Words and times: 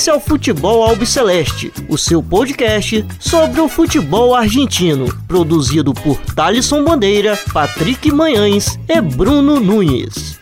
Esse 0.00 0.08
é 0.08 0.14
o 0.14 0.18
Futebol 0.18 0.82
Albiceleste, 0.82 1.70
o 1.86 1.98
seu 1.98 2.22
podcast 2.22 3.04
sobre 3.20 3.60
o 3.60 3.68
futebol 3.68 4.34
argentino, 4.34 5.14
produzido 5.26 5.92
por 5.92 6.16
Thalisson 6.34 6.82
Bandeira, 6.82 7.38
Patrick 7.52 8.10
Manhães 8.10 8.78
e 8.88 8.98
Bruno 8.98 9.60
Nunes. 9.60 10.40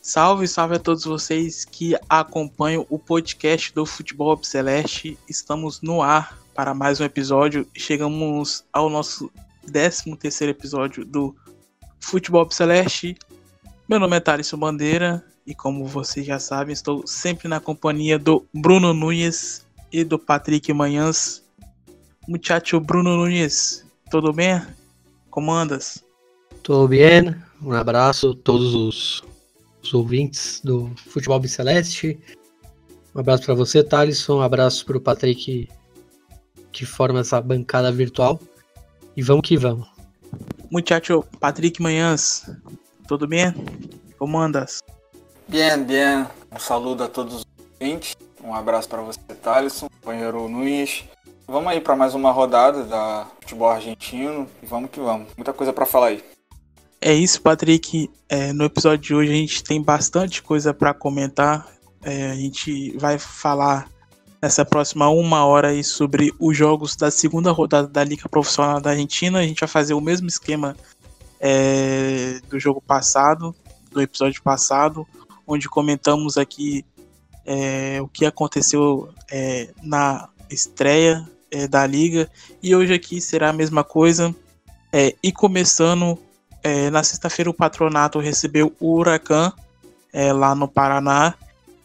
Salve, 0.00 0.48
salve 0.48 0.76
a 0.76 0.78
todos 0.78 1.04
vocês 1.04 1.66
que 1.66 1.94
acompanham 2.08 2.86
o 2.88 2.98
podcast 2.98 3.74
do 3.74 3.84
Futebol 3.84 4.42
Celeste. 4.42 5.18
Estamos 5.28 5.82
no 5.82 6.00
ar 6.00 6.38
para 6.54 6.72
mais 6.72 7.00
um 7.00 7.04
episódio. 7.04 7.66
Chegamos 7.76 8.64
ao 8.72 8.88
nosso 8.88 9.30
13 9.66 10.16
terceiro 10.16 10.50
episódio 10.50 11.04
do 11.04 11.34
Futebol 12.00 12.50
Celeste. 12.50 13.16
Meu 13.88 13.98
nome 13.98 14.16
é 14.16 14.20
Thaleson 14.20 14.56
Bandeira 14.56 15.24
e 15.46 15.54
como 15.54 15.86
vocês 15.86 16.24
já 16.26 16.38
sabem, 16.38 16.72
estou 16.72 17.06
sempre 17.06 17.48
na 17.48 17.60
companhia 17.60 18.18
do 18.18 18.46
Bruno 18.54 18.94
Nunes 18.94 19.66
e 19.92 20.04
do 20.04 20.18
Patrick 20.18 20.72
Manhãs. 20.72 21.44
Muchacho 22.26 22.80
Bruno 22.80 23.16
Nunes, 23.16 23.84
tudo 24.10 24.32
bem? 24.32 24.62
Como 25.30 25.52
andas? 25.52 26.02
Tudo 26.62 26.88
bem, 26.88 27.34
um 27.60 27.72
abraço 27.72 28.30
a 28.30 28.42
todos 28.42 28.74
os 28.74 29.34
os 29.84 29.94
ouvintes 29.94 30.60
do 30.64 30.90
Futebol 30.96 31.46
Celeste. 31.46 32.18
Um 33.14 33.20
abraço 33.20 33.44
para 33.44 33.54
você, 33.54 33.82
Thalisson. 33.82 34.38
Um 34.38 34.42
abraço 34.42 34.84
para 34.84 34.96
o 34.96 35.00
Patrick, 35.00 35.68
que 36.72 36.86
forma 36.86 37.20
essa 37.20 37.40
bancada 37.40 37.92
virtual. 37.92 38.40
E 39.16 39.22
vamos 39.22 39.46
que 39.46 39.56
vamos. 39.56 39.86
Muchacho, 40.70 41.24
Patrick 41.38 41.80
Manhãs, 41.80 42.50
tudo 43.06 43.28
bem? 43.28 43.54
Como 44.18 44.38
andas? 44.38 44.80
Bem, 45.46 45.84
bem. 45.84 46.26
Um 46.50 46.58
saludo 46.58 47.04
a 47.04 47.08
todos 47.08 47.34
os 47.36 47.46
ouvintes. 47.80 48.16
Um 48.42 48.52
abraço 48.52 48.88
para 48.88 49.02
você, 49.02 49.20
Thalisson, 49.40 49.88
companheiro 49.88 50.48
Nunes. 50.48 51.04
Vamos 51.46 51.70
aí 51.70 51.80
para 51.80 51.94
mais 51.94 52.14
uma 52.14 52.32
rodada 52.32 52.84
da 52.84 53.26
futebol 53.40 53.68
argentino 53.68 54.48
e 54.62 54.66
vamos 54.66 54.90
que 54.90 54.98
vamos. 54.98 55.28
Muita 55.36 55.52
coisa 55.52 55.72
para 55.72 55.86
falar 55.86 56.08
aí. 56.08 56.24
É 57.00 57.12
isso, 57.12 57.40
Patrick. 57.40 58.10
É, 58.28 58.52
no 58.52 58.64
episódio 58.64 58.98
de 58.98 59.14
hoje 59.14 59.30
a 59.30 59.34
gente 59.34 59.62
tem 59.62 59.80
bastante 59.80 60.42
coisa 60.42 60.74
para 60.74 60.92
comentar. 60.92 61.68
É, 62.02 62.30
a 62.30 62.34
gente 62.34 62.96
vai 62.98 63.18
falar 63.18 63.88
nessa 64.44 64.62
próxima 64.62 65.08
uma 65.08 65.46
hora 65.46 65.68
aí 65.68 65.82
sobre 65.82 66.30
os 66.38 66.54
jogos 66.54 66.94
da 66.96 67.10
segunda 67.10 67.50
rodada 67.50 67.88
da 67.88 68.04
Liga 68.04 68.28
Profissional 68.28 68.78
da 68.78 68.90
Argentina. 68.90 69.38
A 69.38 69.42
gente 69.42 69.60
vai 69.60 69.68
fazer 69.68 69.94
o 69.94 70.02
mesmo 70.02 70.28
esquema 70.28 70.76
é, 71.40 72.40
do 72.50 72.60
jogo 72.60 72.78
passado, 72.78 73.56
do 73.90 74.02
episódio 74.02 74.42
passado, 74.42 75.06
onde 75.46 75.66
comentamos 75.66 76.36
aqui 76.36 76.84
é, 77.46 78.02
o 78.02 78.06
que 78.06 78.26
aconteceu 78.26 79.08
é, 79.32 79.72
na 79.82 80.28
estreia 80.50 81.26
é, 81.50 81.66
da 81.66 81.86
liga. 81.86 82.30
E 82.62 82.76
hoje 82.76 82.92
aqui 82.92 83.22
será 83.22 83.48
a 83.48 83.52
mesma 83.52 83.82
coisa. 83.82 84.34
e 85.22 85.32
começando 85.32 86.18
é, 86.62 86.90
na 86.90 87.02
sexta-feira 87.02 87.48
o 87.48 87.54
patronato 87.54 88.18
recebeu 88.18 88.76
o 88.78 88.94
Huracan 88.94 89.50
é, 90.12 90.34
lá 90.34 90.54
no 90.54 90.68
Paraná 90.68 91.32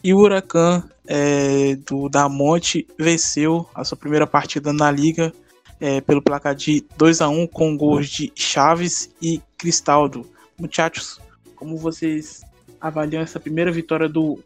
e 0.04 0.14
o 0.14 0.18
Huracan 0.18 0.84
é, 1.12 1.76
do 1.76 2.08
da 2.08 2.30
Monte 2.30 2.88
venceu 2.98 3.68
a 3.74 3.84
sua 3.84 3.98
primeira 3.98 4.28
partida 4.28 4.72
na 4.72 4.92
liga 4.92 5.34
é, 5.80 6.00
pelo 6.02 6.22
placar 6.22 6.54
de 6.54 6.86
2 6.96 7.22
a 7.22 7.28
1 7.28 7.48
com 7.48 7.76
gols 7.76 8.08
de 8.08 8.32
Chaves 8.36 9.10
e 9.20 9.42
Cristaldo. 9.58 10.24
Muchachos, 10.58 11.20
como 11.56 11.78
vocês 11.78 12.42
avaliam 12.80 13.24
essa 13.24 13.40
primeira 13.40 13.72
vitória 13.72 14.08
do 14.08 14.38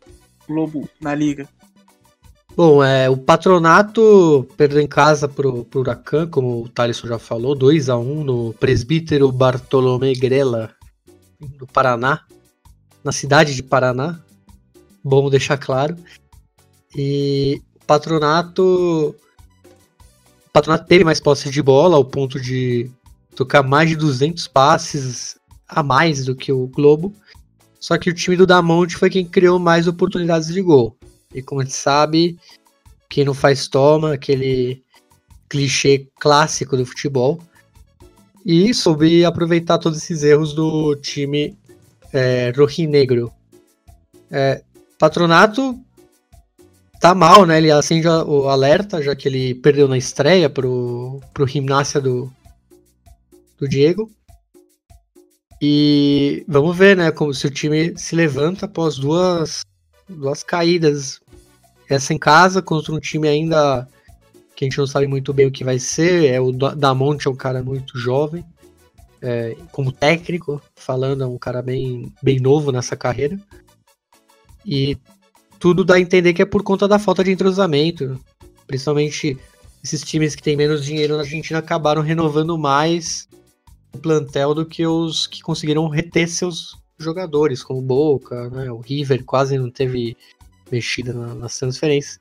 Globo 0.48 0.88
na 1.02 1.14
liga? 1.14 1.50
Bom, 2.56 2.82
é, 2.82 3.10
o 3.10 3.18
Patronato 3.18 4.48
perdeu 4.56 4.80
em 4.80 4.88
casa 4.88 5.28
pro, 5.28 5.66
pro 5.66 5.82
Huracan, 5.82 6.28
como 6.28 6.62
o 6.62 6.70
Thaleson 6.70 7.08
já 7.08 7.20
falou, 7.20 7.56
2 7.56 7.90
a 7.90 7.98
1 7.98 8.24
no 8.24 8.54
Presbítero 8.54 9.30
Bartolomé 9.32 10.14
Grela, 10.14 10.72
do 11.58 11.68
Paraná, 11.68 12.22
na 13.04 13.12
cidade 13.12 13.54
de 13.56 13.64
Paraná. 13.64 14.20
Bom 15.04 15.30
deixar 15.30 15.58
claro. 15.58 15.98
E 16.96 17.62
o 17.82 17.86
Patronato, 17.86 19.16
o 20.48 20.50
Patronato 20.52 20.88
teve 20.88 21.04
mais 21.04 21.20
posse 21.20 21.50
de 21.50 21.62
bola, 21.62 21.96
ao 21.96 22.06
ponto 22.06 22.40
de 22.40 22.90
tocar 23.36 23.64
mais 23.64 23.90
de 23.90 23.96
200 23.96 24.48
passes 24.48 25.38
a 25.68 25.82
mais 25.82 26.26
do 26.26 26.36
que 26.36 26.52
o 26.52 26.68
Globo. 26.68 27.14
Só 27.80 27.98
que 27.98 28.10
o 28.10 28.14
time 28.14 28.38
do 28.38 28.46
Damonte 28.46 28.96
foi 28.96 29.10
quem 29.10 29.26
criou 29.26 29.60
mais 29.60 29.88
oportunidades 29.88 30.48
de 30.48 30.62
gol. 30.62 30.96
E 31.34 31.42
como 31.42 31.62
a 31.62 31.64
gente 31.64 31.76
sabe, 31.76 32.38
quem 33.10 33.26
não 33.26 33.34
faz 33.34 33.68
toma, 33.68 34.14
aquele 34.14 34.82
clichê 35.50 36.08
clássico 36.20 36.78
do 36.78 36.86
futebol. 36.86 37.40
E 38.46 38.74
soube 38.74 39.26
aproveitar 39.26 39.78
todos 39.78 39.98
esses 39.98 40.24
erros 40.24 40.54
do 40.54 40.96
time 40.96 41.58
é, 42.12 42.54
rojinegro. 42.56 43.32
É, 44.30 44.64
Patronato 44.98 45.80
tá 47.04 47.14
mal, 47.14 47.46
né? 47.46 47.58
Ele 47.58 47.70
acende 47.70 48.08
o 48.08 48.48
alerta, 48.48 49.04
já 49.04 49.14
que 49.14 49.28
ele 49.28 49.54
perdeu 49.56 49.90
na 49.90 49.98
estreia 49.98 50.50
pro, 50.50 51.20
pro 51.34 51.46
Gimnasia 51.46 52.00
do, 52.00 52.32
do 53.60 53.68
Diego. 53.68 54.10
E 55.62 56.46
vamos 56.48 56.78
ver, 56.78 56.96
né? 56.96 57.12
Como 57.12 57.34
se 57.34 57.46
o 57.46 57.52
time 57.52 57.94
se 57.98 58.16
levanta 58.16 58.68
após 58.68 58.98
duas, 58.98 59.66
duas 60.08 60.44
caídas 60.44 61.20
essa 61.90 62.14
em 62.14 62.18
casa 62.18 62.62
contra 62.62 62.94
um 62.94 63.02
time 63.02 63.28
ainda 63.28 63.86
que 64.56 64.64
a 64.64 64.70
gente 64.70 64.78
não 64.78 64.88
sabe 64.88 65.06
muito 65.06 65.34
bem 65.34 65.48
o 65.48 65.52
que 65.52 65.66
vai 65.66 65.80
ser. 65.80 66.32
É 66.32 66.40
o 66.40 66.54
Damonte 66.54 67.28
é 67.28 67.32
um 67.32 67.36
cara 67.36 67.62
muito 67.62 68.00
jovem, 68.00 68.46
é, 69.22 69.58
como 69.74 69.92
técnico, 69.92 70.62
falando, 70.74 71.26
é 71.26 71.28
um 71.28 71.38
cara 71.38 71.62
bem, 71.62 72.14
bem 72.24 72.40
novo 72.40 72.72
nessa 72.72 72.96
carreira. 72.96 73.38
E 74.66 74.98
tudo 75.64 75.86
dá 75.86 75.96
a 75.96 76.00
entender 76.02 76.34
que 76.34 76.42
é 76.42 76.46
por 76.46 76.62
conta 76.62 76.90
da 76.90 77.00
falta 77.00 77.24
de 77.24 77.32
entrosamento. 77.32 78.20
Principalmente 78.68 79.38
esses 79.82 80.04
times 80.04 80.36
que 80.36 80.44
têm 80.44 80.58
menos 80.58 80.84
dinheiro 80.84 81.16
na 81.16 81.22
Argentina 81.22 81.60
acabaram 81.60 82.02
renovando 82.02 82.58
mais 82.58 83.30
o 83.96 83.98
plantel 83.98 84.54
do 84.54 84.66
que 84.66 84.86
os 84.86 85.26
que 85.26 85.42
conseguiram 85.42 85.88
reter 85.88 86.28
seus 86.28 86.78
jogadores, 87.00 87.64
como 87.64 87.80
o 87.80 87.82
Boca, 87.82 88.50
né? 88.50 88.70
o 88.74 88.80
River 88.82 89.24
quase 89.24 89.58
não 89.58 89.72
teve 89.72 90.18
mexida 90.70 91.14
na, 91.14 91.34
nas 91.34 91.58
transferências. 91.58 92.20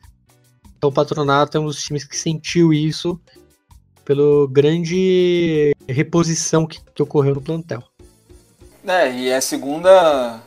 Então 0.78 0.90
o 0.90 0.92
Patronato 0.92 1.56
é 1.56 1.60
um 1.60 1.66
dos 1.66 1.82
times 1.82 2.04
que 2.04 2.16
sentiu 2.16 2.72
isso 2.72 3.20
pela 4.04 4.46
grande 4.48 5.72
reposição 5.88 6.64
que, 6.64 6.78
que 6.94 7.02
ocorreu 7.02 7.34
no 7.34 7.42
plantel. 7.42 7.82
É, 8.86 9.12
e 9.12 9.30
é 9.30 9.36
a 9.36 9.40
segunda 9.40 10.40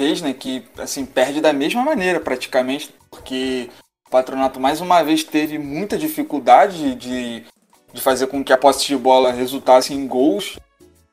vez, 0.00 0.22
né, 0.22 0.32
que 0.32 0.64
assim 0.78 1.04
perde 1.04 1.42
da 1.42 1.52
mesma 1.52 1.82
maneira 1.82 2.18
praticamente, 2.18 2.94
porque 3.10 3.68
o 4.06 4.10
Patronato 4.10 4.58
mais 4.58 4.80
uma 4.80 5.02
vez 5.02 5.22
teve 5.22 5.58
muita 5.58 5.98
dificuldade 5.98 6.94
de, 6.94 7.44
de 7.92 8.00
fazer 8.00 8.26
com 8.26 8.42
que 8.42 8.52
a 8.52 8.56
posse 8.56 8.86
de 8.86 8.96
bola 8.96 9.30
resultasse 9.30 9.92
em 9.92 10.06
gols 10.06 10.58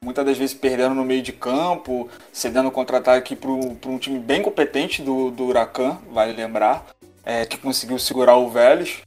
muitas 0.02 0.26
das 0.26 0.38
vezes 0.38 0.56
perdendo 0.56 0.96
no 0.96 1.04
meio 1.04 1.22
de 1.22 1.34
campo, 1.34 2.08
cedendo 2.32 2.72
contra-ataque 2.72 3.36
para 3.36 3.52
um 3.52 3.98
time 3.98 4.20
bem 4.20 4.42
competente 4.42 5.02
do, 5.02 5.32
do 5.32 5.46
Huracan, 5.46 5.98
vale 6.12 6.32
lembrar, 6.34 6.86
é, 7.26 7.46
que 7.46 7.58
conseguiu 7.58 8.00
segurar 8.00 8.38
o 8.38 8.50
Vélez. 8.50 9.02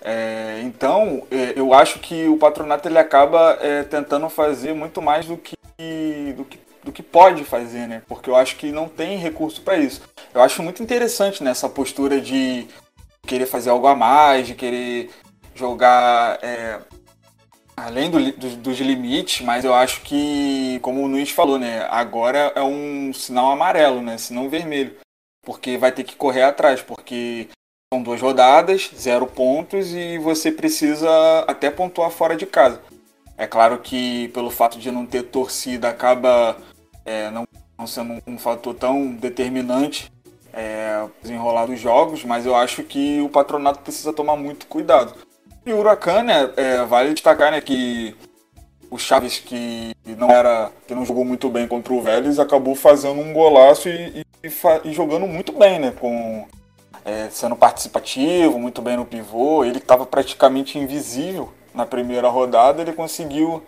É, 0.00 0.60
então, 0.62 1.26
é, 1.30 1.54
eu 1.56 1.74
acho 1.74 1.98
que 1.98 2.28
o 2.28 2.36
patronato 2.36 2.86
ele 2.86 2.98
acaba 2.98 3.58
é, 3.60 3.82
tentando 3.82 4.28
fazer 4.28 4.74
muito 4.74 5.02
mais 5.02 5.26
do 5.26 5.36
que, 5.36 5.56
do 6.36 6.44
que, 6.44 6.58
do 6.88 6.92
que 6.92 7.02
pode 7.02 7.44
fazer, 7.44 7.86
né? 7.86 8.02
Porque 8.08 8.30
eu 8.30 8.34
acho 8.34 8.56
que 8.56 8.72
não 8.72 8.88
tem 8.88 9.18
recurso 9.18 9.60
para 9.60 9.76
isso. 9.76 10.00
Eu 10.32 10.40
acho 10.40 10.62
muito 10.62 10.82
interessante 10.82 11.44
nessa 11.44 11.68
né, 11.68 11.74
postura 11.74 12.18
de 12.18 12.66
querer 13.26 13.44
fazer 13.44 13.68
algo 13.68 13.86
a 13.86 13.94
mais, 13.94 14.46
de 14.46 14.54
querer 14.54 15.10
jogar 15.54 16.38
é, 16.42 16.80
além 17.76 18.10
do, 18.10 18.32
do, 18.32 18.56
dos 18.56 18.78
limites, 18.78 19.44
mas 19.44 19.66
eu 19.66 19.74
acho 19.74 20.00
que, 20.00 20.78
como 20.80 21.02
o 21.02 21.08
Nunes 21.08 21.30
falou, 21.30 21.58
né, 21.58 21.86
agora 21.90 22.52
é 22.54 22.62
um 22.62 23.12
sinal 23.12 23.50
amarelo, 23.50 24.00
né, 24.00 24.16
sinal 24.16 24.48
vermelho, 24.48 24.96
porque 25.44 25.76
vai 25.76 25.92
ter 25.92 26.04
que 26.04 26.16
correr 26.16 26.42
atrás, 26.42 26.80
porque 26.80 27.48
são 27.92 28.02
duas 28.02 28.22
rodadas, 28.22 28.90
zero 28.96 29.26
pontos 29.26 29.92
e 29.92 30.16
você 30.16 30.50
precisa 30.50 31.10
até 31.46 31.70
pontuar 31.70 32.10
fora 32.10 32.34
de 32.34 32.46
casa. 32.46 32.80
É 33.36 33.46
claro 33.46 33.78
que 33.78 34.28
pelo 34.28 34.50
fato 34.50 34.78
de 34.78 34.90
não 34.90 35.06
ter 35.06 35.24
torcida 35.24 35.88
acaba 35.88 36.56
é, 37.08 37.30
não, 37.30 37.46
não, 37.78 37.86
sendo 37.86 38.22
um 38.26 38.38
fator 38.38 38.74
tão 38.74 39.12
determinante 39.12 40.12
é, 40.52 41.06
desenrolar 41.22 41.70
os 41.70 41.80
jogos, 41.80 42.24
mas 42.24 42.44
eu 42.44 42.54
acho 42.54 42.82
que 42.82 43.20
o 43.20 43.28
patronato 43.28 43.80
precisa 43.80 44.12
tomar 44.12 44.36
muito 44.36 44.66
cuidado 44.66 45.14
e 45.68 45.72
o 45.72 45.78
Huracan, 45.80 46.22
né, 46.22 46.50
é, 46.56 46.84
vale 46.86 47.12
destacar 47.12 47.50
né, 47.50 47.60
que 47.60 48.16
o 48.90 48.96
Chaves, 48.96 49.38
que 49.38 49.94
não 50.16 50.30
era. 50.30 50.70
que 50.86 50.94
não 50.94 51.04
jogou 51.04 51.26
muito 51.26 51.50
bem 51.50 51.68
contra 51.68 51.92
o 51.92 52.00
Vélez, 52.00 52.38
acabou 52.38 52.74
fazendo 52.74 53.20
um 53.20 53.34
golaço 53.34 53.86
e, 53.86 54.24
e, 54.42 54.50
e 54.84 54.92
jogando 54.94 55.26
muito 55.26 55.52
bem, 55.52 55.78
né? 55.78 55.92
Com, 56.00 56.46
é, 57.04 57.28
sendo 57.30 57.54
participativo, 57.54 58.58
muito 58.58 58.80
bem 58.80 58.96
no 58.96 59.04
pivô. 59.04 59.62
Ele 59.62 59.76
estava 59.76 60.06
praticamente 60.06 60.78
invisível 60.78 61.52
na 61.74 61.84
primeira 61.84 62.28
rodada, 62.28 62.80
ele 62.80 62.94
conseguiu 62.94 63.62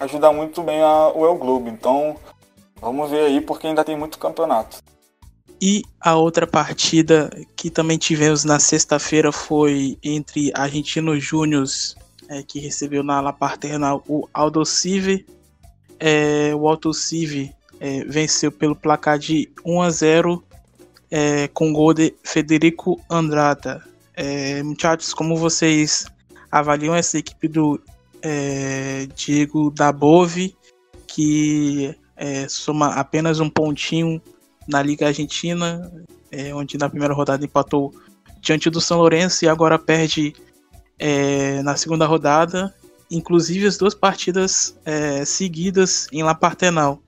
ajudar 0.00 0.32
muito 0.32 0.62
bem 0.62 0.80
a, 0.80 1.08
o 1.14 1.26
El 1.26 1.34
Globo. 1.36 1.68
Então, 1.68 2.16
vamos 2.82 3.08
ver 3.08 3.24
aí, 3.26 3.40
porque 3.40 3.68
ainda 3.68 3.84
tem 3.84 3.96
muito 3.96 4.18
campeonato. 4.18 4.82
E 5.60 5.84
a 6.00 6.16
outra 6.16 6.44
partida 6.44 7.30
que 7.54 7.70
também 7.70 7.96
tivemos 7.96 8.44
na 8.44 8.58
sexta-feira 8.58 9.30
foi 9.30 9.96
entre 10.02 10.50
Argentino 10.52 11.18
Júnior 11.20 11.64
é, 12.28 12.42
que 12.42 12.58
recebeu 12.58 13.04
na 13.04 13.18
ala 13.18 13.32
paternal 13.32 14.02
o 14.08 14.28
Aldo 14.34 14.64
Civi. 14.64 15.24
É, 16.00 16.52
o 16.52 16.66
Aldo 16.66 16.92
Civi 16.92 17.54
é, 17.78 18.04
venceu 18.04 18.50
pelo 18.50 18.74
placar 18.74 19.18
de 19.18 19.48
1 19.64 19.82
a 19.82 19.90
0 19.90 20.44
é, 21.10 21.46
com 21.48 21.72
gol 21.72 21.94
de 21.94 22.12
Federico 22.24 23.00
Andrada. 23.08 23.84
É, 24.16 24.62
muchachos, 24.64 25.14
como 25.14 25.36
vocês 25.36 26.06
avaliam 26.50 26.94
essa 26.94 27.18
equipe 27.18 27.46
do 27.46 27.80
é, 28.20 29.06
Diego 29.14 29.70
Dabove, 29.70 30.56
que 31.06 31.94
é, 32.16 32.48
soma 32.48 32.94
apenas 32.94 33.40
um 33.40 33.48
pontinho 33.48 34.20
na 34.68 34.82
Liga 34.82 35.06
Argentina, 35.06 35.92
é, 36.30 36.54
onde 36.54 36.78
na 36.78 36.88
primeira 36.88 37.14
rodada 37.14 37.44
empatou 37.44 37.92
diante 38.40 38.70
do 38.70 38.80
São 38.80 38.98
Lourenço 38.98 39.44
e 39.44 39.48
agora 39.48 39.78
perde 39.78 40.34
é, 40.98 41.62
na 41.62 41.76
segunda 41.76 42.06
rodada, 42.06 42.74
inclusive 43.10 43.66
as 43.66 43.76
duas 43.76 43.94
partidas 43.94 44.78
é, 44.84 45.24
seguidas 45.24 46.08
em 46.12 46.22
La 46.22 46.34
Partenal. 46.34 47.00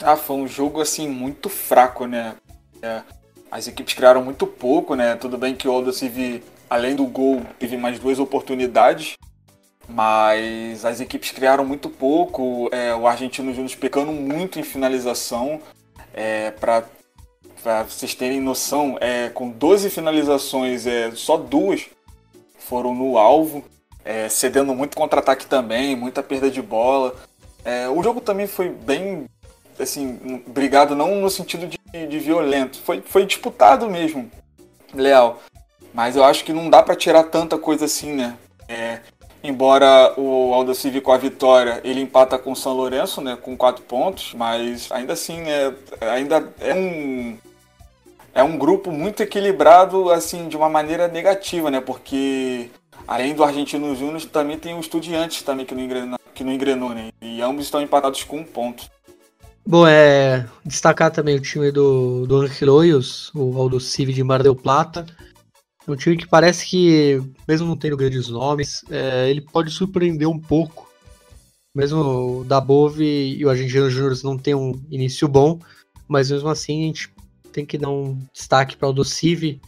Ah, 0.00 0.16
foi 0.16 0.36
um 0.36 0.46
jogo 0.46 0.80
assim 0.80 1.08
muito 1.08 1.48
fraco, 1.48 2.06
né? 2.06 2.36
É, 2.80 3.02
as 3.50 3.66
equipes 3.66 3.94
criaram 3.94 4.22
muito 4.22 4.46
pouco, 4.46 4.94
né? 4.94 5.16
Tudo 5.16 5.36
bem 5.36 5.56
que 5.56 5.66
o 5.66 5.72
Aldo 5.72 5.92
Civi, 5.92 6.42
além 6.70 6.94
do 6.94 7.04
gol, 7.04 7.42
teve 7.58 7.76
mais 7.76 7.98
duas 7.98 8.18
oportunidades, 8.18 9.14
mas 9.88 10.84
as 10.84 11.00
equipes 11.00 11.30
criaram 11.30 11.64
muito 11.64 11.88
pouco. 11.88 12.68
É, 12.70 12.94
o 12.94 13.06
Argentino 13.06 13.54
Júnior 13.54 13.74
pecando 13.78 14.12
muito 14.12 14.60
em 14.60 14.62
finalização. 14.62 15.60
É, 16.12 16.50
Para 16.50 16.84
vocês 17.84 18.14
terem 18.14 18.40
noção, 18.40 18.98
é, 19.00 19.30
com 19.30 19.50
12 19.50 19.88
finalizações, 19.90 20.86
é, 20.86 21.10
só 21.12 21.36
duas 21.36 21.86
foram 22.58 22.94
no 22.94 23.16
alvo, 23.16 23.64
é, 24.04 24.28
cedendo 24.28 24.74
muito 24.74 24.96
contra-ataque 24.96 25.46
também, 25.46 25.96
muita 25.96 26.22
perda 26.22 26.50
de 26.50 26.60
bola. 26.60 27.14
É, 27.64 27.88
o 27.88 28.02
jogo 28.02 28.20
também 28.20 28.46
foi 28.46 28.68
bem, 28.68 29.26
assim, 29.78 30.42
brigado 30.46 30.94
não 30.94 31.16
no 31.16 31.30
sentido 31.30 31.66
de, 31.66 32.06
de 32.06 32.18
violento, 32.18 32.78
foi, 32.82 33.00
foi 33.00 33.24
disputado 33.24 33.88
mesmo, 33.88 34.30
leal. 34.94 35.40
Mas 35.94 36.14
eu 36.14 36.24
acho 36.24 36.44
que 36.44 36.52
não 36.52 36.68
dá 36.68 36.82
para 36.82 36.94
tirar 36.94 37.24
tanta 37.24 37.58
coisa 37.58 37.86
assim, 37.86 38.12
né? 38.12 38.36
Embora 39.42 40.14
o 40.16 40.52
Aldo 40.52 40.74
Civi 40.74 41.00
com 41.00 41.12
a 41.12 41.16
vitória, 41.16 41.80
ele 41.84 42.00
empata 42.00 42.36
com 42.38 42.52
o 42.52 42.56
São 42.56 42.72
Lourenço, 42.74 43.20
né, 43.20 43.38
com 43.40 43.56
quatro 43.56 43.82
pontos, 43.84 44.34
mas 44.34 44.90
ainda 44.90 45.12
assim, 45.12 45.40
né, 45.40 45.74
ainda 46.00 46.52
é 46.60 46.74
um 46.74 47.38
é 48.34 48.42
um 48.42 48.56
grupo 48.56 48.92
muito 48.92 49.20
equilibrado, 49.22 50.10
assim, 50.10 50.48
de 50.48 50.56
uma 50.56 50.68
maneira 50.68 51.08
negativa, 51.08 51.72
né? 51.72 51.80
Porque 51.80 52.70
além 53.06 53.34
do 53.34 53.42
Argentino 53.42 53.96
Júnior, 53.96 54.24
também 54.26 54.56
tem 54.56 54.74
o 54.74 54.80
Estudiantes 54.80 55.42
também 55.42 55.66
que 55.66 55.74
não 55.74 55.82
engrenou, 55.82 56.18
que 56.34 56.44
não 56.44 56.52
engrenou 56.52 56.90
né? 56.90 57.10
E 57.20 57.42
ambos 57.42 57.64
estão 57.64 57.82
empatados 57.82 58.22
com 58.22 58.38
um 58.38 58.44
ponto. 58.44 58.88
Bom, 59.66 59.86
é 59.86 60.46
destacar 60.64 61.10
também 61.10 61.34
o 61.34 61.40
time 61.40 61.70
do, 61.70 62.26
do 62.26 62.36
Angeloios, 62.36 63.30
o 63.34 63.58
Aldo 63.58 63.80
Civi 63.80 64.12
de 64.12 64.22
Mar 64.22 64.42
del 64.42 64.54
Plata. 64.54 65.04
É 65.88 65.90
um 65.90 65.96
time 65.96 66.18
que 66.18 66.26
parece 66.26 66.66
que, 66.66 67.18
mesmo 67.46 67.66
não 67.66 67.76
tendo 67.76 67.96
grandes 67.96 68.28
nomes, 68.28 68.84
é, 68.90 69.30
ele 69.30 69.40
pode 69.40 69.70
surpreender 69.70 70.28
um 70.28 70.38
pouco. 70.38 70.86
Mesmo 71.74 72.00
o 72.40 72.44
Dabove 72.44 73.04
e 73.04 73.42
o 73.44 73.48
Argentino 73.48 73.88
Júnior 73.88 74.14
não 74.22 74.36
tem 74.36 74.54
um 74.54 74.72
início 74.90 75.26
bom, 75.26 75.58
mas 76.06 76.30
mesmo 76.30 76.48
assim 76.50 76.82
a 76.82 76.86
gente 76.86 77.10
tem 77.52 77.64
que 77.64 77.78
dar 77.78 77.88
um 77.88 78.20
destaque 78.34 78.76
para 78.76 78.88
o 78.88 78.92
do 78.92 79.02
Civi. 79.02 79.62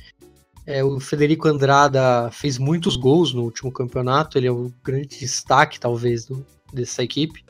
É, 0.67 0.85
o 0.85 1.01
Federico 1.01 1.49
Andrada 1.49 2.31
fez 2.31 2.59
muitos 2.59 2.97
gols 2.97 3.33
no 3.33 3.43
último 3.43 3.73
campeonato, 3.73 4.37
ele 4.37 4.47
é 4.47 4.53
o 4.53 4.71
grande 4.85 5.19
destaque, 5.19 5.81
talvez, 5.81 6.27
do, 6.27 6.45
dessa 6.71 7.03
equipe. 7.03 7.43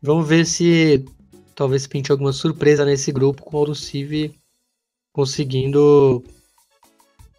Vamos 0.00 0.26
ver 0.26 0.46
se 0.46 1.04
talvez 1.54 1.86
pinte 1.86 2.10
alguma 2.10 2.32
surpresa 2.32 2.84
nesse 2.84 3.12
grupo 3.12 3.42
com 3.42 3.56
o 3.56 3.60
Aldo 3.60 3.74
Civi 3.74 4.34
conseguindo, 5.12 6.24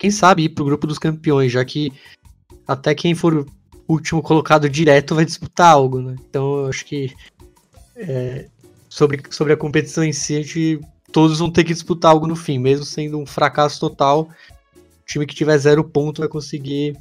quem 0.03 0.11
sabe, 0.11 0.43
ir 0.43 0.49
para 0.49 0.63
o 0.63 0.65
grupo 0.65 0.85
dos 0.85 0.99
campeões, 0.99 1.49
já 1.49 1.63
que 1.63 1.93
até 2.67 2.93
quem 2.93 3.15
for 3.15 3.45
último 3.87 4.21
colocado 4.21 4.69
direto 4.69 5.15
vai 5.15 5.23
disputar 5.23 5.71
algo, 5.71 6.01
né? 6.01 6.17
Então 6.29 6.59
eu 6.59 6.67
acho 6.67 6.85
que 6.85 7.13
é, 7.95 8.49
sobre, 8.89 9.23
sobre 9.29 9.53
a 9.53 9.57
competição 9.57 10.03
em 10.03 10.11
si, 10.11 10.35
a 10.35 10.41
gente 10.41 10.81
todos 11.09 11.39
vão 11.39 11.49
ter 11.49 11.63
que 11.63 11.73
disputar 11.73 12.11
algo 12.11 12.27
no 12.27 12.35
fim, 12.35 12.59
mesmo 12.59 12.83
sendo 12.83 13.17
um 13.17 13.25
fracasso 13.25 13.79
total. 13.79 14.23
O 14.23 15.05
time 15.05 15.25
que 15.25 15.33
tiver 15.33 15.57
zero 15.57 15.85
ponto 15.85 16.19
vai 16.19 16.27
conseguir 16.27 16.97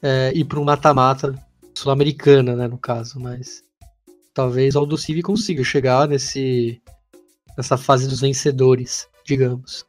é, 0.00 0.32
ir 0.34 0.46
para 0.46 0.58
um 0.58 0.64
mata-mata 0.64 1.34
sul-americana, 1.74 2.56
né, 2.56 2.66
no 2.66 2.78
caso, 2.78 3.20
mas 3.20 3.62
talvez 4.32 4.74
o 4.74 4.78
Aldo 4.78 4.96
Civi 4.96 5.20
consiga 5.20 5.62
chegar 5.62 6.08
nesse 6.08 6.80
nessa 7.58 7.76
fase 7.76 8.08
dos 8.08 8.22
vencedores, 8.22 9.06
digamos. 9.22 9.84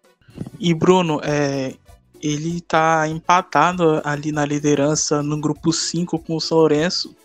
E 0.60 0.74
Bruno, 0.74 1.20
é, 1.24 1.74
ele 2.22 2.62
tá 2.62 3.08
empatado 3.08 4.02
ali 4.04 4.32
na 4.32 4.46
liderança 4.46 5.24
no 5.24 5.40
grupo 5.40 5.74
5 5.74 6.20
com 6.20 6.36
o 6.36 6.42
São 6.42 6.60
Lourenço. 6.60 7.16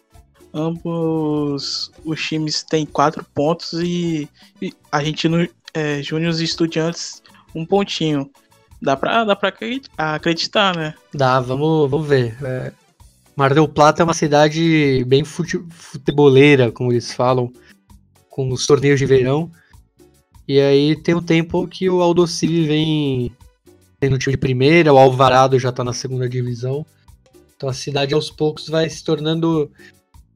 Ambos 0.52 1.90
os 2.04 2.22
times 2.22 2.62
têm 2.62 2.86
quatro 2.86 3.24
pontos 3.34 3.74
e, 3.74 4.28
e 4.60 4.72
a 4.90 5.04
gente 5.04 5.28
não, 5.28 5.46
é, 5.74 6.02
Júnior 6.02 6.34
e 6.40 6.44
Estudiantes 6.44 7.22
um 7.54 7.66
pontinho. 7.66 8.30
Dá 8.80 8.96
pra, 8.96 9.24
dá 9.24 9.34
pra 9.34 9.52
acreditar, 9.96 10.76
né? 10.76 10.94
Dá, 11.12 11.40
vamos, 11.40 11.90
vamos 11.90 12.06
ver. 12.06 12.36
É, 12.42 12.72
Mar 13.34 13.52
del 13.52 13.68
Plata 13.68 14.02
é 14.02 14.04
uma 14.04 14.14
cidade 14.14 15.04
bem 15.06 15.24
fute, 15.24 15.62
futeboleira, 15.70 16.72
como 16.72 16.92
eles 16.92 17.12
falam, 17.12 17.52
com 18.30 18.50
os 18.50 18.66
torneios 18.66 18.98
de 18.98 19.06
verão. 19.06 19.50
E 20.48 20.60
aí 20.60 20.96
tem 20.96 21.14
um 21.14 21.22
tempo 21.22 21.66
que 21.66 21.90
o 21.90 22.00
Aldocili 22.00 22.66
vem 22.66 23.32
tendo 24.06 24.18
time 24.18 24.34
de 24.34 24.38
primeira, 24.38 24.92
o 24.92 24.98
Alvarado 24.98 25.58
já 25.58 25.72
tá 25.72 25.82
na 25.82 25.92
segunda 25.92 26.28
divisão. 26.28 26.84
Então 27.56 27.68
a 27.68 27.72
cidade 27.72 28.14
aos 28.14 28.30
poucos 28.30 28.68
vai 28.68 28.88
se 28.88 29.02
tornando 29.02 29.70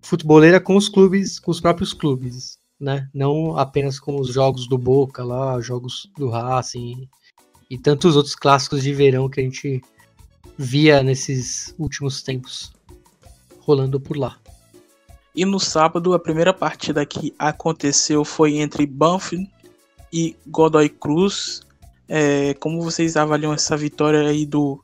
futeboleira 0.02 0.60
com 0.60 0.76
os 0.76 0.88
clubes, 0.88 1.38
com 1.38 1.50
os 1.50 1.60
próprios 1.60 1.92
clubes 1.92 2.60
né? 2.80 3.08
Não 3.12 3.58
apenas 3.58 4.00
com 4.00 4.18
os 4.18 4.32
jogos 4.32 4.66
do 4.66 4.78
Boca 4.78 5.22
lá, 5.22 5.60
jogos 5.60 6.10
do 6.16 6.30
Racing 6.30 7.06
e 7.68 7.76
tantos 7.76 8.16
outros 8.16 8.34
clássicos 8.34 8.82
de 8.82 8.94
verão 8.94 9.28
que 9.28 9.40
a 9.40 9.44
gente 9.44 9.82
via 10.56 11.02
nesses 11.02 11.74
últimos 11.78 12.22
tempos 12.22 12.72
rolando 13.60 14.00
por 14.00 14.16
lá. 14.16 14.38
E 15.34 15.44
no 15.44 15.60
sábado, 15.60 16.14
a 16.14 16.18
primeira 16.18 16.52
partida 16.52 17.04
que 17.04 17.34
aconteceu 17.38 18.24
foi 18.24 18.56
entre 18.56 18.86
Banfield 18.86 19.48
e 20.12 20.34
Godoy 20.46 20.88
Cruz. 20.88 21.60
É, 22.12 22.54
como 22.54 22.82
vocês 22.82 23.16
avaliam 23.16 23.54
essa 23.54 23.76
vitória 23.76 24.28
aí 24.28 24.44
do 24.44 24.82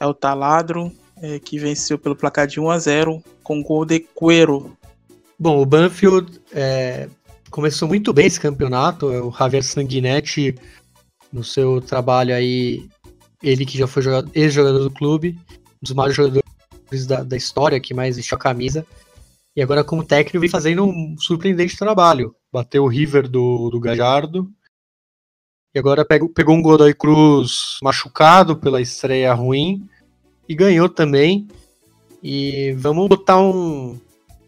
El 0.00 0.14
Taladro, 0.14 0.90
é, 1.20 1.38
que 1.38 1.58
venceu 1.58 1.98
pelo 1.98 2.16
placar 2.16 2.46
de 2.46 2.60
1 2.60 2.70
a 2.70 2.78
0 2.78 3.22
com 3.42 3.62
gol 3.62 3.84
de 3.84 4.00
Cuero 4.00 4.74
Bom, 5.38 5.60
o 5.60 5.66
Banfield 5.66 6.40
é, 6.52 7.08
começou 7.50 7.88
muito 7.88 8.12
bem 8.12 8.26
esse 8.26 8.40
campeonato. 8.40 9.06
O 9.06 9.32
Javier 9.32 9.64
Sanguinetti, 9.64 10.54
no 11.32 11.42
seu 11.42 11.80
trabalho 11.80 12.34
aí, 12.34 12.88
ele 13.42 13.66
que 13.66 13.76
já 13.76 13.86
foi 13.86 14.02
ex-jogador 14.32 14.78
do 14.78 14.90
clube, 14.90 15.38
um 15.50 15.82
dos 15.82 15.92
maiores 15.92 16.16
jogadores 16.16 17.06
da, 17.06 17.24
da 17.24 17.36
história, 17.36 17.80
que 17.80 17.92
mais 17.92 18.16
vestiu 18.16 18.36
a 18.36 18.40
camisa. 18.40 18.86
E 19.56 19.62
agora, 19.62 19.82
como 19.82 20.04
técnico, 20.04 20.40
vem 20.40 20.48
fazendo 20.48 20.84
um 20.84 21.16
surpreendente 21.18 21.76
trabalho. 21.76 22.34
Bateu 22.52 22.84
o 22.84 22.88
River 22.88 23.28
do, 23.28 23.70
do 23.70 23.80
Gajardo. 23.80 24.48
E 25.74 25.78
agora 25.78 26.04
pegou, 26.04 26.28
pegou 26.28 26.54
um 26.54 26.62
Godoy 26.62 26.94
Cruz 26.94 27.78
machucado 27.82 28.56
pela 28.56 28.80
estreia 28.80 29.34
ruim. 29.34 29.88
E 30.48 30.54
ganhou 30.54 30.88
também. 30.88 31.48
E 32.22 32.72
vamos 32.78 33.08
botar 33.08 33.40
um, 33.40 33.98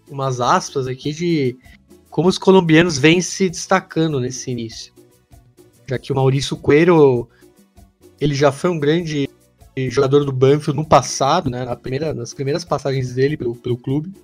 umas 0.08 0.40
aspas 0.40 0.86
aqui 0.86 1.12
de 1.12 1.56
como 2.10 2.28
os 2.28 2.38
colombianos 2.38 2.96
vêm 2.96 3.20
se 3.20 3.50
destacando 3.50 4.20
nesse 4.20 4.50
início. 4.50 4.94
Já 5.86 5.98
que 5.98 6.12
o 6.12 6.14
Maurício 6.16 6.56
Coelho, 6.56 7.28
ele 8.20 8.34
já 8.34 8.50
foi 8.50 8.70
um 8.70 8.78
grande 8.78 9.28
jogador 9.90 10.24
do 10.24 10.32
Banfield 10.32 10.76
no 10.80 10.86
passado, 10.86 11.50
né, 11.50 11.64
na 11.64 11.76
primeira, 11.76 12.14
nas 12.14 12.32
primeiras 12.32 12.64
passagens 12.64 13.12
dele 13.12 13.36
pelo, 13.36 13.54
pelo 13.54 13.76
clube. 13.76 14.14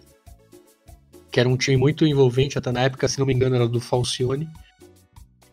que 1.30 1.40
era 1.40 1.49
um 1.49 1.56
time 1.56 1.76
muito 1.76 2.06
envolvente, 2.06 2.59
até 2.59 2.71
na 2.73 2.82
época, 2.82 3.09
se 3.09 3.18
não 3.18 3.26
me 3.26 3.35
engano, 3.35 3.56
era 3.56 3.68
do 3.68 3.80
Falcione. 3.80 4.49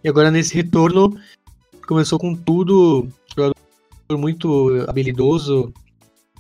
E 0.04 0.08
agora 0.08 0.32
nesse 0.32 0.56
retorno 0.56 1.18
começou 1.90 2.20
com 2.20 2.36
tudo, 2.36 3.08
jogador 3.36 3.56
muito 4.12 4.86
habilidoso, 4.88 5.74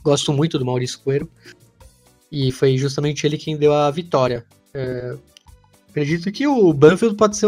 gosto 0.03 0.31
muito 0.31 0.59
do 0.59 0.65
Maurício 0.65 0.99
Coelho, 0.99 1.27
e 2.31 2.51
foi 2.51 2.77
justamente 2.77 3.25
ele 3.25 3.35
quem 3.35 3.57
deu 3.57 3.73
a 3.73 3.89
vitória. 3.89 4.45
É, 4.75 5.17
acredito 5.89 6.31
que 6.31 6.45
o 6.45 6.71
Banfield 6.71 7.15
pode 7.15 7.35
ser. 7.35 7.47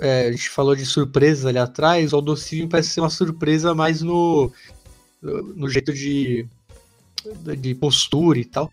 É, 0.00 0.28
a 0.28 0.32
gente 0.32 0.48
falou 0.48 0.74
de 0.74 0.86
surpresa 0.86 1.50
ali 1.50 1.58
atrás, 1.58 2.14
o 2.14 2.16
Aldocínio 2.16 2.70
parece 2.70 2.88
ser 2.88 3.00
uma 3.00 3.10
surpresa 3.10 3.74
mais 3.74 4.00
no, 4.00 4.50
no 5.20 5.68
jeito 5.68 5.92
de, 5.92 6.48
de 7.58 7.74
postura 7.74 8.38
e 8.38 8.46
tal. 8.46 8.72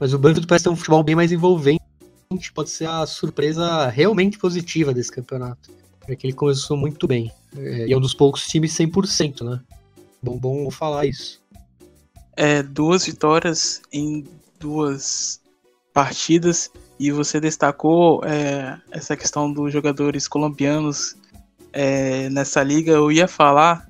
Mas 0.00 0.14
o 0.14 0.18
Banfield 0.18 0.46
parece 0.46 0.64
ter 0.64 0.70
um 0.70 0.76
futebol 0.76 1.02
bem 1.02 1.14
mais 1.14 1.30
envolvente. 1.30 1.82
Pode 2.54 2.70
ser 2.70 2.88
a 2.88 3.04
surpresa 3.04 3.88
realmente 3.90 4.38
positiva 4.38 4.94
desse 4.94 5.12
campeonato. 5.12 5.70
Porque 6.00 6.26
ele 6.26 6.34
começou 6.34 6.74
muito 6.74 7.06
bem. 7.06 7.30
É, 7.56 7.86
e 7.86 7.92
é 7.92 7.96
um 7.96 8.00
dos 8.00 8.14
poucos 8.14 8.46
times 8.46 8.72
100%, 8.72 9.42
né? 9.42 9.60
Bom, 10.22 10.38
bom 10.38 10.70
falar 10.70 11.06
isso. 11.06 11.40
É, 12.36 12.62
duas 12.62 13.06
vitórias 13.06 13.80
em 13.92 14.24
duas 14.58 15.40
partidas. 15.92 16.70
E 16.98 17.12
você 17.12 17.40
destacou 17.40 18.22
é, 18.24 18.78
essa 18.90 19.16
questão 19.16 19.52
dos 19.52 19.72
jogadores 19.72 20.26
colombianos 20.26 21.16
é, 21.72 22.28
nessa 22.30 22.62
liga. 22.62 22.92
Eu 22.92 23.10
ia 23.12 23.28
falar 23.28 23.88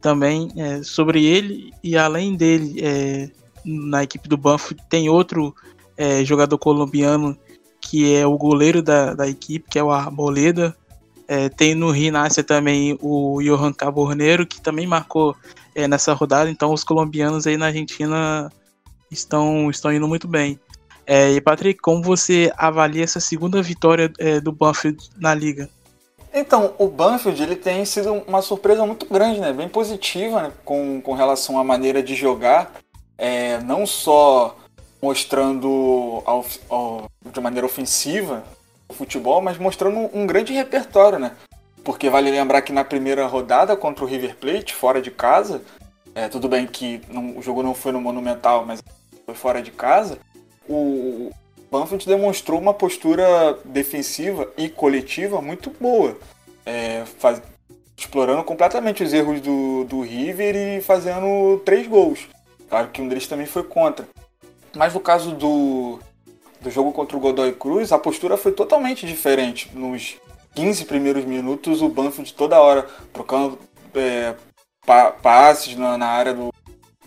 também 0.00 0.52
é, 0.56 0.82
sobre 0.82 1.24
ele 1.24 1.72
e 1.82 1.96
além 1.96 2.36
dele 2.36 2.80
é, 2.80 3.30
na 3.64 4.04
equipe 4.04 4.28
do 4.28 4.36
Banfield 4.36 4.80
tem 4.88 5.08
outro 5.08 5.54
é, 5.96 6.24
jogador 6.24 6.58
colombiano 6.58 7.36
que 7.80 8.14
é 8.14 8.26
o 8.26 8.36
goleiro 8.36 8.82
da, 8.82 9.14
da 9.14 9.28
equipe, 9.28 9.68
que 9.68 9.78
é 9.78 9.82
o 9.82 9.90
Arboleda. 9.90 10.76
É, 11.28 11.48
tem 11.48 11.74
no 11.74 11.90
Rinácia 11.90 12.42
também 12.42 12.96
o 13.00 13.40
Johan 13.42 13.72
Caborneiro, 13.72 14.46
que 14.46 14.60
também 14.60 14.86
marcou 14.86 15.34
é, 15.74 15.88
nessa 15.88 16.12
rodada. 16.12 16.50
Então 16.50 16.72
os 16.72 16.84
colombianos 16.84 17.46
aí 17.46 17.56
na 17.56 17.66
Argentina 17.66 18.50
estão, 19.10 19.70
estão 19.70 19.92
indo 19.92 20.06
muito 20.06 20.28
bem. 20.28 20.58
É, 21.06 21.30
e 21.30 21.40
Patrick, 21.40 21.80
como 21.80 22.02
você 22.02 22.52
avalia 22.56 23.04
essa 23.04 23.20
segunda 23.20 23.62
vitória 23.62 24.12
é, 24.18 24.40
do 24.40 24.50
Banfield 24.50 25.08
na 25.16 25.34
liga? 25.34 25.68
Então, 26.34 26.74
o 26.78 26.88
Banfield 26.88 27.42
ele 27.42 27.56
tem 27.56 27.84
sido 27.84 28.12
uma 28.26 28.42
surpresa 28.42 28.84
muito 28.84 29.06
grande, 29.06 29.40
né? 29.40 29.52
bem 29.52 29.68
positiva 29.68 30.42
né? 30.42 30.52
com, 30.64 31.00
com 31.00 31.14
relação 31.14 31.58
à 31.58 31.64
maneira 31.64 32.02
de 32.02 32.14
jogar 32.14 32.72
é, 33.16 33.58
não 33.62 33.86
só 33.86 34.56
mostrando 35.00 36.22
ao, 36.24 36.44
ao, 36.68 37.10
de 37.32 37.40
maneira 37.40 37.66
ofensiva 37.66 38.44
futebol, 38.94 39.40
mas 39.40 39.58
mostrando 39.58 40.10
um, 40.12 40.26
grande 40.26 40.52
repertório, 40.52 41.18
né? 41.18 41.32
Porque 41.84 42.10
vale 42.10 42.30
lembrar 42.30 42.62
que 42.62 42.72
na 42.72 42.84
primeira 42.84 43.26
rodada 43.26 43.76
contra 43.76 44.04
o 44.04 44.08
River 44.08 44.36
Plate, 44.36 44.74
fora 44.74 45.00
de 45.00 45.10
casa, 45.10 45.62
é, 46.14 46.28
tudo 46.28 46.48
bem 46.48 46.66
que 46.66 47.00
não, 47.08 47.38
o 47.38 47.42
jogo 47.42 47.62
não 47.62 47.74
foi 47.74 47.92
no 47.92 48.00
Monumental, 48.00 48.64
mas 48.66 48.82
foi 49.24 49.34
fora 49.34 49.62
de 49.62 49.70
casa, 49.70 50.18
o 50.68 51.30
Banfield 51.70 52.06
demonstrou 52.06 52.60
uma 52.60 52.74
postura 52.74 53.58
defensiva 53.64 54.50
e 54.56 54.68
coletiva 54.68 55.40
muito 55.40 55.70
boa, 55.80 56.16
é, 56.64 57.04
faz, 57.18 57.40
explorando 57.96 58.44
completamente 58.44 59.02
os 59.02 59.12
erros 59.12 59.40
do, 59.40 59.84
do 59.84 60.00
River 60.00 60.54
e 60.56 60.80
fazendo 60.80 61.60
três 61.64 61.86
gols. 61.86 62.28
Claro 62.68 62.88
que 62.88 63.00
um 63.00 63.08
deles 63.08 63.26
também 63.26 63.46
foi 63.46 63.62
contra. 63.62 64.06
Mas 64.74 64.92
no 64.92 65.00
caso 65.00 65.32
do, 65.32 65.98
do 66.66 66.70
jogo 66.70 66.92
contra 66.92 67.16
o 67.16 67.20
Godoy 67.20 67.52
Cruz, 67.52 67.92
a 67.92 67.98
postura 67.98 68.36
foi 68.36 68.50
totalmente 68.50 69.06
diferente. 69.06 69.70
Nos 69.72 70.16
15 70.56 70.84
primeiros 70.86 71.24
minutos, 71.24 71.80
o 71.80 71.88
Banfield 71.88 72.34
toda 72.34 72.60
hora 72.60 72.84
trocando 73.12 73.56
é, 73.94 74.34
pa 74.84 75.12
passes 75.12 75.76
na, 75.76 75.96
na, 75.96 76.08
área 76.08 76.34
do, 76.34 76.52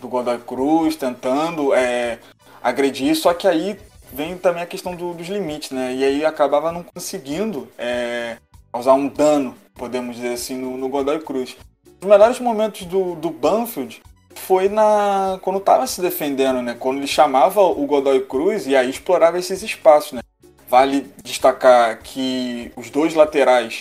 do 0.00 0.08
Godoy 0.08 0.38
Cruz, 0.38 0.96
tentando 0.96 1.74
é, 1.74 2.18
agredir, 2.62 3.14
só 3.14 3.34
que 3.34 3.46
aí 3.46 3.78
vem 4.10 4.38
também 4.38 4.62
a 4.62 4.66
questão 4.66 4.96
do, 4.96 5.12
dos 5.12 5.28
limites, 5.28 5.72
né? 5.72 5.94
E 5.94 6.04
aí 6.04 6.24
acabava 6.24 6.72
não 6.72 6.82
conseguindo 6.82 7.68
é, 7.76 8.38
causar 8.72 8.94
um 8.94 9.08
dano, 9.08 9.54
podemos 9.74 10.16
dizer 10.16 10.32
assim, 10.32 10.56
no, 10.56 10.78
no 10.78 10.88
Godoy 10.88 11.20
Cruz. 11.20 11.54
Os 12.00 12.08
melhores 12.08 12.40
momentos 12.40 12.86
do, 12.86 13.14
do 13.14 13.28
Banfield 13.28 14.00
foi 14.34 14.68
na 14.68 15.38
quando 15.42 15.58
estava 15.58 15.86
se 15.86 16.00
defendendo, 16.00 16.62
né? 16.62 16.76
Quando 16.78 16.98
ele 16.98 17.06
chamava 17.06 17.60
o 17.60 17.86
Godoy 17.86 18.20
Cruz 18.22 18.66
e 18.66 18.76
aí 18.76 18.90
explorava 18.90 19.38
esses 19.38 19.62
espaços, 19.62 20.12
né? 20.12 20.20
Vale 20.68 21.10
destacar 21.22 22.00
que 22.00 22.72
os 22.76 22.90
dois 22.90 23.14
laterais 23.14 23.80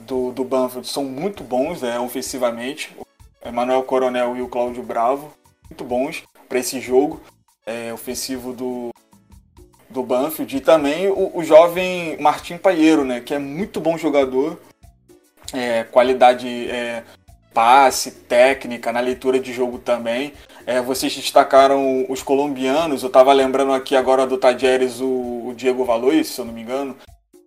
do, 0.00 0.32
do 0.32 0.44
Banfield 0.44 0.88
são 0.88 1.04
muito 1.04 1.44
bons 1.44 1.82
né, 1.82 1.98
ofensivamente. 1.98 2.96
O 2.98 3.48
Emanuel 3.48 3.82
Coronel 3.82 4.36
e 4.36 4.42
o 4.42 4.48
Cláudio 4.48 4.82
Bravo, 4.82 5.32
muito 5.68 5.84
bons 5.84 6.22
para 6.48 6.58
esse 6.58 6.80
jogo 6.80 7.20
é, 7.66 7.92
ofensivo 7.92 8.52
do, 8.52 8.90
do 9.90 10.02
Banfield. 10.02 10.56
E 10.56 10.60
também 10.60 11.08
o, 11.08 11.36
o 11.36 11.44
jovem 11.44 12.16
Martim 12.20 12.56
Paieiro, 12.56 13.04
né, 13.04 13.20
que 13.20 13.34
é 13.34 13.38
muito 13.38 13.80
bom 13.80 13.98
jogador, 13.98 14.58
é, 15.52 15.84
qualidade 15.84 16.70
é, 16.70 17.02
passe, 17.52 18.10
técnica, 18.10 18.92
na 18.92 19.00
leitura 19.00 19.38
de 19.38 19.52
jogo 19.52 19.78
também. 19.78 20.32
É, 20.66 20.80
vocês 20.80 21.14
destacaram 21.14 22.06
os 22.08 22.22
colombianos, 22.22 23.02
eu 23.02 23.06
estava 23.06 23.32
lembrando 23.32 23.72
aqui 23.72 23.96
agora 23.96 24.26
do 24.26 24.36
Tadjeres, 24.36 25.00
o, 25.00 25.48
o 25.48 25.54
Diego 25.56 25.84
Valois, 25.84 26.28
se 26.28 26.40
eu 26.40 26.44
não 26.44 26.52
me 26.52 26.62
engano. 26.62 26.96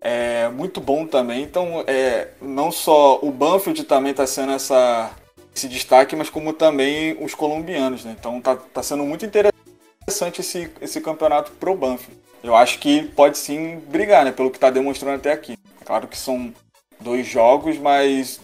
É 0.01 0.50
muito 0.50 0.81
bom 0.81 1.05
também. 1.05 1.43
Então, 1.43 1.84
é, 1.86 2.29
não 2.41 2.72
só 2.72 3.20
o 3.22 3.31
Banfield 3.31 3.84
também 3.84 4.12
está 4.12 4.25
sendo 4.25 4.53
essa, 4.53 5.12
esse 5.55 5.67
destaque, 5.67 6.15
mas 6.15 6.29
como 6.29 6.51
também 6.53 7.15
os 7.24 7.36
colombianos. 7.36 8.03
Né? 8.03 8.15
Então, 8.20 8.39
está 8.39 8.55
tá 8.55 8.81
sendo 8.81 9.03
muito 9.03 9.24
interessante 9.24 10.41
esse, 10.41 10.72
esse 10.81 11.00
campeonato 11.00 11.51
pro 11.51 11.75
Banfield. 11.75 12.20
Eu 12.43 12.55
acho 12.55 12.79
que 12.79 13.03
pode 13.03 13.38
sim 13.38 13.77
brigar, 13.88 14.25
né, 14.25 14.31
pelo 14.31 14.50
que 14.50 14.58
está 14.58 14.72
demonstrando 14.72 15.17
até 15.17 15.31
aqui. 15.31 15.55
Claro 15.86 16.08
que 16.08 16.17
são 16.17 16.51
dois 17.00 17.27
jogos, 17.27 17.77
mas 17.77 18.41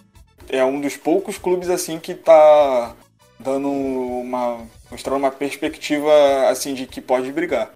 é 0.48 0.64
um 0.64 0.80
dos 0.80 0.96
poucos 0.96 1.38
clubes 1.38 1.68
assim 1.68 1.98
que 1.98 2.12
está 2.12 2.94
dando 3.38 3.68
uma 3.68 4.66
mostrando 4.90 5.18
uma 5.18 5.30
perspectiva 5.30 6.10
assim 6.48 6.74
de 6.74 6.86
que 6.86 7.00
pode 7.00 7.30
brigar. 7.32 7.70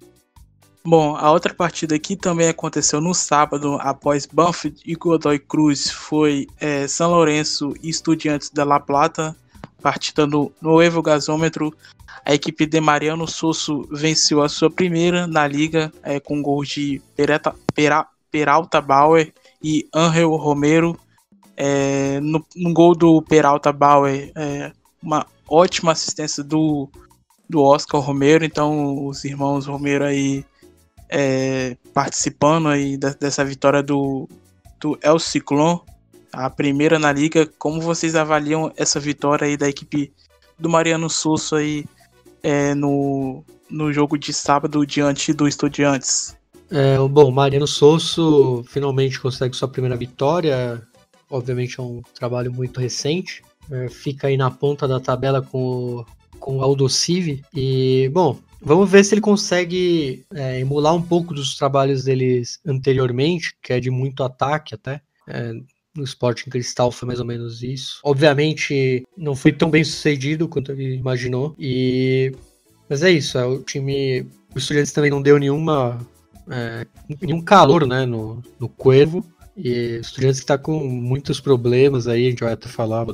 Bom, 0.85 1.15
a 1.15 1.31
outra 1.31 1.53
partida 1.53 1.95
aqui 1.95 2.13
também 2.17 2.49
aconteceu 2.49 2.99
no 2.99 3.13
sábado, 3.13 3.77
após 3.79 4.25
Banfield 4.25 4.81
e 4.85 4.95
Godoy 4.95 5.39
Cruz, 5.39 5.89
foi 5.89 6.45
é, 6.59 6.85
São 6.89 7.09
Lourenço 7.11 7.73
e 7.81 7.89
Estudiantes 7.89 8.49
da 8.49 8.65
La 8.65 8.81
Plata, 8.81 9.33
partida 9.81 10.27
no, 10.27 10.51
no 10.61 10.81
Evo 10.81 11.01
Gasômetro. 11.01 11.73
A 12.25 12.33
equipe 12.33 12.65
de 12.65 12.81
Mariano 12.81 13.25
Sosso 13.27 13.87
venceu 13.91 14.41
a 14.41 14.49
sua 14.49 14.69
primeira 14.69 15.25
na 15.25 15.47
liga 15.47 15.89
é, 16.03 16.19
com 16.19 16.41
gols 16.41 16.67
de 16.67 17.01
Pereta, 17.15 17.55
Pera, 17.73 18.05
Peralta 18.29 18.81
Bauer 18.81 19.33
e 19.61 19.87
Angel 19.93 20.35
Romero. 20.35 20.99
É, 21.55 22.19
no, 22.19 22.43
no, 22.55 22.73
gol 22.73 22.95
do 22.95 23.21
Peralta 23.21 23.71
Bauer, 23.71 24.31
é, 24.35 24.71
uma 25.01 25.25
ótima 25.47 25.91
assistência 25.91 26.43
do, 26.43 26.89
do 27.47 27.61
Oscar 27.61 28.01
Romero. 28.01 28.43
Então, 28.43 29.05
os 29.05 29.23
irmãos 29.23 29.67
Romero 29.67 30.03
aí 30.03 30.45
é, 31.09 31.77
participando 31.93 32.69
aí 32.69 32.97
da, 32.97 33.09
dessa 33.09 33.45
vitória 33.45 33.83
do, 33.83 34.27
do 34.79 34.97
El 35.01 35.19
Ciclone, 35.19 35.81
a 36.31 36.49
primeira 36.49 36.97
na 36.97 37.11
liga. 37.11 37.47
Como 37.59 37.79
vocês 37.79 38.15
avaliam 38.15 38.71
essa 38.75 38.99
vitória 38.99 39.45
aí 39.45 39.55
da 39.55 39.69
equipe 39.69 40.11
do 40.57 40.67
Mariano 40.67 41.09
Souza 41.09 41.57
aí 41.57 41.85
é, 42.41 42.73
no, 42.73 43.43
no 43.69 43.93
jogo 43.93 44.17
de 44.17 44.33
sábado 44.33 44.85
diante 44.85 45.33
do 45.33 45.47
Estudiantes? 45.47 46.35
É, 46.71 46.97
bom, 46.97 47.29
Mariano 47.29 47.67
Souza 47.67 48.63
finalmente 48.67 49.19
consegue 49.19 49.55
sua 49.55 49.67
primeira 49.67 49.95
vitória 49.95 50.81
obviamente 51.33 51.79
é 51.79 51.83
um 51.83 52.01
trabalho 52.13 52.53
muito 52.53 52.79
recente. 52.79 53.41
É, 53.71 53.89
fica 53.89 54.27
aí 54.27 54.37
na 54.37 54.51
ponta 54.51 54.87
da 54.87 54.99
tabela 54.99 55.41
com, 55.41 56.05
com 56.39 56.57
o 56.57 56.61
Aldocive. 56.61 57.43
E, 57.53 58.09
bom, 58.13 58.37
vamos 58.61 58.89
ver 58.89 59.03
se 59.03 59.15
ele 59.15 59.21
consegue 59.21 60.23
é, 60.33 60.59
emular 60.59 60.93
um 60.93 61.01
pouco 61.01 61.33
dos 61.33 61.55
trabalhos 61.55 62.03
deles 62.03 62.59
anteriormente, 62.65 63.55
que 63.61 63.73
é 63.73 63.79
de 63.79 63.89
muito 63.89 64.23
ataque 64.23 64.75
até. 64.75 65.01
É, 65.27 65.53
no 65.95 66.03
Sporting 66.03 66.49
Cristal 66.49 66.91
foi 66.91 67.07
mais 67.07 67.19
ou 67.19 67.25
menos 67.25 67.63
isso. 67.63 67.99
Obviamente 68.03 69.03
não 69.17 69.35
foi 69.35 69.51
tão 69.51 69.69
bem 69.69 69.83
sucedido 69.83 70.47
quanto 70.47 70.71
ele 70.71 70.95
imaginou. 70.95 71.55
E 71.57 72.31
mas 72.89 73.01
é 73.01 73.09
isso, 73.09 73.37
é, 73.37 73.45
o 73.45 73.63
time, 73.63 74.27
o 74.53 74.57
Estudiantes 74.57 74.91
também 74.91 75.09
não 75.09 75.21
deu 75.21 75.39
nenhuma 75.39 75.99
é, 76.49 76.85
nenhum 77.21 77.41
calor, 77.41 77.87
né, 77.87 78.05
no, 78.05 78.41
no 78.59 78.67
Cuervo. 78.67 79.25
E 79.55 79.99
Estudiantes 80.01 80.39
que 80.39 80.45
tá 80.45 80.57
com 80.57 80.79
muitos 80.79 81.39
problemas 81.39 82.07
aí, 82.07 82.27
a 82.27 82.29
gente 82.29 82.43
vai 82.43 82.53
até 82.53 82.67
falar 82.67 83.05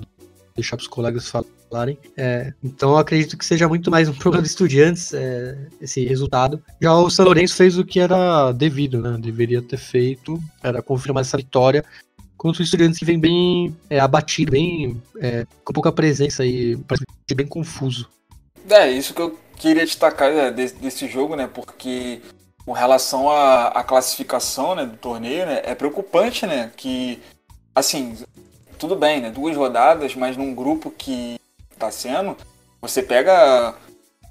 deixar 0.55 0.77
para 0.77 0.83
os 0.83 0.87
colegas 0.87 1.27
falarem. 1.27 1.97
É, 2.17 2.53
então 2.63 2.91
eu 2.91 2.97
acredito 2.97 3.37
que 3.37 3.45
seja 3.45 3.67
muito 3.67 3.89
mais 3.89 4.09
um 4.09 4.13
problema 4.13 4.43
de 4.43 4.49
estudiantes 4.49 5.13
é, 5.13 5.57
esse 5.81 6.05
resultado. 6.05 6.61
Já 6.81 6.93
o 6.93 7.09
São 7.09 7.25
Lourenço 7.25 7.55
fez 7.55 7.77
o 7.77 7.85
que 7.85 7.99
era 7.99 8.51
devido, 8.51 9.01
né? 9.01 9.17
Deveria 9.19 9.61
ter 9.61 9.77
feito, 9.77 10.41
era 10.61 10.81
confirmar 10.81 11.21
essa 11.21 11.37
vitória 11.37 11.83
contra 12.37 12.61
os 12.61 12.67
estudiantes 12.67 12.97
que 12.97 13.05
vem 13.05 13.19
bem 13.19 13.75
é, 13.89 13.99
abatido, 13.99 14.51
bem 14.51 15.01
é, 15.19 15.45
com 15.63 15.73
pouca 15.73 15.91
presença 15.91 16.45
e 16.45 16.77
bem 17.35 17.45
confuso. 17.45 18.09
É, 18.69 18.89
isso 18.91 19.13
que 19.13 19.21
eu 19.21 19.37
queria 19.55 19.85
destacar 19.85 20.31
é, 20.31 20.51
desse, 20.51 20.75
desse, 20.75 21.07
jogo, 21.07 21.35
né? 21.35 21.49
Porque 21.51 22.21
com 22.69 22.73
relação 22.73 23.31
à, 23.31 23.83
classificação 23.83 24.75
né, 24.75 24.85
do 24.85 24.95
torneio, 24.95 25.43
né, 25.43 25.59
é 25.63 25.73
preocupante, 25.73 26.45
né? 26.45 26.71
Que, 26.77 27.19
assim, 27.73 28.15
tudo 28.77 28.95
bem, 28.95 29.19
né? 29.19 29.31
Duas 29.31 29.57
rodadas, 29.57 30.13
mas 30.13 30.37
num 30.37 30.53
grupo 30.53 30.91
que 30.91 31.41
está 31.71 31.89
sendo, 31.89 32.37
você 32.79 33.01
pega 33.01 33.73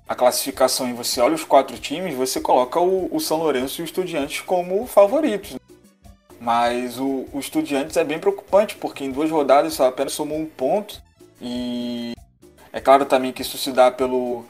a 0.08 0.14
classificação 0.14 0.88
e 0.88 0.92
você 0.92 1.20
olha 1.20 1.34
os 1.34 1.42
quatro 1.42 1.76
times, 1.80 2.14
você 2.14 2.40
coloca 2.40 2.78
o, 2.78 3.12
o 3.12 3.18
São 3.18 3.38
Lourenço 3.38 3.80
e 3.80 3.82
o 3.82 3.84
Estudiantes 3.84 4.40
como 4.42 4.86
favoritos. 4.86 5.56
Mas 6.40 6.96
o, 6.96 7.26
o 7.32 7.40
Estudiantes 7.40 7.96
é 7.96 8.04
bem 8.04 8.20
preocupante, 8.20 8.76
porque 8.76 9.02
em 9.02 9.10
duas 9.10 9.32
rodadas 9.32 9.72
só 9.74 9.88
apenas 9.88 10.12
somou 10.12 10.38
um 10.38 10.46
ponto. 10.46 11.02
E 11.42 12.14
é 12.72 12.80
claro 12.80 13.04
também 13.04 13.32
que 13.32 13.42
isso 13.42 13.58
se 13.58 13.72
dá 13.72 13.90
pelo, 13.90 14.44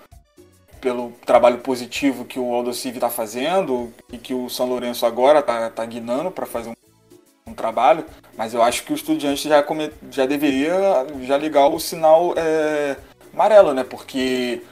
pelo 0.81 1.13
trabalho 1.25 1.59
positivo 1.59 2.25
que 2.25 2.39
o 2.39 2.53
Aldo 2.53 2.73
Civi 2.73 2.99
está 2.99 3.11
fazendo 3.11 3.93
e 4.13 4.19
que 4.19 4.35
o 4.35 4.49
São 4.49 4.67
Lourenço 4.67 5.07
agora 5.07 5.41
está 5.41 5.71
tá 5.71 5.85
guinando 5.85 6.31
para 6.31 6.47
fazer 6.47 6.71
um, 6.71 7.51
um, 7.51 7.55
trabalho. 7.55 8.05
Mas 8.37 8.55
eu 8.55 8.63
acho 8.63 8.85
que 8.85 8.93
o 8.93 8.95
Estudiante 8.95 9.49
já, 9.49 9.63
come, 9.63 9.91
já 10.11 10.27
deveria 10.27 10.75
já 11.23 11.37
ligar 11.37 11.69
o 11.69 11.79
sinal 11.79 12.35
é, 12.37 12.97
amarelo, 13.33 13.75
né? 13.75 13.85
Porque 13.85 14.63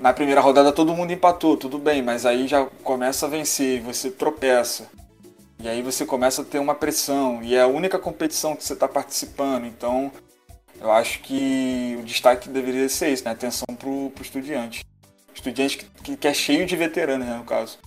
na 0.00 0.12
primeira 0.12 0.40
rodada 0.40 0.72
todo 0.72 0.94
mundo 0.94 1.12
empatou, 1.12 1.56
tudo 1.56 1.78
bem, 1.78 2.02
mas 2.02 2.26
aí 2.26 2.46
já 2.46 2.66
começa 2.82 3.26
a 3.26 3.28
vencer, 3.28 3.80
você 3.80 4.10
tropeça. 4.10 4.88
E 5.60 5.68
aí 5.68 5.80
você 5.82 6.04
começa 6.04 6.42
a 6.42 6.44
ter 6.44 6.58
uma 6.58 6.74
pressão, 6.74 7.42
e 7.42 7.54
é 7.54 7.62
a 7.62 7.66
única 7.66 7.98
competição 7.98 8.56
que 8.56 8.64
você 8.64 8.74
está 8.74 8.88
participando. 8.88 9.64
Então, 9.64 10.12
eu 10.80 10.92
acho 10.92 11.20
que 11.20 11.96
o 11.98 12.02
destaque 12.02 12.48
deveria 12.48 12.88
ser 12.88 13.10
isso, 13.10 13.24
né? 13.24 13.30
Atenção 13.30 13.66
pro, 13.74 14.10
pro 14.10 14.22
estudiante. 14.22 14.84
Estudiante 15.34 15.78
que, 16.02 16.16
que 16.16 16.28
é 16.28 16.34
cheio 16.34 16.66
de 16.66 16.76
veteranos, 16.76 17.26
né, 17.26 17.36
no 17.36 17.44
caso. 17.44 17.78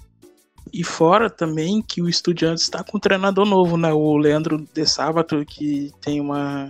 E 0.73 0.83
fora 0.83 1.29
também 1.29 1.81
que 1.81 2.01
o 2.01 2.09
Estudiantes 2.09 2.63
está 2.63 2.83
com 2.83 2.97
um 2.97 2.99
treinador 2.99 3.45
novo, 3.45 3.77
né? 3.77 3.91
O 3.93 4.17
Leandro 4.17 4.67
de 4.73 4.85
Sábato, 4.85 5.45
que 5.45 5.91
tem 6.01 6.19
uma 6.19 6.69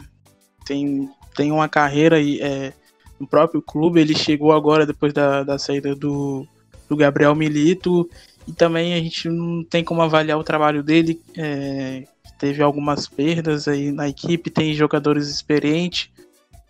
tem, 0.66 1.10
tem 1.36 1.52
uma 1.52 1.68
carreira 1.68 2.18
aí, 2.18 2.40
é, 2.42 2.74
no 3.20 3.26
próprio 3.26 3.62
clube. 3.62 4.00
Ele 4.00 4.16
chegou 4.16 4.52
agora 4.52 4.86
depois 4.86 5.14
da, 5.14 5.44
da 5.44 5.58
saída 5.58 5.96
do, 5.96 6.46
do 6.88 6.96
Gabriel 6.96 7.34
Milito 7.34 8.08
e 8.48 8.54
também 8.54 8.94
a 8.94 9.00
gente 9.00 9.30
não 9.30 9.64
tem 9.64 9.84
como 9.84 10.02
avaliar 10.02 10.38
o 10.38 10.44
trabalho 10.44 10.84
dele. 10.84 11.22
É, 11.36 12.04
teve 12.38 12.62
algumas 12.62 13.08
perdas 13.08 13.68
aí 13.68 13.92
na 13.92 14.08
equipe, 14.08 14.50
tem 14.50 14.74
jogadores 14.74 15.28
experientes, 15.28 16.10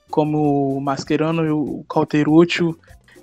como 0.10 0.78
o 0.78 0.82
Mascherano 0.82 1.46
e 1.46 1.50
o 1.50 1.84
Calterúcio. 1.90 2.78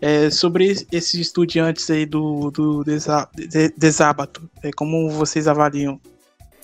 É, 0.07 0.29
sobre 0.29 0.71
esses 0.93 1.15
estudiantes 1.15 1.89
aí 1.91 2.05
do, 2.05 2.51
do 2.51 2.85
Desábato, 2.85 4.51
é, 4.63 4.71
como 4.71 5.09
vocês 5.09 5.49
avaliam? 5.49 5.99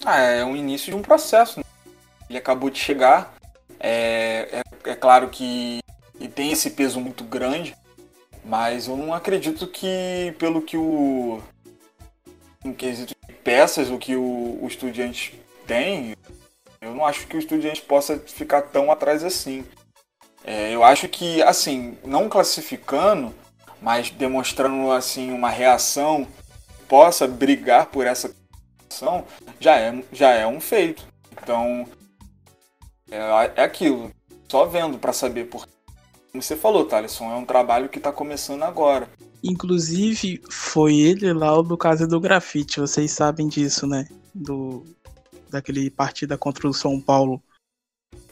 Ah, 0.04 0.18
é 0.18 0.44
um 0.44 0.54
início 0.54 0.90
de 0.90 0.98
um 0.98 1.00
processo. 1.00 1.60
Né? 1.60 1.64
Ele 2.28 2.36
acabou 2.36 2.68
de 2.68 2.78
chegar. 2.78 3.34
É, 3.78 4.60
é, 4.84 4.90
é 4.90 4.94
claro 4.94 5.30
que 5.30 5.80
tem 6.34 6.52
esse 6.52 6.68
peso 6.68 7.00
muito 7.00 7.24
grande, 7.24 7.74
mas 8.44 8.88
eu 8.88 8.96
não 8.98 9.14
acredito 9.14 9.66
que, 9.66 10.34
pelo 10.38 10.60
que 10.60 10.76
o, 10.76 11.40
em 12.62 12.74
quesito 12.74 13.14
de 13.26 13.34
peças, 13.36 13.88
o 13.88 13.96
que 13.96 14.16
o, 14.16 14.58
o 14.60 14.66
Estudiantes 14.68 15.32
tem, 15.66 16.14
eu 16.78 16.94
não 16.94 17.06
acho 17.06 17.26
que 17.26 17.36
o 17.36 17.38
Estudiantes 17.38 17.80
possa 17.80 18.18
ficar 18.18 18.60
tão 18.60 18.92
atrás 18.92 19.24
assim. 19.24 19.64
É, 20.44 20.74
eu 20.74 20.82
acho 20.82 21.08
que, 21.08 21.42
assim, 21.42 21.96
não 22.04 22.28
classificando, 22.28 23.34
mas 23.80 24.10
demonstrando 24.10 24.90
assim 24.90 25.32
uma 25.32 25.50
reação 25.50 26.26
possa 26.88 27.26
brigar 27.26 27.86
por 27.86 28.06
essa 28.06 28.34
ação, 28.90 29.24
já 29.58 29.78
é, 29.78 30.02
já 30.12 30.30
é 30.30 30.46
um 30.46 30.60
feito. 30.60 31.06
Então, 31.42 31.86
é, 33.10 33.52
é 33.56 33.62
aquilo. 33.62 34.10
Só 34.48 34.64
vendo 34.64 34.98
para 34.98 35.12
saber 35.12 35.44
por 35.44 35.66
como 36.30 36.42
você 36.42 36.56
falou, 36.56 36.84
Thaleson, 36.84 37.24
é 37.24 37.34
um 37.34 37.44
trabalho 37.44 37.88
que 37.88 37.98
está 37.98 38.12
começando 38.12 38.62
agora. 38.62 39.08
Inclusive, 39.42 40.40
foi 40.48 40.94
ele 40.94 41.32
lá 41.32 41.58
o 41.58 41.62
do 41.62 41.76
caso 41.76 42.06
do 42.06 42.20
grafite, 42.20 42.78
vocês 42.78 43.10
sabem 43.10 43.48
disso, 43.48 43.86
né? 43.86 44.06
Do 44.32 44.84
daquele 45.50 45.90
partida 45.90 46.38
contra 46.38 46.68
o 46.68 46.72
São 46.72 47.00
Paulo. 47.00 47.42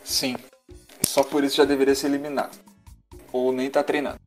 Sim. 0.04 0.36
Só 1.18 1.24
por 1.24 1.42
isso 1.42 1.56
já 1.56 1.64
deveria 1.64 1.96
ser 1.96 2.06
eliminado. 2.06 2.56
Ou 3.32 3.50
nem 3.50 3.68
tá 3.68 3.82
treinando. 3.82 4.20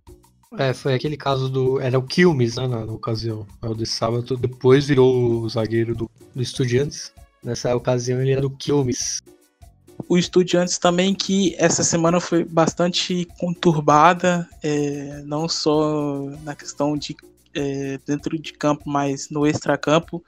É, 0.58 0.74
foi 0.74 0.94
aquele 0.94 1.16
caso 1.16 1.48
do. 1.48 1.80
Era 1.80 1.98
o 1.98 2.04
Quilmes, 2.04 2.58
né, 2.58 2.68
na, 2.68 2.86
na 2.86 2.92
ocasião. 2.92 3.48
É 3.62 3.68
o 3.70 3.74
de 3.74 3.86
sábado. 3.86 4.36
Depois 4.36 4.88
virou 4.88 5.40
o 5.42 5.48
zagueiro 5.48 5.96
do, 5.96 6.12
do 6.36 6.42
Estudiantes. 6.42 7.14
Nessa 7.42 7.74
ocasião 7.74 8.20
ele 8.20 8.32
era 8.32 8.42
do 8.42 8.50
Quilmes 8.50 9.22
o 10.10 10.18
Estudiantes 10.18 10.80
também 10.80 11.14
que 11.14 11.56
essa 11.60 11.84
semana 11.84 12.20
foi 12.20 12.44
bastante 12.44 13.26
conturbada, 13.40 14.50
é, 14.64 15.22
não 15.26 15.48
só 15.48 16.24
na 16.44 16.56
questão 16.56 16.98
de 16.98 17.16
é, 17.54 18.00
dentro 18.06 18.38
de 18.38 18.52
campo, 18.52 18.84
mas 18.88 19.30
no 19.30 19.46
extracampo, 19.46 20.24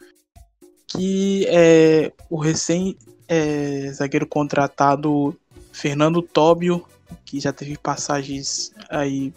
que 0.87 1.45
é, 1.49 2.13
o 2.29 2.37
recém 2.37 2.95
é, 3.27 3.91
zagueiro 3.91 4.27
contratado 4.27 5.35
Fernando 5.73 6.21
Tóbio, 6.21 6.85
que 7.25 7.39
já 7.39 7.51
teve 7.51 7.77
passagens 7.77 8.71
aí 8.89 9.33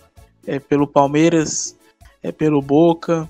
é, 0.46 0.61
pelo 0.61 0.87
Palmeiras, 0.87 1.75
é, 2.22 2.31
pelo 2.31 2.62
Boca 2.62 3.29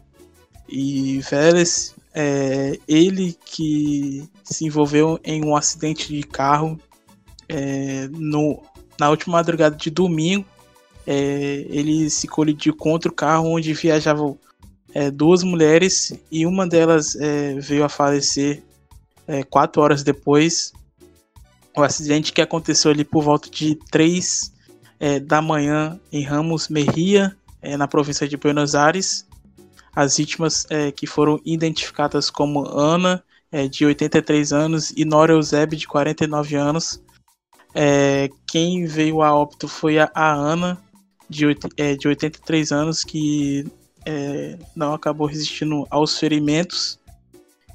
e 0.69 1.21
Vélez, 1.21 1.95
é, 2.12 2.79
ele 2.88 3.37
que 3.45 4.29
se 4.42 4.64
envolveu 4.64 5.21
em 5.23 5.45
um 5.45 5.55
acidente 5.55 6.09
de 6.09 6.23
carro 6.23 6.79
é, 7.49 8.09
no, 8.09 8.62
na 8.99 9.09
última 9.09 9.37
madrugada 9.37 9.77
de 9.77 9.88
domingo, 9.88 10.45
é, 11.07 11.64
ele 11.69 12.11
se 12.11 12.27
colidiu 12.27 12.75
contra 12.75 13.11
o 13.11 13.14
carro 13.14 13.49
onde 13.49 13.73
viajavam 13.73 14.37
é, 14.92 15.11
duas 15.11 15.45
mulheres 15.45 16.12
e 16.33 16.45
uma 16.45 16.66
delas 16.66 17.14
é, 17.16 17.55
veio 17.61 17.85
a 17.85 17.88
falecer 17.88 18.62
quatro 19.51 19.83
horas 19.83 20.05
depois. 20.05 20.73
O 21.77 21.83
acidente 21.83 22.33
que 22.33 22.41
aconteceu 22.41 22.91
ali 22.91 23.05
por 23.05 23.23
volta 23.23 23.51
de 23.51 23.75
três 23.91 24.53
é, 24.99 25.21
da 25.21 25.43
manhã 25.43 26.01
em 26.11 26.23
Ramos 26.23 26.69
Merria, 26.69 27.37
na 27.79 27.89
província 27.89 28.29
de 28.29 28.37
Buenos 28.37 28.75
Aires. 28.77 29.27
As 29.95 30.19
vítimas 30.19 30.67
que 30.95 31.05
foram 31.05 31.41
identificadas 31.45 32.31
como 32.31 32.65
Ana, 32.69 33.25
de 33.71 33.85
83 33.85 34.53
anos, 34.53 34.93
e 34.97 35.05
Nora 35.05 35.33
Eusébio, 35.33 35.77
de 35.77 35.89
49 35.89 36.55
anos, 36.55 37.03
é, 37.79 38.31
quem 38.47 38.87
veio 38.87 39.21
a 39.21 39.35
óbito 39.35 39.69
foi 39.69 39.99
a, 39.99 40.11
a 40.15 40.33
Ana, 40.33 40.83
de, 41.29 41.45
é, 41.77 41.95
de 41.95 42.09
83 42.09 42.73
anos, 42.73 43.05
que 43.05 43.71
é, 44.07 44.59
não 44.75 44.95
acabou 44.95 45.27
resistindo 45.27 45.87
aos 45.91 46.19
ferimentos. 46.19 46.99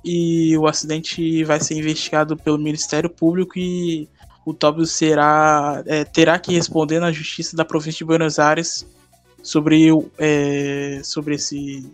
E 0.03 0.57
o 0.57 0.67
acidente 0.67 1.43
vai 1.43 1.59
ser 1.59 1.75
investigado 1.75 2.35
pelo 2.35 2.57
Ministério 2.57 3.09
Público 3.09 3.53
e 3.57 4.07
o 4.45 4.53
Tóbio 4.53 4.85
será, 4.85 5.83
é, 5.85 6.03
terá 6.03 6.39
que 6.39 6.53
responder 6.53 6.99
na 6.99 7.11
Justiça 7.11 7.55
da 7.55 7.63
Província 7.63 7.99
de 7.99 8.05
Buenos 8.05 8.39
Aires 8.39 8.85
sobre, 9.43 9.89
é, 10.17 11.01
sobre 11.03 11.35
esse, 11.35 11.87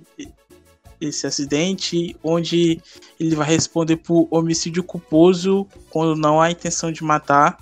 esse 1.01 1.27
acidente, 1.27 2.15
onde 2.23 2.81
ele 3.19 3.35
vai 3.35 3.47
responder 3.47 3.97
por 3.97 4.27
homicídio 4.31 4.83
culposo 4.83 5.67
quando 5.89 6.15
não 6.15 6.41
há 6.41 6.49
intenção 6.49 6.91
de 6.91 7.03
matar 7.03 7.57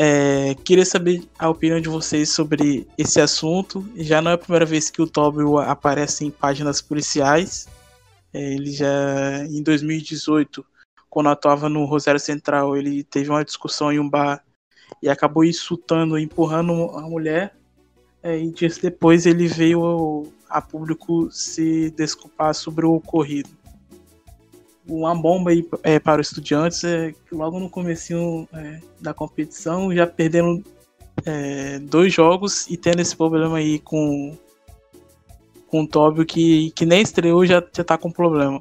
é, 0.00 0.54
queria 0.62 0.86
saber 0.86 1.24
a 1.36 1.48
opinião 1.48 1.80
de 1.80 1.88
vocês 1.88 2.30
sobre 2.30 2.86
esse 2.96 3.20
assunto. 3.20 3.84
Já 3.96 4.22
não 4.22 4.30
é 4.30 4.34
a 4.34 4.38
primeira 4.38 4.64
vez 4.64 4.90
que 4.90 5.02
o 5.02 5.08
Tobio 5.08 5.58
aparece 5.58 6.24
em 6.24 6.30
páginas 6.30 6.80
policiais. 6.80 7.66
É, 8.32 8.52
ele 8.54 8.70
já, 8.72 9.44
em 9.46 9.62
2018, 9.62 10.64
quando 11.08 11.28
atuava 11.28 11.68
no 11.68 11.84
Rosário 11.84 12.20
Central, 12.20 12.76
ele 12.76 13.02
teve 13.04 13.30
uma 13.30 13.44
discussão 13.44 13.92
em 13.92 13.98
um 13.98 14.08
bar 14.08 14.44
e 15.02 15.08
acabou 15.08 15.44
insultando, 15.44 16.18
empurrando 16.18 16.72
a 16.96 17.02
mulher. 17.02 17.56
É, 18.22 18.36
e 18.38 18.50
dias 18.50 18.78
depois 18.78 19.26
ele 19.26 19.46
veio 19.46 20.30
a 20.48 20.60
público 20.60 21.30
se 21.30 21.90
desculpar 21.90 22.54
sobre 22.54 22.84
o 22.84 22.94
ocorrido 22.94 23.58
uma 24.88 25.14
bomba 25.14 25.50
aí 25.50 25.68
é, 25.82 25.98
para 25.98 26.20
os 26.20 26.28
estudiantes 26.28 26.82
é 26.82 27.12
que 27.12 27.34
logo 27.34 27.60
no 27.60 27.68
começo 27.68 28.48
é, 28.54 28.80
da 29.00 29.12
competição 29.12 29.94
já 29.94 30.06
perderam 30.06 30.62
é, 31.26 31.78
dois 31.78 32.12
jogos 32.12 32.66
e 32.68 32.76
tendo 32.76 33.00
esse 33.00 33.14
problema 33.14 33.58
aí 33.58 33.78
com, 33.78 34.36
com 35.70 35.82
o 35.82 35.86
Tóbio 35.86 36.24
que, 36.24 36.70
que 36.72 36.84
nem 36.84 37.02
estreou 37.02 37.44
já, 37.46 37.62
já 37.72 37.84
tá 37.84 37.96
com 37.96 38.10
problema. 38.10 38.60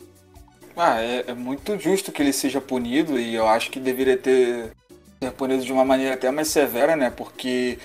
Ah, 0.75 1.01
é, 1.01 1.25
é, 1.27 1.33
muito 1.33 1.77
justo 1.79 2.11
que 2.11 2.21
ele 2.21 2.31
seja 2.31 2.61
punido 2.61 3.19
e 3.19 3.33
eu 3.33 3.47
acho 3.47 3.71
que 3.71 3.79
deveria 3.79 4.17
ter 4.17 4.71
ser 5.21 5.31
punido 5.31 5.63
de 5.63 5.73
uma 5.73 5.83
maneira 5.83 6.13
até 6.13 6.29
mais 6.29 6.49
severa, 6.49 6.95
né? 6.95 7.09
Porque 7.09 7.79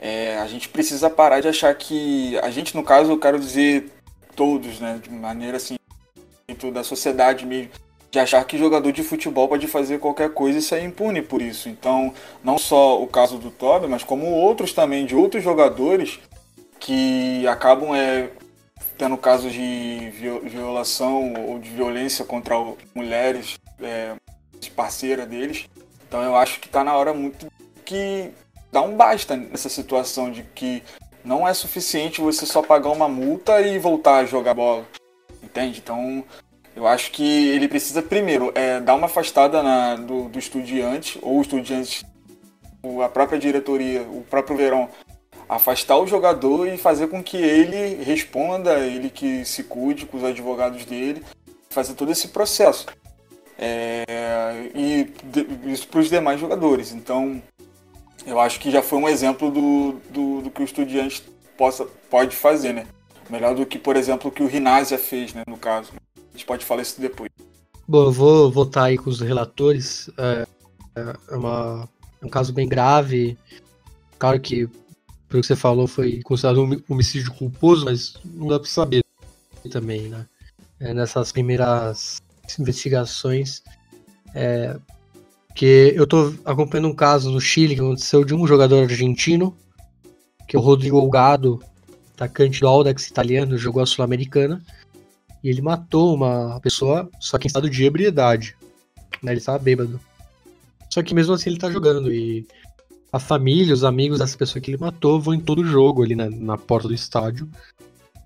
é, 0.00 0.38
a 0.38 0.46
gente 0.46 0.68
precisa 0.68 1.10
parar 1.10 1.40
de 1.40 1.48
achar 1.48 1.74
que. 1.74 2.38
A 2.38 2.50
gente, 2.50 2.74
no 2.74 2.82
caso, 2.82 3.12
eu 3.12 3.18
quero 3.18 3.38
dizer 3.38 3.90
todos, 4.34 4.80
né? 4.80 4.98
De 5.02 5.10
maneira 5.10 5.58
assim, 5.58 5.76
da 6.72 6.82
sociedade 6.82 7.44
mesmo 7.44 7.70
de 8.14 8.20
achar 8.20 8.44
que 8.44 8.56
jogador 8.56 8.92
de 8.92 9.02
futebol 9.02 9.48
pode 9.48 9.66
fazer 9.66 9.98
qualquer 9.98 10.30
coisa 10.30 10.58
e 10.58 10.62
ser 10.62 10.84
impune 10.84 11.20
por 11.20 11.42
isso. 11.42 11.68
Então, 11.68 12.14
não 12.44 12.56
só 12.56 13.02
o 13.02 13.08
caso 13.08 13.38
do 13.38 13.50
Toby, 13.50 13.88
mas 13.88 14.04
como 14.04 14.26
outros 14.26 14.72
também 14.72 15.04
de 15.04 15.16
outros 15.16 15.42
jogadores 15.42 16.20
que 16.78 17.44
acabam 17.48 17.92
é, 17.92 18.30
tendo 18.96 19.16
casos 19.16 19.52
de 19.52 20.10
violação 20.44 21.34
ou 21.48 21.58
de 21.58 21.70
violência 21.70 22.24
contra 22.24 22.54
mulheres 22.94 23.58
é, 23.80 24.14
parceira 24.74 25.24
deles. 25.24 25.66
Então 26.06 26.22
eu 26.22 26.36
acho 26.36 26.60
que 26.60 26.66
está 26.66 26.84
na 26.84 26.94
hora 26.94 27.14
muito 27.14 27.50
que 27.84 28.30
dá 28.70 28.82
um 28.82 28.96
basta 28.96 29.36
nessa 29.36 29.68
situação 29.68 30.30
de 30.30 30.42
que 30.54 30.82
não 31.24 31.46
é 31.48 31.54
suficiente 31.54 32.20
você 32.20 32.44
só 32.44 32.60
pagar 32.62 32.90
uma 32.90 33.08
multa 33.08 33.60
e 33.60 33.78
voltar 33.78 34.18
a 34.18 34.24
jogar 34.26 34.54
bola. 34.54 34.86
Entende? 35.42 35.80
Então 35.82 36.24
eu 36.76 36.86
acho 36.86 37.12
que 37.12 37.48
ele 37.50 37.68
precisa 37.68 38.02
primeiro 38.02 38.52
é, 38.54 38.80
dar 38.80 38.94
uma 38.94 39.06
afastada 39.06 39.62
na, 39.62 39.94
do, 39.94 40.28
do 40.28 40.38
estudiante, 40.38 41.18
ou 41.22 41.40
estudiante, 41.40 42.04
a 43.02 43.08
própria 43.08 43.38
diretoria, 43.38 44.02
o 44.02 44.24
próprio 44.28 44.56
Verão, 44.56 44.88
afastar 45.48 45.98
o 45.98 46.06
jogador 46.06 46.66
e 46.66 46.76
fazer 46.76 47.08
com 47.08 47.22
que 47.22 47.36
ele 47.36 48.02
responda, 48.02 48.78
ele 48.80 49.10
que 49.10 49.44
se 49.44 49.64
cuide 49.64 50.06
com 50.06 50.16
os 50.16 50.24
advogados 50.24 50.84
dele, 50.84 51.22
fazer 51.70 51.94
todo 51.94 52.12
esse 52.12 52.28
processo. 52.28 52.86
É, 53.58 54.70
e 54.74 55.04
de, 55.24 55.72
isso 55.72 55.86
para 55.88 56.00
os 56.00 56.08
demais 56.08 56.40
jogadores. 56.40 56.92
Então, 56.92 57.42
eu 58.26 58.40
acho 58.40 58.58
que 58.58 58.70
já 58.70 58.82
foi 58.82 58.98
um 58.98 59.08
exemplo 59.08 59.50
do, 59.50 59.92
do, 60.10 60.42
do, 60.42 60.50
que 60.50 60.62
o 60.62 60.64
estudiante 60.64 61.22
possa, 61.56 61.86
pode 62.10 62.34
fazer, 62.34 62.72
né? 62.72 62.86
Melhor 63.30 63.54
do 63.54 63.64
que, 63.64 63.78
por 63.78 63.96
exemplo, 63.96 64.28
o 64.28 64.32
que 64.32 64.42
o 64.42 64.46
Rinásia 64.46 64.98
fez, 64.98 65.32
né, 65.32 65.42
no 65.46 65.56
caso. 65.56 65.92
A 66.16 66.32
gente 66.32 66.44
pode 66.44 66.64
falar 66.64 66.82
isso 66.82 67.00
depois. 67.00 67.30
Bom, 67.86 68.04
eu 68.04 68.12
vou 68.12 68.50
votar 68.50 68.84
aí 68.84 68.98
com 68.98 69.08
os 69.08 69.20
relatores. 69.20 70.10
É, 70.18 70.46
é, 70.96 71.36
uma, 71.36 71.88
é 72.20 72.26
um 72.26 72.28
caso 72.28 72.52
bem 72.52 72.68
grave. 72.68 73.36
Claro 74.18 74.40
que, 74.40 74.68
pelo 75.34 75.42
que 75.42 75.48
você 75.48 75.56
falou, 75.56 75.88
foi 75.88 76.20
considerado 76.22 76.62
um 76.62 76.80
homicídio 76.88 77.32
culposo, 77.32 77.84
mas 77.84 78.14
não 78.24 78.46
dá 78.46 78.60
pra 78.60 78.68
saber 78.68 79.02
também, 79.68 80.02
né? 80.02 80.26
É, 80.78 80.94
nessas 80.94 81.32
primeiras 81.32 82.22
investigações. 82.56 83.60
É, 84.32 84.78
que 85.52 85.92
eu 85.96 86.06
tô 86.06 86.32
acompanhando 86.44 86.86
um 86.86 86.94
caso 86.94 87.32
no 87.32 87.40
Chile 87.40 87.74
que 87.74 87.80
aconteceu 87.80 88.24
de 88.24 88.32
um 88.32 88.46
jogador 88.46 88.84
argentino, 88.84 89.56
que 90.46 90.54
é 90.54 90.58
o 90.58 90.62
Rodrigo 90.62 90.98
Olgado, 90.98 91.60
atacante 92.14 92.60
do 92.60 92.68
Audax 92.68 93.08
italiano, 93.08 93.58
jogou 93.58 93.82
a 93.82 93.86
Sul-Americana. 93.86 94.62
E 95.42 95.48
ele 95.48 95.60
matou 95.60 96.14
uma 96.14 96.60
pessoa, 96.60 97.10
só 97.18 97.38
que 97.38 97.46
em 97.46 97.48
estado 97.48 97.68
de 97.68 97.84
ebriedade. 97.84 98.56
Né? 99.20 99.32
Ele 99.32 99.38
estava 99.38 99.58
bêbado. 99.58 100.00
Só 100.90 101.02
que 101.02 101.12
mesmo 101.12 101.34
assim 101.34 101.50
ele 101.50 101.58
tá 101.58 101.68
jogando. 101.72 102.12
E 102.12 102.46
a 103.14 103.18
família, 103.20 103.72
os 103.72 103.84
amigos 103.84 104.18
dessa 104.18 104.36
pessoa 104.36 104.60
que 104.60 104.72
ele 104.72 104.76
matou 104.76 105.20
vão 105.20 105.34
em 105.34 105.38
todo 105.38 105.64
jogo 105.64 106.02
ali 106.02 106.16
na, 106.16 106.28
na 106.28 106.58
porta 106.58 106.88
do 106.88 106.94
estádio 106.94 107.48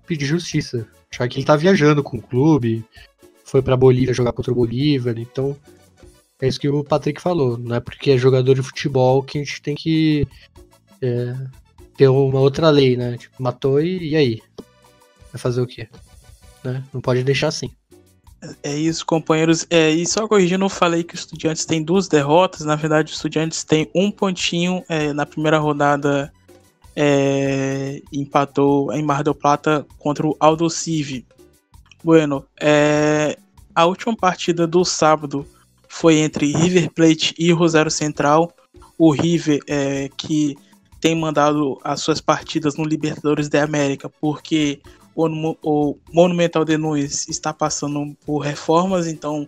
pedir 0.07 0.25
justiça. 0.25 0.87
Já 1.11 1.27
que 1.27 1.37
ele 1.37 1.45
tá 1.45 1.55
viajando 1.55 2.01
com 2.01 2.17
o 2.17 2.21
clube, 2.21 2.83
foi 3.43 3.61
pra 3.61 3.77
Bolívia 3.77 4.15
jogar 4.15 4.31
contra 4.31 4.51
o 4.51 4.55
Bolívar, 4.55 5.15
então. 5.19 5.55
É 6.41 6.47
isso 6.47 6.59
que 6.59 6.67
o 6.67 6.83
Patrick 6.83 7.21
falou. 7.21 7.55
Não 7.55 7.75
é 7.75 7.79
porque 7.79 8.09
é 8.09 8.17
jogador 8.17 8.55
de 8.55 8.63
futebol 8.63 9.21
que 9.21 9.37
a 9.37 9.43
gente 9.43 9.61
tem 9.61 9.75
que 9.75 10.27
é, 11.03 11.35
ter 11.95 12.07
uma 12.07 12.39
outra 12.39 12.71
lei, 12.71 12.97
né? 12.97 13.15
Tipo, 13.15 13.43
matou 13.43 13.79
e, 13.79 14.09
e 14.09 14.15
aí? 14.15 14.41
Vai 15.31 15.39
fazer 15.39 15.61
o 15.61 15.67
quê? 15.67 15.87
né? 16.63 16.83
Não 16.91 16.99
pode 16.99 17.23
deixar 17.23 17.49
assim. 17.49 17.69
É 18.63 18.73
isso, 18.73 19.05
companheiros. 19.05 19.65
É, 19.69 19.89
e 19.89 20.05
só 20.05 20.27
corrigindo, 20.27 20.63
eu 20.63 20.69
falei 20.69 21.03
que 21.03 21.13
o 21.13 21.17
Estudiantes 21.17 21.65
tem 21.65 21.83
duas 21.83 22.07
derrotas. 22.07 22.61
Na 22.61 22.75
verdade, 22.75 23.11
o 23.11 23.15
Estudiantes 23.15 23.63
tem 23.63 23.89
um 23.93 24.09
pontinho 24.09 24.83
é, 24.87 25.11
na 25.13 25.25
primeira 25.25 25.57
rodada. 25.57 26.31
É, 26.95 28.01
empatou 28.11 28.91
em 28.91 29.01
Mar 29.01 29.23
del 29.23 29.35
Plata 29.35 29.85
contra 29.97 30.27
o 30.27 30.35
Aldo 30.39 30.69
Civi. 30.69 31.25
Bueno, 32.03 32.45
é, 32.59 33.37
a 33.73 33.85
última 33.85 34.15
partida 34.15 34.67
do 34.67 34.83
sábado 34.83 35.45
foi 35.87 36.17
entre 36.17 36.51
River 36.51 36.91
Plate 36.91 37.33
e 37.37 37.51
Rosário 37.51 37.91
Central. 37.91 38.51
O 38.97 39.11
River, 39.11 39.61
é, 39.67 40.09
que 40.17 40.57
tem 40.99 41.15
mandado 41.15 41.79
as 41.83 42.01
suas 42.01 42.19
partidas 42.19 42.75
no 42.75 42.83
Libertadores 42.83 43.47
da 43.47 43.63
América, 43.63 44.09
porque 44.19 44.81
o, 45.27 45.97
Monumental 46.13 46.63
de 46.63 46.77
Nunes 46.77 47.27
está 47.27 47.53
passando 47.53 48.15
por 48.25 48.39
reformas, 48.39 49.07
então 49.07 49.47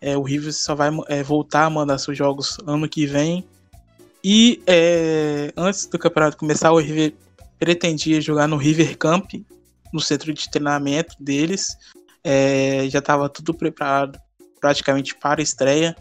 é, 0.00 0.16
o 0.16 0.22
River 0.22 0.52
só 0.52 0.74
vai 0.74 0.90
é, 1.08 1.22
voltar 1.22 1.64
a 1.64 1.70
mandar 1.70 1.98
seus 1.98 2.16
jogos 2.16 2.58
ano 2.66 2.88
que 2.88 3.06
vem. 3.06 3.44
E 4.22 4.62
é, 4.66 5.52
antes 5.56 5.86
do 5.86 5.98
campeonato 5.98 6.36
começar, 6.36 6.72
o 6.72 6.78
River 6.78 7.14
pretendia 7.58 8.20
jogar 8.20 8.48
no 8.48 8.56
River 8.56 8.96
Camp, 8.96 9.32
no 9.92 10.00
centro 10.00 10.32
de 10.32 10.50
treinamento 10.50 11.14
deles. 11.20 11.76
É, 12.22 12.86
já 12.88 12.98
estava 12.98 13.28
tudo 13.28 13.52
preparado 13.54 14.18
praticamente 14.60 15.14
para 15.14 15.40
a 15.40 15.42
estreia 15.42 15.94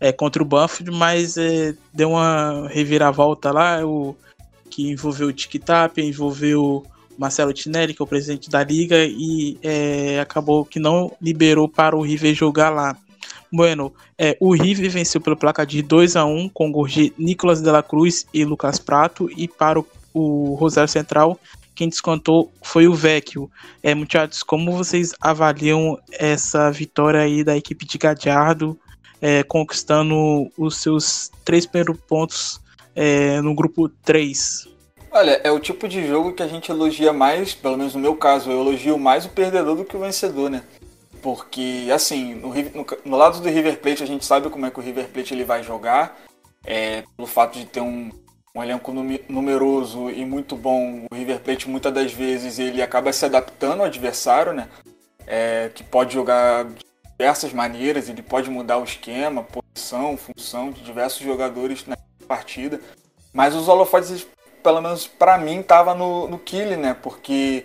é, 0.00 0.10
contra 0.10 0.42
o 0.42 0.46
Banfield, 0.46 0.90
mas 0.90 1.36
é, 1.36 1.74
deu 1.92 2.10
uma 2.10 2.68
reviravolta 2.68 3.52
lá, 3.52 3.86
o, 3.86 4.16
que 4.70 4.90
envolveu 4.90 5.28
o 5.28 5.32
Tic-Tac, 5.32 6.00
envolveu 6.00 6.84
Marcelo 7.18 7.52
Tinelli, 7.52 7.94
que 7.94 8.02
é 8.02 8.04
o 8.04 8.06
presidente 8.06 8.50
da 8.50 8.62
liga, 8.62 9.04
e 9.04 9.58
é, 9.62 10.20
acabou 10.20 10.64
que 10.64 10.78
não 10.78 11.12
liberou 11.20 11.68
para 11.68 11.96
o 11.96 12.02
River 12.02 12.34
jogar 12.34 12.70
lá. 12.70 12.96
Bueno, 13.52 13.92
é, 14.18 14.36
o 14.40 14.52
River 14.52 14.90
venceu 14.90 15.20
pelo 15.20 15.36
placar 15.36 15.64
de 15.64 15.80
2 15.82 16.16
a 16.16 16.24
1 16.24 16.48
com 16.50 16.70
de 16.86 17.12
Nicolas 17.16 17.62
de 17.62 17.70
la 17.70 17.82
Cruz 17.82 18.26
e 18.34 18.44
Lucas 18.44 18.78
Prato, 18.78 19.30
e 19.36 19.48
para 19.48 19.80
o, 19.80 19.86
o 20.12 20.54
Rosário 20.54 20.88
Central, 20.90 21.38
quem 21.74 21.88
descontou 21.88 22.50
foi 22.62 22.88
o 22.88 22.94
Vecchio. 22.94 23.50
É, 23.82 23.94
muchachos, 23.94 24.42
como 24.42 24.72
vocês 24.72 25.14
avaliam 25.20 25.98
essa 26.10 26.70
vitória 26.70 27.20
aí 27.20 27.44
da 27.44 27.56
equipe 27.56 27.84
de 27.84 27.98
Gadiardo, 27.98 28.78
é, 29.20 29.42
conquistando 29.42 30.50
os 30.56 30.78
seus 30.78 31.30
três 31.44 31.66
primeiros 31.66 31.98
pontos 32.08 32.60
é, 32.94 33.40
no 33.42 33.54
grupo 33.54 33.88
3? 33.88 34.75
Olha, 35.16 35.40
é 35.42 35.50
o 35.50 35.58
tipo 35.58 35.88
de 35.88 36.06
jogo 36.06 36.34
que 36.34 36.42
a 36.42 36.46
gente 36.46 36.70
elogia 36.70 37.10
mais, 37.10 37.54
pelo 37.54 37.78
menos 37.78 37.94
no 37.94 38.00
meu 38.00 38.14
caso, 38.14 38.50
eu 38.50 38.60
elogio 38.60 38.98
mais 38.98 39.24
o 39.24 39.30
perdedor 39.30 39.74
do 39.74 39.82
que 39.82 39.96
o 39.96 40.00
vencedor, 40.00 40.50
né? 40.50 40.62
Porque, 41.22 41.88
assim, 41.90 42.34
no, 42.34 42.48
no, 42.52 42.86
no 43.02 43.16
lado 43.16 43.40
do 43.40 43.48
River 43.48 43.78
Plate 43.80 44.02
a 44.02 44.06
gente 44.06 44.26
sabe 44.26 44.50
como 44.50 44.66
é 44.66 44.70
que 44.70 44.78
o 44.78 44.82
River 44.82 45.08
Plate 45.08 45.32
ele 45.32 45.42
vai 45.42 45.62
jogar. 45.62 46.18
É, 46.66 47.02
pelo 47.16 47.26
fato 47.26 47.58
de 47.58 47.64
ter 47.64 47.80
um, 47.80 48.10
um 48.54 48.62
elenco 48.62 48.92
numeroso 49.26 50.10
e 50.10 50.22
muito 50.26 50.54
bom, 50.54 51.06
o 51.10 51.14
River 51.14 51.40
Plate 51.40 51.66
muitas 51.66 51.94
das 51.94 52.12
vezes 52.12 52.58
ele 52.58 52.82
acaba 52.82 53.10
se 53.10 53.24
adaptando 53.24 53.80
ao 53.80 53.86
adversário, 53.86 54.52
né? 54.52 54.68
É, 55.26 55.70
que 55.74 55.82
pode 55.82 56.12
jogar 56.12 56.66
de 56.66 56.84
diversas 57.12 57.54
maneiras, 57.54 58.10
ele 58.10 58.20
pode 58.20 58.50
mudar 58.50 58.76
o 58.76 58.84
esquema, 58.84 59.42
posição, 59.42 60.14
função 60.18 60.70
de 60.70 60.82
diversos 60.82 61.24
jogadores 61.24 61.86
na 61.86 61.96
partida. 62.28 62.78
Mas 63.32 63.54
os 63.54 63.66
holofotes 63.66 64.26
pelo 64.66 64.80
menos 64.80 65.06
para 65.06 65.38
mim, 65.38 65.62
tava 65.62 65.94
no, 65.94 66.26
no 66.26 66.40
Kili, 66.40 66.74
né? 66.74 66.96
Porque 67.00 67.64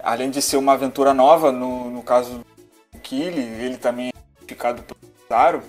além 0.00 0.30
de 0.30 0.40
ser 0.40 0.56
uma 0.56 0.74
aventura 0.74 1.12
nova, 1.12 1.50
no, 1.50 1.90
no 1.90 2.04
caso 2.04 2.44
do 2.92 3.00
Kili, 3.00 3.42
ele 3.42 3.76
também 3.76 4.10
é 4.10 4.44
ficado 4.46 4.80
pelo 4.84 5.12
Zaro, 5.28 5.60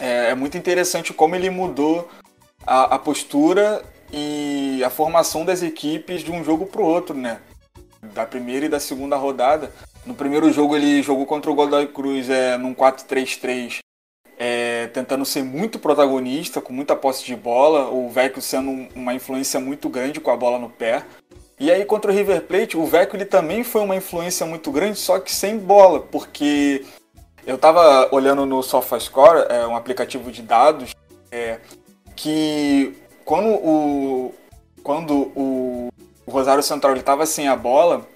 é, 0.00 0.30
é, 0.30 0.34
muito 0.34 0.58
interessante 0.58 1.14
como 1.14 1.36
ele 1.36 1.50
mudou 1.50 2.08
a, 2.66 2.96
a, 2.96 2.98
postura 2.98 3.80
e 4.12 4.82
a 4.84 4.90
formação 4.90 5.44
das 5.44 5.62
equipes 5.62 6.22
de 6.22 6.32
um 6.32 6.42
jogo 6.42 6.66
para 6.66 6.82
o 6.82 6.84
outro, 6.84 7.16
né? 7.16 7.38
Da 8.12 8.26
primeira 8.26 8.66
e 8.66 8.68
da 8.68 8.80
segunda 8.80 9.14
rodada. 9.14 9.70
No 10.04 10.14
primeiro 10.14 10.52
jogo 10.52 10.74
ele 10.74 11.00
jogou 11.00 11.26
contra 11.26 11.48
o 11.48 11.54
Godoy 11.54 11.86
Cruz 11.86 12.28
é, 12.28 12.58
num 12.58 12.74
4-3-3 12.74 13.78
é, 14.38 14.88
tentando 14.88 15.24
ser 15.24 15.42
muito 15.42 15.78
protagonista, 15.78 16.60
com 16.60 16.72
muita 16.72 16.96
posse 16.96 17.24
de 17.24 17.36
bola, 17.36 17.90
o 17.90 18.08
Vecchio 18.08 18.42
sendo 18.42 18.88
uma 18.94 19.14
influência 19.14 19.60
muito 19.60 19.88
grande 19.88 20.20
com 20.20 20.30
a 20.30 20.36
bola 20.36 20.58
no 20.58 20.68
pé. 20.70 21.04
E 21.58 21.70
aí 21.70 21.84
contra 21.84 22.10
o 22.10 22.14
River 22.14 22.42
Plate, 22.42 22.76
o 22.76 22.84
Vecchio 22.84 23.16
ele 23.16 23.24
também 23.24 23.62
foi 23.62 23.82
uma 23.82 23.94
influência 23.94 24.44
muito 24.44 24.70
grande, 24.72 24.98
só 24.98 25.20
que 25.20 25.32
sem 25.32 25.58
bola, 25.58 26.00
porque 26.00 26.84
eu 27.46 27.56
estava 27.56 28.08
olhando 28.12 28.44
no 28.46 28.62
SofaScore, 28.62 29.46
é 29.48 29.66
um 29.66 29.76
aplicativo 29.76 30.30
de 30.30 30.42
dados, 30.42 30.94
é, 31.30 31.58
que 32.16 32.94
quando 33.24 33.48
o, 33.48 34.34
quando 34.82 35.32
o, 35.36 35.88
o 36.26 36.30
Rosário 36.30 36.62
Central 36.62 36.96
estava 36.96 37.26
sem 37.26 37.48
a 37.48 37.56
bola, 37.56 38.06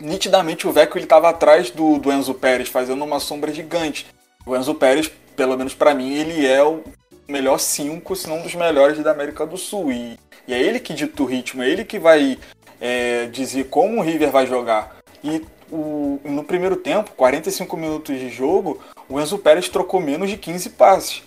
nitidamente 0.00 0.66
o 0.66 0.72
Vecchio 0.72 1.00
estava 1.00 1.28
atrás 1.28 1.70
do, 1.70 1.98
do 1.98 2.12
Enzo 2.12 2.34
Pérez, 2.34 2.68
fazendo 2.68 3.04
uma 3.04 3.20
sombra 3.20 3.52
gigante. 3.52 4.06
O 4.46 4.56
Enzo 4.56 4.74
Pérez, 4.74 5.10
pelo 5.36 5.56
menos 5.56 5.74
para 5.74 5.94
mim, 5.94 6.12
ele 6.12 6.46
é 6.46 6.62
o 6.62 6.82
melhor 7.28 7.58
cinco, 7.58 8.14
se 8.14 8.28
não 8.28 8.38
um 8.38 8.42
dos 8.42 8.54
melhores 8.54 8.98
da 9.02 9.10
América 9.10 9.46
do 9.46 9.56
Sul. 9.56 9.92
E, 9.92 10.18
e 10.46 10.54
é 10.54 10.60
ele 10.60 10.80
que 10.80 10.94
dita 10.94 11.22
o 11.22 11.26
ritmo, 11.26 11.62
é 11.62 11.68
ele 11.68 11.84
que 11.84 11.98
vai 11.98 12.38
é, 12.80 13.26
dizer 13.26 13.64
como 13.64 13.98
o 13.98 14.02
River 14.02 14.30
vai 14.30 14.46
jogar. 14.46 14.96
E 15.22 15.42
o, 15.70 16.20
no 16.24 16.44
primeiro 16.44 16.76
tempo, 16.76 17.12
45 17.16 17.76
minutos 17.76 18.18
de 18.18 18.28
jogo, 18.28 18.80
o 19.08 19.20
Enzo 19.20 19.38
Pérez 19.38 19.68
trocou 19.68 20.00
menos 20.00 20.30
de 20.30 20.36
15 20.36 20.70
passes. 20.70 21.22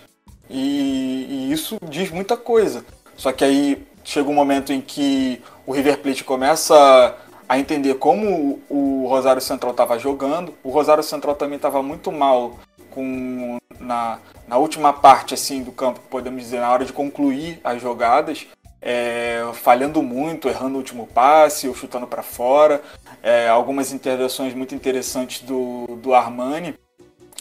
E, 0.50 1.28
e 1.30 1.52
isso 1.52 1.78
diz 1.84 2.10
muita 2.12 2.38
coisa. 2.38 2.86
Só 3.16 3.32
que 3.32 3.44
aí 3.44 3.86
chega 4.04 4.30
um 4.30 4.34
momento 4.34 4.72
em 4.72 4.80
que 4.80 5.42
o 5.66 5.74
River 5.74 5.98
Plate 5.98 6.24
começa 6.24 7.18
a 7.50 7.60
entender 7.60 7.96
como 7.96 8.62
o 8.70 9.06
Rosário 9.08 9.42
Central 9.42 9.72
estava 9.72 9.98
jogando. 9.98 10.54
O 10.64 10.70
Rosário 10.70 11.04
Central 11.04 11.36
também 11.36 11.56
estava 11.56 11.82
muito 11.82 12.12
mal 12.12 12.58
com 12.92 13.58
na, 13.80 14.20
na 14.48 14.58
última 14.58 14.92
parte 14.92 15.34
assim 15.34 15.64
do 15.64 15.72
campo, 15.72 16.00
podemos 16.10 16.42
dizer, 16.42 16.60
na 16.60 16.72
hora 16.72 16.86
de 16.86 16.94
concluir 16.94 17.60
as 17.64 17.82
jogadas, 17.82 18.48
é, 18.82 19.42
falhando 19.54 20.02
muito, 20.02 20.48
errando 20.48 20.76
o 20.76 20.78
último 20.78 21.08
passe 21.08 21.68
ou 21.68 21.76
chutando 21.76 22.08
para 22.08 22.24
fora. 22.24 22.82
É, 23.22 23.48
algumas 23.48 23.92
intervenções 23.92 24.54
muito 24.54 24.76
interessantes 24.76 25.42
do, 25.42 25.98
do 26.02 26.14
Armani. 26.14 26.76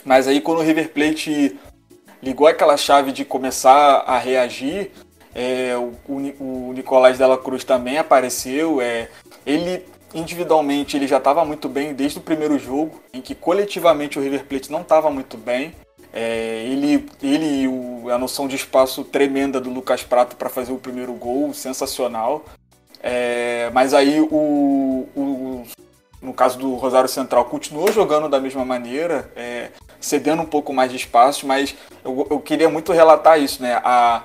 Mas 0.05 0.29
aí 0.29 0.41
quando 0.41 0.59
o 0.59 0.63
River 0.63 0.93
Plate 0.93 1.59
ligou 2.23 2.47
aquela 2.47 2.77
chave 2.77 3.13
de 3.13 3.25
começar 3.25 4.05
a 4.07 4.19
reagir, 4.19 4.91
é, 5.35 5.77
o, 5.77 5.93
o, 6.41 6.73
Nicolás 6.73 7.19
Della 7.19 7.37
Cruz 7.37 7.63
também 7.63 7.99
apareceu. 7.99 8.81
É, 8.81 9.09
ele 9.45 9.85
individualmente 10.17 10.97
ele 10.97 11.07
já 11.07 11.19
estava 11.19 11.45
muito 11.45 11.69
bem 11.69 11.95
desde 11.95 12.19
o 12.19 12.23
primeiro 12.23 12.59
jogo, 12.59 13.01
em 13.13 13.21
que 13.21 13.35
coletivamente 13.35 14.19
o 14.19 14.23
River 14.23 14.45
Plate 14.45 14.73
não 14.73 14.81
estava 14.81 15.11
muito 15.11 15.37
bem. 15.37 15.75
É, 16.13 16.65
ele 16.65 17.07
ele 17.23 17.63
e 17.63 17.69
o, 17.69 18.11
a 18.11 18.17
noção 18.17 18.49
de 18.49 18.57
espaço 18.57 19.05
tremenda 19.05 19.61
do 19.61 19.71
Lucas 19.71 20.03
Prato 20.03 20.35
para 20.35 20.49
fazer 20.49 20.73
o 20.73 20.79
primeiro 20.79 21.13
gol, 21.13 21.53
sensacional. 21.53 22.45
É, 23.03 23.71
mas 23.75 23.93
aí 23.93 24.21
o, 24.21 25.07
o, 25.15 25.65
no 26.23 26.33
caso 26.33 26.59
do 26.59 26.75
Rosário 26.75 27.09
Central 27.09 27.45
continuou 27.45 27.93
jogando 27.93 28.29
da 28.29 28.41
mesma 28.41 28.65
maneira, 28.65 29.31
é, 29.37 29.71
cedendo 30.01 30.43
um 30.43 30.47
pouco 30.47 30.73
mais 30.73 30.91
de 30.91 30.97
espaço, 30.97 31.47
mas 31.47 31.75
eu, 32.05 32.27
eu 32.31 32.41
queria 32.41 32.69
muito 32.69 32.93
relatar 32.93 33.41
isso, 33.41 33.63
né? 33.63 33.81
A, 33.85 34.23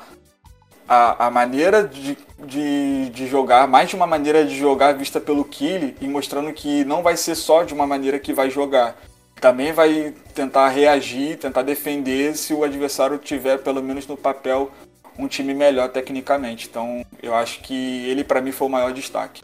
a, 0.87 1.27
a 1.27 1.31
maneira 1.31 1.83
de, 1.83 2.17
de, 2.45 3.09
de, 3.09 3.27
jogar, 3.27 3.67
mais 3.67 3.89
de 3.89 3.95
uma 3.95 4.07
maneira 4.07 4.45
de 4.45 4.57
jogar 4.57 4.93
vista 4.93 5.19
pelo 5.19 5.45
Kili 5.45 5.95
e 6.01 6.07
mostrando 6.07 6.51
que 6.51 6.83
não 6.85 7.01
vai 7.01 7.15
ser 7.15 7.35
só 7.35 7.63
de 7.63 7.73
uma 7.73 7.87
maneira 7.87 8.19
que 8.19 8.33
vai 8.33 8.49
jogar. 8.49 8.97
Também 9.39 9.71
vai 9.73 10.13
tentar 10.35 10.69
reagir, 10.69 11.37
tentar 11.37 11.63
defender 11.63 12.35
se 12.35 12.53
o 12.53 12.63
adversário 12.63 13.17
tiver, 13.17 13.57
pelo 13.57 13.81
menos 13.81 14.05
no 14.05 14.15
papel, 14.15 14.71
um 15.17 15.27
time 15.27 15.53
melhor 15.53 15.89
tecnicamente. 15.89 16.67
Então 16.69 17.03
eu 17.21 17.33
acho 17.33 17.61
que 17.61 18.05
ele, 18.07 18.23
para 18.23 18.41
mim, 18.41 18.51
foi 18.51 18.67
o 18.67 18.71
maior 18.71 18.93
destaque. 18.93 19.41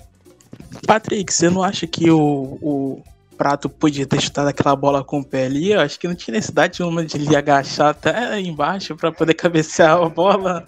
Patrick, 0.86 1.34
você 1.34 1.50
não 1.50 1.63
acha 1.63 1.88
que 1.88 2.10
o, 2.12 2.58
o 2.62 3.04
Prato 3.38 3.69
podia 3.69 4.08
ter 4.08 4.19
chutado 4.19 4.50
aquela 4.50 4.76
bola 4.76 5.04
com 5.04 5.19
o 5.19 5.23
pé 5.23 5.45
ali? 5.45 5.71
Eu 5.71 5.80
acho 5.80 6.00
que 6.00 6.08
não 6.08 6.15
tinha 6.15 6.36
necessidade 6.36 6.82
uma 6.82 7.06
de 7.06 7.17
ele 7.17 7.36
agachar 7.36 7.89
até 7.89 8.39
embaixo 8.39 8.95
para 8.95 9.12
poder 9.12 9.36
cabecear 9.36 10.02
a 10.02 10.10
bola. 10.10 10.67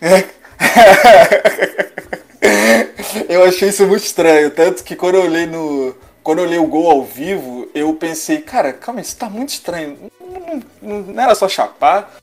eu 3.28 3.44
achei 3.44 3.70
isso 3.70 3.86
muito 3.86 4.04
estranho, 4.04 4.50
tanto 4.50 4.84
que 4.84 4.94
quando 4.94 5.14
eu 5.14 5.22
olhei 5.22 5.46
no. 5.46 5.94
Quando 6.22 6.38
eu 6.38 6.44
olhei 6.44 6.58
o 6.58 6.66
gol 6.66 6.90
ao 6.90 7.04
vivo, 7.04 7.68
eu 7.74 7.92
pensei, 7.94 8.40
cara, 8.40 8.72
calma, 8.72 9.00
isso 9.00 9.16
tá 9.16 9.28
muito 9.28 9.50
estranho. 9.50 10.10
Não, 10.20 10.62
não, 10.80 11.00
não 11.00 11.22
era 11.22 11.34
só 11.34 11.48
chapar. 11.48 12.14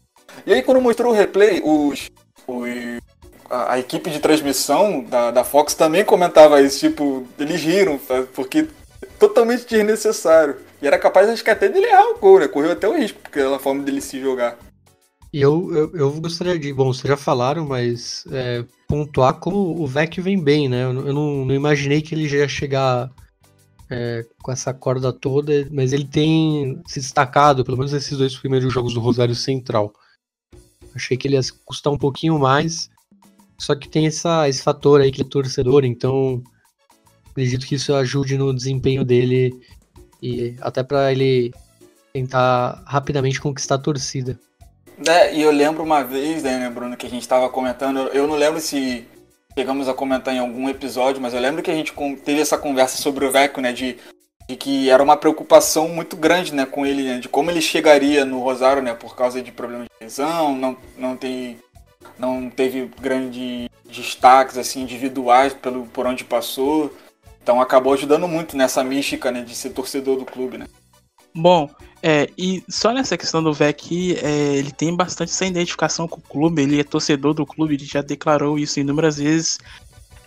E 0.46 0.54
aí 0.54 0.64
quando 0.64 0.82
mostrou 0.82 1.12
o 1.12 1.16
replay, 1.16 1.62
os, 1.64 2.10
os 2.48 2.70
a, 3.50 3.74
a, 3.74 3.80
equipe 3.80 4.10
de 4.10 4.20
transmissão 4.20 5.04
da, 5.04 5.30
da 5.30 5.44
Fox 5.44 5.76
também 5.76 6.04
comentava 6.04 6.62
isso, 6.62 6.80
tipo, 6.80 7.28
eles 7.38 7.62
riram, 7.62 8.00
porque 8.34 8.68
totalmente 9.20 9.66
desnecessário. 9.68 10.58
E 10.82 10.88
era 10.88 10.98
capaz, 10.98 11.30
acho 11.30 11.44
que 11.44 11.50
até 11.50 11.70
dele 11.70 11.86
errar 11.86 12.10
o 12.10 12.20
gol, 12.20 12.40
né? 12.40 12.48
Correu 12.48 12.72
até 12.72 12.88
o 12.88 12.98
risco, 12.98 13.20
porque 13.20 13.40
era 13.40 13.56
a 13.56 13.60
forma 13.60 13.84
dele 13.84 14.02
se 14.02 14.20
jogar. 14.20 14.58
E 15.34 15.40
eu, 15.40 15.74
eu, 15.74 15.96
eu, 15.96 16.12
gostaria 16.20 16.60
de. 16.60 16.74
Bom, 16.74 16.94
vocês 16.94 17.08
já 17.08 17.16
falaram, 17.16 17.66
mas 17.66 18.26
é, 18.32 18.66
pontuar 18.88 19.36
como 19.36 19.82
o 19.82 19.88
Vec 19.88 20.20
vem 20.20 20.42
bem, 20.44 20.68
né? 20.68 20.84
Eu, 20.84 21.08
eu 21.08 21.14
não, 21.14 21.46
não, 21.46 21.56
imaginei 21.56 22.02
que 22.02 22.14
ele 22.14 22.28
já 22.28 22.40
ia 22.40 22.50
chegar 22.50 23.10
é, 23.90 24.26
com 24.44 24.52
essa 24.52 24.74
corda 24.74 25.14
toda, 25.14 25.68
mas 25.72 25.94
ele 25.94 26.06
tem 26.06 26.82
se 26.86 27.00
destacado, 27.00 27.64
pelo 27.64 27.78
menos 27.78 27.94
nesses 27.94 28.18
dois 28.18 28.36
primeiros 28.36 28.74
jogos 28.74 28.94
do 28.94 29.00
Rosário 29.00 29.36
Central. 29.36 29.94
Achei 30.94 31.16
que 31.16 31.30
ele 31.30 31.36
ia 31.36 31.42
custar 31.64 31.94
um 31.94 31.98
pouquinho 31.98 32.38
mais, 32.38 32.90
só 33.58 33.74
que 33.74 33.88
tem 33.88 34.08
essa, 34.08 34.50
esse 34.50 34.62
fator 34.62 35.00
aí 35.00 35.14
que 35.14 35.22
é 35.22 35.26
torcedor, 35.26 35.86
então 35.86 36.44
acredito 37.32 37.66
que 37.66 37.76
isso 37.76 37.94
ajude 37.96 38.38
no 38.38 38.54
desempenho 38.54 39.04
dele 39.04 39.54
e 40.22 40.56
até 40.62 40.84
para 40.84 41.12
ele 41.12 41.52
tentar 42.14 42.84
rapidamente 42.86 43.42
conquistar 43.42 43.76
a 43.76 43.80
torcida. 43.80 44.40
É, 45.08 45.34
e 45.34 45.42
eu 45.42 45.52
lembro 45.52 45.84
uma 45.84 46.04
vez, 46.04 46.44
né, 46.44 46.70
Bruno, 46.70 46.96
que 46.96 47.08
a 47.08 47.10
gente 47.10 47.24
estava 47.24 47.50
comentando, 47.50 48.10
eu 48.14 48.28
não 48.28 48.36
lembro 48.36 48.60
se 48.60 49.06
chegamos 49.58 49.90
a 49.90 49.94
comentar 49.94 50.34
em 50.34 50.40
algum 50.40 50.70
episódio, 50.70 51.22
mas 51.22 51.34
eu 51.34 51.40
lembro 51.40 51.64
que 51.64 51.72
a 51.72 51.76
gente 51.76 51.94
teve 52.24 52.40
essa 52.40 52.58
conversa 52.58 53.02
sobre 53.02 53.26
o 53.26 53.32
Vecchio, 53.32 53.62
né, 53.62 53.74
de, 53.74 53.98
de 54.48 54.56
que 54.56 54.90
era 54.90 55.02
uma 55.02 55.18
preocupação 55.18 55.88
muito 55.88 56.16
grande, 56.16 56.54
né, 56.54 56.66
com 56.66 56.86
ele, 56.86 57.04
né, 57.04 57.20
de 57.20 57.28
como 57.28 57.50
ele 57.50 57.62
chegaria 57.62 58.24
no 58.24 58.40
Rosário, 58.40 58.84
né, 58.84 58.94
por 58.94 59.16
causa 59.16 59.42
de 59.42 59.52
problemas 59.52 59.88
de 59.88 60.06
lesão, 60.06 60.56
não, 60.56 60.78
não 60.98 61.18
tem 61.18 61.58
não 62.18 62.50
teve 62.50 62.90
grandes 63.02 63.68
destaques 63.86 64.58
assim 64.58 64.82
individuais 64.84 65.54
pelo 65.54 65.86
por 65.88 66.06
onde 66.06 66.24
passou. 66.24 66.94
Então 67.42 67.60
acabou 67.60 67.94
ajudando 67.94 68.28
muito 68.28 68.56
nessa 68.56 68.84
mística, 68.84 69.32
né, 69.32 69.42
de 69.42 69.56
ser 69.56 69.72
torcedor 69.72 70.18
do 70.18 70.26
clube, 70.26 70.58
né? 70.58 70.68
Bom, 71.34 71.70
é, 72.04 72.30
e 72.38 72.64
só 72.70 72.92
nessa 72.92 73.18
questão 73.18 73.42
do 73.42 73.54
VEC, 73.54 74.18
é, 74.22 74.56
ele 74.56 74.72
tem 74.72 74.96
bastante 74.96 75.30
essa 75.30 75.46
identificação 75.46 76.08
com 76.08 76.20
o 76.20 76.24
clube, 76.24 76.62
ele 76.62 76.80
é 76.80 76.84
torcedor 76.84 77.34
do 77.34 77.46
clube, 77.46 77.76
ele 77.76 77.86
já 77.86 78.02
declarou 78.02 78.60
isso 78.60 78.80
inúmeras 78.80 79.18
vezes. 79.18 79.58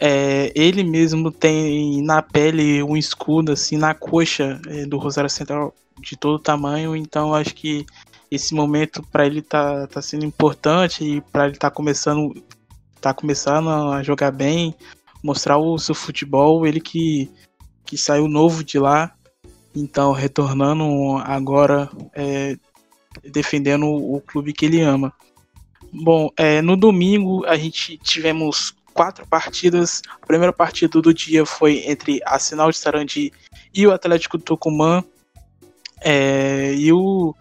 É, 0.00 0.50
ele 0.54 0.82
mesmo 0.82 1.30
tem 1.30 2.02
na 2.02 2.20
pele 2.20 2.82
um 2.82 2.96
escudo 2.96 3.52
assim 3.52 3.76
na 3.76 3.94
coxa 3.94 4.60
é, 4.66 4.86
do 4.86 4.98
Rosário 4.98 5.30
Central 5.30 5.74
de 6.00 6.16
todo 6.16 6.38
tamanho, 6.38 6.96
então 6.96 7.34
acho 7.34 7.54
que 7.54 7.86
esse 8.30 8.54
momento 8.54 9.02
para 9.12 9.26
ele 9.26 9.40
tá, 9.40 9.86
tá 9.86 10.02
sendo 10.02 10.24
importante 10.24 11.04
e 11.04 11.20
para 11.20 11.46
ele 11.46 11.56
tá 11.56 11.70
começando 11.70 12.34
tá 13.00 13.12
começando 13.12 13.68
a 13.68 14.02
jogar 14.02 14.30
bem, 14.30 14.74
mostrar 15.24 15.58
o 15.58 15.76
seu 15.78 15.94
futebol, 15.94 16.66
ele 16.66 16.80
que 16.80 17.28
que 17.84 17.98
saiu 17.98 18.28
novo 18.28 18.64
de 18.64 18.78
lá 18.78 19.12
então, 19.74 20.12
retornando 20.12 21.16
agora, 21.24 21.90
é, 22.14 22.56
defendendo 23.24 23.86
o 23.86 24.20
clube 24.20 24.52
que 24.52 24.66
ele 24.66 24.80
ama. 24.80 25.12
Bom, 25.92 26.30
é, 26.36 26.62
no 26.62 26.76
domingo 26.76 27.44
a 27.44 27.56
gente 27.56 27.98
tivemos 27.98 28.74
quatro 28.92 29.26
partidas. 29.26 30.00
A 30.22 30.26
primeira 30.26 30.52
partida 30.52 31.00
do 31.00 31.12
dia 31.12 31.44
foi 31.44 31.82
entre 31.86 32.20
a 32.24 32.38
Sinal 32.38 32.70
de 32.70 32.78
Sarandi 32.78 33.32
e 33.74 33.86
o 33.86 33.92
Atlético 33.92 34.38
Tucumã. 34.38 35.02
É, 36.00 36.72
e 36.74 36.92
o, 36.92 37.34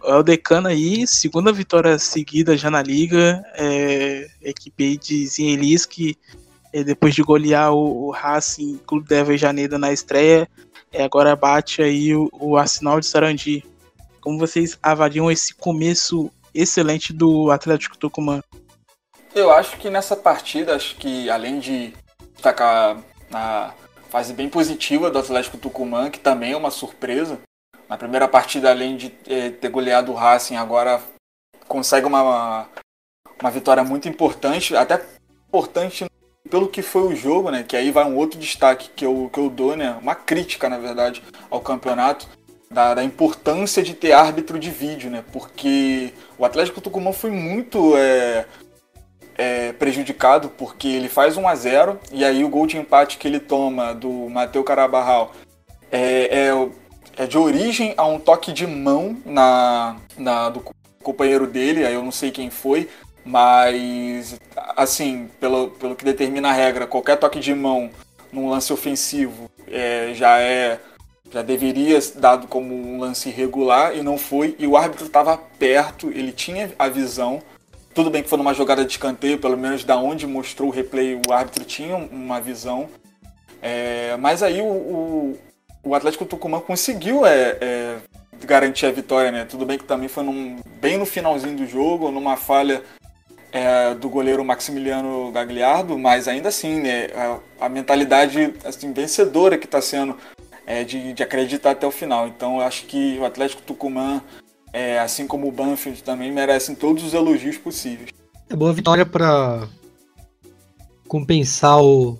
o 0.00 0.22
Decano 0.22 0.68
aí, 0.68 1.06
segunda 1.06 1.52
vitória 1.52 1.98
seguida 1.98 2.56
já 2.56 2.70
na 2.70 2.82
liga. 2.82 3.44
É, 3.54 4.26
equipe 4.40 4.96
de 4.96 5.26
Zineliski, 5.26 6.16
é, 6.32 6.43
depois 6.82 7.14
de 7.14 7.22
golear 7.22 7.72
o, 7.72 8.06
o 8.06 8.10
Racing 8.10 8.78
Clube 8.86 9.06
de 9.06 9.16
Avejaneira 9.16 9.78
na 9.78 9.92
estreia, 9.92 10.48
é, 10.92 11.04
agora 11.04 11.36
bate 11.36 11.82
aí 11.82 12.14
o, 12.14 12.28
o 12.32 12.56
Arsenal 12.56 12.98
de 12.98 13.06
Sarandi. 13.06 13.64
Como 14.20 14.38
vocês 14.38 14.78
avaliam 14.82 15.30
esse 15.30 15.54
começo 15.54 16.30
excelente 16.54 17.12
do 17.12 17.50
Atlético 17.50 17.98
Tucumã? 17.98 18.42
Eu 19.34 19.50
acho 19.50 19.76
que 19.76 19.90
nessa 19.90 20.16
partida, 20.16 20.74
acho 20.74 20.96
que 20.96 21.28
além 21.28 21.58
de 21.58 21.92
destacar 22.32 22.96
na 23.30 23.74
fase 24.08 24.32
bem 24.32 24.48
positiva 24.48 25.10
do 25.10 25.18
Atlético 25.18 25.58
Tucumã, 25.58 26.10
que 26.10 26.20
também 26.20 26.52
é 26.52 26.56
uma 26.56 26.70
surpresa. 26.70 27.40
Na 27.88 27.98
primeira 27.98 28.28
partida, 28.28 28.70
além 28.70 28.96
de 28.96 29.12
é, 29.26 29.50
ter 29.50 29.68
goleado 29.68 30.12
o 30.12 30.14
Racing, 30.14 30.56
agora 30.56 31.02
consegue 31.66 32.06
uma, 32.06 32.68
uma 33.40 33.50
vitória 33.50 33.82
muito 33.82 34.08
importante, 34.08 34.76
até 34.76 35.04
importante 35.48 36.04
pelo 36.48 36.68
que 36.68 36.82
foi 36.82 37.02
o 37.02 37.16
jogo, 37.16 37.50
né? 37.50 37.64
Que 37.66 37.76
aí 37.76 37.90
vai 37.90 38.04
um 38.04 38.16
outro 38.16 38.38
destaque 38.38 38.90
que 38.94 39.04
eu, 39.04 39.30
que 39.32 39.38
eu 39.38 39.48
dou, 39.48 39.76
né? 39.76 39.96
Uma 40.00 40.14
crítica, 40.14 40.68
na 40.68 40.78
verdade, 40.78 41.22
ao 41.50 41.60
campeonato. 41.60 42.28
Da, 42.70 42.92
da 42.92 43.04
importância 43.04 43.84
de 43.84 43.94
ter 43.94 44.10
árbitro 44.10 44.58
de 44.58 44.68
vídeo, 44.68 45.08
né? 45.08 45.22
Porque 45.32 46.12
o 46.36 46.44
Atlético 46.44 46.80
Tucumã 46.80 47.12
foi 47.12 47.30
muito. 47.30 47.96
É, 47.96 48.46
é, 49.36 49.72
prejudicado 49.72 50.48
porque 50.48 50.88
ele 50.88 51.08
faz 51.08 51.36
1 51.36 51.48
a 51.48 51.54
0 51.54 51.98
e 52.12 52.24
aí 52.24 52.44
o 52.44 52.48
gol 52.48 52.66
de 52.66 52.76
empate 52.76 53.18
que 53.18 53.26
ele 53.26 53.40
toma 53.40 53.92
do 53.92 54.28
Mateu 54.28 54.62
Carabarral 54.62 55.32
é, 55.90 56.48
é, 56.48 56.68
é, 57.16 57.26
de 57.26 57.38
origem 57.38 57.94
a 57.96 58.04
um 58.04 58.18
toque 58.18 58.52
de 58.52 58.66
mão 58.66 59.16
na, 59.24 59.96
na 60.16 60.48
do 60.48 60.64
companheiro 61.02 61.46
dele, 61.46 61.84
aí 61.84 61.94
eu 61.94 62.02
não 62.02 62.10
sei 62.10 62.30
quem 62.30 62.50
foi, 62.50 62.88
mas 63.24 64.38
assim, 64.76 65.28
pelo, 65.40 65.70
pelo 65.70 65.96
que 65.96 66.04
determina 66.04 66.50
a 66.50 66.52
regra, 66.52 66.86
qualquer 66.86 67.16
toque 67.16 67.40
de 67.40 67.54
mão 67.54 67.90
num 68.32 68.48
lance 68.48 68.72
ofensivo 68.72 69.50
é, 69.68 70.12
já 70.14 70.38
é 70.38 70.78
já 71.34 71.42
deveria 71.42 71.98
dado 72.14 72.46
como 72.46 72.72
um 72.72 73.00
lance 73.00 73.28
irregular 73.28 73.96
e 73.96 74.02
não 74.02 74.16
foi, 74.16 74.54
e 74.56 74.68
o 74.68 74.76
árbitro 74.76 75.06
estava 75.06 75.36
perto, 75.36 76.08
ele 76.10 76.30
tinha 76.30 76.70
a 76.78 76.88
visão. 76.88 77.42
Tudo 77.92 78.08
bem 78.08 78.22
que 78.22 78.28
foi 78.28 78.38
numa 78.38 78.54
jogada 78.54 78.84
de 78.84 78.92
escanteio, 78.92 79.38
pelo 79.38 79.56
menos 79.56 79.82
da 79.82 79.96
onde 79.96 80.28
mostrou 80.28 80.68
o 80.68 80.72
replay, 80.72 81.20
o 81.26 81.32
árbitro 81.32 81.64
tinha 81.64 81.96
uma 81.96 82.40
visão. 82.40 82.88
É, 83.60 84.16
mas 84.18 84.44
aí 84.44 84.60
o, 84.60 84.64
o, 84.64 85.38
o, 85.82 85.94
Atlético 85.94 86.24
Tucumã 86.24 86.60
conseguiu 86.60 87.26
é, 87.26 87.58
é, 87.60 87.96
garantir 88.44 88.86
a 88.86 88.92
vitória, 88.92 89.32
né? 89.32 89.44
Tudo 89.44 89.66
bem 89.66 89.78
que 89.78 89.84
também 89.84 90.08
foi 90.08 90.22
num, 90.22 90.56
bem 90.80 90.98
no 90.98 91.06
finalzinho 91.06 91.56
do 91.56 91.66
jogo, 91.66 92.12
numa 92.12 92.36
falha 92.36 92.82
é, 93.54 93.94
do 93.94 94.08
goleiro 94.08 94.44
Maximiliano 94.44 95.30
Gagliardo, 95.30 95.96
mas 95.96 96.26
ainda 96.26 96.48
assim, 96.48 96.80
né? 96.80 97.06
A, 97.14 97.66
a 97.66 97.68
mentalidade 97.68 98.52
assim, 98.64 98.92
vencedora 98.92 99.56
que 99.56 99.64
está 99.64 99.80
sendo 99.80 100.16
é, 100.66 100.82
de, 100.82 101.12
de, 101.12 101.22
acreditar 101.22 101.70
até 101.70 101.86
o 101.86 101.90
final. 101.92 102.26
Então 102.26 102.56
eu 102.56 102.62
acho 102.62 102.84
que 102.86 103.16
o 103.16 103.24
Atlético 103.24 103.62
Tucumã, 103.62 104.20
é, 104.72 104.98
assim 104.98 105.24
como 105.24 105.46
o 105.46 105.52
Banfield, 105.52 106.02
também 106.02 106.32
merecem 106.32 106.74
todos 106.74 107.04
os 107.04 107.14
elogios 107.14 107.56
possíveis. 107.56 108.10
É 108.50 108.56
boa 108.56 108.72
vitória 108.72 109.06
para 109.06 109.68
compensar 111.06 111.80
o 111.80 112.18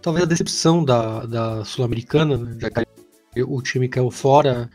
talvez 0.00 0.24
a 0.24 0.28
decepção 0.28 0.82
da, 0.82 1.26
da 1.26 1.64
Sul-Americana, 1.66 2.38
né? 2.38 2.56
já 2.58 2.70
que 2.70 3.42
o 3.42 3.60
time 3.60 3.88
caiu 3.90 4.10
fora. 4.10 4.70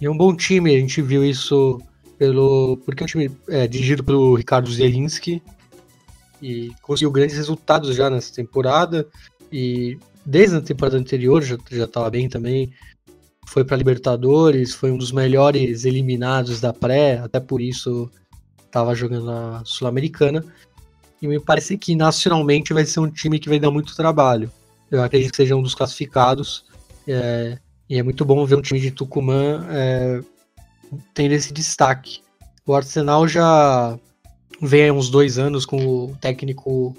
E 0.00 0.06
é 0.06 0.10
um 0.10 0.16
bom 0.16 0.34
time, 0.34 0.74
a 0.74 0.80
gente 0.80 1.02
viu 1.02 1.22
isso 1.22 1.78
pelo 2.18 2.78
porque 2.84 3.02
é 3.02 3.04
um 3.04 3.08
time 3.08 3.30
é, 3.48 3.66
dirigido 3.66 4.02
pelo 4.02 4.34
Ricardo 4.34 4.70
Zielinski 4.70 5.42
e 6.40 6.70
conseguiu 6.82 7.10
grandes 7.10 7.36
resultados 7.36 7.94
já 7.94 8.10
nessa 8.10 8.34
temporada 8.34 9.06
e 9.52 9.98
desde 10.24 10.56
a 10.56 10.60
temporada 10.60 10.98
anterior 10.98 11.42
já 11.42 11.56
estava 11.84 12.10
bem 12.10 12.28
também. 12.28 12.72
Foi 13.46 13.64
para 13.64 13.76
Libertadores, 13.76 14.74
foi 14.74 14.90
um 14.90 14.98
dos 14.98 15.12
melhores 15.12 15.84
eliminados 15.84 16.60
da 16.60 16.72
pré, 16.72 17.18
até 17.18 17.38
por 17.38 17.60
isso 17.60 18.10
estava 18.64 18.94
jogando 18.94 19.26
na 19.26 19.62
Sul-Americana. 19.64 20.44
E 21.22 21.28
me 21.28 21.40
parece 21.40 21.78
que 21.78 21.94
nacionalmente 21.94 22.74
vai 22.74 22.84
ser 22.84 23.00
um 23.00 23.10
time 23.10 23.38
que 23.38 23.48
vai 23.48 23.58
dar 23.58 23.70
muito 23.70 23.96
trabalho. 23.96 24.50
Eu 24.90 25.02
acredito 25.02 25.30
que 25.30 25.36
seja 25.36 25.56
um 25.56 25.62
dos 25.62 25.74
classificados. 25.74 26.64
É, 27.06 27.58
e 27.88 27.98
é 27.98 28.02
muito 28.02 28.24
bom 28.24 28.44
ver 28.44 28.56
um 28.56 28.62
time 28.62 28.80
de 28.80 28.90
Tucumã 28.90 29.64
é, 29.70 30.20
tendo 31.14 31.32
esse 31.32 31.52
destaque. 31.52 32.20
O 32.66 32.74
Arsenal 32.74 33.26
já 33.28 33.98
vem 34.60 34.88
há 34.88 34.92
uns 34.92 35.10
dois 35.10 35.38
anos 35.38 35.66
com 35.66 35.76
o 35.76 36.16
técnico 36.20 36.96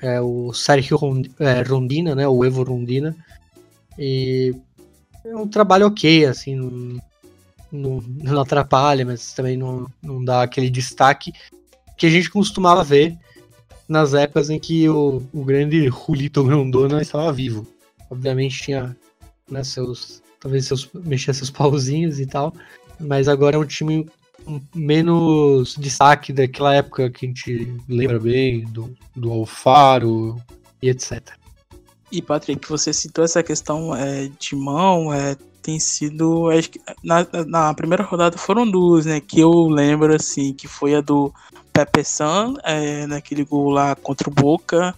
é 0.00 0.20
o 0.20 0.52
Sérgio 0.52 0.98
é, 1.40 1.62
Rondina, 1.62 2.14
né, 2.14 2.26
o 2.26 2.44
Evo 2.44 2.62
Rondina, 2.62 3.16
e 3.98 4.54
é 5.24 5.34
um 5.34 5.48
trabalho 5.48 5.86
ok, 5.86 6.24
assim, 6.24 6.54
não, 6.54 7.02
não, 7.72 8.04
não 8.06 8.40
atrapalha, 8.40 9.04
mas 9.04 9.32
também 9.32 9.56
não, 9.56 9.86
não 10.00 10.24
dá 10.24 10.42
aquele 10.42 10.70
destaque 10.70 11.32
que 11.96 12.06
a 12.06 12.10
gente 12.10 12.30
costumava 12.30 12.84
ver 12.84 13.18
nas 13.88 14.14
épocas 14.14 14.50
em 14.50 14.58
que 14.58 14.88
o, 14.88 15.22
o 15.32 15.44
grande 15.44 15.88
Julito 15.88 16.44
Grondona 16.44 17.02
estava 17.02 17.32
vivo. 17.32 17.66
Obviamente 18.10 18.62
tinha 18.62 18.96
né, 19.50 19.64
seus. 19.64 20.22
Talvez 20.40 20.66
seus, 20.66 20.88
mexer 20.94 21.34
seus 21.34 21.50
pauzinhos 21.50 22.20
e 22.20 22.26
tal. 22.26 22.54
Mas 23.00 23.28
agora 23.28 23.56
é 23.56 23.58
um 23.58 23.66
time 23.66 24.08
menos 24.74 25.76
destaque 25.76 26.32
daquela 26.32 26.74
época 26.74 27.10
que 27.10 27.26
a 27.26 27.28
gente 27.28 27.74
lembra 27.88 28.18
bem, 28.18 28.64
do, 28.64 28.96
do 29.14 29.30
Alfaro 29.30 30.36
e 30.80 30.88
etc. 30.88 31.38
E 32.10 32.22
Patrick, 32.22 32.66
você 32.68 32.92
citou 32.92 33.24
essa 33.24 33.42
questão 33.42 33.94
é, 33.94 34.30
de 34.38 34.56
mão, 34.56 35.12
é, 35.12 35.36
tem 35.62 35.78
sido. 35.78 36.48
Que 36.70 36.80
na, 37.04 37.26
na 37.46 37.74
primeira 37.74 38.02
rodada 38.02 38.38
foram 38.38 38.68
duas, 38.68 39.04
né? 39.04 39.20
Que 39.20 39.40
eu 39.40 39.68
lembro 39.68 40.14
assim, 40.14 40.54
que 40.54 40.66
foi 40.66 40.94
a 40.94 41.02
do 41.02 41.32
Pepe 41.72 42.02
San, 42.02 42.54
é, 42.64 43.06
naquele 43.06 43.44
gol 43.44 43.68
lá 43.68 43.94
contra 43.94 44.30
o 44.30 44.32
Boca. 44.32 44.94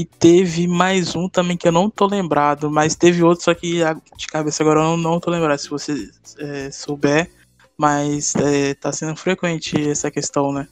E 0.00 0.06
teve 0.06 0.66
mais 0.66 1.14
um 1.14 1.28
também 1.28 1.58
que 1.58 1.68
eu 1.68 1.72
não 1.72 1.90
tô 1.90 2.06
lembrado, 2.06 2.70
mas 2.70 2.96
teve 2.96 3.22
outro, 3.22 3.44
só 3.44 3.52
que 3.52 3.80
de 4.16 4.26
cabeça 4.28 4.62
agora 4.62 4.80
eu 4.80 4.84
não, 4.84 4.96
não 4.96 5.20
tô 5.20 5.30
lembrado. 5.30 5.58
Se 5.58 5.68
você 5.68 6.10
é, 6.38 6.70
souber, 6.70 7.30
mas 7.76 8.34
é, 8.34 8.72
tá 8.72 8.90
sendo 8.92 9.14
frequente 9.14 9.90
essa 9.90 10.10
questão, 10.10 10.54
né? 10.54 10.66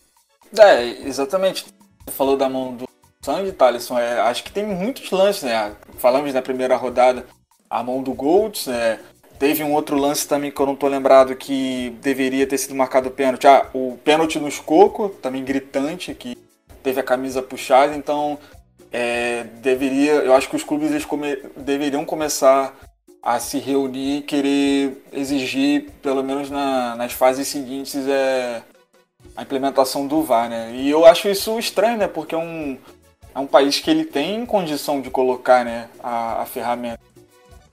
É, 0.58 1.06
exatamente. 1.06 1.66
Você 2.06 2.16
falou 2.16 2.38
da 2.38 2.48
mão 2.48 2.74
do 2.74 2.88
sangue, 3.20 3.52
Thaleson. 3.52 3.98
É, 3.98 4.18
acho 4.20 4.42
que 4.42 4.50
tem 4.50 4.64
muitos 4.64 5.10
lances, 5.10 5.42
né? 5.42 5.76
Falamos 5.98 6.32
na 6.32 6.40
primeira 6.40 6.74
rodada 6.74 7.26
a 7.68 7.82
mão 7.82 8.02
do 8.02 8.14
Golds, 8.14 8.66
né? 8.66 8.98
Teve 9.38 9.62
um 9.62 9.74
outro 9.74 9.98
lance 9.98 10.26
também 10.26 10.50
que 10.50 10.58
eu 10.58 10.64
não 10.64 10.74
tô 10.74 10.88
lembrado 10.88 11.36
que 11.36 11.90
deveria 12.00 12.46
ter 12.46 12.56
sido 12.56 12.74
marcado 12.74 13.10
pênalti. 13.10 13.46
Ah, 13.46 13.68
o 13.74 13.98
pênalti 14.02 14.38
no 14.38 14.48
Escoco, 14.48 15.10
também 15.20 15.44
gritante, 15.44 16.14
que 16.14 16.34
teve 16.82 16.98
a 16.98 17.04
camisa 17.04 17.42
puxada. 17.42 17.94
Então, 17.94 18.38
é, 18.92 19.44
deveria, 19.60 20.12
eu 20.12 20.34
acho 20.34 20.48
que 20.48 20.56
os 20.56 20.64
clubes 20.64 20.90
eles 20.90 21.04
come, 21.04 21.36
deveriam 21.56 22.04
começar 22.04 22.74
a 23.22 23.38
se 23.38 23.58
reunir 23.58 24.18
e 24.18 24.22
querer 24.22 25.02
exigir, 25.12 25.90
pelo 26.02 26.22
menos 26.22 26.50
na, 26.50 26.96
nas 26.96 27.12
fases 27.12 27.48
seguintes, 27.48 28.06
é, 28.06 28.62
a 29.36 29.42
implementação 29.42 30.06
do 30.06 30.22
VAR, 30.22 30.48
né? 30.48 30.72
E 30.74 30.88
eu 30.88 31.04
acho 31.04 31.28
isso 31.28 31.58
estranho, 31.58 31.98
né? 31.98 32.08
Porque 32.08 32.34
é 32.34 32.38
um, 32.38 32.78
é 33.34 33.38
um 33.38 33.46
país 33.46 33.78
que 33.80 33.90
ele 33.90 34.04
tem 34.04 34.46
condição 34.46 35.00
de 35.00 35.10
colocar 35.10 35.64
né, 35.64 35.88
a, 36.00 36.42
a 36.42 36.46
ferramenta. 36.46 37.00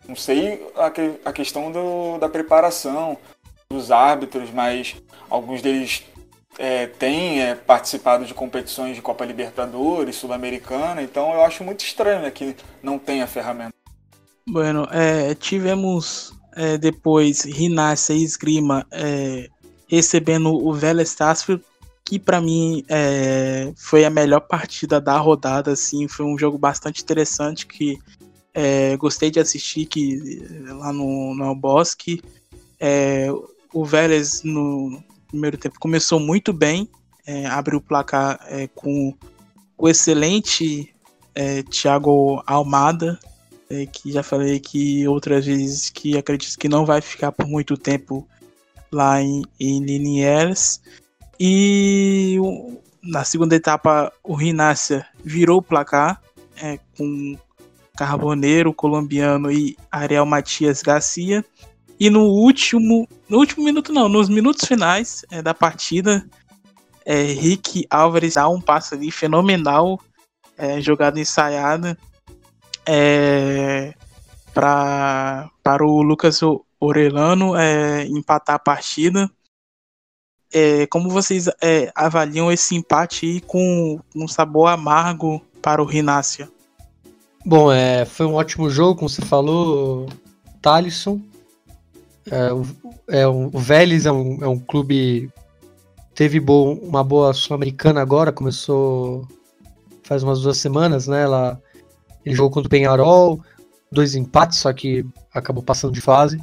Não 0.08 0.16
sei 0.16 0.68
a, 0.76 0.92
que, 0.92 1.14
a 1.24 1.34
questão 1.34 1.72
do, 1.72 2.18
da 2.20 2.30
preparação 2.30 3.18
dos 3.70 3.92
árbitros, 3.92 4.52
mas 4.52 4.96
alguns 5.30 5.62
deles 5.62 6.04
é, 6.58 6.88
têm 6.88 7.42
é, 7.42 7.56
participado 7.56 8.26
de 8.26 8.34
competições 8.34 8.96
de 8.96 9.02
Copa 9.02 9.26
Libertadores, 9.26 10.16
Sul-Americana, 10.16 11.02
então 11.02 11.34
eu 11.34 11.42
acho 11.44 11.64
muito 11.64 11.84
estranho 11.84 12.22
né, 12.22 12.32
que 12.32 12.56
não 12.82 12.98
tenha 12.98 13.28
ferramenta. 13.28 13.74
Bueno, 14.48 14.88
é, 14.92 15.34
tivemos 15.36 16.34
é, 16.56 16.78
depois 16.78 17.44
Rinácia 17.44 18.14
e 18.14 18.24
Esgrima 18.24 18.86
é, 18.92 19.50
recebendo 19.88 20.54
o 20.54 20.74
Vélez 20.74 21.10
Sarsfield, 21.10 21.64
que 22.04 22.20
para 22.20 22.40
mim 22.40 22.86
é, 22.88 23.74
foi 23.76 24.06
a 24.06 24.10
melhor 24.10 24.42
partida 24.42 25.02
da 25.02 25.18
rodada, 25.18 25.72
assim, 25.72 26.08
foi 26.08 26.26
um 26.26 26.38
jogo 26.38 26.58
bastante 26.58 27.02
interessante 27.02 27.66
que 27.66 27.98
gostei 28.98 29.30
de 29.30 29.38
assistir 29.38 29.86
que 29.86 30.42
lá 30.80 30.94
no, 30.94 31.36
no 31.36 31.54
Bosque. 31.54 32.22
O 33.74 33.84
Vélez 33.84 34.44
no 34.44 35.04
primeiro 35.36 35.58
tempo 35.58 35.80
começou 35.80 36.20
muito 36.20 36.52
bem, 36.52 36.90
abriu 37.50 37.80
o 37.80 37.82
placar 37.82 38.40
com 38.74 39.14
o 39.78 39.90
excelente 39.90 40.94
Thiago 41.70 42.42
Almada, 42.46 43.20
é, 43.70 43.86
que 43.86 44.12
já 44.12 44.24
falei 44.24 44.60
que 44.60 45.08
outras 45.08 45.46
vezes 45.46 45.90
que 45.90 46.18
acredito 46.18 46.58
que 46.58 46.70
não 46.70 46.86
vai 46.86 47.02
ficar 47.02 47.32
por 47.32 47.48
muito 47.48 47.78
tempo 47.78 48.28
lá 48.92 49.22
em, 49.22 49.44
em 49.60 49.84
Liniers. 49.84 50.82
E 51.40 52.38
na 53.02 53.24
segunda 53.24 53.56
etapa 53.56 54.12
o 54.24 54.34
Rinácia 54.34 55.06
virou 55.24 55.60
o 55.60 55.64
placar 55.64 56.22
é, 56.62 56.80
com 56.98 57.38
Carboneiro, 57.98 58.74
colombiano 58.74 59.52
e 59.52 59.76
Ariel 59.92 60.26
Matias 60.26 60.82
Garcia. 60.82 61.44
E 62.00 62.10
no 62.10 62.24
último, 62.24 63.08
no 63.30 63.38
último 63.38 63.64
minuto 63.64 63.94
não, 63.94 64.10
nos 64.10 64.28
minutos 64.28 64.66
finais 64.66 65.26
é, 65.32 65.42
da 65.42 65.54
partida, 65.54 66.28
é, 67.06 67.24
Rick 67.24 67.86
Álvares 67.90 68.34
dá 68.34 68.50
um 68.50 68.60
passo 68.60 68.96
ali 68.96 69.12
fenomenal, 69.12 70.00
é, 70.58 70.82
jogada 70.82 71.20
ensaiada, 71.20 71.98
é, 72.86 73.94
pra, 74.54 75.50
para 75.64 75.86
o 75.86 76.02
Lucas 76.02 76.42
Orelano 76.80 77.56
é, 77.56 78.06
empatar 78.06 78.56
a 78.56 78.60
partida. 78.60 79.30
É, 80.54 80.88
como 80.88 81.10
vocês 81.10 81.48
é, 81.62 81.92
avaliam 81.96 82.52
esse 82.52 82.76
empate 82.76 83.42
com 83.48 84.00
um 84.16 84.28
sabor 84.28 84.70
amargo 84.70 85.42
para 85.62 85.82
o 85.82 85.86
Rinácia? 85.86 86.50
Bom, 87.46 87.72
é, 87.72 88.06
foi 88.06 88.26
um 88.26 88.34
ótimo 88.34 88.70
jogo, 88.70 88.96
como 88.96 89.10
você 89.10 89.22
falou, 89.22 90.08
Thalisson. 90.62 91.20
É, 92.30 92.52
o, 92.52 92.66
é, 93.08 93.28
o 93.28 93.50
Vélez 93.50 94.06
é 94.06 94.12
um, 94.12 94.44
é 94.44 94.48
um 94.48 94.60
clube 94.60 95.30
teve 96.16 96.40
bo 96.40 96.74
uma 96.82 97.04
boa 97.04 97.34
sul-americana 97.34 98.02
agora, 98.02 98.32
começou 98.32 99.28
faz 100.04 100.24
umas 100.24 100.42
duas 100.42 100.58
semanas, 100.58 101.08
né? 101.08 101.24
Ela, 101.24 101.62
ele 102.24 102.36
jogou 102.36 102.52
contra 102.52 102.68
o 102.68 102.70
Penharol, 102.70 103.42
dois 103.92 104.16
empates, 104.16 104.60
só 104.60 104.72
que 104.72 105.06
acabou 105.34 105.64
passando 105.64 105.94
de 105.94 106.02
fase. 106.02 106.40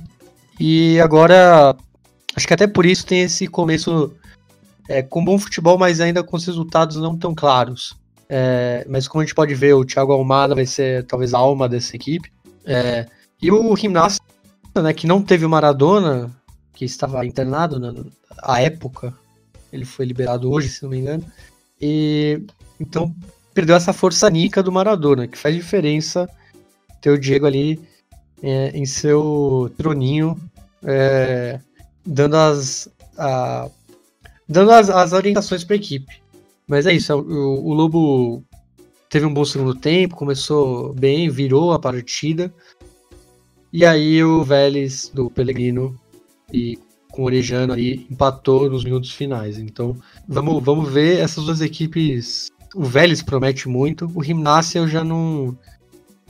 E 0.61 1.01
agora, 1.01 1.77
acho 2.37 2.47
que 2.47 2.55
até 2.55 2.67
por 2.67 2.85
isso 2.85 3.07
tem 3.07 3.23
esse 3.23 3.47
começo 3.47 4.13
é, 4.89 5.03
com 5.03 5.25
bom 5.25 5.39
futebol, 5.39 5.79
mas 5.79 6.01
ainda 6.01 6.23
com 6.23 6.37
os 6.37 6.45
resultados 6.45 6.97
não 6.97 7.17
tão 7.17 7.35
claros. 7.35 7.97
É, 8.29 8.85
mas 8.89 9.07
como 9.07 9.23
a 9.23 9.25
gente 9.25 9.35
pode 9.35 9.55
ver, 9.55 9.75
o 9.75 9.85
Thiago 9.85 10.13
Almada 10.13 10.55
vai 10.55 10.67
ser 10.67 11.05
talvez 11.05 11.33
a 11.33 11.39
alma 11.39 11.69
dessa 11.69 11.95
equipe. 11.95 12.33
É, 12.65 13.07
e 13.41 13.51
o 13.51 13.77
Gimnasta, 13.77 14.25
né, 14.81 14.95
que 14.95 15.07
não 15.07 15.23
teve 15.23 15.45
o 15.45 15.51
Maradona, 15.51 16.31
que 16.73 16.85
estava 16.85 17.27
internado 17.27 17.79
na 17.79 17.93
né, 17.93 18.05
época, 18.59 19.13
ele 19.73 19.85
foi 19.85 20.07
liberado 20.07 20.51
hoje, 20.51 20.69
se 20.69 20.83
não 20.83 20.91
me 20.91 20.99
engano. 20.99 21.25
E 21.81 22.43
então 22.79 23.15
perdeu 23.53 23.77
essa 23.77 23.93
força 23.93 24.31
nica 24.31 24.63
do 24.63 24.73
Maradona, 24.73 25.27
que 25.27 25.37
faz 25.37 25.55
diferença 25.55 26.29
ter 27.01 27.11
o 27.11 27.19
Diego 27.19 27.47
ali 27.47 27.81
é, 28.43 28.71
em 28.71 28.87
seu 28.87 29.73
troninho, 29.77 30.37
é, 30.85 31.61
dando 32.05 32.37
as, 32.37 32.89
a, 33.19 33.69
dando 34.49 34.71
as, 34.71 34.89
as 34.89 35.13
orientações 35.13 35.65
para 35.65 35.75
a 35.75 35.79
equipe. 35.79 36.23
Mas 36.67 36.87
é 36.87 36.93
isso, 36.93 37.15
o, 37.15 37.67
o, 37.67 37.75
Lobo 37.75 38.43
teve 39.11 39.27
um 39.27 39.35
bom 39.35 39.45
segundo 39.45 39.75
tempo, 39.75 40.17
começou 40.17 40.93
bem, 40.95 41.29
virou 41.29 41.73
a 41.73 41.79
partida. 41.79 42.53
E 43.73 43.87
aí 43.87 44.23
o 44.23 44.45
Vélez 44.45 45.11
do 45.15 45.31
Pellegrino 45.31 45.99
e 46.53 46.79
com 47.11 47.23
o 47.23 47.25
Orejano 47.25 47.73
aí 47.73 48.07
empatou 48.11 48.69
nos 48.69 48.85
minutos 48.85 49.13
finais. 49.13 49.59
Então 49.59 49.97
vamos, 50.29 50.63
vamos 50.63 50.93
ver 50.93 51.21
essas 51.21 51.45
duas 51.45 51.61
equipes. 51.61 52.49
O 52.75 52.85
Vélez 52.85 53.23
promete 53.23 53.69
muito, 53.69 54.11
o 54.15 54.23
Gimnasia 54.23 54.81
eu 54.81 54.89
já 54.89 55.03
não 55.03 55.57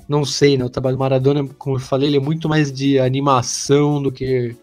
não 0.09 0.25
sei, 0.25 0.59
né? 0.59 0.65
O 0.65 0.71
trabalho 0.71 0.97
do 0.97 1.01
Maradona, 1.01 1.49
como 1.59 1.77
eu 1.77 1.81
falei, 1.81 2.09
ele 2.09 2.17
é 2.19 2.21
muito 2.21 2.49
mais 2.49 2.73
de 2.73 2.99
animação 2.99 4.03
do 4.03 4.13
que 4.13 4.55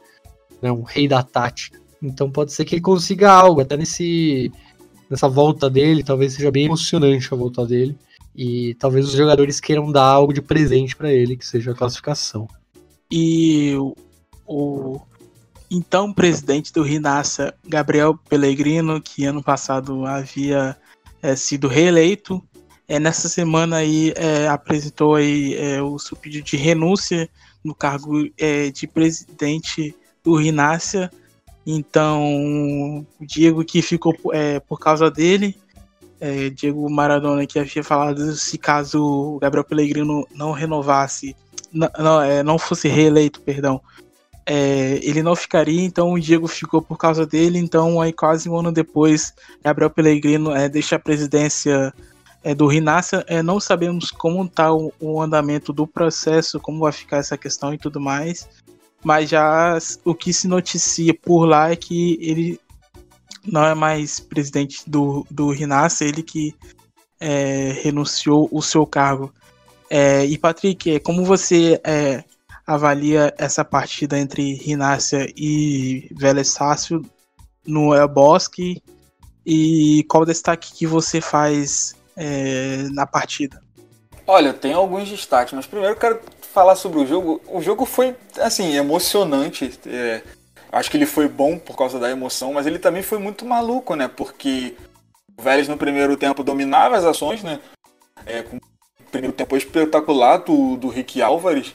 né, 0.62 0.72
um 0.72 0.84
rei 0.84 1.08
da 1.08 1.24
tática. 1.24 1.80
Então 2.02 2.30
pode 2.30 2.54
ser 2.54 2.66
que 2.66 2.76
ele 2.76 2.82
consiga 2.82 3.32
algo, 3.32 3.62
até 3.62 3.76
nesse 3.76 4.52
nessa 5.10 5.28
volta 5.28 5.70
dele, 5.70 6.04
talvez 6.04 6.34
seja 6.34 6.52
bem 6.52 6.66
emocionante 6.66 7.34
a 7.34 7.38
volta 7.38 7.66
dele. 7.66 7.98
E 8.36 8.76
talvez 8.76 9.06
os 9.06 9.14
jogadores 9.14 9.60
queiram 9.60 9.92
dar 9.92 10.04
algo 10.04 10.32
de 10.32 10.42
presente 10.42 10.96
para 10.96 11.12
ele, 11.12 11.36
que 11.36 11.46
seja 11.46 11.72
a 11.72 11.76
classificação. 11.76 12.48
E 13.12 13.76
o, 13.76 13.96
o 14.46 15.02
então 15.72 16.14
presidente 16.14 16.74
do 16.74 16.82
Rinassa, 16.82 17.54
Gabriel 17.66 18.18
Pellegrino, 18.30 19.02
que 19.02 19.26
ano 19.26 19.44
passado 19.44 20.06
havia 20.06 20.78
é, 21.22 21.36
sido 21.36 21.68
reeleito, 21.68 22.44
é, 22.88 23.00
nessa 23.00 23.30
semana 23.30 23.78
aí 23.78 24.14
é, 24.16 24.48
apresentou 24.48 25.16
aí 25.16 25.56
o 25.82 26.00
seu 26.00 26.18
pedido 26.18 26.46
de 26.46 26.58
renúncia 26.58 27.30
no 27.64 27.76
cargo 27.76 28.24
de 28.74 28.88
presidente 28.88 29.96
do 30.24 30.36
Rinácia 30.36 31.12
então, 31.72 33.06
o 33.20 33.26
Diego 33.26 33.64
que 33.64 33.82
ficou 33.84 34.16
por 34.68 34.80
causa 34.80 35.12
dele, 35.12 35.56
Diego 36.56 36.90
Maradona 36.90 37.46
que 37.46 37.60
havia 37.60 37.84
falado 37.84 38.36
se 38.36 38.58
caso 38.58 39.04
o 39.04 39.40
Gabriel 39.40 39.64
Pellegrino 39.64 40.28
não 40.34 40.52
renovasse, 40.52 41.36
não, 41.72 42.22
é, 42.22 42.44
não 42.44 42.58
fosse 42.58 42.88
reeleito, 42.88 43.42
perdão, 43.42 43.82
é, 44.46 45.00
ele 45.04 45.22
não 45.22 45.36
ficaria, 45.36 45.84
então 45.84 46.14
o 46.14 46.20
Diego 46.20 46.48
ficou 46.48 46.82
por 46.82 46.98
causa 46.98 47.26
dele, 47.26 47.60
então 47.60 48.02
aí 48.02 48.12
quase 48.12 48.50
um 48.50 48.58
ano 48.58 48.72
depois, 48.72 49.34
Gabriel 49.64 49.92
Pellegrino 49.92 50.52
é, 50.52 50.68
deixa 50.68 50.96
a 50.96 51.00
presidência 51.00 51.94
é, 52.44 52.56
do 52.56 52.66
Rinácia, 52.66 53.24
é, 53.28 53.44
não 53.44 53.60
sabemos 53.60 54.10
como 54.10 54.44
está 54.44 54.74
o, 54.74 54.92
o, 55.00 55.22
andamento 55.22 55.72
do 55.72 55.86
processo, 55.86 56.60
como 56.60 56.80
vai 56.80 56.92
ficar 56.92 57.18
essa 57.18 57.38
questão 57.38 57.74
e 57.74 57.78
tudo 57.78 58.00
mais, 58.00 58.50
mas 59.04 59.30
já 59.30 59.78
o 60.04 60.16
que 60.16 60.34
se 60.34 60.48
noticia 60.48 61.14
por 61.14 61.46
lá 61.46 61.72
é 61.72 61.76
que 61.76 62.18
ele 62.20 62.60
não 63.46 63.64
é 63.64 63.76
mais 63.76 64.20
presidente 64.20 64.82
do, 64.90 65.26
do 65.30 65.52
Rinácia, 65.52 66.06
ele 66.06 66.24
que 66.24 66.56
é, 67.20 67.80
renunciou 67.84 68.50
o 68.52 68.62
seu 68.62 68.86
cargo. 68.86 69.34
É, 69.90 70.24
e 70.26 70.38
Patrick, 70.38 70.96
é, 70.96 71.00
como 71.00 71.26
você 71.26 71.80
é, 71.84 72.24
avalia 72.66 73.34
essa 73.38 73.66
partida 73.66 74.18
entre 74.18 74.54
Rinácia 74.54 75.26
e 75.36 76.08
Vélez 76.12 76.50
Sácio 76.50 77.02
no 77.66 77.96
El 77.96 78.08
Bosque 78.08 78.82
e 79.46 80.06
qual 80.08 80.26
destaque 80.26 80.74
que 80.74 80.86
você 80.86 81.20
faz 81.20 81.96
é, 82.16 82.84
na 82.92 83.08
partida? 83.08 83.62
Olha, 84.28 84.54
tem 84.54 84.74
alguns 84.74 85.10
destaques, 85.10 85.54
mas 85.54 85.66
primeiro 85.66 85.96
quero 85.96 86.20
falar 86.54 86.76
sobre 86.76 87.00
o 87.00 87.08
jogo, 87.08 87.42
o 87.48 87.62
jogo 87.62 87.86
foi, 87.86 88.16
assim, 88.40 88.76
emocionante. 88.76 89.80
É, 89.88 90.22
acho 90.72 90.92
que 90.92 90.98
ele 90.98 91.08
foi 91.08 91.28
bom 91.28 91.58
por 91.58 91.76
causa 91.76 91.98
da 91.98 92.12
emoção, 92.12 92.54
mas 92.54 92.68
ele 92.68 92.78
também 92.78 93.02
foi 93.02 93.18
muito 93.18 93.44
maluco, 93.44 93.96
né? 93.96 94.08
Porque 94.08 94.76
o 95.36 95.42
Vélez 95.42 95.68
no 95.68 95.78
primeiro 95.78 96.16
tempo 96.16 96.44
dominava 96.44 96.96
as 96.96 97.04
ações, 97.04 97.42
né? 97.42 97.60
É, 98.26 98.44
com 98.44 98.60
primeiro 99.10 99.36
tempo 99.36 99.56
espetacular 99.56 100.38
do, 100.38 100.78
do 100.78 100.88
Rick 100.88 101.22
Álvares. 101.22 101.74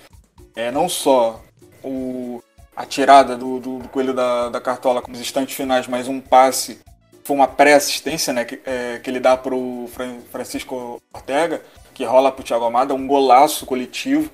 É, 0.56 0.70
não 0.70 0.88
só 0.88 1.40
o, 1.82 2.42
a 2.76 2.84
tirada 2.86 3.36
do, 3.36 3.60
do, 3.60 3.78
do 3.78 3.88
coelho 3.88 4.14
da, 4.14 4.48
da 4.48 4.60
cartola 4.60 5.02
com 5.02 5.12
os 5.12 5.20
instantes 5.20 5.54
finais, 5.54 5.86
mas 5.86 6.08
um 6.08 6.20
passe 6.20 6.78
foi 7.24 7.36
uma 7.36 7.48
pré-assistência 7.48 8.32
né, 8.32 8.44
que, 8.44 8.60
é, 8.66 8.98
que 9.02 9.08
ele 9.08 9.18
dá 9.18 9.36
para 9.36 9.54
o 9.54 9.88
Francisco 10.30 11.00
Ortega, 11.12 11.62
que 11.94 12.04
rola 12.04 12.30
para 12.30 12.42
o 12.42 12.44
Thiago 12.44 12.64
Amada, 12.64 12.94
um 12.94 13.06
golaço 13.06 13.64
coletivo. 13.64 14.30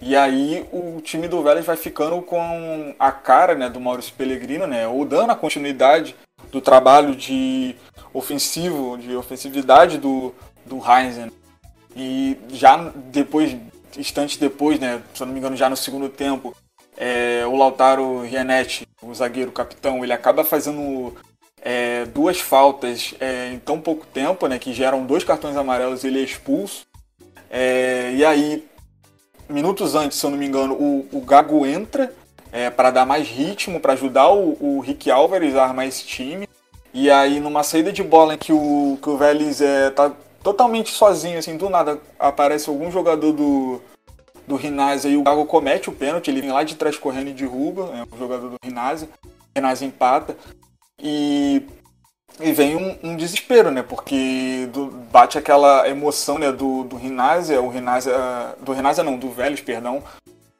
E 0.00 0.16
aí 0.16 0.66
o 0.72 1.00
time 1.00 1.28
do 1.28 1.42
Vélez 1.42 1.64
vai 1.64 1.76
ficando 1.76 2.20
com 2.20 2.94
a 2.98 3.12
cara 3.12 3.54
né, 3.54 3.68
do 3.68 3.80
Maurício 3.80 4.12
Pellegrino, 4.14 4.66
né, 4.66 4.88
ou 4.88 5.04
dando 5.04 5.30
a 5.30 5.36
continuidade 5.36 6.16
do 6.50 6.60
trabalho 6.60 7.14
de 7.14 7.76
ofensivo, 8.12 8.98
de 8.98 9.14
ofensividade 9.14 9.98
do, 9.98 10.34
do 10.66 10.78
Heinzen. 10.78 11.30
E 11.96 12.38
já 12.50 12.76
depois, 13.10 13.56
instantes 13.96 14.36
depois, 14.36 14.78
né, 14.78 15.02
se 15.14 15.22
eu 15.22 15.26
não 15.26 15.34
me 15.34 15.38
engano, 15.38 15.56
já 15.56 15.68
no 15.68 15.76
segundo 15.76 16.08
tempo, 16.08 16.54
é, 16.96 17.44
o 17.46 17.56
Lautaro 17.56 18.22
Rianetti, 18.22 18.86
o 19.02 19.14
zagueiro 19.14 19.52
capitão, 19.52 20.02
ele 20.02 20.12
acaba 20.12 20.44
fazendo 20.44 21.14
é, 21.60 22.04
duas 22.06 22.40
faltas 22.40 23.14
é, 23.20 23.52
em 23.52 23.58
tão 23.58 23.80
pouco 23.80 24.06
tempo, 24.06 24.46
né, 24.46 24.58
que 24.58 24.72
geram 24.72 25.04
dois 25.04 25.24
cartões 25.24 25.56
amarelos, 25.56 26.04
ele 26.04 26.20
é 26.20 26.24
expulso. 26.24 26.86
É, 27.50 28.12
e 28.14 28.24
aí 28.24 28.66
minutos 29.48 29.94
antes, 29.94 30.18
se 30.18 30.24
eu 30.26 30.30
não 30.30 30.38
me 30.38 30.46
engano, 30.46 30.74
o, 30.74 31.06
o 31.12 31.20
Gago 31.20 31.66
entra 31.66 32.12
é, 32.50 32.70
para 32.70 32.90
dar 32.90 33.06
mais 33.06 33.28
ritmo, 33.28 33.80
para 33.80 33.92
ajudar 33.92 34.30
o, 34.30 34.56
o 34.60 34.80
Rick 34.80 35.10
Álvares 35.10 35.54
a 35.54 35.64
armar 35.64 35.86
esse 35.86 36.04
time. 36.04 36.48
E 36.94 37.10
aí, 37.10 37.40
numa 37.40 37.62
saída 37.62 37.92
de 37.92 38.02
bola 38.02 38.34
em 38.34 38.38
que 38.38 38.52
o, 38.52 38.98
que 39.00 39.08
o 39.08 39.16
Vélez 39.16 39.60
é, 39.60 39.90
tá 39.90 40.12
totalmente 40.42 40.90
sozinho, 40.90 41.38
assim, 41.38 41.56
do 41.56 41.68
nada 41.68 42.00
aparece 42.18 42.68
algum 42.68 42.90
jogador 42.90 43.32
do, 43.32 43.80
do 44.46 44.56
Rinazzi 44.56 45.08
e 45.08 45.16
o 45.16 45.22
Gago 45.22 45.46
comete 45.46 45.88
o 45.88 45.92
pênalti, 45.92 46.28
ele 46.28 46.40
vem 46.40 46.52
lá 46.52 46.62
de 46.62 46.74
trás 46.74 46.96
correndo 46.96 47.28
e 47.28 47.32
derruba, 47.32 47.90
é 47.94 48.14
o 48.14 48.18
jogador 48.18 48.48
do 48.48 48.56
Rinazzi, 48.64 49.08
Rinazzi 49.56 49.84
empata. 49.84 50.36
E 50.98 51.66
e 52.40 52.50
vem 52.52 52.76
um, 52.76 52.98
um, 53.02 53.16
desespero, 53.16 53.70
né? 53.70 53.82
Porque 53.82 54.68
do, 54.72 54.86
bate 54.86 55.36
aquela 55.36 55.88
emoção 55.88 56.38
né, 56.38 56.50
do, 56.50 56.84
do 56.84 56.96
Rinásia, 56.96 57.60
o 57.60 57.68
Rinásia. 57.68 58.12
Do 58.60 58.72
Rinásia 58.72 59.04
não, 59.04 59.18
do 59.18 59.30
Vélez, 59.30 59.60
perdão. 59.60 60.02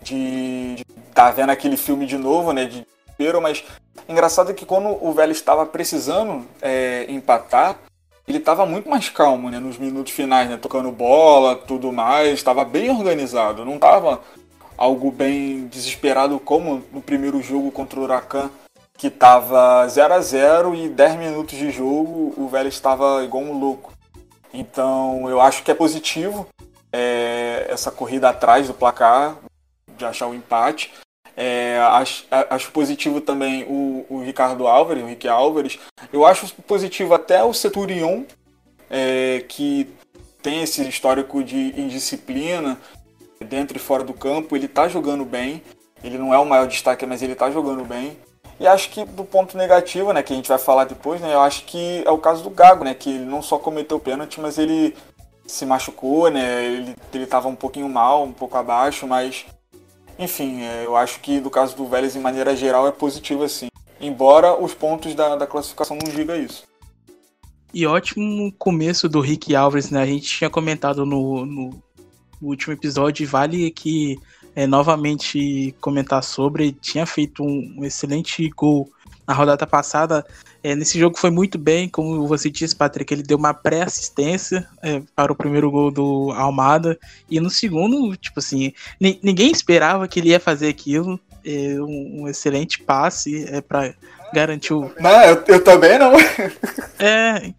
De, 0.03 0.75
de 0.77 0.85
tá 1.15 1.31
vendo 1.31 1.51
aquele 1.51 1.77
filme 1.77 2.07
de 2.07 2.19
novo, 2.19 2.53
né? 2.53 2.67
De 2.67 2.87
desespero, 3.07 3.41
mas 3.41 3.65
engraçado 4.09 4.51
é 4.51 4.55
que 4.55 4.67
quando 4.67 4.89
o 5.05 5.13
Vélez 5.13 5.39
estava 5.39 5.65
precisando 5.65 6.47
é, 6.61 7.07
empatar, 7.09 7.79
ele 8.27 8.39
estava 8.39 8.65
muito 8.65 8.89
mais 8.89 9.09
calmo, 9.09 9.51
né? 9.51 9.59
Nos 9.59 9.79
minutos 9.79 10.13
finais, 10.13 10.49
né? 10.49 10.57
Tocando 10.57 10.91
bola, 10.91 11.57
tudo 11.57 11.93
mais, 11.93 12.35
estava 12.35 12.65
bem 12.65 12.91
organizado, 12.91 13.65
não 13.65 13.75
estava 13.75 14.21
algo 14.77 15.11
bem 15.11 15.67
desesperado 15.67 16.39
como 16.41 16.83
no 16.93 17.01
primeiro 17.01 17.41
jogo 17.43 17.71
contra 17.71 18.01
o 18.01 18.03
Huracan 18.03 18.51
que 18.97 19.11
tava 19.11 19.87
0 19.89 20.15
a 20.15 20.21
0 20.21 20.75
e 20.75 20.89
10 20.89 21.17
minutos 21.17 21.59
de 21.59 21.71
jogo 21.71 22.33
o 22.37 22.49
Vélez 22.49 22.75
estava 22.75 23.25
igual 23.25 23.43
um 23.43 23.59
louco. 23.59 23.93
Então 24.53 25.29
eu 25.29 25.41
acho 25.41 25.63
que 25.63 25.71
é 25.71 25.75
positivo 25.75 26.47
é, 26.93 27.67
essa 27.69 27.91
corrida 27.91 28.29
atrás 28.29 28.69
do 28.69 28.75
placar, 28.75 29.37
de 29.97 30.05
achar 30.05 30.29
o 30.29 30.35
empate. 30.35 30.93
É, 31.37 31.79
acho, 31.79 32.27
acho, 32.31 32.71
positivo 32.73 33.21
também 33.21 33.65
o, 33.65 34.05
o, 34.09 34.23
Ricardo 34.23 34.67
Álvares, 34.67 35.03
o 35.03 35.07
Rick 35.07 35.27
Álvares. 35.27 35.79
Eu 36.13 36.27
acho 36.27 36.53
positivo 36.67 37.15
até 37.15 37.43
o 37.43 37.55
Seturion, 37.55 38.25
é, 38.91 39.45
que 39.49 39.89
tem 40.43 40.63
esse 40.63 40.87
histórico 40.87 41.43
de 41.43 41.81
indisciplina 41.81 42.79
dentro 43.41 43.77
e 43.77 43.81
fora 43.81 44.05
do 44.05 44.13
campo. 44.13 44.55
Ele 44.55 44.67
está 44.67 44.89
jogando 44.89 45.25
bem. 45.25 45.63
Ele 46.05 46.19
não 46.19 46.35
é 46.35 46.39
o 46.39 46.45
maior 46.45 46.67
destaque, 46.67 47.07
mas 47.07 47.23
ele 47.23 47.33
está 47.33 47.51
jogando 47.51 47.85
bem. 47.85 48.19
E 48.61 48.67
acho 48.67 48.91
que 48.91 49.05
do 49.05 49.25
ponto 49.25 49.57
negativo, 49.57 50.13
né, 50.13 50.23
que 50.23 50.33
a 50.33 50.37
gente 50.37 50.49
vai 50.49 50.59
falar 50.59 50.85
depois, 50.85 51.21
né, 51.21 51.35
eu 51.35 51.41
acho 51.41 51.65
que 51.65 52.03
é 52.07 52.11
o 52.11 52.19
caso 52.19 52.43
do 52.43 52.51
Gago, 52.51 52.85
né, 52.85 52.95
que 52.95 53.11
ele 53.11 53.25
não 53.25 53.43
só 53.43 53.59
cometeu 53.59 53.99
pênalti, 53.99 54.41
mas 54.41 54.59
ele 54.59 54.97
se 55.47 55.67
machucou, 55.67 56.31
né, 56.31 56.65
ele, 56.65 56.97
ele 57.13 57.27
tava 57.27 57.49
um 57.49 57.57
pouquinho 57.57 57.89
mal, 57.89 58.23
um 58.23 58.33
pouco 58.33 58.57
abaixo, 58.57 59.07
mas 59.07 59.47
enfim, 60.19 60.63
é, 60.63 60.87
eu 60.87 60.97
acho 60.97 61.21
que 61.21 61.41
do 61.41 61.51
caso 61.51 61.77
do 61.77 61.87
Vélez, 61.87 62.17
em 62.17 62.21
maneira 62.21 62.55
geral, 62.55 62.87
é 62.87 62.93
positivo 62.93 63.45
assim. 63.45 63.69
Embora 64.01 64.61
os 64.61 64.75
pontos 64.75 65.15
da, 65.15 65.37
da 65.37 65.47
classificação 65.47 65.97
não 65.97 66.13
digam 66.13 66.37
isso. 66.37 66.65
E 67.73 67.87
ótimo 67.87 68.53
começo 68.59 69.09
do 69.09 69.21
Rick 69.21 69.55
Alves, 69.55 69.91
né? 69.91 70.03
A 70.03 70.07
gente 70.07 70.27
tinha 70.27 70.51
comentado 70.51 71.07
no, 71.07 71.47
no, 71.47 71.71
no 72.41 72.49
último 72.49 72.75
episódio, 72.75 73.27
vale 73.27 73.71
que 73.71 74.19
é, 74.55 74.67
novamente 74.67 75.75
comentar 75.81 76.23
sobre. 76.23 76.73
Tinha 76.73 77.07
feito 77.07 77.43
um, 77.43 77.77
um 77.79 77.85
excelente 77.85 78.49
gol 78.51 78.91
na 79.27 79.33
rodada 79.33 79.67
passada. 79.67 80.25
É, 80.63 80.77
nesse 80.77 80.99
jogo 80.99 81.19
foi 81.19 81.31
muito 81.31 81.59
bem, 81.59 81.89
como 81.89 82.27
você 82.27 82.49
disse, 82.49 82.77
Patrick, 82.77 83.13
ele 83.13 83.23
deu 83.23 83.37
uma 83.37 83.53
pré-assistência 83.53 84.69
é, 84.81 85.03
para 85.15 85.33
o 85.33 85.37
primeiro 85.37 85.71
gol 85.71 85.91
do 85.91 86.33
Almada. 86.33 86.99
E 87.29 87.41
no 87.41 87.51
segundo, 87.51 88.17
tipo 88.17 88.39
assim, 88.39 88.73
ninguém 89.01 89.51
esperava 89.51 90.07
que 90.07 90.21
ele 90.21 90.29
ia 90.29 90.41
fazer 90.41 90.69
aquilo. 90.69 91.19
É, 91.45 91.75
um, 91.81 92.23
um, 92.23 92.29
excelente 92.29 92.81
passe 92.81 93.45
é, 93.53 93.61
para 93.61 93.93
garantir 94.33 94.73
o. 94.73 94.93
Não, 95.01 95.23
eu, 95.25 95.43
eu 95.49 95.65
também 95.65 95.99
não. 95.99 96.13
é, 97.01 97.53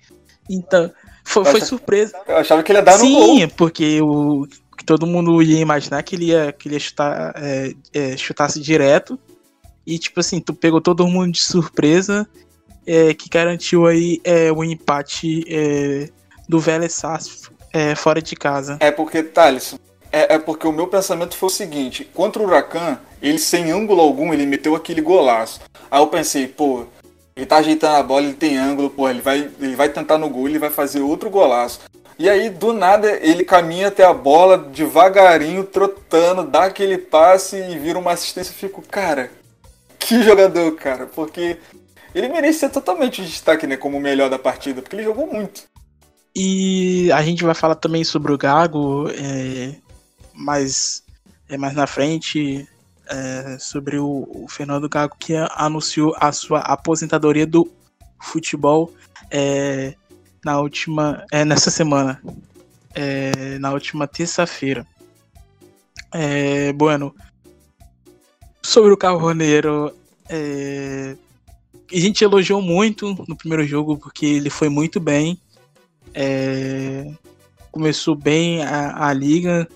então. 0.50 0.90
Foi, 1.26 1.44
foi 1.44 1.62
surpresa. 1.62 2.18
Eu 2.28 2.38
achava 2.38 2.64
que 2.64 2.72
ele 2.72 2.80
ia 2.80 2.84
dar 2.84 2.98
Sim, 2.98 3.12
no 3.12 3.20
gol. 3.20 3.36
Sim, 3.36 3.48
porque 3.50 4.02
o, 4.02 4.48
que 4.78 4.86
todo 4.86 5.08
mundo 5.08 5.42
ia 5.42 5.60
imaginar 5.60 6.04
que 6.04 6.16
ele 6.16 6.26
ia, 6.26 6.52
que 6.52 6.68
ele 6.68 6.76
ia 6.76 6.80
chutar, 6.80 7.34
é, 7.38 7.74
é, 7.94 8.18
chutasse 8.18 8.60
direto. 8.60 9.18
E, 9.86 9.98
tipo 9.98 10.20
assim, 10.20 10.40
tu 10.40 10.54
pegou 10.54 10.82
todo 10.82 11.08
mundo 11.08 11.32
de 11.32 11.42
surpresa, 11.42 12.28
é, 12.86 13.14
que 13.14 13.30
garantiu 13.30 13.86
aí 13.86 14.20
é, 14.24 14.52
o 14.52 14.64
empate 14.64 15.44
é, 15.48 16.10
do 16.48 16.60
Vélez 16.60 17.02
é, 17.72 17.96
fora 17.96 18.22
de 18.22 18.36
casa. 18.36 18.78
É 18.80 18.92
porque, 18.92 19.24
Thales, 19.24 19.76
é, 20.12 20.36
é, 20.36 20.40
porque 20.40 20.68
o 20.68 20.72
meu 20.72 20.88
pensamento 20.88 21.36
foi 21.36 21.48
o 21.48 21.52
seguinte: 21.52 22.08
contra 22.14 22.42
o 22.42 22.46
Huracan, 22.46 23.00
ele 23.22 23.40
sem 23.40 23.72
ângulo 23.72 24.02
algum, 24.02 24.32
ele 24.34 24.46
meteu 24.46 24.76
aquele 24.76 25.02
golaço. 25.02 25.62
Aí 25.90 26.00
eu 26.00 26.08
pensei, 26.08 26.48
pô, 26.48 26.86
ele 27.36 27.46
tá 27.48 27.58
ajeitando 27.58 27.96
a 27.96 28.04
bola, 28.04 28.26
ele 28.26 28.34
tem 28.34 28.58
ângulo, 28.58 28.92
pô, 28.92 29.10
ele 29.10 29.22
vai, 29.22 29.50
ele 29.60 29.76
vai 29.76 29.90
tentar 29.90 30.20
no 30.20 30.30
gol, 30.30 30.48
ele 30.48 30.60
vai 30.60 30.70
fazer 30.70 31.02
outro 31.02 31.30
golaço. 31.32 31.82
E 32.20 32.30
aí, 32.30 32.48
do 32.48 32.74
nada, 32.74 33.12
ele 33.24 33.44
caminha 33.44 33.88
até 33.88 34.04
a 34.04 34.14
bola 34.14 34.56
devagarinho, 34.56 35.64
trotando, 35.64 36.44
dá 36.44 36.66
aquele 36.66 36.98
passe 36.98 37.58
e 37.58 37.80
vira 37.80 37.98
uma 37.98 38.12
assistência. 38.12 38.52
Eu 38.52 38.56
fico, 38.56 38.84
cara, 38.84 39.32
que 39.98 40.22
jogador, 40.22 40.72
cara, 40.76 41.08
porque 41.08 41.58
ele 42.14 42.30
merecia 42.30 42.70
totalmente 42.70 43.22
o 43.22 43.26
destaque, 43.26 43.66
né, 43.66 43.78
como 43.78 43.98
o 43.98 44.02
melhor 44.02 44.30
da 44.30 44.40
partida, 44.40 44.82
porque 44.82 44.96
ele 44.96 45.04
jogou 45.04 45.28
muito. 45.28 45.64
E 46.36 47.12
a 47.12 47.22
gente 47.22 47.44
vai 47.44 47.54
falar 47.54 47.76
também 47.76 48.04
sobre 48.04 48.32
o 48.32 48.38
Gago, 48.38 49.08
é, 49.10 49.76
mais, 50.34 51.04
é, 51.48 51.58
mais 51.58 51.76
na 51.76 51.86
frente, 51.86 52.68
é, 53.08 53.58
sobre 53.60 53.98
o, 53.98 54.28
o, 54.30 54.48
Fernando 54.50 54.90
Gago, 54.90 55.16
que 55.20 55.36
anunciou 55.52 56.16
a 56.20 56.32
sua 56.32 56.60
aposentadoria 56.60 57.46
do 57.46 57.70
futebol. 58.20 58.92
É, 59.30 59.94
na 60.44 60.60
última. 60.60 61.24
É, 61.32 61.46
nessa 61.46 61.72
semana. 61.72 62.22
É, 62.96 63.58
na 63.60 63.72
última 63.72 64.08
terça-feira. 64.08 64.86
É, 66.12 66.74
bueno. 66.74 67.16
Sobre 68.62 68.92
o 68.92 68.98
Carroneiro. 68.98 69.96
É, 70.30 71.16
a 71.94 72.00
gente 72.00 72.24
elogiou 72.24 72.62
muito 72.62 73.14
no 73.28 73.36
primeiro 73.36 73.66
jogo, 73.66 73.98
porque 73.98 74.26
ele 74.26 74.50
foi 74.50 74.70
muito 74.70 75.00
bem. 75.00 75.40
É, 76.14 77.12
começou 77.72 78.16
bem 78.16 78.64
a, 78.64 79.08
a 79.08 79.14
liga, 79.14 79.68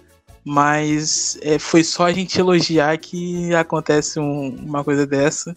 mas 0.44 1.38
é, 1.42 1.60
foi 1.60 1.84
só 1.84 2.06
a 2.06 2.14
gente 2.14 2.40
elogiar 2.40 2.98
que 2.98 3.54
acontece 3.54 4.20
um, 4.20 4.56
uma 4.56 4.84
coisa 4.84 5.06
dessa. 5.06 5.56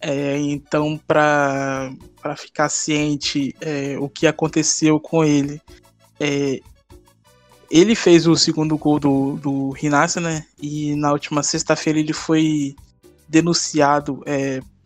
É, 0.00 0.38
então, 0.38 0.98
para 1.06 1.90
ficar 2.36 2.68
ciente 2.68 3.54
é, 3.60 3.96
o 3.98 4.08
que 4.08 4.26
aconteceu 4.26 4.98
com 5.00 5.24
ele, 5.24 5.60
é, 6.20 6.60
ele 7.70 7.94
fez 7.94 8.26
o 8.26 8.36
segundo 8.36 8.78
gol 8.78 8.98
do, 8.98 9.36
do 9.36 9.70
Rinassa, 9.70 10.20
né? 10.20 10.46
E 10.60 10.94
na 10.94 11.12
última 11.12 11.42
sexta-feira 11.42 11.98
ele 11.98 12.12
foi 12.12 12.74
denunciado 13.28 14.22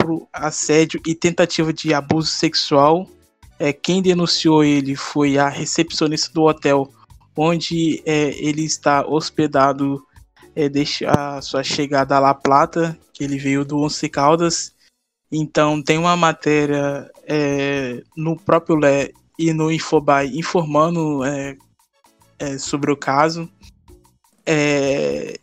por 0.02 0.28
assédio 0.32 1.00
e 1.06 1.14
tentativa 1.14 1.72
de 1.72 1.94
abuso 1.94 2.28
sexual. 2.28 3.08
É, 3.58 3.72
quem 3.72 4.02
denunciou 4.02 4.64
ele 4.64 4.96
foi 4.96 5.38
a 5.38 5.48
recepcionista 5.48 6.32
do 6.32 6.42
hotel 6.42 6.92
onde 7.36 8.02
é, 8.04 8.30
ele 8.44 8.64
está 8.64 9.06
hospedado 9.06 10.04
é, 10.54 10.68
desde 10.68 11.06
a 11.06 11.40
sua 11.40 11.62
chegada 11.62 12.16
a 12.16 12.18
La 12.18 12.34
Plata, 12.34 12.98
que 13.12 13.24
ele 13.24 13.38
veio 13.38 13.64
do 13.64 13.78
Once 13.78 14.06
Caldas, 14.08 14.74
então 15.30 15.82
tem 15.82 15.96
uma 15.96 16.16
matéria 16.16 17.10
é, 17.26 18.02
no 18.14 18.36
próprio 18.36 18.76
Lé 18.76 19.12
e 19.38 19.52
no 19.52 19.72
Infobai 19.72 20.26
informando 20.26 21.24
é, 21.24 21.56
é, 22.38 22.58
sobre 22.58 22.92
o 22.92 22.96
caso. 22.96 23.48
É, 24.44 25.38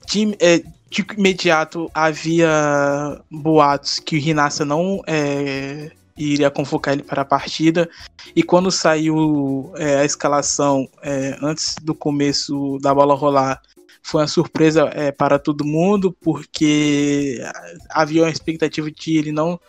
de, 0.89 1.01
é, 1.01 1.13
imediato 1.17 1.89
havia 1.93 3.21
boatos 3.29 3.99
que 3.99 4.17
o 4.17 4.19
Rinassa 4.19 4.65
não 4.65 5.01
é, 5.07 5.91
iria 6.17 6.49
convocar 6.49 6.93
ele 6.93 7.03
para 7.03 7.21
a 7.21 7.25
partida. 7.25 7.89
E 8.35 8.43
quando 8.43 8.71
saiu 8.71 9.73
a 9.99 10.03
escalação 10.03 10.87
antes 11.41 11.75
do 11.81 11.95
começo 11.95 12.77
da 12.81 12.93
bola 12.93 13.15
rolar, 13.15 13.61
foi 14.03 14.21
uma 14.21 14.27
surpresa 14.27 14.89
para 15.17 15.39
todo 15.39 15.65
mundo, 15.65 16.15
porque 16.21 17.39
havia 17.89 18.23
uma 18.23 18.29
expectativa 18.29 18.91
de 18.91 19.17
ele 19.17 19.31
não 19.31 19.59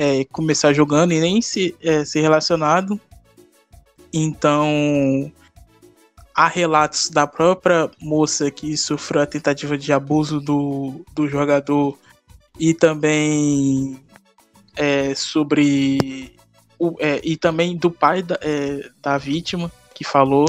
é, 0.00 0.24
começar 0.24 0.72
jogando 0.72 1.12
e 1.12 1.20
nem 1.20 1.42
se, 1.42 1.76
é, 1.82 2.06
ser 2.06 2.22
relacionado. 2.22 2.98
Então, 4.10 5.30
há 6.40 6.48
relatos 6.48 7.10
da 7.10 7.26
própria 7.26 7.90
moça 8.00 8.50
que 8.50 8.74
sofreu 8.74 9.20
a 9.20 9.26
tentativa 9.26 9.76
de 9.76 9.92
abuso 9.92 10.40
do, 10.40 11.04
do 11.14 11.28
jogador 11.28 11.98
e 12.58 12.72
também 12.72 14.00
é, 14.74 15.14
sobre 15.14 16.34
o, 16.78 16.96
é, 16.98 17.20
e 17.22 17.36
também 17.36 17.76
do 17.76 17.90
pai 17.90 18.22
da, 18.22 18.38
é, 18.40 18.88
da 19.02 19.18
vítima 19.18 19.70
que 19.94 20.02
falou. 20.02 20.46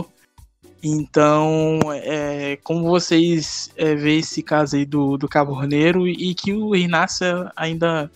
Então, 0.82 1.80
é, 1.94 2.58
como 2.64 2.90
vocês 2.90 3.70
é, 3.76 3.94
veem 3.94 4.20
esse 4.20 4.42
caso 4.42 4.78
aí 4.78 4.86
do, 4.86 5.18
do 5.18 5.28
Cabo 5.28 5.52
Horneiro 5.52 6.08
e 6.08 6.34
que 6.34 6.54
o 6.54 6.74
Inácio 6.74 7.52
ainda 7.54 8.10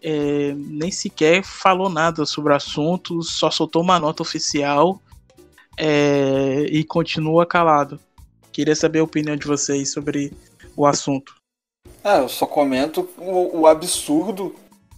é, 0.00 0.54
nem 0.56 0.92
sequer 0.92 1.42
falou 1.42 1.90
nada 1.90 2.24
sobre 2.24 2.52
o 2.52 2.56
assunto, 2.56 3.24
só 3.24 3.50
soltou 3.50 3.82
uma 3.82 3.98
nota 3.98 4.22
oficial 4.22 5.02
é, 5.78 6.66
e 6.70 6.84
continua 6.84 7.46
calado. 7.46 8.00
Queria 8.52 8.74
saber 8.74 8.98
a 8.98 9.04
opinião 9.04 9.36
de 9.36 9.46
vocês 9.46 9.92
sobre 9.92 10.32
o 10.76 10.84
assunto. 10.84 11.34
É, 12.02 12.18
eu 12.18 12.28
só 12.28 12.46
comento 12.46 13.08
o, 13.16 13.60
o 13.60 13.66
absurdo, 13.66 14.54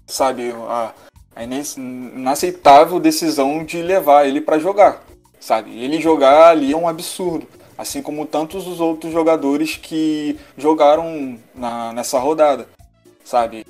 sabe, 0.07 0.53
a, 0.69 0.95
a 1.37 1.45
inaceitável 1.45 2.99
decisão 2.99 3.65
de 3.65 3.83
levar 3.83 4.27
ele 4.27 4.41
para 4.41 4.59
jogar, 4.59 5.05
sabe? 5.39 5.79
Ele 5.79 6.01
jogar 6.01 6.49
ali 6.49 6.73
é 6.73 6.77
um 6.77 6.89
absurdo, 6.89 7.47
assim 7.77 8.03
como 8.03 8.27
tantos 8.27 8.67
os 8.67 8.81
outros 8.81 9.13
jogadores 9.13 9.77
que 9.77 10.39
jogaram 10.57 11.39
na, 11.55 11.93
nessa 11.93 12.19
rodada, 12.19 12.67
sabe? 13.25 13.65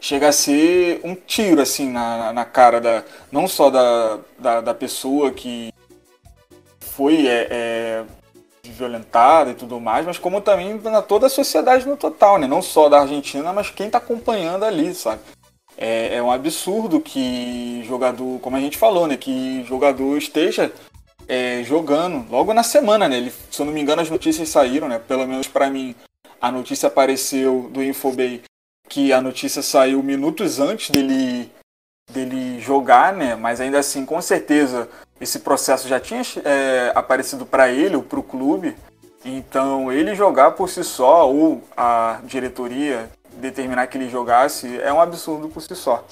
chega 0.00 0.28
a 0.28 0.32
ser 0.32 1.00
um 1.04 1.14
tiro 1.14 1.60
assim 1.60 1.90
na, 1.90 2.32
na 2.32 2.44
cara 2.44 2.80
da 2.80 3.04
não 3.30 3.46
só 3.46 3.68
da, 3.68 4.18
da, 4.38 4.60
da 4.62 4.74
pessoa 4.74 5.30
que 5.30 5.69
foi 7.00 7.26
é, 7.26 7.48
é, 7.50 8.04
violentada 8.62 9.52
e 9.52 9.54
tudo 9.54 9.80
mais, 9.80 10.04
mas 10.04 10.18
como 10.18 10.42
também 10.42 10.78
na 10.80 11.00
toda 11.00 11.28
a 11.28 11.30
sociedade 11.30 11.88
no 11.88 11.96
total, 11.96 12.36
né? 12.36 12.46
Não 12.46 12.60
só 12.60 12.90
da 12.90 13.00
Argentina, 13.00 13.54
mas 13.54 13.70
quem 13.70 13.86
está 13.86 13.96
acompanhando 13.96 14.66
ali, 14.66 14.94
sabe? 14.94 15.22
É, 15.78 16.16
é, 16.16 16.22
um 16.22 16.30
absurdo 16.30 17.00
que 17.00 17.82
jogador, 17.84 18.38
como 18.40 18.54
a 18.54 18.60
gente 18.60 18.76
falou, 18.76 19.06
né? 19.06 19.16
Que 19.16 19.64
jogador 19.64 20.18
esteja 20.18 20.70
é, 21.26 21.62
jogando 21.64 22.30
logo 22.30 22.52
na 22.52 22.62
semana, 22.62 23.08
né? 23.08 23.16
Ele, 23.16 23.32
se 23.50 23.62
eu 23.62 23.64
não 23.64 23.72
me 23.72 23.80
engano, 23.80 24.02
as 24.02 24.10
notícias 24.10 24.50
saíram, 24.50 24.86
né? 24.86 24.98
Pelo 24.98 25.26
menos 25.26 25.48
para 25.48 25.70
mim, 25.70 25.94
a 26.38 26.52
notícia 26.52 26.88
apareceu 26.88 27.70
do 27.72 27.82
Infobay 27.82 28.42
que 28.90 29.10
a 29.10 29.22
notícia 29.22 29.62
saiu 29.62 30.02
minutos 30.02 30.60
antes 30.60 30.90
dele, 30.90 31.50
dele 32.12 32.60
jogar, 32.60 33.14
né? 33.14 33.36
Mas 33.36 33.58
ainda 33.58 33.78
assim, 33.78 34.04
com 34.04 34.20
certeza, 34.20 34.86
esse 35.20 35.40
processo 35.40 35.86
já 35.86 36.00
tinha 36.00 36.22
é, 36.44 36.92
aparecido 36.94 37.44
para 37.44 37.68
ele 37.70 37.94
ou 37.94 38.02
para 38.02 38.18
o 38.18 38.22
clube. 38.22 38.74
Então, 39.24 39.92
ele 39.92 40.14
jogar 40.14 40.52
por 40.52 40.68
si 40.70 40.82
só, 40.82 41.30
ou 41.30 41.62
a 41.76 42.20
diretoria 42.24 43.10
determinar 43.34 43.86
que 43.86 43.98
ele 43.98 44.08
jogasse 44.08 44.80
é 44.80 44.90
um 44.92 45.00
absurdo 45.00 45.48
por 45.48 45.60
si 45.60 45.76
só. 45.76 46.06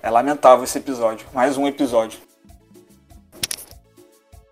É 0.00 0.08
lamentável 0.08 0.64
esse 0.64 0.78
episódio. 0.78 1.26
Mais 1.34 1.56
um 1.56 1.66
episódio. 1.66 2.20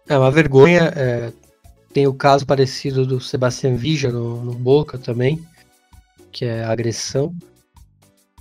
É 0.08 0.18
uma 0.18 0.30
vergonha. 0.30 0.92
É, 0.96 1.32
tem 1.92 2.06
o 2.06 2.14
caso 2.14 2.44
parecido 2.44 3.06
do 3.06 3.20
Sebastian 3.20 3.76
Vija 3.76 4.10
no, 4.10 4.42
no 4.44 4.52
Boca 4.52 4.98
também, 4.98 5.40
que 6.32 6.44
é 6.44 6.64
agressão. 6.64 7.32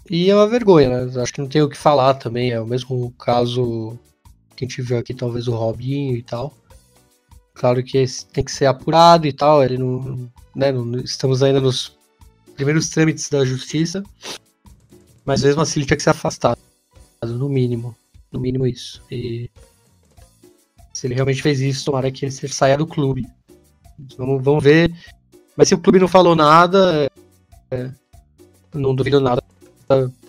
E 0.09 0.29
é 0.29 0.35
uma 0.35 0.47
vergonha, 0.47 1.05
né? 1.05 1.21
Acho 1.21 1.33
que 1.33 1.41
não 1.41 1.47
tem 1.47 1.61
o 1.61 1.69
que 1.69 1.77
falar 1.77 2.15
também. 2.15 2.51
É 2.51 2.59
o 2.59 2.65
mesmo 2.65 3.11
caso 3.11 3.97
que 4.57 4.65
a 4.65 4.67
gente 4.67 4.81
viu 4.81 4.97
aqui, 4.97 5.13
talvez 5.13 5.47
o 5.47 5.55
Robinho 5.55 6.17
e 6.17 6.23
tal. 6.23 6.57
Claro 7.53 7.83
que 7.83 8.03
tem 8.33 8.43
que 8.43 8.51
ser 8.51 8.65
apurado 8.65 9.27
e 9.27 9.31
tal. 9.31 9.63
Ele 9.63 9.77
não, 9.77 10.29
né, 10.55 10.71
não, 10.71 10.99
estamos 10.99 11.43
ainda 11.43 11.61
nos 11.61 11.95
primeiros 12.55 12.89
trâmites 12.89 13.29
da 13.29 13.45
justiça. 13.45 14.03
Mas 15.23 15.43
mesmo 15.43 15.61
assim 15.61 15.79
ele 15.79 15.87
tinha 15.87 15.97
que 15.97 16.03
ser 16.03 16.09
afastado, 16.09 16.57
no 17.23 17.47
mínimo. 17.47 17.95
No 18.31 18.39
mínimo 18.39 18.65
isso. 18.65 19.03
E 19.11 19.49
se 20.93 21.05
ele 21.05 21.13
realmente 21.13 21.41
fez 21.41 21.59
isso, 21.59 21.85
tomara 21.85 22.11
que 22.11 22.25
ele 22.25 22.31
saia 22.31 22.77
do 22.77 22.87
clube. 22.87 23.27
Vamos, 24.17 24.43
vamos 24.43 24.63
ver. 24.63 24.91
Mas 25.55 25.67
se 25.67 25.75
o 25.75 25.79
clube 25.79 25.99
não 25.99 26.07
falou 26.07 26.35
nada, 26.35 27.09
é, 27.71 27.91
não 28.73 28.95
duvido 28.95 29.19
nada 29.19 29.43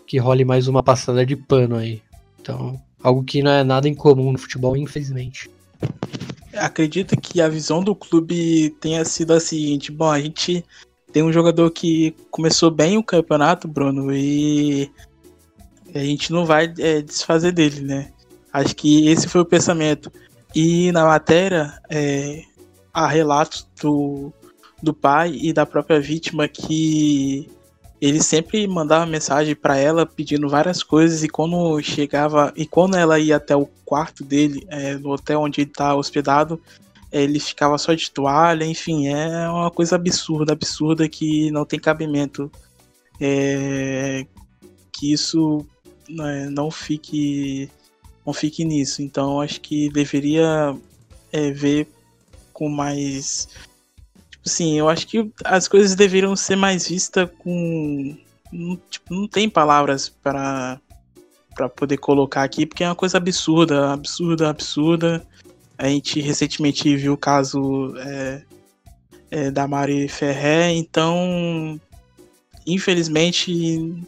que 0.07 0.19
role 0.19 0.45
mais 0.45 0.69
uma 0.69 0.83
passada 0.83 1.25
de 1.25 1.37
pano 1.37 1.77
aí. 1.77 2.03
Então, 2.41 2.81
algo 3.03 3.23
que 3.23 3.43
não 3.43 3.51
é 3.51 3.65
nada 3.65 3.89
incomum 3.89 4.33
no 4.33 4.39
futebol, 4.39 4.77
infelizmente. 4.77 5.51
Acredito 6.55 7.19
que 7.21 7.41
a 7.41 7.49
visão 7.49 7.83
do 7.83 7.95
clube 7.95 8.71
tenha 8.81 9.05
sido 9.05 9.33
a 9.33 9.41
seguinte: 9.41 9.93
bom, 9.93 10.11
a 10.11 10.21
gente 10.21 10.65
tem 11.13 11.23
um 11.23 11.33
jogador 11.33 11.71
que 11.71 12.15
começou 12.31 12.71
bem 12.71 12.99
o 12.99 13.05
campeonato, 13.05 13.69
Bruno, 13.69 14.13
e 14.13 14.91
a 15.95 16.01
gente 16.01 16.33
não 16.33 16.45
vai 16.45 16.73
é, 16.79 17.01
desfazer 17.01 17.53
dele, 17.53 17.81
né? 17.81 18.13
Acho 18.53 18.75
que 18.75 19.09
esse 19.09 19.29
foi 19.29 19.41
o 19.41 19.47
pensamento. 19.47 20.13
E 20.55 20.91
na 20.93 21.05
matéria, 21.05 21.79
é, 21.89 22.43
há 22.93 23.07
relatos 23.07 23.69
do, 23.81 24.33
do 24.83 24.93
pai 24.93 25.37
e 25.41 25.53
da 25.53 25.65
própria 25.65 26.01
vítima 26.01 26.49
que 26.49 27.49
ele 28.01 28.23
sempre 28.23 28.67
mandava 28.67 29.07
mensagem 29.07 29.55
para 29.55 29.77
ela 29.77 30.07
pedindo 30.07 30.49
várias 30.49 30.83
coisas 30.83 31.25
e 31.25 31.29
quando 31.29 31.81
chegava 31.83 32.53
e 32.57 32.67
quando 32.67 32.97
ela 32.97 33.19
ia 33.19 33.37
até 33.37 33.57
o 33.57 33.67
quarto 33.85 34.25
dele, 34.25 34.65
é, 34.69 34.95
no 34.95 35.11
hotel 35.11 35.41
onde 35.41 35.61
ele 35.61 35.71
está 35.71 35.95
hospedado, 35.95 36.61
é, 37.11 37.23
ele 37.23 37.41
ficava 37.41 37.77
só 37.79 37.95
de 37.95 38.11
toalha, 38.11 38.65
enfim, 38.65 39.09
é 39.09 39.49
uma 39.49 39.71
coisa 39.71 39.97
absurda, 39.97 40.53
absurda 40.53 41.09
que 41.09 41.51
não 41.51 41.65
tem 41.65 41.81
cabimento. 41.81 42.51
É, 43.21 44.25
que 44.93 45.13
isso 45.13 45.67
né, 46.09 46.49
não 46.51 46.71
fique 46.71 47.71
não 48.25 48.33
fique 48.33 48.65
nisso. 48.65 49.03
Então 49.03 49.41
acho 49.41 49.61
que 49.61 49.89
deveria 49.91 50.77
é, 51.33 51.51
ver 51.51 51.89
com 52.53 52.69
mais 52.69 53.49
Sim, 54.45 54.79
eu 54.79 54.89
acho 54.89 55.07
que 55.07 55.31
as 55.45 55.69
coisas 55.69 55.95
deveriam 55.95 56.35
ser 56.37 56.57
mais 56.57 56.89
vistas 56.89 57.29
com. 57.39 58.17
Tipo, 58.91 59.15
não 59.15 59.29
tem 59.29 59.49
palavras 59.49 60.09
para 60.09 60.81
para 61.59 61.69
poder 61.69 61.97
colocar 61.97 62.45
aqui, 62.45 62.65
porque 62.65 62.85
é 62.85 62.89
uma 62.89 62.95
coisa 62.95 63.19
absurda, 63.19 63.93
absurda, 63.93 64.49
absurda. 64.49 65.27
A 65.77 65.89
gente 65.89 66.21
recentemente 66.21 66.97
viu 66.97 67.15
o 67.15 67.19
caso 67.19 67.95
é, 67.99 68.43
é, 69.29 69.51
da 69.51 69.67
Mari 69.67 70.07
Ferré, 70.07 70.71
então, 70.71 71.81
infelizmente, 72.65 74.05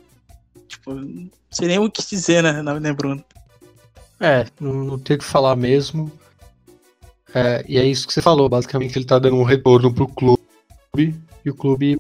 tipo, 0.68 0.95
não 0.95 1.28
sei 1.51 1.66
nem 1.66 1.78
o 1.81 1.91
que 1.91 2.07
dizer, 2.09 2.41
né, 2.41 2.62
né 2.62 2.93
Bruno? 2.93 3.24
É, 4.20 4.47
não, 4.61 4.85
não 4.85 4.99
tem 4.99 5.16
o 5.16 5.18
que 5.18 5.24
falar 5.24 5.57
mesmo. 5.57 6.12
É, 7.35 7.64
e 7.68 7.78
é 7.78 7.85
isso 7.85 8.07
que 8.07 8.12
você 8.12 8.22
falou, 8.22 8.49
basicamente 8.49 8.97
ele 8.99 9.05
tá 9.05 9.18
dando 9.18 9.37
um 9.37 9.45
retorno 9.45 9.93
pro 9.93 10.09
clube 10.09 10.41
e 11.45 11.51
o 11.51 11.55
clube 11.55 11.99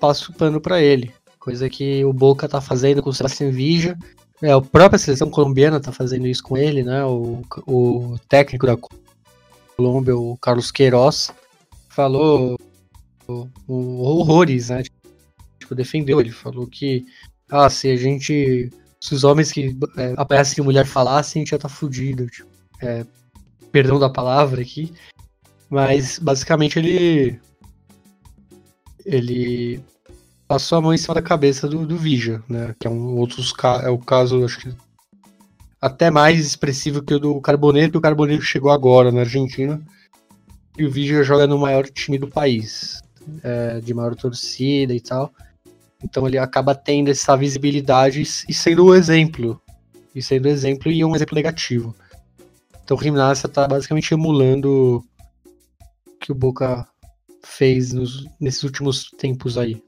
passa 0.00 0.30
o 0.30 0.34
pano 0.34 0.60
para 0.60 0.80
ele. 0.80 1.12
Coisa 1.38 1.68
que 1.68 2.04
o 2.04 2.12
Boca 2.12 2.48
tá 2.48 2.60
fazendo 2.60 3.02
com 3.02 3.10
o 3.10 3.12
Sebastião 3.12 3.52
Vija. 3.52 3.98
É, 4.42 4.52
a 4.52 4.60
própria 4.60 4.98
seleção 4.98 5.30
colombiana 5.30 5.80
tá 5.80 5.92
fazendo 5.92 6.26
isso 6.26 6.42
com 6.42 6.56
ele, 6.56 6.82
né? 6.82 7.04
O, 7.04 7.42
o 7.66 8.16
técnico 8.28 8.66
da 8.66 8.76
Colômbia, 9.76 10.16
o 10.16 10.36
Carlos 10.38 10.70
Queiroz, 10.70 11.32
falou 11.88 12.58
o, 13.28 13.48
o, 13.66 14.02
horrores, 14.02 14.70
né? 14.70 14.82
Tipo, 15.58 15.74
defendeu. 15.74 16.20
Ele 16.20 16.30
falou 16.30 16.66
que, 16.66 17.04
ah, 17.50 17.68
se 17.70 17.90
a 17.90 17.96
gente. 17.96 18.70
Se 19.00 19.14
os 19.14 19.22
homens 19.22 19.52
que 19.52 19.76
é, 19.98 20.14
aparecem 20.16 20.64
mulher 20.64 20.86
falassem, 20.86 21.40
a 21.40 21.44
gente 21.44 21.50
já 21.50 21.58
tá 21.58 21.68
fudido. 21.68 22.26
Tipo, 22.26 22.48
é, 22.82 23.04
perdão 23.74 23.98
da 23.98 24.08
palavra 24.08 24.62
aqui, 24.62 24.94
mas 25.68 26.20
basicamente 26.20 26.78
ele 26.78 27.40
ele 29.04 29.82
passou 30.46 30.78
a 30.78 30.80
mão 30.80 30.94
em 30.94 30.96
cima 30.96 31.16
da 31.16 31.20
cabeça 31.20 31.66
do, 31.66 31.84
do 31.84 31.96
Vija, 31.96 32.40
né? 32.48 32.72
Que 32.78 32.86
é 32.86 32.90
um 32.90 33.16
outros 33.16 33.52
é 33.82 33.90
o 33.90 33.98
caso 33.98 34.44
acho 34.44 34.60
que 34.60 34.72
até 35.80 36.08
mais 36.08 36.38
expressivo 36.38 37.02
que 37.02 37.14
o 37.14 37.18
do 37.18 37.40
Carboneiro, 37.40 37.90
que 37.90 37.98
o 37.98 38.00
Carboneiro 38.00 38.42
chegou 38.42 38.70
agora 38.70 39.10
na 39.10 39.22
Argentina 39.22 39.82
e 40.78 40.84
o 40.84 40.90
Vija 40.90 41.24
joga 41.24 41.44
no 41.44 41.58
maior 41.58 41.84
time 41.88 42.16
do 42.16 42.28
país, 42.28 43.02
é, 43.42 43.80
de 43.80 43.92
maior 43.92 44.14
torcida 44.14 44.94
e 44.94 45.00
tal. 45.00 45.34
Então 46.00 46.28
ele 46.28 46.38
acaba 46.38 46.76
tendo 46.76 47.10
essa 47.10 47.36
visibilidade 47.36 48.22
e 48.22 48.54
sendo 48.54 48.84
o 48.84 48.94
exemplo. 48.94 49.60
E 50.14 50.22
sendo 50.22 50.46
exemplo 50.46 50.92
e 50.92 51.04
um 51.04 51.16
exemplo 51.16 51.34
negativo. 51.34 51.92
Então 52.84 52.96
o 52.96 53.02
Gimnasia 53.02 53.48
tá 53.48 53.66
basicamente 53.66 54.12
emulando 54.12 55.02
o 56.06 56.18
que 56.20 56.30
o 56.30 56.34
Boca 56.34 56.86
fez 57.42 57.92
nos, 57.92 58.26
nesses 58.38 58.62
últimos 58.62 59.10
tempos 59.18 59.56
aí. 59.56 59.82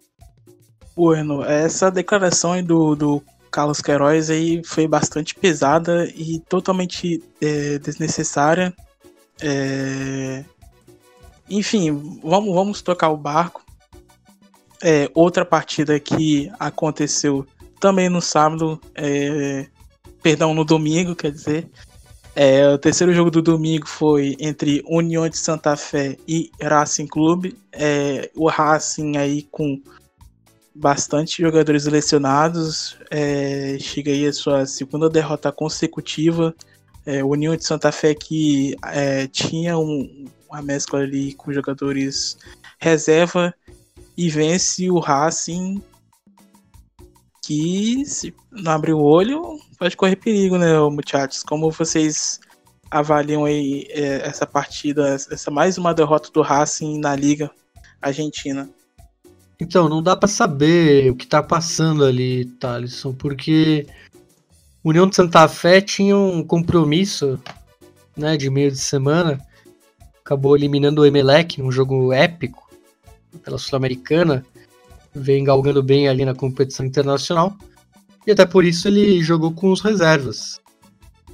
Bueno, 0.97 1.44
essa 1.44 1.90
declaração 1.90 2.53
aí 2.53 2.62
do, 2.62 2.97
do 2.97 3.22
Carlos 3.51 3.82
Queiroz 3.82 4.30
aí 4.30 4.62
foi 4.64 4.88
bastante 4.88 5.34
pesada 5.34 6.07
e 6.14 6.40
totalmente 6.40 7.22
é, 7.40 7.78
desnecessária. 7.78 8.74
É... 9.42 10.42
Enfim, 11.51 12.18
vamos, 12.22 12.55
vamos 12.55 12.82
tocar 12.82 13.11
o 13.11 13.16
barco. 13.16 13.62
É, 14.82 15.11
outra 15.14 15.44
partida 15.44 15.99
que 16.01 16.51
aconteceu 16.59 17.47
também 17.78 18.09
no 18.09 18.22
sábado, 18.22 18.80
é... 18.94 19.66
perdão, 20.22 20.55
no 20.55 20.64
domingo, 20.64 21.14
quer 21.14 21.30
dizer, 21.30 21.70
é, 22.39 22.68
o 22.68 22.76
terceiro 22.76 23.14
jogo 23.14 23.30
do 23.30 23.41
domingo 23.41 23.89
foi 23.89 24.37
entre 24.39 24.84
União 24.87 25.26
de 25.26 25.39
Santa 25.39 25.74
Fé 25.74 26.18
e 26.28 26.51
Racing 26.62 27.07
Clube. 27.07 27.57
É, 27.72 28.30
o 28.37 28.47
Racing 28.47 29.16
aí 29.16 29.49
com 29.51 29.80
bastante 30.74 31.41
jogadores 31.41 31.84
selecionados. 31.84 32.99
É, 33.11 33.78
chega 33.80 34.11
aí 34.11 34.26
a 34.26 34.34
sua 34.34 34.66
segunda 34.66 35.09
derrota 35.09 35.51
consecutiva. 35.51 36.55
É, 37.07 37.24
União 37.24 37.57
de 37.57 37.64
Santa 37.64 37.91
Fé 37.91 38.14
que 38.14 38.76
é, 38.84 39.26
tinha 39.28 39.78
um, 39.78 40.26
uma 40.51 40.61
mescla 40.61 41.01
ali 41.01 41.32
com 41.32 41.51
jogadores 41.55 42.37
reserva 42.78 43.55
e 44.14 44.28
vence 44.28 44.91
o 44.91 44.99
Racing 44.99 45.80
que 47.47 48.05
se 48.05 48.34
não 48.51 48.72
abrir 48.72 48.92
o 48.92 49.01
olho 49.01 49.57
pode 49.78 49.97
correr 49.97 50.16
perigo, 50.16 50.59
né, 50.59 50.76
muchachos? 50.90 51.44
Como 51.44 51.70
vocês 51.70 52.40
avaliam 52.90 53.44
aí 53.44 53.86
é, 53.90 54.26
essa 54.26 54.44
partida, 54.44 55.14
essa 55.14 55.49
mais 55.49 55.78
uma 55.78 55.94
derrota 55.94 56.28
do 56.32 56.42
Racing 56.42 56.99
na 56.99 57.14
Liga 57.14 57.49
Argentina? 58.03 58.68
Então, 59.61 59.88
não 59.88 60.03
dá 60.03 60.16
para 60.16 60.28
saber 60.28 61.11
o 61.11 61.14
que 61.14 61.26
tá 61.26 61.40
passando 61.40 62.05
ali, 62.05 62.47
Thalisson, 62.59 63.14
porque 63.14 63.86
União 64.82 65.09
de 65.09 65.14
Santa 65.14 65.47
Fé 65.47 65.80
tinha 65.80 66.16
um 66.16 66.42
compromisso 66.42 67.40
né, 68.16 68.36
de 68.36 68.51
meio 68.51 68.72
de 68.72 68.78
semana, 68.78 69.40
acabou 70.18 70.57
eliminando 70.57 71.01
o 71.01 71.07
Emelec 71.07 71.62
num 71.62 71.70
jogo 71.70 72.12
épico 72.12 72.68
pela 73.44 73.57
Sul-Americana, 73.57 74.44
vem 75.17 75.43
galgando 75.45 75.83
bem 75.83 76.09
ali 76.09 76.25
na 76.25 76.35
competição 76.35 76.85
internacional. 76.85 77.57
E 78.27 78.33
até 78.33 78.45
por 78.45 78.64
isso 78.64 78.89
ele 78.89 79.23
jogou 79.23 79.53
com 79.53 79.71
os 79.71 79.81
reservas. 79.81 80.61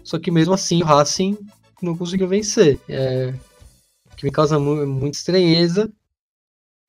Só 0.04 0.18
que 0.18 0.30
mesmo 0.30 0.54
assim 0.54 0.82
o 0.82 0.86
Racing 0.86 1.38
não 1.80 1.96
conseguiu 1.96 2.28
vencer. 2.28 2.78
É, 2.88 3.34
que 4.16 4.24
me 4.24 4.30
causa 4.30 4.58
muita 4.58 5.16
estranheza. 5.16 5.90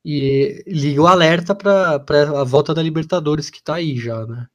E 0.06 0.64
liga 0.68 1.02
o 1.02 1.08
alerta 1.08 1.56
para 1.56 1.96
a 1.96 2.44
volta 2.44 2.74
da 2.74 2.84
Libertadores 2.84 3.50
que 3.50 3.64
tá 3.64 3.76
aí 3.76 3.98
já, 3.98 4.26
né? 4.26 4.48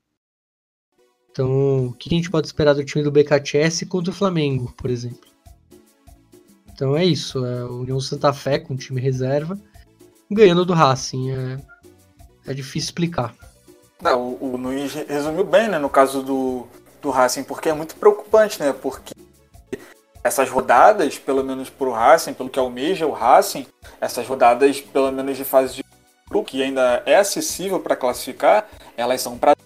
Então, 1.30 1.86
o 1.86 1.92
que 1.94 2.12
a 2.12 2.16
gente 2.16 2.30
pode 2.30 2.46
esperar 2.46 2.74
do 2.74 2.84
time 2.84 3.02
do 3.02 3.10
BKTS 3.10 3.86
contra 3.86 4.10
o 4.10 4.14
Flamengo, 4.14 4.74
por 4.76 4.90
exemplo? 4.90 5.28
Então 6.68 6.94
é 6.94 7.04
isso. 7.04 7.44
É 7.44 7.64
União 7.64 7.98
Santa 7.98 8.32
Fé 8.32 8.58
com 8.58 8.76
time 8.76 9.00
reserva 9.00 9.58
ganhando 10.30 10.64
do 10.64 10.74
Racing. 10.74 11.30
É, 11.30 11.58
é 12.50 12.54
difícil 12.54 12.88
explicar. 12.88 13.34
Não, 14.00 14.20
o, 14.20 14.54
o 14.54 14.58
Nunes 14.58 14.94
resumiu 14.94 15.44
bem, 15.44 15.68
né, 15.68 15.78
no 15.78 15.90
caso 15.90 16.22
do, 16.22 16.66
do 17.02 17.10
Racing, 17.10 17.44
porque 17.44 17.68
é 17.68 17.72
muito 17.72 17.96
preocupante, 17.96 18.60
né? 18.60 18.72
Porque 18.72 19.14
essas 20.22 20.48
rodadas, 20.48 21.18
pelo 21.18 21.42
menos 21.42 21.70
para 21.70 21.88
o 21.88 21.92
Racing, 21.92 22.34
pelo 22.34 22.48
que 22.48 22.58
almeja 22.58 23.06
o 23.06 23.12
Racing, 23.12 23.66
essas 24.00 24.26
rodadas, 24.26 24.80
pelo 24.80 25.10
menos 25.10 25.36
de 25.36 25.44
fase 25.44 25.76
de 25.76 25.84
grupo, 26.28 26.48
que 26.48 26.62
ainda 26.62 27.02
é 27.06 27.16
acessível 27.16 27.80
para 27.80 27.96
classificar, 27.96 28.68
elas 28.96 29.20
são 29.20 29.38
para 29.38 29.56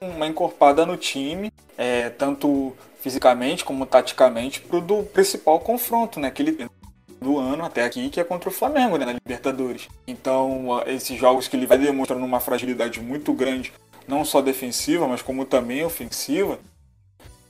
uma 0.00 0.26
encorpada 0.26 0.86
no 0.86 0.96
time, 0.96 1.52
é, 1.76 2.10
tanto 2.10 2.74
fisicamente 3.00 3.64
como 3.64 3.84
taticamente, 3.84 4.60
para 4.60 4.78
o 4.78 5.02
principal 5.04 5.58
confronto, 5.60 6.20
né? 6.20 6.30
Que 6.30 6.42
ele 6.42 6.70
do 7.22 7.38
ano 7.38 7.64
até 7.64 7.84
aqui, 7.84 8.10
que 8.10 8.20
é 8.20 8.24
contra 8.24 8.48
o 8.48 8.52
Flamengo, 8.52 8.96
né, 8.96 9.06
na 9.06 9.12
Libertadores. 9.12 9.88
Então, 10.06 10.82
esses 10.86 11.18
jogos 11.18 11.48
que 11.48 11.56
ele 11.56 11.66
vai 11.66 11.78
demonstrando 11.78 12.24
uma 12.24 12.40
fragilidade 12.40 13.00
muito 13.00 13.32
grande, 13.32 13.72
não 14.06 14.24
só 14.24 14.40
defensiva, 14.42 15.06
mas 15.06 15.22
como 15.22 15.44
também 15.44 15.84
ofensiva, 15.84 16.58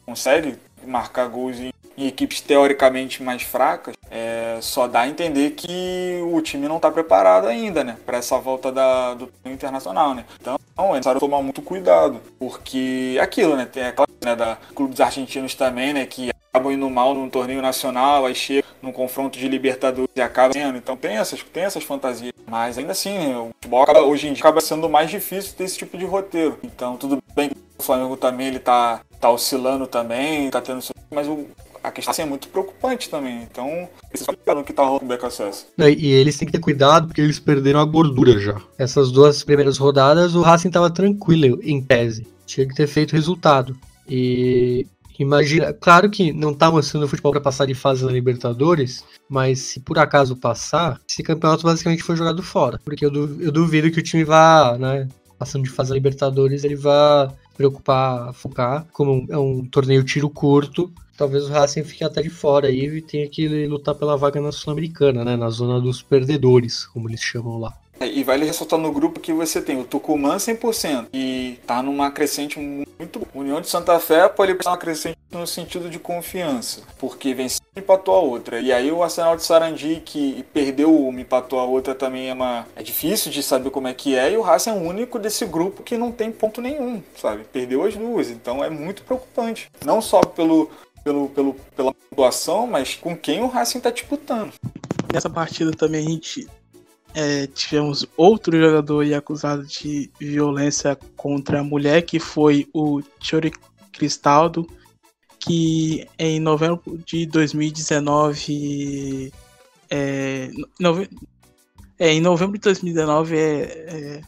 consegue 0.04 0.56
marcar 0.86 1.26
gols 1.28 1.58
em, 1.58 1.72
em 1.96 2.06
equipes 2.06 2.40
teoricamente 2.40 3.22
mais 3.22 3.42
fracas, 3.42 3.94
é, 4.10 4.58
só 4.60 4.86
dá 4.86 5.00
a 5.00 5.08
entender 5.08 5.52
que 5.52 6.20
o 6.30 6.40
time 6.42 6.68
não 6.68 6.76
está 6.76 6.90
preparado 6.90 7.46
ainda, 7.46 7.82
né, 7.82 7.96
para 8.04 8.18
essa 8.18 8.38
volta 8.38 8.70
da, 8.70 9.14
do 9.14 9.30
internacional, 9.46 10.14
né. 10.14 10.24
Então, 10.40 10.58
é 10.76 10.88
necessário 10.90 11.20
tomar 11.20 11.40
muito 11.42 11.62
cuidado, 11.62 12.20
porque 12.38 13.16
é 13.18 13.22
aquilo, 13.22 13.56
né, 13.56 13.64
tem 13.64 13.84
aquela 13.84 14.06
né, 14.22 14.36
da 14.36 14.58
clubes 14.74 15.00
argentinos 15.00 15.54
também, 15.54 15.92
né, 15.92 16.06
que 16.06 16.30
acabam 16.52 16.70
indo 16.70 16.88
mal 16.90 17.14
num 17.14 17.30
torneio 17.30 17.62
nacional, 17.62 18.26
aí 18.26 18.34
chega 18.34 18.66
num 18.82 18.92
confronto 18.92 19.38
de 19.38 19.48
Libertadores 19.48 20.10
e 20.14 20.20
acaba 20.20 20.52
sendo. 20.52 20.76
Então 20.76 20.96
tem 20.96 21.16
essas, 21.16 21.42
tem 21.42 21.64
essas 21.64 21.82
fantasias. 21.82 22.32
Mas 22.46 22.76
ainda 22.76 22.92
assim, 22.92 23.34
o 23.34 23.50
futebol 23.54 23.82
acaba, 23.82 24.02
hoje 24.02 24.28
em 24.28 24.34
dia 24.34 24.42
acaba 24.42 24.60
sendo 24.60 24.88
mais 24.88 25.10
difícil 25.10 25.54
ter 25.56 25.64
esse 25.64 25.78
tipo 25.78 25.96
de 25.96 26.04
roteiro. 26.04 26.58
Então 26.62 26.98
tudo 26.98 27.22
bem 27.34 27.48
que 27.48 27.56
o 27.78 27.82
Flamengo 27.82 28.18
também 28.18 28.48
ele 28.48 28.58
tá, 28.58 29.00
tá 29.18 29.30
oscilando 29.30 29.86
também, 29.86 30.50
tá 30.50 30.60
tendo 30.60 30.82
mas 31.10 31.26
o, 31.26 31.46
a 31.82 31.90
questão 31.90 32.10
assim, 32.10 32.22
é 32.22 32.26
muito 32.26 32.48
preocupante 32.48 33.08
também. 33.08 33.42
Então, 33.42 33.88
eles 34.10 34.26
no 34.46 34.64
que 34.64 34.72
tá 34.72 34.82
rolando 34.82 35.04
o 35.04 35.08
BKSS. 35.08 35.66
E 35.78 36.12
eles 36.12 36.36
têm 36.36 36.46
que 36.46 36.52
ter 36.52 36.60
cuidado 36.60 37.06
porque 37.06 37.20
eles 37.20 37.38
perderam 37.38 37.80
a 37.80 37.84
gordura 37.84 38.38
já. 38.38 38.60
Essas 38.78 39.10
duas 39.10 39.42
primeiras 39.42 39.78
rodadas, 39.78 40.34
o 40.34 40.42
Racing 40.42 40.70
tava 40.70 40.90
tranquilo 40.90 41.58
em 41.62 41.82
tese. 41.82 42.26
Tinha 42.46 42.66
que 42.66 42.74
ter 42.74 42.86
feito 42.86 43.12
resultado. 43.12 43.76
E 44.08 44.86
Imagina, 45.18 45.72
claro 45.72 46.10
que 46.10 46.32
não 46.32 46.54
tá 46.54 46.70
mostrando 46.70 47.04
o 47.04 47.08
futebol 47.08 47.32
para 47.32 47.40
passar 47.40 47.66
de 47.66 47.74
fase 47.74 48.04
na 48.04 48.12
Libertadores, 48.12 49.04
mas 49.28 49.60
se 49.60 49.80
por 49.80 49.98
acaso 49.98 50.36
passar, 50.36 51.00
esse 51.08 51.22
campeonato 51.22 51.64
basicamente 51.64 52.02
foi 52.02 52.16
jogado 52.16 52.42
fora. 52.42 52.80
Porque 52.84 53.04
eu, 53.04 53.10
duvido, 53.10 53.42
eu 53.42 53.52
duvido 53.52 53.90
que 53.90 54.00
o 54.00 54.02
time 54.02 54.24
vá, 54.24 54.76
né, 54.78 55.08
passando 55.38 55.64
de 55.64 55.70
fase 55.70 55.90
na 55.90 55.96
Libertadores, 55.96 56.64
ele 56.64 56.76
vá 56.76 57.32
preocupar, 57.56 58.32
focar. 58.32 58.86
Como 58.92 59.26
é 59.28 59.38
um 59.38 59.64
torneio 59.64 60.02
tiro 60.02 60.28
curto, 60.30 60.92
talvez 61.16 61.44
o 61.44 61.52
Racing 61.52 61.84
fique 61.84 62.04
até 62.04 62.22
de 62.22 62.30
fora 62.30 62.68
aí 62.68 62.86
e 62.86 63.02
tenha 63.02 63.28
que 63.28 63.66
lutar 63.66 63.94
pela 63.94 64.16
vaga 64.16 64.40
na 64.40 64.52
Sul-Americana, 64.52 65.24
né, 65.24 65.36
na 65.36 65.50
zona 65.50 65.80
dos 65.80 66.02
perdedores, 66.02 66.86
como 66.86 67.08
eles 67.08 67.20
chamam 67.20 67.58
lá. 67.58 67.81
É, 68.02 68.06
e 68.08 68.24
vale 68.24 68.44
ressaltar 68.44 68.80
no 68.80 68.90
grupo 68.90 69.20
que 69.20 69.32
você 69.32 69.62
tem 69.62 69.80
o 69.80 69.84
Tucumã 69.84 70.36
100% 70.36 71.06
e 71.14 71.60
tá 71.64 71.80
numa 71.80 72.10
crescente 72.10 72.58
muito 72.58 73.24
União 73.32 73.60
de 73.60 73.68
Santa 73.68 73.98
Fé 74.00 74.28
pode 74.28 74.52
ser 74.60 74.68
uma 74.68 74.76
crescente 74.76 75.18
no 75.30 75.46
sentido 75.46 75.88
de 75.88 76.00
confiança, 76.00 76.82
porque 76.98 77.32
venceu 77.32 77.60
e 77.76 77.78
empatou 77.78 78.14
a 78.14 78.20
outra. 78.20 78.60
E 78.60 78.72
aí 78.72 78.90
o 78.90 79.04
Arsenal 79.04 79.36
de 79.36 79.44
Sarandi 79.44 80.02
que 80.04 80.44
perdeu 80.52 80.92
uma 80.92 81.20
e 81.20 81.22
empatou 81.22 81.60
a 81.60 81.64
outra 81.64 81.94
também 81.94 82.28
é 82.28 82.32
uma 82.34 82.66
é 82.74 82.82
difícil 82.82 83.30
de 83.30 83.40
saber 83.40 83.70
como 83.70 83.86
é 83.86 83.94
que 83.94 84.16
é 84.16 84.32
e 84.32 84.36
o 84.36 84.42
Racing 84.42 84.70
é 84.70 84.72
o 84.72 84.82
único 84.82 85.16
desse 85.16 85.46
grupo 85.46 85.84
que 85.84 85.96
não 85.96 86.10
tem 86.10 86.32
ponto 86.32 86.60
nenhum, 86.60 87.00
sabe? 87.16 87.44
Perdeu 87.52 87.84
as 87.84 87.94
duas, 87.94 88.30
então 88.30 88.64
é 88.64 88.68
muito 88.68 89.02
preocupante. 89.02 89.70
Não 89.84 90.02
só 90.02 90.20
pelo 90.22 90.68
pelo, 91.04 91.28
pelo, 91.28 91.54
pela 91.76 91.94
pontuação, 91.94 92.66
mas 92.66 92.96
com 92.96 93.16
quem 93.16 93.42
o 93.42 93.46
Racing 93.46 93.78
está 93.78 93.90
disputando. 93.90 94.52
Nessa 95.12 95.30
partida 95.30 95.70
também 95.72 96.06
a 96.06 96.10
gente 96.10 96.48
é, 97.14 97.46
tivemos 97.46 98.06
outro 98.16 98.58
jogador 98.58 99.12
acusado 99.14 99.66
de 99.66 100.10
violência 100.18 100.96
contra 101.16 101.60
a 101.60 101.64
mulher, 101.64 102.02
que 102.02 102.18
foi 102.18 102.66
o 102.72 103.02
Chori 103.20 103.52
Cristaldo, 103.92 104.66
que 105.38 106.06
em 106.18 106.40
novembro 106.40 106.98
de 107.06 107.26
2019. 107.26 109.32
É, 109.90 110.50
nove, 110.80 111.10
é, 111.98 112.12
em 112.12 112.20
novembro 112.20 112.54
de 112.54 112.62
2019, 112.62 113.36
é, 113.36 113.40
é, 113.40 114.20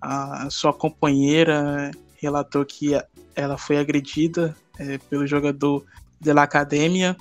a 0.00 0.50
sua 0.50 0.72
companheira 0.72 1.90
relatou 2.16 2.64
que 2.64 2.92
ela 3.34 3.56
foi 3.56 3.78
agredida 3.78 4.54
é, 4.78 4.98
pelo 4.98 5.26
jogador 5.26 5.84
da 6.20 6.42
academia 6.42 7.16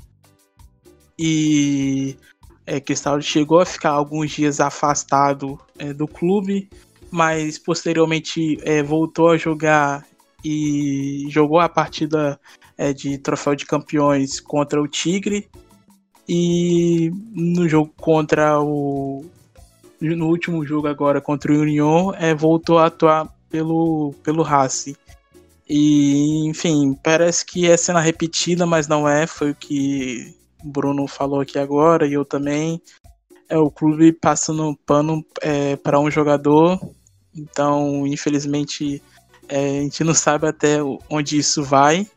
e 1.17 2.17
é, 2.71 2.79
Cristaldo 2.79 3.21
chegou 3.21 3.59
a 3.59 3.65
ficar 3.65 3.89
alguns 3.89 4.31
dias 4.31 4.61
afastado 4.61 5.59
é, 5.77 5.91
do 5.91 6.07
clube, 6.07 6.69
mas 7.11 7.59
posteriormente 7.59 8.57
é, 8.63 8.81
voltou 8.81 9.31
a 9.31 9.37
jogar 9.37 10.07
e 10.43 11.25
jogou 11.27 11.59
a 11.59 11.67
partida 11.67 12.39
é, 12.77 12.93
de 12.93 13.17
troféu 13.17 13.55
de 13.55 13.65
campeões 13.65 14.39
contra 14.39 14.81
o 14.81 14.87
Tigre 14.87 15.49
e 16.29 17.11
no 17.33 17.67
jogo 17.67 17.93
contra 17.99 18.57
o 18.61 19.25
no 19.99 20.27
último 20.27 20.65
jogo 20.65 20.87
agora 20.87 21.19
contra 21.19 21.51
o 21.51 21.59
Union 21.59 22.13
é, 22.13 22.33
voltou 22.33 22.79
a 22.79 22.85
atuar 22.85 23.27
pelo 23.49 24.15
pelo 24.23 24.43
Racing. 24.43 24.95
E 25.69 26.47
enfim 26.47 26.97
parece 27.03 27.45
que 27.45 27.69
é 27.69 27.75
cena 27.75 27.99
repetida 27.99 28.65
mas 28.65 28.87
não 28.87 29.07
é 29.07 29.27
foi 29.27 29.51
o 29.51 29.55
que 29.55 30.40
Bruno 30.63 31.07
falou 31.07 31.41
aqui 31.41 31.57
agora 31.57 32.07
e 32.07 32.13
eu 32.13 32.25
também, 32.25 32.81
é 33.49 33.57
o 33.57 33.69
clube 33.69 34.11
passando 34.13 34.77
pano 34.85 35.25
é, 35.41 35.75
para 35.75 35.99
um 35.99 36.09
jogador. 36.09 36.79
Então, 37.35 38.05
infelizmente, 38.07 39.01
é, 39.47 39.79
a 39.79 39.81
gente 39.81 40.03
não 40.03 40.13
sabe 40.13 40.47
até 40.47 40.77
onde 41.09 41.37
isso 41.37 41.63
vai. 41.63 42.07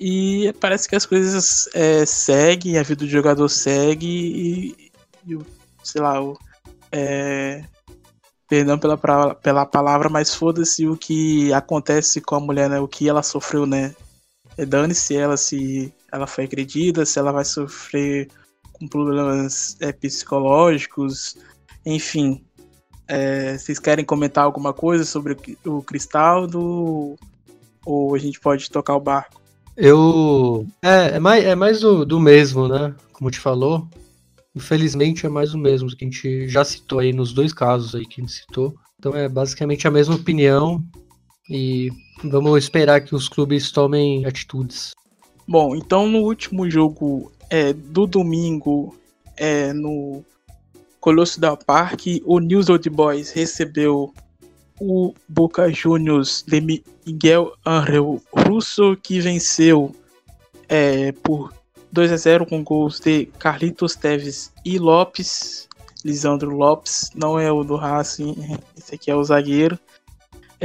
E 0.00 0.52
parece 0.60 0.88
que 0.88 0.96
as 0.96 1.06
coisas 1.06 1.68
é, 1.72 2.04
seguem, 2.04 2.78
a 2.78 2.82
vida 2.82 3.04
do 3.04 3.08
jogador 3.08 3.48
segue 3.48 4.06
e, 4.06 4.90
e 5.26 5.38
sei 5.82 6.02
lá, 6.02 6.20
o, 6.20 6.36
é, 6.90 7.64
perdão 8.48 8.78
pela, 8.78 8.96
pela 9.34 9.66
palavra, 9.66 10.08
mas 10.08 10.34
foda-se 10.34 10.86
o 10.86 10.96
que 10.96 11.52
acontece 11.52 12.20
com 12.20 12.34
a 12.34 12.40
mulher, 12.40 12.68
né? 12.68 12.80
O 12.80 12.88
que 12.88 13.08
ela 13.08 13.22
sofreu, 13.22 13.66
né? 13.66 13.94
É, 14.56 14.64
dane-se 14.64 15.16
ela 15.16 15.36
se 15.36 15.92
ela 16.14 16.28
foi 16.28 16.44
agredida, 16.44 17.04
se 17.04 17.18
ela 17.18 17.32
vai 17.32 17.44
sofrer 17.44 18.28
com 18.72 18.86
problemas 18.86 19.76
é, 19.80 19.92
psicológicos, 19.92 21.36
enfim. 21.84 22.44
É, 23.08 23.58
vocês 23.58 23.78
querem 23.80 24.04
comentar 24.04 24.44
alguma 24.44 24.72
coisa 24.72 25.04
sobre 25.04 25.36
o 25.64 25.82
Cristaldo? 25.82 27.16
Ou 27.84 28.14
a 28.14 28.18
gente 28.18 28.40
pode 28.40 28.70
tocar 28.70 28.94
o 28.94 29.00
barco? 29.00 29.40
Eu. 29.76 30.66
É, 30.80 31.16
é 31.16 31.18
mais, 31.18 31.44
é 31.44 31.54
mais 31.54 31.80
do, 31.80 32.04
do 32.06 32.20
mesmo, 32.20 32.68
né? 32.68 32.94
Como 33.12 33.30
te 33.30 33.40
falou. 33.40 33.88
Infelizmente 34.54 35.26
é 35.26 35.28
mais 35.28 35.52
o 35.52 35.58
mesmo 35.58 35.88
que 35.88 36.04
a 36.04 36.08
gente 36.08 36.48
já 36.48 36.64
citou 36.64 37.00
aí 37.00 37.12
nos 37.12 37.32
dois 37.32 37.52
casos 37.52 37.92
aí 37.94 38.06
que 38.06 38.20
a 38.20 38.24
gente 38.24 38.32
citou. 38.32 38.74
Então 38.98 39.14
é 39.16 39.28
basicamente 39.28 39.88
a 39.88 39.90
mesma 39.90 40.14
opinião. 40.14 40.82
E 41.50 41.90
vamos 42.22 42.62
esperar 42.62 43.00
que 43.00 43.14
os 43.16 43.28
clubes 43.28 43.72
tomem 43.72 44.24
atitudes. 44.24 44.92
Bom, 45.46 45.76
então 45.76 46.08
no 46.08 46.20
último 46.20 46.68
jogo 46.70 47.30
é, 47.50 47.72
do 47.72 48.06
domingo, 48.06 48.96
é, 49.36 49.72
no 49.72 50.24
Colosso 51.00 51.38
da 51.38 51.54
Parque, 51.56 52.22
o 52.24 52.38
News 52.38 52.70
Old 52.70 52.88
Boys 52.88 53.30
recebeu 53.30 54.12
o 54.80 55.14
Boca 55.28 55.70
Juniors 55.70 56.42
de 56.46 56.84
Miguel 57.06 57.52
Angel 57.64 58.20
Russo, 58.32 58.96
que 59.02 59.20
venceu 59.20 59.94
é, 60.68 61.12
por 61.12 61.52
2 61.92 62.10
a 62.10 62.16
0 62.16 62.46
com 62.46 62.64
gols 62.64 62.98
de 62.98 63.26
Carlitos 63.38 63.94
Teves 63.94 64.52
e 64.64 64.78
Lopes. 64.78 65.68
Lisandro 66.04 66.54
Lopes, 66.54 67.10
não 67.14 67.38
é 67.38 67.50
o 67.50 67.64
do 67.64 67.76
Racing, 67.76 68.36
esse 68.76 68.94
aqui 68.94 69.10
é 69.10 69.16
o 69.16 69.24
zagueiro. 69.24 69.78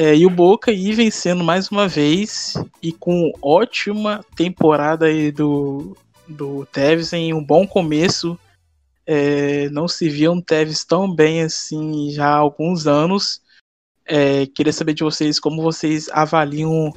É, 0.02 0.16
e 0.16 0.26
o 0.26 0.30
Boca 0.30 0.72
ir 0.72 0.94
vencendo 0.94 1.44
mais 1.44 1.68
uma 1.68 1.86
vez 1.86 2.54
e 2.82 2.94
com 2.94 3.34
ótima 3.42 4.24
temporada 4.34 5.08
aí 5.08 5.30
do, 5.30 5.94
do 6.26 6.66
Tevez 6.72 7.12
em 7.12 7.34
um 7.34 7.44
bom 7.44 7.68
começo. 7.68 8.40
É, 9.06 9.70
não 9.72 9.90
se 9.90 10.08
via 10.08 10.32
um 10.32 10.40
Tevez 10.40 10.86
tão 10.86 11.14
bem 11.14 11.42
assim 11.42 12.12
já 12.12 12.28
há 12.28 12.38
alguns 12.38 12.88
anos. 12.88 13.42
É, 14.06 14.46
queria 14.46 14.72
saber 14.72 14.94
de 14.94 15.04
vocês 15.04 15.38
como 15.38 15.62
vocês 15.62 16.08
avaliam 16.14 16.94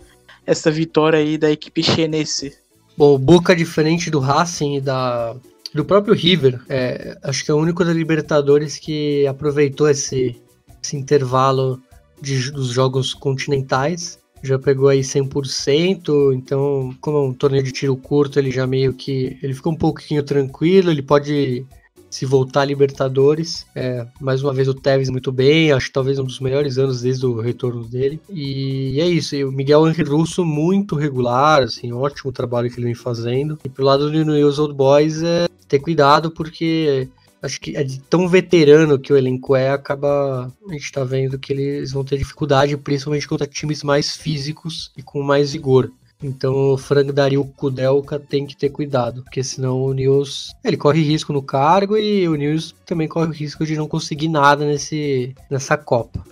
essa 0.47 0.71
vitória 0.71 1.19
aí 1.19 1.37
da 1.37 1.51
equipe 1.51 1.83
chinesa. 1.83 2.53
Bom, 2.97 3.17
o 3.17 3.19
Boca 3.19 3.57
diferente 3.57 4.13
do 4.13 4.21
Racing 4.21 4.77
e 4.77 4.81
da, 4.81 5.35
do 5.75 5.85
próprio 5.85 6.15
River, 6.15 6.61
é, 6.69 7.19
acho 7.25 7.45
que 7.45 7.51
é 7.51 7.55
o 7.55 7.59
único 7.59 7.85
da 7.85 7.93
Libertadores 7.93 8.79
que 8.79 9.27
aproveitou 9.27 9.91
esse, 9.91 10.41
esse 10.81 10.97
intervalo 10.97 11.83
de, 12.23 12.51
dos 12.51 12.69
jogos 12.69 13.13
continentais. 13.13 14.19
Já 14.43 14.59
pegou 14.59 14.89
aí 14.89 15.01
100%, 15.01 16.35
então, 16.35 16.95
como 17.01 17.17
é 17.17 17.21
um 17.21 17.33
torneio 17.33 17.63
de 17.63 17.71
tiro 17.71 17.97
curto, 17.97 18.39
ele 18.39 18.51
já 18.51 18.67
meio 18.67 18.93
que. 18.93 19.39
Ele 19.43 19.55
fica 19.55 19.69
um 19.69 19.77
pouquinho 19.77 20.23
tranquilo, 20.23 20.91
ele 20.91 21.03
pode 21.03 21.65
se 22.13 22.27
voltar 22.27 22.63
a 22.63 22.65
Libertadores. 22.65 23.65
É, 23.75 24.07
mais 24.21 24.43
uma 24.43 24.53
vez 24.53 24.69
o 24.69 24.75
Tevez 24.75 25.09
muito 25.09 25.33
bem, 25.33 25.73
acho 25.73 25.87
que 25.87 25.93
talvez 25.93 26.19
um 26.19 26.25
dos 26.25 26.41
melhores 26.41 26.77
anos 26.77 27.03
desde 27.03 27.25
o 27.25 27.41
retorno 27.41 27.85
dele. 27.85 28.21
E 28.29 29.01
é 29.01 29.07
isso, 29.07 29.35
e 29.35 29.45
o 29.45 29.53
Miguel 29.53 29.87
Henrique 29.87 30.11
Russo 30.11 30.45
muito 30.45 30.95
regular, 30.95 31.63
assim, 31.63 31.93
ótimo 31.93 32.31
trabalho 32.31 32.69
que 32.69 32.79
ele 32.79 32.87
vem 32.87 32.95
fazendo. 32.95 33.59
E 33.65 33.69
pro 33.69 33.85
lado 33.85 34.11
do 34.11 34.25
New 34.25 34.37
York 34.37 34.61
Old 34.61 34.75
Boys 34.75 35.23
é 35.23 35.49
ter 35.67 35.79
cuidado 35.79 36.31
porque 36.31 37.09
acho 37.43 37.61
que 37.61 37.77
é 37.77 37.83
de 37.83 37.99
tão 38.01 38.29
veterano 38.29 38.99
que 38.99 39.13
o 39.13 39.17
elenco 39.17 39.57
é, 39.57 39.71
acaba 39.71 40.51
a 40.69 40.73
gente 40.73 40.93
tá 40.93 41.03
vendo 41.03 41.39
que 41.39 41.53
eles 41.53 41.93
vão 41.93 42.05
ter 42.05 42.17
dificuldade, 42.17 42.77
principalmente 42.77 43.27
contra 43.27 43.47
times 43.47 43.83
mais 43.83 44.17
físicos 44.17 44.93
e 44.97 45.03
com 45.03 45.23
mais 45.23 45.53
vigor. 45.53 45.91
Então 46.23 46.75
o 46.75 46.79
Frank 46.79 47.11
Dario 47.11 47.45
Kudelka 47.57 48.19
tem 48.19 48.47
que 48.47 48.57
ter 48.57 48.71
cuidado, 48.71 49.23
porque 49.25 49.43
senão 49.43 49.83
o 49.83 49.93
News 49.93 50.55
ele 50.63 50.77
corre 50.77 51.03
risco 51.03 51.33
no 51.33 51.43
cargo 51.43 51.99
e 51.99 52.29
o 52.29 52.37
News 52.37 52.75
também 52.87 53.09
corre 53.09 53.27
o 53.27 53.33
risco 53.33 53.67
de 53.67 53.77
não 53.77 53.89
conseguir 53.89 54.29
nada 54.29 54.65
nesse, 54.65 55.35
nessa 55.51 55.77
Copa. 55.77 56.25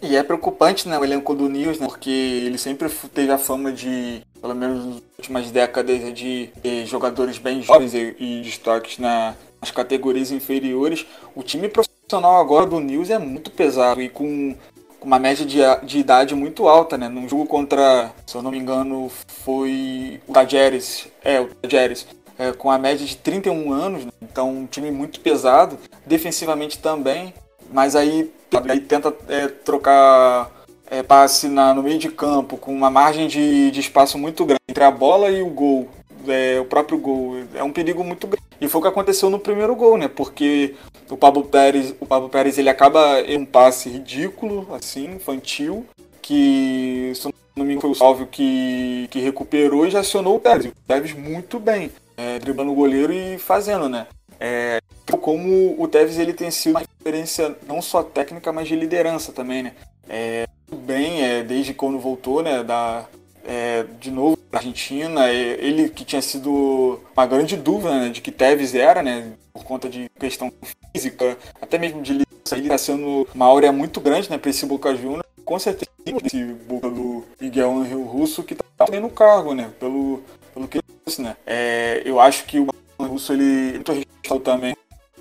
E 0.00 0.16
é 0.16 0.22
preocupante, 0.22 0.88
né, 0.88 0.98
o 0.98 1.04
elenco 1.04 1.34
do 1.34 1.48
News, 1.48 1.78
né, 1.78 1.86
porque 1.86 2.10
ele 2.10 2.58
sempre 2.58 2.88
teve 3.14 3.30
a 3.30 3.38
fama 3.38 3.72
de, 3.72 4.20
pelo 4.40 4.54
menos 4.54 4.84
nas 4.84 5.02
últimas 5.18 5.50
décadas, 5.50 6.12
de, 6.12 6.50
de 6.60 6.86
jogadores 6.86 7.38
bem 7.38 7.62
jovens 7.62 7.94
e, 7.94 8.16
e 8.18 8.42
destaques 8.42 8.98
na, 8.98 9.36
nas 9.62 9.70
categorias 9.70 10.32
inferiores. 10.32 11.06
O 11.34 11.42
time 11.42 11.68
profissional 11.68 12.40
agora 12.40 12.66
do 12.66 12.80
News 12.80 13.08
é 13.08 13.18
muito 13.18 13.50
pesado 13.52 14.02
e 14.02 14.08
com, 14.08 14.56
com 14.98 15.06
uma 15.06 15.20
média 15.20 15.46
de, 15.46 15.60
de, 15.84 15.98
idade 15.98 16.34
muito 16.34 16.68
alta, 16.68 16.98
né? 16.98 17.08
Num 17.08 17.28
jogo 17.28 17.46
contra, 17.46 18.12
se 18.26 18.34
eu 18.34 18.42
não 18.42 18.50
me 18.50 18.58
engano, 18.58 19.08
foi 19.44 20.20
o 20.26 20.32
Tajeres, 20.32 21.06
é, 21.22 21.40
o 21.40 21.46
Tajeres, 21.46 22.06
é, 22.36 22.52
com 22.52 22.70
a 22.70 22.78
média 22.78 23.06
de 23.06 23.16
31 23.16 23.72
anos, 23.72 24.04
né? 24.04 24.10
então 24.20 24.50
um 24.50 24.66
time 24.66 24.90
muito 24.90 25.20
pesado, 25.20 25.78
defensivamente 26.04 26.78
também, 26.78 27.32
mas 27.72 27.94
aí, 27.94 28.32
aí 28.68 28.80
tenta 28.80 29.14
é, 29.28 29.46
trocar 29.46 30.50
é, 30.90 31.02
passe 31.02 31.48
na, 31.48 31.72
no 31.72 31.82
meio 31.82 31.98
de 31.98 32.10
campo 32.10 32.56
com 32.56 32.74
uma 32.74 32.90
margem 32.90 33.28
de, 33.28 33.70
de 33.70 33.80
espaço 33.80 34.18
muito 34.18 34.44
grande 34.44 34.60
entre 34.68 34.84
a 34.84 34.90
bola 34.90 35.30
e 35.30 35.40
o 35.40 35.48
gol 35.48 35.88
é, 36.28 36.60
o 36.60 36.64
próprio 36.64 36.98
gol. 36.98 37.36
É 37.54 37.62
um 37.62 37.72
perigo 37.72 38.02
muito 38.04 38.26
grande. 38.26 38.42
E 38.60 38.68
foi 38.68 38.78
o 38.78 38.82
que 38.82 38.88
aconteceu 38.88 39.28
no 39.28 39.38
primeiro 39.38 39.74
gol, 39.74 39.98
né? 39.98 40.08
Porque 40.08 40.74
o 41.10 41.16
Pablo 41.16 41.44
Pérez, 41.44 41.94
o 42.00 42.06
Pablo 42.06 42.28
Pérez 42.28 42.58
ele 42.58 42.68
acaba 42.68 43.20
em 43.20 43.38
um 43.38 43.44
passe 43.44 43.88
ridículo, 43.88 44.68
assim, 44.72 45.16
infantil, 45.16 45.84
que 46.20 47.12
se 47.14 47.28
não 47.56 47.64
me 47.66 47.80
foi 47.80 47.90
o 47.90 47.94
Salvio 47.94 48.26
que, 48.26 49.08
que 49.10 49.20
recuperou 49.20 49.86
e 49.86 49.90
já 49.90 50.00
acionou 50.00 50.36
o 50.36 50.40
Pérez. 50.40 50.66
O 50.66 50.72
Tevez 50.86 51.12
muito 51.12 51.58
bem, 51.58 51.90
é, 52.16 52.38
driblando 52.38 52.70
o 52.70 52.74
goleiro 52.74 53.12
e 53.12 53.38
fazendo, 53.38 53.88
né? 53.88 54.06
É, 54.40 54.80
como 55.20 55.74
o 55.80 55.86
Tevez 55.88 56.18
ele 56.18 56.32
tem 56.32 56.50
sido 56.50 56.72
uma 56.72 56.82
experiência 56.82 57.56
não 57.66 57.82
só 57.82 58.02
técnica, 58.02 58.52
mas 58.52 58.68
de 58.68 58.76
liderança 58.76 59.32
também, 59.32 59.64
né? 59.64 59.72
É, 60.08 60.46
bem, 60.72 61.22
é, 61.22 61.42
desde 61.42 61.74
quando 61.74 61.98
voltou, 61.98 62.42
né, 62.42 62.62
da, 62.62 63.06
é, 63.44 63.84
de 64.00 64.10
novo 64.10 64.36
na 64.52 64.58
Argentina, 64.58 65.30
ele 65.30 65.88
que 65.88 66.04
tinha 66.04 66.20
sido 66.20 67.00
uma 67.16 67.26
grande 67.26 67.56
dúvida 67.56 67.98
né, 67.98 68.08
de 68.10 68.20
que 68.20 68.30
Tevez 68.30 68.74
era, 68.74 69.02
né, 69.02 69.32
por 69.52 69.64
conta 69.64 69.88
de 69.88 70.10
questão 70.20 70.52
física, 70.92 71.38
até 71.60 71.78
mesmo 71.78 72.02
de 72.02 72.12
liderança, 72.12 72.56
ele 72.56 72.64
está 72.64 72.76
sendo 72.76 73.26
uma 73.34 73.46
áurea 73.46 73.72
muito 73.72 73.98
grande 73.98 74.28
né, 74.28 74.36
para 74.36 74.50
esse 74.50 74.66
Boca 74.66 74.94
Juniors, 74.94 75.24
com 75.42 75.58
certeza 75.58 75.90
esse 76.24 76.44
Boca 76.44 76.90
do 76.90 77.24
Miguel 77.40 77.72
Angel 77.78 78.02
Russo 78.02 78.42
que 78.42 78.52
está 78.52 79.00
no 79.00 79.08
cargo, 79.08 79.54
né, 79.54 79.70
pelo, 79.80 80.22
pelo 80.52 80.68
que 80.68 80.78
ele 80.78 80.84
disse, 81.06 81.22
né. 81.22 81.34
É, 81.46 82.02
eu 82.04 82.20
acho 82.20 82.44
que 82.44 82.58
o 82.60 82.68
Russo 83.00 83.32
ele 83.32 83.76
é 83.76 83.92
respeitado 83.92 84.40
também 84.40 84.76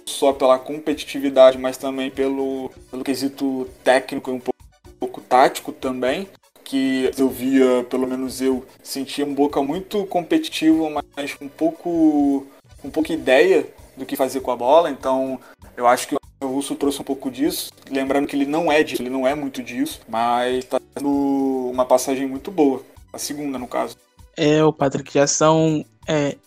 só 0.06 0.34
pela 0.34 0.60
competitividade, 0.60 1.58
mas 1.58 1.78
também 1.78 2.12
pelo, 2.12 2.70
pelo 2.90 3.04
quesito 3.04 3.70
técnico 3.82 4.30
e 4.30 4.34
um 4.34 4.40
pouco, 4.42 4.60
um 4.88 5.00
pouco 5.00 5.22
tático 5.22 5.72
também 5.72 6.28
que 6.72 7.12
eu 7.18 7.28
via, 7.28 7.86
pelo 7.90 8.08
menos 8.08 8.40
eu, 8.42 8.66
sentia 8.82 9.26
um 9.26 9.36
Boca 9.36 9.62
muito 9.62 10.06
competitivo, 10.06 10.90
mas 10.90 11.36
um 11.42 11.50
pouco, 11.50 12.48
um 12.82 12.90
pouco 12.90 13.12
ideia 13.12 13.68
do 13.98 14.06
que 14.06 14.16
fazer 14.16 14.40
com 14.40 14.52
a 14.52 14.56
bola. 14.56 14.90
Então, 14.90 15.38
eu 15.76 15.86
acho 15.86 16.08
que 16.08 16.16
o 16.16 16.48
Russo 16.48 16.74
trouxe 16.76 17.02
um 17.02 17.04
pouco 17.04 17.30
disso. 17.30 17.72
Lembrando 17.90 18.26
que 18.26 18.38
ele 18.38 18.46
não 18.46 18.72
é 18.72 18.84
disso, 18.84 19.02
ele 19.02 19.10
não 19.10 19.28
é 19.28 19.36
muito 19.36 19.62
disso, 19.62 20.00
mas 20.08 20.60
está 20.60 20.80
sendo 20.98 21.10
uma 21.10 21.86
passagem 21.86 22.26
muito 22.26 22.50
boa. 22.50 22.82
A 23.12 23.18
segunda, 23.18 23.60
no 23.60 23.68
caso. 23.68 23.98
É, 24.38 24.64
o 24.64 24.72
Patrick, 24.72 25.14
já 25.14 25.28
são 25.28 25.84
é, 26.08 26.38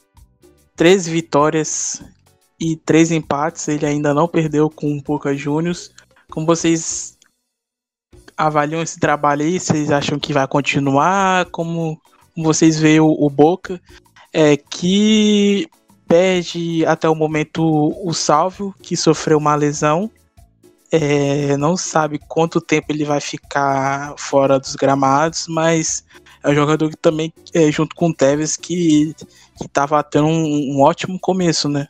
três 0.74 1.06
vitórias 1.06 2.02
e 2.58 2.76
três 2.76 3.10
empates. 3.10 3.68
Ele 3.68 3.84
ainda 3.84 4.14
não 4.14 4.26
perdeu 4.26 4.70
com 4.70 4.96
o 4.96 5.02
Boca 5.02 5.36
Juniors. 5.36 5.90
Como 6.30 6.46
vocês 6.46 7.13
avaliam 8.36 8.82
esse 8.82 8.98
trabalho 8.98 9.42
aí? 9.42 9.58
Vocês 9.58 9.90
acham 9.90 10.18
que 10.18 10.32
vai 10.32 10.46
continuar? 10.46 11.46
Como, 11.46 12.00
vocês 12.36 12.78
veem 12.78 13.00
o, 13.00 13.08
o 13.08 13.30
Boca? 13.30 13.80
É, 14.32 14.56
que 14.56 15.68
perde 16.06 16.84
até 16.86 17.08
o 17.08 17.14
momento 17.14 17.62
o 18.04 18.12
Salvio, 18.12 18.74
que 18.82 18.96
sofreu 18.96 19.38
uma 19.38 19.54
lesão. 19.54 20.10
É, 20.90 21.56
não 21.56 21.76
sabe 21.76 22.20
quanto 22.28 22.60
tempo 22.60 22.86
ele 22.90 23.04
vai 23.04 23.20
ficar 23.20 24.14
fora 24.16 24.60
dos 24.60 24.76
gramados, 24.76 25.46
mas 25.48 26.04
é 26.42 26.50
um 26.50 26.54
jogador 26.54 26.90
que 26.90 26.96
também, 26.96 27.32
é, 27.52 27.70
junto 27.72 27.96
com 27.96 28.10
o 28.10 28.14
Tevez, 28.14 28.56
que 28.56 29.14
estava 29.60 30.02
tendo 30.04 30.26
um, 30.26 30.76
um 30.76 30.82
ótimo 30.82 31.18
começo, 31.18 31.68
né? 31.68 31.88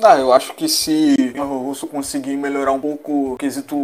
Ah, 0.00 0.16
eu 0.16 0.32
acho 0.32 0.54
que 0.54 0.68
se 0.68 1.14
o 1.36 1.58
Russo 1.58 1.86
conseguir 1.86 2.36
melhorar 2.36 2.72
um 2.72 2.80
pouco 2.80 3.34
o 3.34 3.36
quesito 3.36 3.76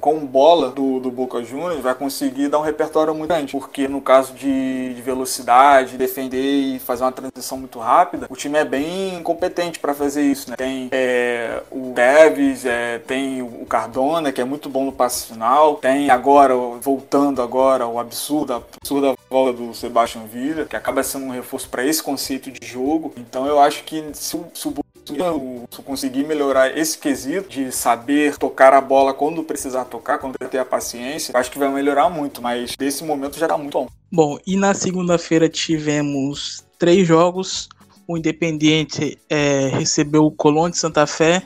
com 0.00 0.24
bola 0.24 0.70
do, 0.70 1.00
do 1.00 1.10
Boca 1.10 1.42
Juniors, 1.42 1.80
vai 1.80 1.94
conseguir 1.94 2.48
dar 2.48 2.58
um 2.58 2.62
repertório 2.62 3.14
muito 3.14 3.28
grande. 3.28 3.52
Porque 3.52 3.88
no 3.88 4.00
caso 4.00 4.34
de, 4.34 4.94
de 4.94 5.02
velocidade, 5.02 5.96
defender 5.96 6.38
e 6.38 6.78
fazer 6.78 7.02
uma 7.02 7.12
transição 7.12 7.56
muito 7.56 7.78
rápida, 7.78 8.26
o 8.28 8.36
time 8.36 8.58
é 8.58 8.64
bem 8.64 9.22
competente 9.22 9.78
para 9.78 9.94
fazer 9.94 10.22
isso. 10.22 10.50
Né? 10.50 10.56
Tem 10.56 10.88
é, 10.92 11.62
o 11.70 11.92
Deves, 11.94 12.66
é, 12.66 12.98
tem 12.98 13.40
o 13.42 13.64
Cardona, 13.66 14.30
que 14.30 14.40
é 14.40 14.44
muito 14.44 14.68
bom 14.68 14.84
no 14.84 14.92
passe 14.92 15.26
final. 15.26 15.76
Tem 15.76 16.10
agora, 16.10 16.54
voltando 16.54 17.40
agora, 17.40 17.86
o 17.86 17.98
absurdo, 17.98 18.52
a 18.52 18.56
absurda 18.56 19.14
volta 19.30 19.54
do 19.54 19.74
Sebastian 19.74 20.24
Villa, 20.26 20.66
que 20.66 20.76
acaba 20.76 21.02
sendo 21.02 21.24
um 21.24 21.30
reforço 21.30 21.68
para 21.68 21.84
esse 21.84 22.02
conceito 22.02 22.50
de 22.50 22.66
jogo. 22.66 23.12
Então 23.16 23.46
eu 23.46 23.58
acho 23.58 23.82
que 23.84 24.04
se, 24.12 24.38
se 24.52 24.68
o 24.68 24.83
se 25.06 25.82
conseguir 25.82 26.24
melhorar 26.24 26.76
esse 26.76 26.96
quesito 26.96 27.48
de 27.48 27.70
saber 27.72 28.36
tocar 28.36 28.72
a 28.72 28.80
bola 28.80 29.12
quando 29.12 29.42
precisar 29.42 29.84
tocar, 29.84 30.18
quando 30.18 30.36
ter 30.38 30.58
a 30.58 30.64
paciência, 30.64 31.36
acho 31.36 31.50
que 31.50 31.58
vai 31.58 31.68
melhorar 31.68 32.08
muito, 32.08 32.40
mas 32.40 32.76
desse 32.76 33.04
momento 33.04 33.38
já 33.38 33.46
tá 33.46 33.58
muito 33.58 33.72
bom. 33.72 33.88
Bom, 34.10 34.38
e 34.46 34.56
na 34.56 34.72
segunda-feira 34.74 35.48
tivemos 35.48 36.64
três 36.78 37.06
jogos. 37.06 37.68
O 38.06 38.16
Independiente 38.16 39.18
é, 39.28 39.68
recebeu 39.68 40.24
o 40.24 40.30
Colón 40.30 40.70
de 40.70 40.78
Santa 40.78 41.06
Fé, 41.06 41.42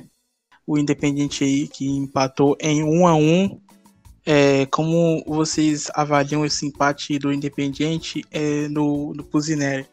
o 0.66 0.76
Independiente 0.78 1.44
aí 1.44 1.68
que 1.68 1.88
empatou 1.88 2.56
em 2.60 2.82
1 2.82 3.06
a 3.06 3.14
1 3.14 3.60
é, 4.30 4.66
como 4.66 5.24
vocês 5.26 5.90
avaliam 5.94 6.44
esse 6.44 6.66
empate 6.66 7.18
do 7.18 7.32
Independiente 7.32 8.22
é, 8.30 8.68
no, 8.68 9.14
no 9.14 9.24
Pusineri? 9.24 9.86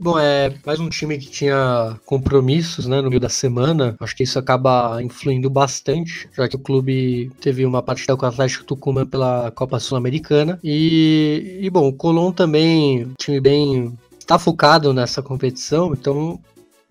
Bom, 0.00 0.16
é 0.16 0.54
mais 0.64 0.78
um 0.78 0.88
time 0.88 1.18
que 1.18 1.28
tinha 1.28 1.98
compromissos 2.06 2.86
né, 2.86 3.00
no 3.00 3.08
meio 3.08 3.20
da 3.20 3.28
semana. 3.28 3.96
Acho 3.98 4.14
que 4.14 4.22
isso 4.22 4.38
acaba 4.38 5.02
influindo 5.02 5.50
bastante, 5.50 6.30
já 6.32 6.46
que 6.46 6.54
o 6.54 6.60
clube 6.60 7.32
teve 7.40 7.66
uma 7.66 7.82
partida 7.82 8.16
com 8.16 8.24
o 8.24 8.28
Atlético 8.28 8.64
Tucumã 8.64 9.04
pela 9.04 9.50
Copa 9.50 9.80
Sul-Americana. 9.80 10.60
E, 10.62 11.58
e, 11.60 11.68
bom, 11.68 11.88
o 11.88 11.92
Colón 11.92 12.30
também, 12.30 13.12
time 13.18 13.40
bem. 13.40 13.98
está 14.16 14.38
focado 14.38 14.94
nessa 14.94 15.20
competição, 15.20 15.92
então 15.92 16.38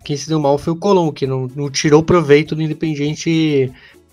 quem 0.03 0.17
se 0.17 0.27
deu 0.27 0.39
mal 0.39 0.57
foi 0.57 0.73
o 0.73 0.77
Colón, 0.77 1.11
que 1.13 1.25
não, 1.25 1.47
não 1.55 1.69
tirou 1.69 2.03
proveito 2.03 2.55
do 2.55 2.61
Independiente 2.61 3.71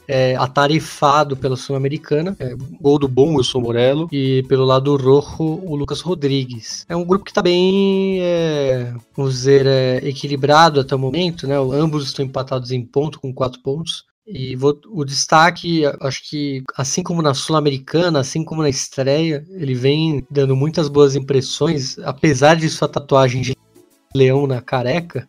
é, 0.08 0.36
atarefado 0.36 1.36
pela 1.36 1.56
Sul-Americana. 1.56 2.36
É, 2.38 2.54
gol 2.80 2.98
do 2.98 3.08
bom 3.08 3.36
Wilson 3.36 3.60
Morello. 3.60 4.08
E 4.12 4.44
pelo 4.48 4.64
lado 4.64 4.96
rojo, 4.96 5.60
o 5.62 5.76
Lucas 5.76 6.00
Rodrigues. 6.00 6.84
É 6.88 6.96
um 6.96 7.04
grupo 7.04 7.24
que 7.24 7.30
está 7.30 7.42
bem, 7.42 8.20
é, 8.20 8.94
vamos 9.16 9.34
dizer, 9.34 9.66
é, 9.66 9.96
equilibrado 10.08 10.80
até 10.80 10.94
o 10.94 10.98
momento. 10.98 11.46
Né? 11.46 11.56
Ambos 11.56 12.04
estão 12.04 12.24
empatados 12.24 12.70
em 12.70 12.84
ponto, 12.84 13.20
com 13.20 13.32
quatro 13.32 13.60
pontos. 13.62 14.04
E 14.26 14.56
vou, 14.56 14.80
o 14.88 15.04
destaque, 15.04 15.82
acho 16.00 16.28
que 16.30 16.62
assim 16.74 17.02
como 17.02 17.20
na 17.20 17.34
Sul-Americana, 17.34 18.20
assim 18.20 18.42
como 18.42 18.62
na 18.62 18.70
estreia, 18.70 19.44
ele 19.50 19.74
vem 19.74 20.26
dando 20.30 20.56
muitas 20.56 20.88
boas 20.88 21.14
impressões, 21.14 21.98
apesar 21.98 22.54
de 22.56 22.70
sua 22.70 22.88
tatuagem 22.88 23.42
de 23.42 23.54
leão 24.14 24.46
na 24.46 24.62
careca. 24.62 25.28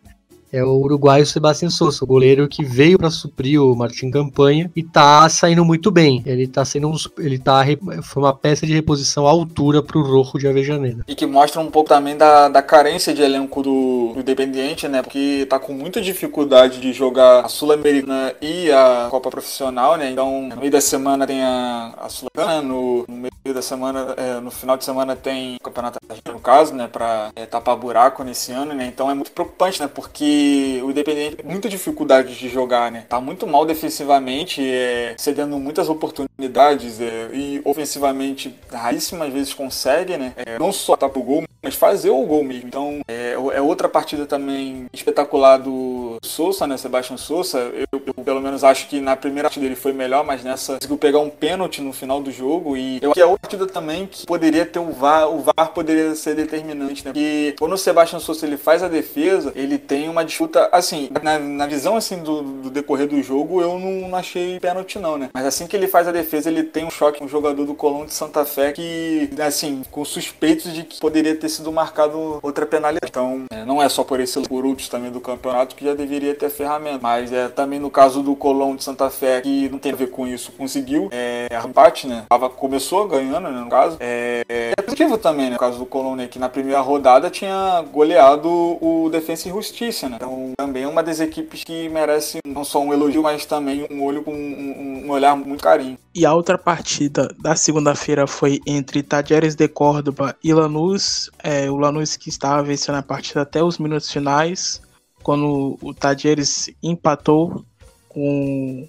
É 0.56 0.64
o 0.64 0.78
uruguaio 0.78 1.26
Sebastião 1.26 1.70
Souza, 1.70 2.02
o 2.02 2.06
goleiro 2.06 2.48
que 2.48 2.64
veio 2.64 2.98
para 2.98 3.10
suprir 3.10 3.62
o 3.62 3.74
Martin 3.76 4.10
Campanha 4.10 4.70
e 4.74 4.82
tá 4.82 5.28
saindo 5.28 5.64
muito 5.64 5.90
bem. 5.90 6.22
Ele 6.24 6.46
tá 6.46 6.64
sendo 6.64 6.88
um, 6.88 6.96
ele 7.18 7.38
tá 7.38 7.62
foi 8.02 8.22
uma 8.22 8.34
peça 8.34 8.66
de 8.66 8.72
reposição 8.72 9.26
à 9.26 9.30
altura 9.30 9.82
pro 9.82 10.00
Rojo 10.00 10.38
de 10.38 10.48
Avejaneda. 10.48 11.04
E 11.06 11.14
que 11.14 11.26
mostra 11.26 11.60
um 11.60 11.70
pouco 11.70 11.88
também 11.88 12.16
da, 12.16 12.48
da 12.48 12.62
carência 12.62 13.12
de 13.12 13.22
elenco 13.22 13.62
do, 13.62 14.12
do 14.14 14.20
Independiente, 14.20 14.88
né? 14.88 15.02
Porque 15.02 15.46
tá 15.48 15.58
com 15.58 15.72
muita 15.72 16.00
dificuldade 16.00 16.80
de 16.80 16.92
jogar 16.92 17.44
a 17.44 17.48
Sul-Americana 17.48 18.34
e 18.40 18.70
a 18.70 19.08
Copa 19.10 19.30
Profissional, 19.30 19.96
né? 19.96 20.10
Então, 20.10 20.48
no 20.48 20.56
meio 20.56 20.70
da 20.70 20.80
semana 20.80 21.26
tem 21.26 21.42
a, 21.42 21.92
a 21.98 22.08
Sul-Americana, 22.08 22.62
no, 22.62 23.04
no, 23.06 23.16
meio 23.16 23.54
da 23.54 23.62
semana, 23.62 24.14
é, 24.16 24.40
no 24.40 24.50
final 24.50 24.76
de 24.76 24.84
semana 24.84 25.14
tem 25.14 25.56
o 25.56 25.60
Campeonato 25.60 25.98
no 26.32 26.40
caso, 26.40 26.74
né? 26.74 26.88
Pra 26.90 27.30
é, 27.36 27.44
tapar 27.44 27.76
buraco 27.76 28.24
nesse 28.24 28.52
ano, 28.52 28.72
né? 28.72 28.86
Então 28.86 29.10
é 29.10 29.14
muito 29.14 29.30
preocupante, 29.32 29.80
né? 29.80 29.88
Porque 29.92 30.45
o 30.82 30.90
Independente 30.90 31.36
tem 31.36 31.46
muita 31.46 31.68
dificuldade 31.68 32.34
de 32.34 32.48
jogar, 32.48 32.90
né? 32.90 33.04
Tá 33.08 33.20
muito 33.20 33.46
mal 33.46 33.64
defensivamente, 33.64 34.62
é, 34.62 35.14
cedendo 35.18 35.58
muitas 35.58 35.88
oportunidades 35.88 37.00
é, 37.00 37.30
e 37.32 37.60
ofensivamente 37.64 38.54
raríssimas 38.70 39.32
vezes 39.32 39.54
consegue, 39.54 40.16
né? 40.16 40.32
É, 40.36 40.58
não 40.58 40.72
só 40.72 40.96
tá 40.96 41.08
pro 41.08 41.22
gol, 41.22 41.44
mas 41.62 41.74
fazer 41.74 42.10
o 42.10 42.22
gol 42.24 42.44
mesmo. 42.44 42.68
Então 42.68 43.00
é, 43.08 43.32
é 43.32 43.60
outra 43.60 43.88
partida 43.88 44.26
também 44.26 44.86
espetacular 44.92 45.58
do 45.58 46.18
Sousa, 46.22 46.66
né? 46.66 46.76
Sebastião 46.76 47.18
Sousa. 47.18 47.58
Eu, 47.58 48.02
eu, 48.06 48.24
pelo 48.24 48.40
menos 48.40 48.64
acho 48.64 48.88
que 48.88 49.00
na 49.00 49.16
primeira 49.16 49.48
partida 49.48 49.66
ele 49.66 49.76
foi 49.76 49.92
melhor, 49.92 50.24
mas 50.24 50.42
nessa 50.42 50.74
conseguiu 50.74 50.98
pegar 50.98 51.18
um 51.18 51.30
pênalti 51.30 51.80
no 51.80 51.92
final 51.92 52.20
do 52.20 52.30
jogo 52.30 52.76
e 52.76 52.98
eu 53.02 53.10
acho 53.10 53.14
que 53.14 53.20
é 53.20 53.26
outra 53.26 53.48
partida 53.48 53.66
também 53.66 54.06
que 54.06 54.26
poderia 54.26 54.64
ter 54.64 54.78
o 54.78 54.92
VAR, 54.92 55.28
o 55.28 55.40
VAR 55.40 55.72
poderia 55.72 56.14
ser 56.14 56.34
determinante, 56.34 57.04
né? 57.04 57.12
Porque 57.12 57.54
quando 57.58 57.72
o 57.72 57.78
Sebastião 57.78 58.20
Sousa 58.20 58.46
ele 58.46 58.56
faz 58.56 58.82
a 58.82 58.88
defesa, 58.88 59.52
ele 59.54 59.78
tem 59.78 60.08
uma 60.08 60.24
disputa 60.24 60.68
assim, 60.72 61.10
na, 61.22 61.38
na 61.38 61.66
visão 61.66 61.96
assim 61.96 62.18
do, 62.22 62.42
do, 62.42 62.70
decorrer 62.70 63.06
do 63.06 63.22
jogo, 63.22 63.60
eu 63.60 63.78
não, 63.78 64.08
não 64.08 64.16
achei 64.16 64.58
pênalti 64.60 64.98
não, 64.98 65.18
né? 65.18 65.30
Mas 65.32 65.46
assim 65.46 65.66
que 65.66 65.76
ele 65.76 65.86
faz 65.86 66.08
a 66.08 66.12
defesa, 66.12 66.50
ele 66.50 66.62
tem 66.62 66.84
um 66.84 66.90
choque 66.90 67.18
com 67.18 67.24
um 67.24 67.28
jogador 67.28 67.64
do 67.64 67.74
Colón 67.74 68.06
de 68.06 68.14
Santa 68.14 68.44
Fé 68.44 68.72
que 68.72 69.28
assim, 69.38 69.82
com 69.90 70.04
suspeitos 70.04 70.72
de 70.72 70.82
que 70.84 71.00
poderia 71.00 71.34
ter 71.34 71.45
sido 71.48 71.72
marcado 71.72 72.38
outra 72.42 72.66
penalidade. 72.66 73.10
Então, 73.10 73.44
é, 73.50 73.64
não 73.64 73.82
é 73.82 73.88
só 73.88 74.04
por 74.04 74.20
esse 74.20 74.40
por 74.42 74.64
últimos 74.64 74.88
também 74.88 75.10
do 75.10 75.20
campeonato 75.20 75.74
que 75.74 75.84
já 75.84 75.94
deveria 75.94 76.34
ter 76.34 76.50
ferramenta. 76.50 76.98
Mas 77.02 77.32
é 77.32 77.48
também 77.48 77.78
no 77.78 77.90
caso 77.90 78.22
do 78.22 78.34
Colón 78.36 78.76
de 78.76 78.84
Santa 78.84 79.10
Fé, 79.10 79.40
que 79.40 79.68
não 79.68 79.78
tem 79.78 79.92
a 79.92 79.96
ver 79.96 80.10
com 80.10 80.26
isso, 80.26 80.52
conseguiu 80.52 81.08
é, 81.12 81.48
empate, 81.64 82.06
né? 82.06 82.24
Tava, 82.28 82.48
começou 82.48 83.06
ganhando, 83.06 83.48
né, 83.48 83.60
no 83.60 83.68
caso. 83.68 83.96
É, 84.00 84.42
é 84.48 84.82
positivo 84.82 85.18
também, 85.18 85.46
né? 85.46 85.52
No 85.52 85.58
caso 85.58 85.78
do 85.78 85.86
Colón, 85.86 86.16
né, 86.16 86.26
que 86.26 86.38
na 86.38 86.48
primeira 86.48 86.80
rodada 86.80 87.30
tinha 87.30 87.82
goleado 87.92 88.48
o 88.48 89.08
Defensa 89.10 89.48
e 89.48 89.52
Justiça, 89.52 90.08
né? 90.08 90.16
Então, 90.16 90.52
também 90.56 90.84
é 90.84 90.88
uma 90.88 91.02
das 91.02 91.20
equipes 91.20 91.64
que 91.64 91.88
merece 91.88 92.38
não 92.46 92.64
só 92.64 92.80
um 92.80 92.92
elogio, 92.92 93.22
mas 93.22 93.44
também 93.44 93.86
um 93.90 94.02
olho 94.02 94.22
com 94.22 94.32
um, 94.32 95.04
um 95.06 95.10
olhar 95.10 95.36
muito 95.36 95.62
carinho. 95.62 95.98
E 96.14 96.24
a 96.24 96.32
outra 96.32 96.56
partida 96.56 97.28
da 97.38 97.54
segunda-feira 97.54 98.26
foi 98.26 98.60
entre 98.66 99.02
Tajeres 99.02 99.54
de 99.54 99.68
Córdoba 99.68 100.34
e 100.42 100.52
Lanús. 100.54 101.30
É, 101.42 101.70
o 101.70 101.76
Lanús 101.76 102.16
que 102.16 102.28
estava 102.28 102.62
vencendo 102.62 102.96
a 102.96 103.02
partida 103.02 103.42
até 103.42 103.62
os 103.62 103.78
minutos 103.78 104.10
finais, 104.10 104.80
quando 105.22 105.78
o 105.82 105.94
Tajeres 105.94 106.70
empatou 106.82 107.64
com, 108.08 108.88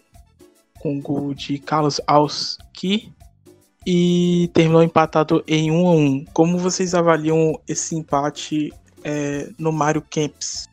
com 0.79 0.97
o 0.97 1.01
gol 1.01 1.33
de 1.33 1.57
Carlos 1.59 1.99
Alski 2.07 3.13
e 3.85 4.49
terminou 4.53 4.83
empatado 4.83 5.43
em 5.47 5.71
1 5.71 5.87
a 5.87 5.91
1. 5.91 6.25
Como 6.33 6.57
vocês 6.57 6.93
avaliam 6.93 7.59
esse 7.67 7.95
empate 7.95 8.73
é, 9.03 9.49
no 9.57 9.71
Mário 9.71 10.01
Kempis? 10.01 10.67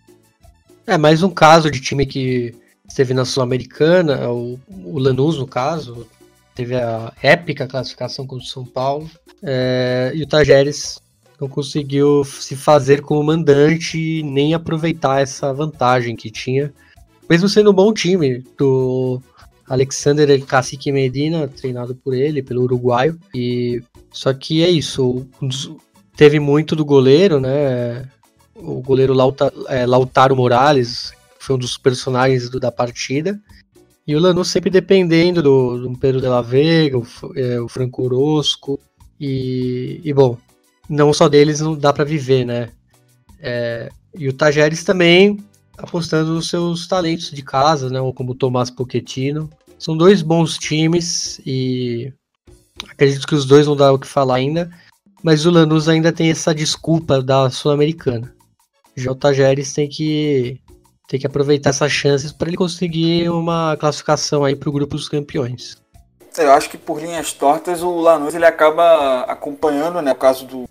É 0.86 0.98
mais 0.98 1.22
um 1.22 1.30
caso 1.30 1.70
de 1.70 1.80
time 1.80 2.04
que 2.04 2.54
esteve 2.86 3.14
na 3.14 3.24
Sul-Americana, 3.24 4.30
o, 4.30 4.58
o 4.68 4.98
Lanús 4.98 5.38
no 5.38 5.46
caso, 5.46 6.06
teve 6.54 6.76
a 6.76 7.12
épica 7.22 7.66
classificação 7.66 8.26
contra 8.26 8.44
o 8.44 8.48
São 8.48 8.64
Paulo. 8.64 9.10
É, 9.42 10.12
e 10.14 10.22
o 10.22 10.26
Tajeres 10.26 11.00
não 11.40 11.48
conseguiu 11.48 12.24
se 12.24 12.56
fazer 12.56 13.00
como 13.02 13.22
mandante 13.22 13.98
e 13.98 14.22
nem 14.22 14.54
aproveitar 14.54 15.20
essa 15.20 15.52
vantagem 15.52 16.16
que 16.16 16.30
tinha. 16.30 16.72
Mesmo 17.28 17.48
sendo 17.48 17.70
um 17.70 17.74
bom 17.74 17.92
time 17.92 18.44
do 18.58 19.20
Alexander 19.68 20.44
Cacique 20.44 20.92
Medina, 20.92 21.48
treinado 21.48 21.94
por 21.94 22.14
ele, 22.14 22.42
pelo 22.42 22.62
uruguaio. 22.62 23.18
E 23.34 23.82
só 24.12 24.32
que 24.32 24.62
é 24.62 24.68
isso, 24.68 25.26
teve 26.16 26.38
muito 26.38 26.76
do 26.76 26.84
goleiro, 26.84 27.40
né? 27.40 28.08
O 28.54 28.80
goleiro 28.80 29.12
Lauta, 29.12 29.52
é, 29.68 29.84
Lautaro 29.84 30.36
Morales 30.36 31.12
foi 31.38 31.56
um 31.56 31.58
dos 31.58 31.76
personagens 31.76 32.48
do, 32.48 32.60
da 32.60 32.70
partida. 32.70 33.38
E 34.06 34.14
o 34.14 34.20
Lanús 34.20 34.48
sempre 34.48 34.70
dependendo 34.70 35.42
do, 35.42 35.78
do 35.78 35.98
Pedro 35.98 36.20
de 36.20 36.28
la 36.28 36.42
Vega, 36.42 36.98
o, 36.98 37.06
é, 37.34 37.60
o 37.60 37.68
Franco 37.68 38.04
Orosco. 38.04 38.78
E, 39.18 40.00
e, 40.04 40.12
bom, 40.12 40.36
não 40.88 41.12
só 41.12 41.28
deles 41.28 41.60
não 41.60 41.76
dá 41.76 41.92
para 41.92 42.04
viver, 42.04 42.44
né? 42.44 42.70
É, 43.40 43.90
e 44.14 44.28
o 44.28 44.32
Tajeres 44.32 44.84
também 44.84 45.38
apostando 45.76 46.34
nos 46.34 46.48
seus 46.48 46.86
talentos 46.86 47.30
de 47.30 47.42
casa, 47.42 47.90
né? 47.90 47.98
Como 48.14 48.32
o 48.32 48.34
Tomás 48.34 48.70
Pochettino. 48.70 49.50
São 49.78 49.96
dois 49.96 50.22
bons 50.22 50.56
times 50.56 51.40
e 51.44 52.12
acredito 52.88 53.26
que 53.26 53.34
os 53.34 53.44
dois 53.44 53.66
vão 53.66 53.76
dar 53.76 53.92
o 53.92 53.98
que 53.98 54.06
falar 54.06 54.36
ainda. 54.36 54.70
Mas 55.22 55.46
o 55.46 55.50
Lanús 55.50 55.88
ainda 55.88 56.12
tem 56.12 56.30
essa 56.30 56.54
desculpa 56.54 57.22
da 57.22 57.50
Sul-Americana. 57.50 58.34
Já 58.96 59.10
o 59.10 59.14
Tajeres 59.14 59.72
tem 59.72 59.88
que 59.88 60.60
tem 61.06 61.20
que 61.20 61.26
aproveitar 61.26 61.70
essas 61.70 61.92
chances 61.92 62.32
para 62.32 62.48
ele 62.48 62.56
conseguir 62.56 63.28
uma 63.28 63.76
classificação 63.76 64.44
aí 64.44 64.56
para 64.56 64.68
o 64.68 64.72
grupo 64.72 64.96
dos 64.96 65.08
campeões. 65.08 65.76
Eu 66.36 66.50
acho 66.52 66.70
que 66.70 66.78
por 66.78 67.00
linhas 67.00 67.32
tortas 67.32 67.82
o 67.82 68.00
Lanús 68.00 68.34
ele 68.34 68.46
acaba 68.46 69.20
acompanhando, 69.22 70.00
né, 70.00 70.12
o 70.12 70.16
caso 70.16 70.46
do 70.46 70.64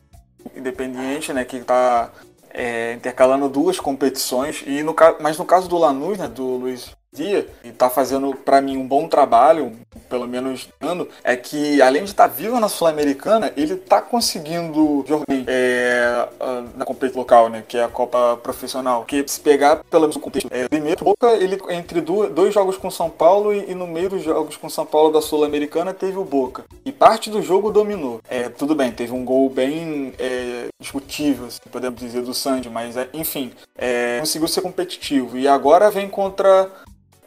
Independiente, 0.55 1.33
né, 1.33 1.43
que 1.45 1.57
está 1.57 2.11
é, 2.49 2.93
intercalando 2.93 3.49
duas 3.49 3.79
competições 3.79 4.63
e 4.65 4.83
no 4.83 4.95
mas 5.19 5.37
no 5.37 5.45
caso 5.45 5.67
do 5.67 5.77
Lanús, 5.77 6.17
né, 6.17 6.27
do 6.27 6.43
Luiz 6.57 6.95
dia 7.13 7.47
e 7.63 7.71
tá 7.71 7.89
fazendo 7.89 8.33
para 8.33 8.59
mim 8.61 8.77
um 8.77 8.87
bom 8.87 9.07
trabalho, 9.07 9.73
pelo 10.09 10.27
menos 10.27 10.67
ano, 10.81 11.07
é 11.23 11.35
que 11.35 11.81
além 11.81 12.03
de 12.03 12.11
estar 12.11 12.27
tá 12.27 12.33
vivo 12.33 12.59
na 12.59 12.67
Sul-Americana, 12.67 13.53
ele 13.55 13.75
tá 13.75 14.01
conseguindo 14.01 15.05
jogar 15.07 15.25
é, 15.47 16.27
na 16.75 16.85
competição 16.85 17.21
local, 17.21 17.49
né, 17.49 17.63
que 17.67 17.77
é 17.77 17.83
a 17.83 17.87
Copa 17.87 18.37
Profissional. 18.41 19.05
Que 19.05 19.23
se 19.27 19.39
pegar 19.39 19.83
pelo 19.89 20.01
menos 20.01 20.17
contexto, 20.17 20.49
é, 20.51 20.67
primeiro 20.67 21.03
Boca 21.03 21.31
ele 21.33 21.59
entre 21.69 22.01
dois 22.01 22.53
jogos 22.53 22.77
com 22.77 22.89
São 22.89 23.09
Paulo 23.09 23.53
e, 23.53 23.71
e, 23.71 23.75
no 23.75 23.85
meio 23.85 24.09
dos 24.09 24.23
jogos 24.23 24.57
com 24.57 24.69
São 24.69 24.85
Paulo 24.85 25.11
da 25.11 25.21
Sul-Americana 25.21 25.93
teve 25.93 26.17
o 26.17 26.23
Boca 26.23 26.63
e 26.85 26.91
parte 26.91 27.29
do 27.29 27.41
jogo 27.41 27.71
dominou. 27.71 28.21
É, 28.29 28.49
tudo 28.49 28.73
bem, 28.73 28.91
teve 28.91 29.13
um 29.13 29.25
gol 29.25 29.49
bem 29.49 30.13
é, 30.17 30.67
discutível, 30.79 31.47
assim, 31.47 31.59
podemos 31.71 31.99
dizer 31.99 32.21
do 32.21 32.33
Sandy, 32.33 32.69
mas 32.69 32.95
é, 32.97 33.09
enfim, 33.13 33.51
é, 33.77 34.19
conseguiu 34.19 34.47
ser 34.47 34.61
competitivo 34.61 35.37
e 35.37 35.47
agora 35.47 35.91
vem 35.91 36.07
contra 36.09 36.69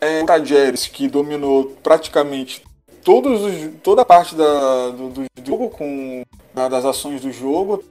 é, 0.00 0.22
o 0.22 0.26
Tajeres, 0.26 0.86
que 0.86 1.08
dominou 1.08 1.76
praticamente 1.82 2.62
todos 3.04 3.42
os, 3.42 3.70
toda 3.82 4.02
a 4.02 4.04
parte 4.04 4.34
da, 4.34 4.90
do, 4.90 5.08
do 5.10 5.24
jogo, 5.44 5.70
com, 5.70 6.22
da, 6.54 6.68
das 6.68 6.84
ações 6.84 7.20
do 7.20 7.32
jogo. 7.32 7.84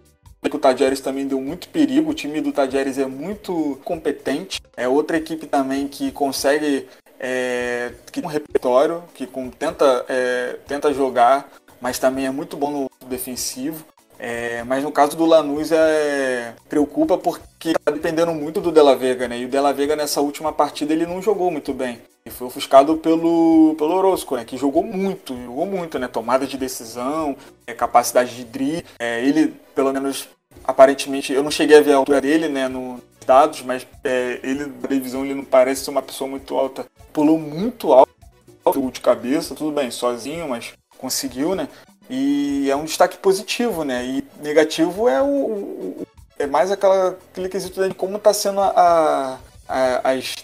O 0.43 0.60
Tajeres 0.60 0.99
também 0.99 1.28
deu 1.28 1.41
muito 1.41 1.68
perigo, 1.70 2.12
o 2.12 2.14
time 2.14 2.39
do 2.39 2.51
Tajeres 2.51 2.99
é 2.99 3.06
muito 3.06 3.80
competente. 3.84 4.62
É 4.78 4.88
outra 4.88 5.18
equipe 5.18 5.47
também 5.47 5.88
que 5.88 6.12
consegue 6.12 6.88
é, 7.20 7.91
que 8.12 8.20
um 8.20 8.28
repertório, 8.28 9.03
que 9.14 9.26
com, 9.26 9.49
tenta, 9.49 10.06
é, 10.08 10.58
tenta 10.68 10.93
jogar, 10.93 11.49
mas 11.82 11.97
também 11.97 12.26
é 12.26 12.32
muito 12.32 12.56
bom 12.56 12.72
no 12.72 13.08
defensivo. 13.08 13.84
É, 14.18 14.63
mas 14.63 14.84
no 14.84 14.91
caso 14.91 15.16
do 15.18 15.26
Lanús 15.26 15.72
é, 15.72 16.53
preocupa 16.70 17.18
porque 17.18 17.70
está 17.70 17.91
dependendo 17.91 18.34
muito 18.34 18.61
do 18.61 18.72
Della 18.72 18.95
Vega, 18.95 19.28
né? 19.28 19.39
E 19.39 19.45
o 19.45 19.49
Della 19.49 19.74
Vega 19.74 19.95
nessa 19.95 20.22
última 20.22 20.51
partida 20.53 20.93
ele 20.93 21.05
não 21.05 21.22
jogou 21.22 21.51
muito 21.51 21.74
bem. 21.74 21.99
E 22.26 22.32
foi 22.32 22.47
ofuscado 22.47 22.97
pelo, 22.97 23.76
pelo 23.78 23.93
Orozco, 23.93 24.36
né? 24.36 24.45
Que 24.45 24.57
jogou 24.57 24.84
muito, 24.84 25.36
jogou 25.43 25.66
muito, 25.66 25.99
né? 25.99 26.07
Tomada 26.07 26.47
de 26.47 26.57
decisão, 26.57 27.36
é, 27.68 27.74
capacidade 27.74 28.36
de 28.36 28.45
drible. 28.45 28.86
É, 28.97 29.24
ele, 29.24 29.53
pelo 29.76 29.93
menos, 29.93 30.28
aparentemente, 30.63 31.32
eu 31.34 31.43
não 31.43 31.51
cheguei 31.51 31.78
a 31.78 31.82
ver 31.82 31.93
a 31.93 31.97
altura 31.97 32.22
dele, 32.22 32.47
né? 32.47 32.68
No 32.68 32.99
dados, 33.26 33.61
mas 33.61 33.86
é, 34.03 34.39
ele, 34.43 34.66
na 34.66 34.88
televisão, 34.88 35.26
ele 35.26 35.36
não 35.36 35.45
parece 35.45 35.84
ser 35.84 35.91
uma 35.91 36.01
pessoa 36.01 36.30
muito 36.30 36.55
alta. 36.55 36.86
Pulou 37.13 37.38
muito 37.38 37.93
alto, 37.93 38.91
de 38.91 39.01
cabeça, 39.01 39.53
tudo 39.53 39.72
bem, 39.72 39.91
sozinho, 39.91 40.49
mas 40.49 40.74
conseguiu, 40.97 41.53
né? 41.53 41.68
E 42.10 42.70
é 42.70 42.76
um 42.76 42.84
destaque 42.84 43.18
positivo, 43.18 43.84
né? 43.84 44.06
E 44.06 44.24
negativo 44.41 45.08
é 45.10 45.22
o, 45.22 45.26
o 45.26 46.08
é 46.38 46.45
mais 46.45 46.72
aquela, 46.72 47.18
aquele 47.32 47.49
quesito 47.49 47.88
de 47.88 47.95
como 47.95 48.18
está 48.18 48.34
sendo 48.34 48.60
a, 48.60 49.39
a, 49.68 50.12
as 50.12 50.36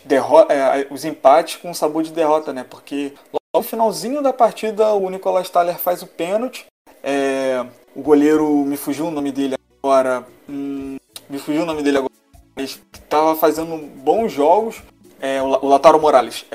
é, 0.49 0.87
os 0.89 1.05
empates 1.05 1.57
com 1.57 1.73
sabor 1.73 2.03
de 2.03 2.11
derrota, 2.11 2.53
né? 2.53 2.65
Porque 2.67 3.13
no 3.53 3.61
finalzinho 3.61 4.21
da 4.21 4.31
partida 4.31 4.93
o 4.93 5.09
Nicolas 5.09 5.49
Thaler 5.49 5.77
faz 5.77 6.01
o 6.01 6.07
pênalti. 6.07 6.65
É, 7.03 7.65
o 7.95 8.01
goleiro 8.01 8.47
me 8.65 8.77
fugiu 8.77 9.07
o 9.07 9.11
nome 9.11 9.31
dele 9.31 9.55
agora. 9.83 10.25
Hum, 10.49 10.97
me 11.29 11.37
fugiu 11.37 11.63
o 11.63 11.65
nome 11.65 11.83
dele 11.83 11.97
agora. 11.97 12.13
estava 12.57 13.35
fazendo 13.35 13.77
bons 13.77 14.31
jogos. 14.31 14.81
É, 15.19 15.41
o 15.41 15.67
Lataro 15.67 16.01
Morales 16.01 16.45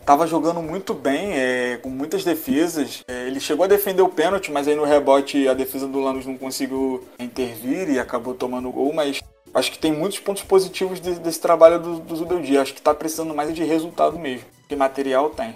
estava 0.00 0.26
jogando 0.26 0.60
muito 0.62 0.94
bem, 0.94 1.32
é, 1.34 1.78
com 1.82 1.88
muitas 1.88 2.24
defesas. 2.24 3.04
É, 3.06 3.26
ele 3.26 3.40
chegou 3.40 3.64
a 3.64 3.68
defender 3.68 4.02
o 4.02 4.08
pênalti, 4.08 4.50
mas 4.50 4.66
aí 4.66 4.74
no 4.74 4.84
rebote 4.84 5.46
a 5.48 5.54
defesa 5.54 5.86
do 5.86 6.00
Lanús 6.00 6.26
não 6.26 6.36
conseguiu 6.36 7.04
intervir 7.18 7.88
e 7.88 7.98
acabou 7.98 8.34
tomando 8.34 8.70
gol. 8.70 8.92
Mas 8.92 9.20
acho 9.54 9.72
que 9.72 9.78
tem 9.78 9.92
muitos 9.92 10.18
pontos 10.18 10.42
positivos 10.42 11.00
desse, 11.00 11.20
desse 11.20 11.40
trabalho 11.40 11.80
do, 11.80 12.00
do. 12.00 12.60
Acho 12.60 12.72
que 12.72 12.80
está 12.80 12.94
precisando 12.94 13.34
mais 13.34 13.54
de 13.54 13.62
resultado 13.62 14.18
mesmo, 14.18 14.46
que 14.68 14.74
material 14.74 15.30
tem. 15.30 15.54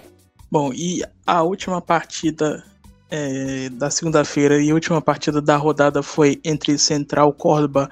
Bom, 0.49 0.71
e 0.73 1.03
a 1.25 1.43
última 1.43 1.81
partida 1.81 2.63
é, 3.09 3.69
da 3.69 3.89
segunda-feira 3.89 4.61
e 4.61 4.71
a 4.71 4.73
última 4.73 5.01
partida 5.01 5.41
da 5.41 5.57
rodada 5.57 6.01
foi 6.01 6.39
entre 6.43 6.77
Central 6.77 7.33
Córdoba 7.33 7.89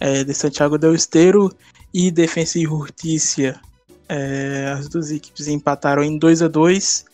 é, 0.00 0.24
de 0.24 0.32
Santiago 0.32 0.78
del 0.78 0.94
Esteiro 0.94 1.54
e 1.92 2.10
Defensa 2.10 2.58
e 2.58 2.62
Justiça 2.62 3.60
é, 4.08 4.74
as 4.76 4.88
duas 4.88 5.10
equipes 5.10 5.48
empataram 5.48 6.02
em 6.02 6.18
2 6.18 6.42
a 6.42 6.48
2 6.48 7.04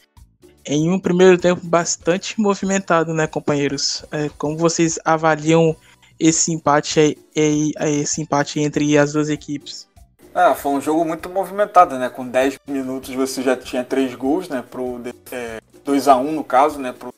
em 0.64 0.90
um 0.90 0.98
primeiro 0.98 1.36
tempo 1.38 1.60
bastante 1.64 2.40
movimentado, 2.40 3.12
né, 3.12 3.26
companheiros? 3.26 4.04
É, 4.12 4.28
como 4.38 4.56
vocês 4.56 4.98
avaliam 5.04 5.74
esse 6.18 6.52
empate, 6.52 7.18
esse 7.34 8.22
empate 8.22 8.60
entre 8.60 8.96
as 8.96 9.12
duas 9.12 9.28
equipes? 9.28 9.88
Ah, 10.34 10.54
foi 10.54 10.72
um 10.72 10.80
jogo 10.80 11.04
muito 11.04 11.28
movimentado, 11.28 11.98
né? 11.98 12.08
Com 12.08 12.26
10 12.26 12.58
minutos 12.66 13.14
você 13.14 13.42
já 13.42 13.56
tinha 13.56 13.84
3 13.84 14.14
gols, 14.14 14.48
né? 14.48 14.64
Pro, 14.68 15.00
é, 15.30 15.60
2 15.84 16.08
a 16.08 16.16
1 16.16 16.32
no 16.32 16.44
caso, 16.44 16.78
né? 16.78 16.92
Pro 16.92 17.12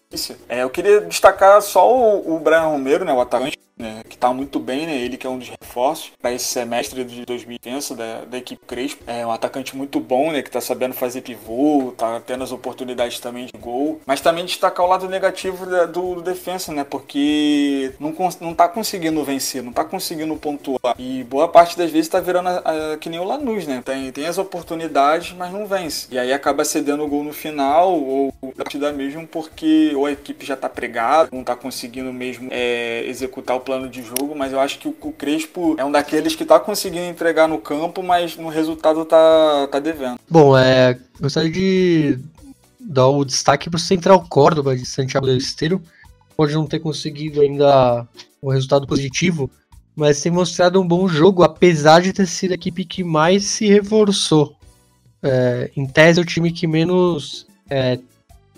é, 0.49 0.63
eu 0.63 0.71
queria 0.71 1.01
destacar 1.03 1.61
só 1.63 1.93
o, 1.93 2.37
o 2.37 2.39
Brian 2.39 2.63
Romero, 2.63 3.05
né? 3.05 3.13
O 3.13 3.21
atacante 3.21 3.59
né, 3.77 4.03
que 4.09 4.15
está 4.15 4.33
muito 4.33 4.59
bem, 4.59 4.87
né? 4.87 4.97
Ele 4.97 5.17
que 5.17 5.27
é 5.27 5.31
um 5.31 5.39
dos 5.39 5.49
reforços 5.49 6.13
para 6.21 6.33
esse 6.33 6.45
semestre 6.45 7.05
de 7.05 7.25
2015 7.25 7.95
da, 7.95 8.25
da 8.25 8.39
equipe 8.39 8.65
Crespo. 8.65 9.03
É 9.07 9.27
um 9.27 9.33
atacante 9.33 9.77
muito 9.77 9.99
bom, 9.99 10.31
né? 10.31 10.43
Que 10.43 10.49
está 10.49 10.61
sabendo 10.61 10.95
fazer 10.95 11.23
pivô, 11.23 11.93
tá 11.97 12.21
tendo 12.21 12.45
as 12.45 12.53
oportunidades 12.53 13.19
também 13.19 13.47
de 13.47 13.59
gol. 13.59 14.01
Mas 14.07 14.21
também 14.21 14.45
destacar 14.45 14.87
o 14.87 14.89
lado 14.89 15.09
negativo 15.09 15.67
da, 15.67 15.87
do, 15.87 16.17
do, 16.17 16.23
defensa, 16.23 16.73
né? 16.73 16.85
Porque 16.85 17.93
não, 17.99 18.15
não 18.41 18.55
tá 18.55 18.69
conseguindo 18.69 19.23
vencer, 19.25 19.63
não 19.63 19.73
tá 19.73 19.85
conseguindo 19.85 20.37
pontuar. 20.37 20.95
E 20.99 21.25
boa 21.25 21.49
parte 21.49 21.77
das 21.77 21.91
vezes 21.91 22.09
tá 22.09 22.21
virando 22.21 22.49
a, 22.49 22.93
a, 22.93 22.97
que 22.97 23.09
nem 23.09 23.19
o 23.19 23.25
Lanús, 23.25 23.67
né? 23.67 23.83
Tem, 23.85 24.13
tem 24.13 24.27
as 24.27 24.39
oportunidades, 24.39 25.37
mas 25.37 25.53
não 25.53 25.67
vence. 25.67 26.07
E 26.11 26.19
aí 26.19 26.33
acaba 26.33 26.65
cedendo 26.65 27.05
o 27.05 27.09
gol 27.09 27.25
no 27.25 27.33
final, 27.33 27.93
ou 27.93 28.33
partida 28.57 28.93
mesmo, 28.93 29.27
porque 29.27 29.93
ou 30.05 30.07
a 30.07 30.13
equipe 30.13 30.45
já 30.45 30.57
tá 30.57 30.69
pregada, 30.69 31.31
não 31.33 31.43
tá 31.43 31.57
conseguindo 31.57 32.13
mesmo 32.13 32.49
é, 32.51 33.05
executar 33.07 33.57
o 33.57 33.61
plano 33.61 33.89
de 33.89 34.03
jogo, 34.03 34.35
mas 34.37 34.53
eu 34.53 34.61
acho 34.61 34.79
que 34.79 34.87
o, 34.87 34.95
o 35.01 35.13
Crespo 35.13 35.75
é 35.79 35.85
um 35.85 35.91
daqueles 35.91 36.37
que 36.37 36.45
tá 36.45 36.61
conseguindo 36.61 37.07
entregar 37.07 37.49
no 37.49 37.59
campo, 37.59 38.03
mas 38.03 38.37
no 38.37 38.49
resultado 38.49 39.05
tá, 39.05 39.69
tá 39.71 39.81
devendo. 39.81 40.19
Bom, 40.29 40.57
é, 40.57 40.99
gostaria 41.19 41.51
de 41.51 42.19
dar 42.79 43.09
o 43.09 43.25
destaque 43.25 43.71
pro 43.71 43.79
Central 43.79 44.25
Córdoba 44.29 44.77
de 44.77 44.85
Santiago 44.85 45.27
del 45.27 45.39
Esteiro. 45.39 45.83
Pode 46.37 46.53
não 46.53 46.67
ter 46.67 46.81
conseguido 46.81 47.41
ainda 47.41 48.07
um 48.43 48.51
resultado 48.51 48.87
positivo, 48.87 49.51
mas 49.97 50.21
tem 50.21 50.31
mostrado 50.31 50.81
um 50.81 50.87
bom 50.87 51.09
jogo, 51.09 51.43
apesar 51.43 52.03
de 52.03 52.13
ter 52.13 52.27
sido 52.27 52.53
a 52.53 52.55
equipe 52.55 52.85
que 52.85 53.03
mais 53.03 53.45
se 53.45 53.67
reforçou. 53.67 54.55
É, 55.23 55.71
em 55.75 55.87
tese, 55.87 56.21
é 56.21 56.23
o 56.23 56.27
time 56.27 56.53
que 56.53 56.67
menos 56.67 57.47
é, 57.71 57.99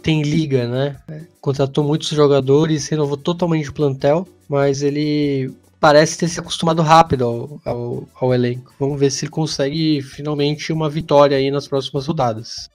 tem 0.07 0.23
liga, 0.23 0.69
né? 0.69 0.97
Contratou 1.41 1.83
muitos 1.83 2.11
jogadores, 2.11 2.87
renovou 2.87 3.17
totalmente 3.17 3.71
o 3.71 3.73
plantel, 3.73 4.25
mas 4.49 4.81
ele 4.81 5.53
parece 5.81 6.17
ter 6.17 6.29
se 6.29 6.39
acostumado 6.39 6.81
rápido 6.81 7.25
ao, 7.25 7.61
ao, 7.65 8.09
ao, 8.21 8.33
elenco. 8.33 8.73
Vamos 8.79 9.01
ver 9.01 9.11
se 9.11 9.25
ele 9.25 9.33
consegue 9.33 10.01
finalmente 10.01 10.73
uma 10.73 10.89
vitória 10.89 11.37
aí 11.37 11.51
nas 11.51 11.67
próximas 11.67 12.07
rodadas. 12.07 12.71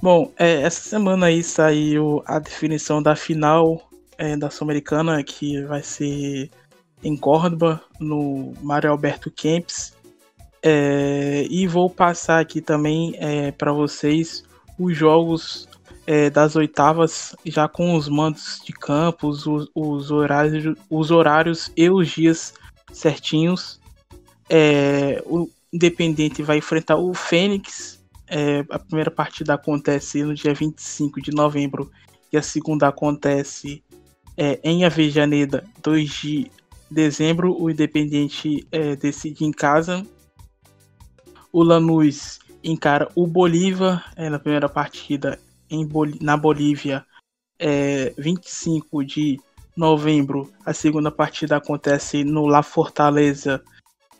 Bom, 0.00 0.30
é, 0.38 0.62
essa 0.62 0.88
semana 0.88 1.26
aí 1.26 1.42
saiu 1.42 2.22
a 2.24 2.38
definição 2.38 3.02
da 3.02 3.16
final 3.16 3.90
é, 4.16 4.36
da 4.36 4.48
Sul-Americana, 4.48 5.24
que 5.24 5.60
vai 5.62 5.82
ser 5.82 6.48
em 7.02 7.16
Córdoba, 7.16 7.82
no 7.98 8.54
Mário 8.62 8.92
Alberto 8.92 9.28
Camps. 9.28 9.92
É, 10.62 11.48
e 11.50 11.66
vou 11.66 11.90
passar 11.90 12.38
aqui 12.38 12.60
também 12.60 13.12
é, 13.18 13.50
para 13.50 13.72
vocês 13.72 14.44
os 14.78 14.96
jogos 14.96 15.68
é, 16.06 16.30
das 16.30 16.54
oitavas, 16.54 17.34
já 17.44 17.66
com 17.66 17.96
os 17.96 18.08
mandos 18.08 18.60
de 18.64 18.72
campos, 18.72 19.46
os, 19.46 19.68
os, 19.74 20.10
horários, 20.10 20.78
os 20.88 21.10
horários 21.10 21.70
e 21.76 21.90
os 21.90 22.08
dias 22.08 22.54
certinhos. 22.92 23.80
É, 24.48 25.22
o 25.26 25.50
Independente 25.72 26.42
vai 26.42 26.58
enfrentar 26.58 26.96
o 26.96 27.12
Fênix. 27.12 28.00
É, 28.28 28.64
a 28.70 28.78
primeira 28.78 29.10
partida 29.10 29.54
acontece 29.54 30.22
no 30.22 30.34
dia 30.34 30.54
25 30.54 31.20
de 31.20 31.32
novembro 31.32 31.90
e 32.32 32.36
a 32.36 32.42
segunda 32.42 32.88
acontece 32.88 33.82
é, 34.36 34.60
em 34.62 34.84
Avejaneda, 34.84 35.64
2 35.82 36.10
de 36.10 36.50
dezembro. 36.88 37.60
O 37.60 37.68
Independente 37.68 38.66
é, 38.70 38.94
decide 38.94 39.44
em 39.44 39.50
casa. 39.50 40.06
O 41.52 41.62
Lanús 41.62 42.38
encara 42.62 43.08
o 43.14 43.26
Bolívar 43.26 44.12
é, 44.16 44.30
na 44.30 44.38
primeira 44.38 44.68
partida 44.68 45.38
em 45.70 45.88
na 46.20 46.36
Bolívia, 46.36 47.04
é, 47.58 48.12
25 48.16 49.04
de 49.04 49.40
novembro. 49.76 50.50
A 50.64 50.72
segunda 50.72 51.10
partida 51.10 51.56
acontece 51.56 52.24
no 52.24 52.46
La 52.46 52.62
Fortaleza, 52.62 53.62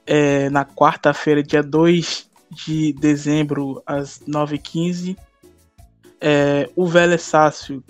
é, 0.06 0.48
na 0.50 0.64
quarta-feira, 0.64 1.42
dia 1.42 1.62
2 1.62 2.28
de 2.50 2.92
dezembro, 2.92 3.82
às 3.86 4.20
9h15. 4.20 5.16
É, 6.20 6.70
o 6.76 6.86
Vélez 6.86 7.22
Sácio 7.22 7.82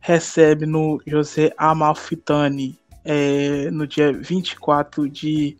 recebe 0.00 0.66
no 0.66 1.00
José 1.06 1.52
Amalfitani 1.56 2.78
é, 3.04 3.70
no 3.70 3.86
dia 3.86 4.12
24 4.12 5.08
de 5.08 5.56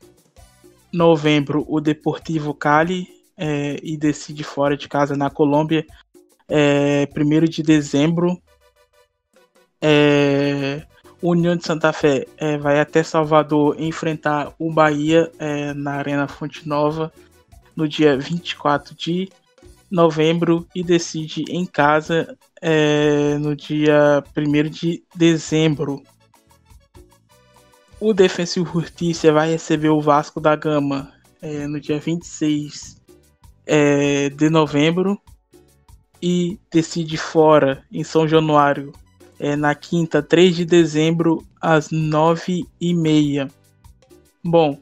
novembro 0.92 1.64
o 1.68 1.80
Deportivo 1.80 2.54
Cali 2.54 3.06
é, 3.36 3.78
e 3.82 3.96
decide 3.96 4.42
fora 4.42 4.76
de 4.76 4.88
casa 4.88 5.16
na 5.16 5.30
Colômbia 5.30 5.86
é, 6.48 7.08
1 7.14 7.44
de 7.44 7.62
dezembro. 7.62 8.40
É, 9.80 10.84
União 11.22 11.56
de 11.56 11.66
Santa 11.66 11.92
Fé 11.92 12.26
é, 12.36 12.56
vai 12.56 12.80
até 12.80 13.02
Salvador 13.02 13.76
enfrentar 13.80 14.52
o 14.58 14.72
Bahia 14.72 15.30
é, 15.38 15.74
na 15.74 15.94
Arena 15.94 16.28
Fonte 16.28 16.66
Nova 16.66 17.12
no 17.76 17.88
dia 17.88 18.16
24 18.16 18.94
de 18.94 19.28
novembro 19.90 20.66
e 20.74 20.82
decide 20.82 21.44
em 21.48 21.64
casa 21.64 22.36
é, 22.60 23.36
no 23.38 23.54
dia 23.56 24.22
1 24.36 24.70
de 24.70 25.02
dezembro. 25.14 26.02
O 28.00 28.12
Defensa 28.12 28.60
e 28.60 28.64
Justiça 28.64 29.32
vai 29.32 29.50
receber 29.50 29.88
o 29.88 30.00
Vasco 30.00 30.40
da 30.40 30.54
Gama 30.54 31.12
é, 31.42 31.66
no 31.66 31.80
dia 31.80 31.98
26 31.98 32.96
é, 33.66 34.30
de 34.30 34.48
novembro 34.48 35.20
e 36.20 36.58
decide 36.70 37.16
fora 37.16 37.84
em 37.90 38.02
São 38.02 38.26
Januário 38.26 38.92
é, 39.38 39.54
na 39.54 39.74
quinta, 39.74 40.22
3 40.22 40.56
de 40.56 40.64
dezembro, 40.64 41.44
às 41.60 41.90
9 41.90 42.66
e 42.80 42.94
meia. 42.94 43.48
Bom, 44.44 44.78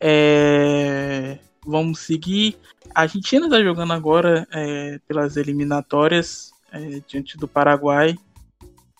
é, 0.00 1.38
vamos 1.64 2.00
seguir. 2.00 2.56
A 2.94 3.02
Argentina 3.02 3.46
está 3.46 3.62
jogando 3.62 3.92
agora 3.92 4.46
é, 4.50 4.98
pelas 5.06 5.36
eliminatórias 5.36 6.52
é, 6.72 7.00
diante 7.06 7.36
do 7.36 7.46
Paraguai. 7.46 8.16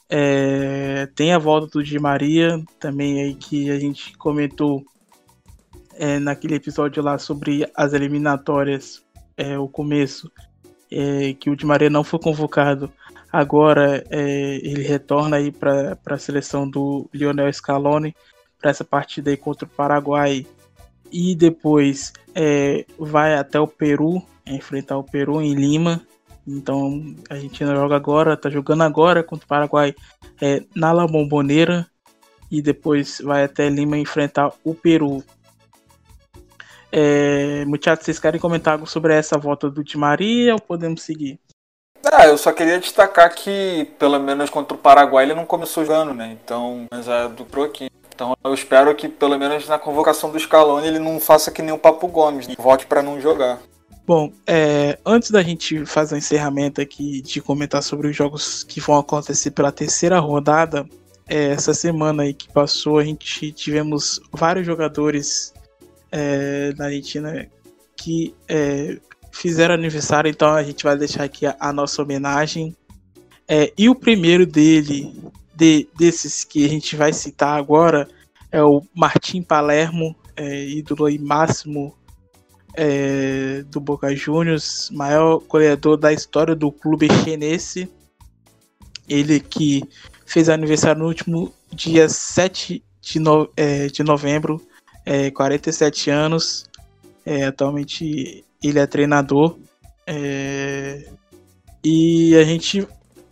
É, 0.08 1.06
tem 1.14 1.32
a 1.32 1.38
volta 1.38 1.66
do 1.66 1.82
Di 1.82 1.98
Maria, 1.98 2.62
também 2.78 3.22
aí 3.22 3.34
que 3.34 3.70
a 3.70 3.78
gente 3.78 4.16
comentou 4.16 4.84
é, 5.94 6.18
naquele 6.18 6.54
episódio 6.54 7.02
lá 7.02 7.18
sobre 7.18 7.68
as 7.74 7.92
eliminatórias, 7.92 9.02
o 9.58 9.66
começo 9.66 10.30
é, 10.90 11.34
que 11.34 11.50
o 11.50 11.56
Di 11.56 11.64
Maria 11.64 11.90
não 11.90 12.02
foi 12.02 12.18
convocado, 12.18 12.92
agora 13.32 14.04
é, 14.10 14.56
ele 14.62 14.82
retorna 14.82 15.36
aí 15.36 15.52
para 15.52 15.96
a 16.06 16.18
seleção 16.18 16.68
do 16.68 17.08
Lionel 17.12 17.52
Scaloni 17.52 18.14
para 18.60 18.70
essa 18.70 18.84
partida 18.84 19.30
aí 19.30 19.36
contra 19.36 19.66
o 19.66 19.70
Paraguai 19.70 20.46
e 21.10 21.34
depois 21.34 22.12
é, 22.34 22.84
vai 22.98 23.34
até 23.34 23.58
o 23.58 23.66
Peru 23.66 24.22
enfrentar 24.46 24.98
o 24.98 25.04
Peru 25.04 25.40
em 25.40 25.54
Lima. 25.54 26.02
Então 26.46 27.14
a 27.28 27.34
Argentina 27.34 27.74
joga 27.74 27.96
agora, 27.96 28.36
tá 28.36 28.50
jogando 28.50 28.82
agora 28.82 29.22
contra 29.22 29.44
o 29.44 29.48
Paraguai 29.48 29.94
é, 30.40 30.62
na 30.74 30.92
La 30.92 31.06
Bombonera 31.06 31.86
e 32.50 32.60
depois 32.60 33.20
vai 33.22 33.44
até 33.44 33.68
Lima 33.68 33.96
enfrentar 33.96 34.52
o 34.64 34.74
Peru. 34.74 35.22
É, 36.92 37.64
muchachos, 37.66 38.04
vocês 38.04 38.18
querem 38.18 38.40
comentar 38.40 38.74
algo 38.74 38.86
sobre 38.86 39.14
essa 39.14 39.38
volta 39.38 39.70
do 39.70 39.84
Di 39.84 39.96
Maria 39.96 40.54
ou 40.54 40.60
podemos 40.60 41.02
seguir? 41.02 41.38
Ah, 42.12 42.26
eu 42.26 42.38
só 42.38 42.52
queria 42.52 42.80
destacar 42.80 43.34
que, 43.34 43.88
pelo 43.98 44.18
menos 44.18 44.48
contra 44.48 44.74
o 44.74 44.78
Paraguai, 44.78 45.24
ele 45.24 45.34
não 45.34 45.44
começou 45.44 45.84
jogando, 45.84 46.14
né? 46.14 46.36
Então, 46.42 46.86
mas 46.90 47.06
é 47.06 47.28
do 47.28 47.46
aqui. 47.62 47.90
Então 48.14 48.36
eu 48.44 48.52
espero 48.52 48.94
que 48.94 49.08
pelo 49.08 49.38
menos 49.38 49.66
na 49.66 49.78
convocação 49.78 50.30
do 50.30 50.38
Scaloni 50.38 50.86
ele 50.86 50.98
não 50.98 51.18
faça 51.18 51.50
que 51.50 51.62
nem 51.62 51.72
o 51.72 51.78
Papo 51.78 52.06
Gomes, 52.06 52.46
e 52.48 52.54
volte 52.54 52.84
para 52.86 53.02
não 53.02 53.18
jogar. 53.18 53.58
Bom, 54.06 54.30
é, 54.46 54.98
antes 55.06 55.30
da 55.30 55.42
gente 55.42 55.86
fazer 55.86 56.16
o 56.16 56.18
encerramento 56.18 56.80
aqui 56.80 57.22
de 57.22 57.40
comentar 57.40 57.82
sobre 57.82 58.08
os 58.08 58.16
jogos 58.16 58.62
que 58.64 58.80
vão 58.80 58.98
acontecer 58.98 59.52
pela 59.52 59.72
terceira 59.72 60.18
rodada, 60.18 60.86
é, 61.28 61.50
essa 61.50 61.72
semana 61.72 62.24
aí 62.24 62.34
que 62.34 62.52
passou, 62.52 62.98
a 62.98 63.04
gente 63.04 63.52
tivemos 63.52 64.20
vários 64.32 64.66
jogadores 64.66 65.54
é, 66.10 66.72
da 66.72 66.86
Argentina 66.86 67.48
que 67.96 68.34
é, 68.48 68.98
fizeram 69.32 69.74
aniversário, 69.74 70.30
então 70.30 70.48
a 70.48 70.62
gente 70.62 70.84
vai 70.84 70.96
deixar 70.96 71.24
aqui 71.24 71.46
a, 71.46 71.56
a 71.60 71.72
nossa 71.72 72.02
homenagem. 72.02 72.74
É, 73.46 73.72
e 73.76 73.88
o 73.88 73.94
primeiro 73.94 74.46
dele, 74.46 75.12
de, 75.54 75.88
desses 75.96 76.44
que 76.44 76.64
a 76.64 76.68
gente 76.68 76.96
vai 76.96 77.12
citar 77.12 77.58
agora, 77.58 78.08
é 78.50 78.62
o 78.62 78.82
Martim 78.94 79.42
Palermo, 79.42 80.16
é, 80.36 80.66
ídolo 80.66 81.04
aí 81.04 81.18
máximo 81.18 81.94
é, 82.74 83.62
do 83.68 83.80
Boca 83.80 84.14
Juniors, 84.14 84.90
maior 84.92 85.38
goleador 85.40 85.96
da 85.96 86.12
história 86.12 86.54
do 86.54 86.70
clube 86.70 87.08
chinense. 87.22 87.90
Ele 89.08 89.40
que 89.40 89.82
fez 90.24 90.48
aniversário 90.48 91.02
no 91.02 91.08
último 91.08 91.52
dia 91.72 92.08
7 92.08 92.82
de, 93.00 93.18
no, 93.18 93.50
é, 93.56 93.86
de 93.88 94.02
novembro, 94.02 94.60
é, 95.04 95.30
47 95.30 96.10
anos. 96.10 96.64
É, 97.24 97.44
atualmente 97.44 98.44
ele 98.62 98.78
é 98.78 98.86
treinador. 98.86 99.58
É, 100.06 101.08
e 101.84 102.34
a 102.36 102.44
gente 102.44 102.86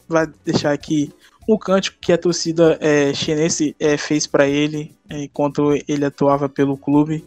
vai 0.08 0.26
deixar 0.44 0.72
aqui 0.72 1.12
um 1.48 1.56
cântico 1.56 1.98
que 2.00 2.12
a 2.12 2.18
torcida 2.18 2.78
é, 2.80 3.12
chinense 3.14 3.74
é, 3.80 3.96
fez 3.96 4.26
para 4.26 4.46
ele 4.46 4.94
é, 5.08 5.24
enquanto 5.24 5.72
ele 5.88 6.04
atuava 6.04 6.48
pelo 6.48 6.76
clube, 6.76 7.24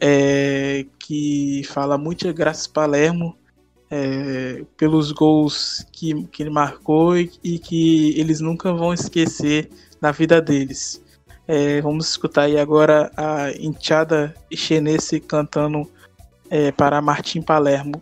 é, 0.00 0.86
que 0.98 1.62
fala 1.68 1.98
muitas 1.98 2.32
graças 2.32 2.66
Palermo 2.66 3.36
é, 3.90 4.64
pelos 4.76 5.12
gols 5.12 5.84
que, 5.92 6.24
que 6.28 6.42
ele 6.42 6.50
marcou 6.50 7.18
e, 7.18 7.30
e, 7.44 7.58
que 7.58 8.18
eles 8.18 8.40
nunca 8.40 8.72
vão 8.72 8.94
esquecer 8.94 9.68
na 10.00 10.10
vida 10.12 10.40
deles. 10.40 11.02
É, 11.52 11.80
vamos 11.80 12.08
escutar 12.08 12.42
aí 12.42 12.56
agora 12.56 13.10
a 13.16 13.50
enteada 13.58 14.32
chinense 14.54 15.18
cantando 15.18 15.90
é, 16.48 16.70
para 16.70 17.02
Martim 17.02 17.42
Palermo. 17.42 18.00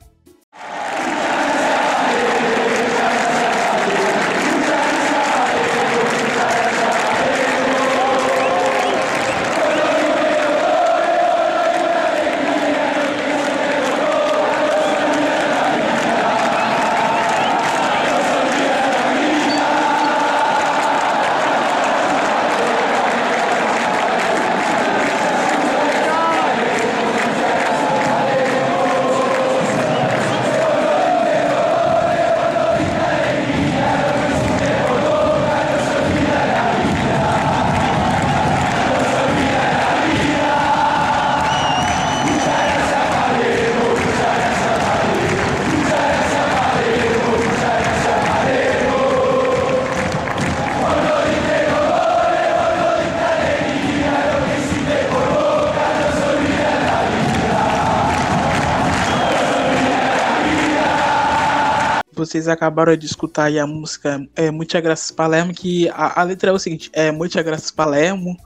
Vocês 62.38 62.48
acabaram 62.48 62.96
de 62.96 63.04
escutar 63.04 63.44
aí 63.44 63.58
a 63.58 63.66
música 63.66 64.24
é, 64.36 64.48
Muitas 64.48 64.80
Graças 64.80 65.10
Palermo, 65.10 65.52
que 65.52 65.88
a, 65.88 66.20
a, 66.20 66.22
letra 66.22 66.50
é 66.50 66.52
o 66.52 66.58
seguinte, 66.58 66.88
é 66.92 67.10
Muitas 67.10 67.44
Graças 67.44 67.72
Palermo, 67.72 68.36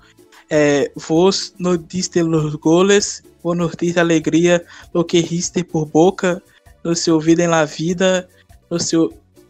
é, 0.48 0.90
vos 0.96 1.54
no 1.58 1.76
diste 1.76 2.22
los 2.22 2.54
goles, 2.54 3.22
vos 3.42 3.54
nos 3.54 3.76
diste 3.76 4.00
alegria, 4.00 4.64
lo 4.94 5.04
que 5.04 5.20
riste 5.20 5.62
por 5.62 5.86
boca, 5.86 6.42
no 6.82 6.96
se 6.96 7.10
ouvida 7.10 7.44
em 7.44 7.48
la 7.48 7.66
vida, 7.66 8.26
no 8.70 8.78
se, 8.78 8.96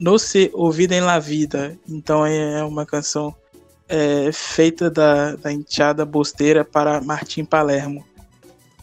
no 0.00 0.18
se 0.18 0.50
ouvida 0.52 0.96
em 0.96 1.02
la 1.02 1.20
vida. 1.20 1.78
Então 1.88 2.26
é, 2.26 2.58
é 2.58 2.64
uma 2.64 2.84
canção 2.84 3.32
é, 3.88 4.32
feita 4.32 4.90
da, 4.90 5.36
da 5.36 5.52
enteada 5.52 6.04
bosteira 6.04 6.64
para 6.64 7.00
Martim 7.00 7.44
Palermo. 7.44 8.04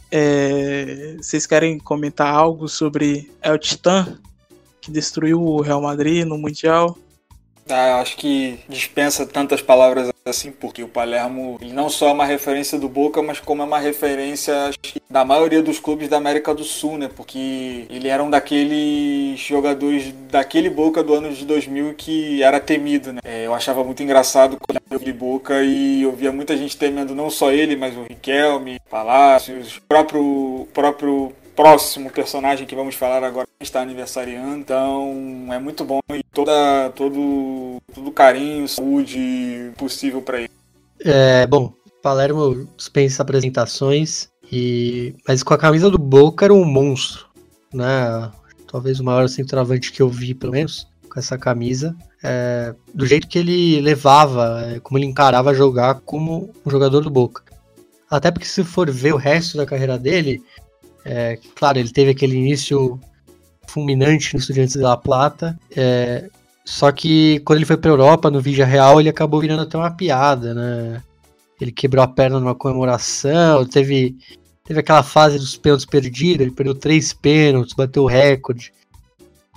É, 0.10 1.18
vocês 1.18 1.46
querem 1.46 1.78
comentar 1.78 2.34
algo 2.34 2.70
sobre 2.70 3.30
El 3.42 3.58
Titã? 3.60 4.18
Que 4.82 4.92
destruiu 4.92 5.42
o 5.42 5.62
Real 5.62 5.82
Madrid 5.82 6.26
no 6.26 6.38
Mundial. 6.38 6.98
Ah, 7.70 8.00
acho 8.02 8.18
que 8.18 8.60
dispensa 8.68 9.26
tantas 9.26 9.62
palavras 9.62 10.10
assim, 10.26 10.52
porque 10.52 10.84
o 10.84 10.88
Palermo 10.88 11.58
ele 11.62 11.72
não 11.72 11.90
só 11.90 12.10
é 12.10 12.12
uma 12.12 12.26
referência 12.26 12.80
do 12.80 12.90
Boca, 12.90 13.22
mas 13.22 13.40
como 13.40 13.62
é 13.62 13.66
uma 13.66 13.80
referência 13.80 14.72
da 15.10 15.24
maioria 15.24 15.62
dos 15.62 15.80
clubes 15.80 16.10
da 16.10 16.18
América 16.18 16.54
do 16.54 16.64
Sul, 16.64 16.98
né? 16.98 17.10
Porque 17.16 17.86
ele 17.90 18.08
era 18.08 18.24
um 18.24 18.30
daqueles 18.30 19.40
jogadores 19.40 20.14
daquele 20.32 20.70
Boca 20.70 21.04
do 21.04 21.14
ano 21.14 21.32
de 21.32 21.46
2000 21.46 21.94
que 21.96 22.42
era 22.42 22.60
temido, 22.60 23.14
né? 23.14 23.22
É, 23.24 23.46
eu 23.46 23.54
achava 23.54 23.84
muito 23.84 24.02
engraçado 24.02 24.58
quando 24.58 24.80
eu 24.90 25.00
vi 25.00 25.14
Boca 25.14 25.62
e 25.64 26.02
eu 26.04 26.12
via 26.12 26.32
muita 26.32 26.58
gente 26.58 26.78
temendo 26.78 27.14
não 27.14 27.30
só 27.30 27.52
ele, 27.52 27.76
mas 27.76 27.96
o 27.96 28.04
Riquelme, 28.04 28.80
Palácios, 28.90 29.78
o 29.78 29.82
próprio, 29.88 30.68
próprio 30.74 31.34
próximo 31.60 32.10
personagem 32.10 32.66
que 32.66 32.74
vamos 32.74 32.96
falar 32.96 33.22
agora 33.22 33.46
está 33.60 33.82
aniversariando. 33.82 34.60
Então 34.60 35.46
é 35.52 35.60
muito 35.60 35.84
bom 35.84 36.00
e 36.14 36.24
toda, 36.34 36.90
todo, 36.96 37.82
todo 37.94 38.12
carinho, 38.14 38.66
saúde 38.66 39.74
possível 39.78 40.22
para 40.22 40.40
ele. 40.40 40.52
É, 41.02 41.46
bom, 41.46 41.74
Palermo 42.02 42.66
dispensa 42.78 43.24
apresentações, 43.24 44.30
e 44.50 45.14
mas 45.28 45.44
com 45.44 45.54
a 45.54 45.58
camisa 45.58 45.90
do 45.90 45.98
Boca 45.98 46.46
era 46.46 46.54
um 46.54 46.64
monstro, 46.64 47.26
né? 47.74 48.32
Talvez 48.72 49.02
o 49.02 49.04
maior 49.04 49.28
centroavante 49.28 49.92
que 49.92 50.02
eu 50.02 50.08
vi, 50.08 50.34
pelo 50.34 50.54
menos, 50.54 50.88
com 51.12 51.20
essa 51.20 51.38
camisa. 51.38 51.94
É, 52.24 52.74
do 52.94 53.06
jeito 53.06 53.28
que 53.28 53.38
ele 53.38 53.82
levava, 53.82 54.64
é, 54.66 54.80
como 54.80 54.98
ele 54.98 55.08
encarava 55.08 55.54
jogar 55.54 55.96
como 56.06 56.54
um 56.66 56.70
jogador 56.72 57.02
do 57.02 57.10
Boca. 57.10 57.44
Até 58.10 58.32
porque 58.32 58.48
se 58.48 58.64
for 58.64 58.90
ver 58.90 59.14
o 59.14 59.18
resto 59.18 59.58
da 59.58 59.66
carreira 59.66 59.98
dele, 59.98 60.42
é, 61.12 61.40
claro, 61.56 61.80
ele 61.80 61.90
teve 61.90 62.12
aquele 62.12 62.36
início 62.36 63.00
fulminante 63.68 64.36
no 64.36 64.40
Estudiantes 64.40 64.76
da 64.76 64.96
Plata, 64.96 65.60
é, 65.76 66.30
só 66.64 66.92
que 66.92 67.40
quando 67.40 67.58
ele 67.58 67.66
foi 67.66 67.78
para 67.78 67.90
Europa, 67.90 68.30
no 68.30 68.40
Vigia 68.40 68.64
Real, 68.64 69.00
ele 69.00 69.10
acabou 69.10 69.42
virando 69.42 69.64
até 69.64 69.76
uma 69.76 69.90
piada, 69.90 70.54
né? 70.54 71.02
Ele 71.60 71.72
quebrou 71.72 72.04
a 72.04 72.08
perna 72.08 72.40
numa 72.40 72.54
comemoração, 72.54 73.66
teve, 73.66 74.16
teve 74.64 74.82
aquela 74.82 75.02
fase 75.02 75.40
dos 75.40 75.58
pênaltis 75.58 75.88
perdidos, 75.88 76.42
ele 76.42 76.56
perdeu 76.56 76.76
três 76.76 77.12
pênaltis, 77.12 77.74
bateu 77.74 78.04
o 78.04 78.08
recorde. 78.08 78.72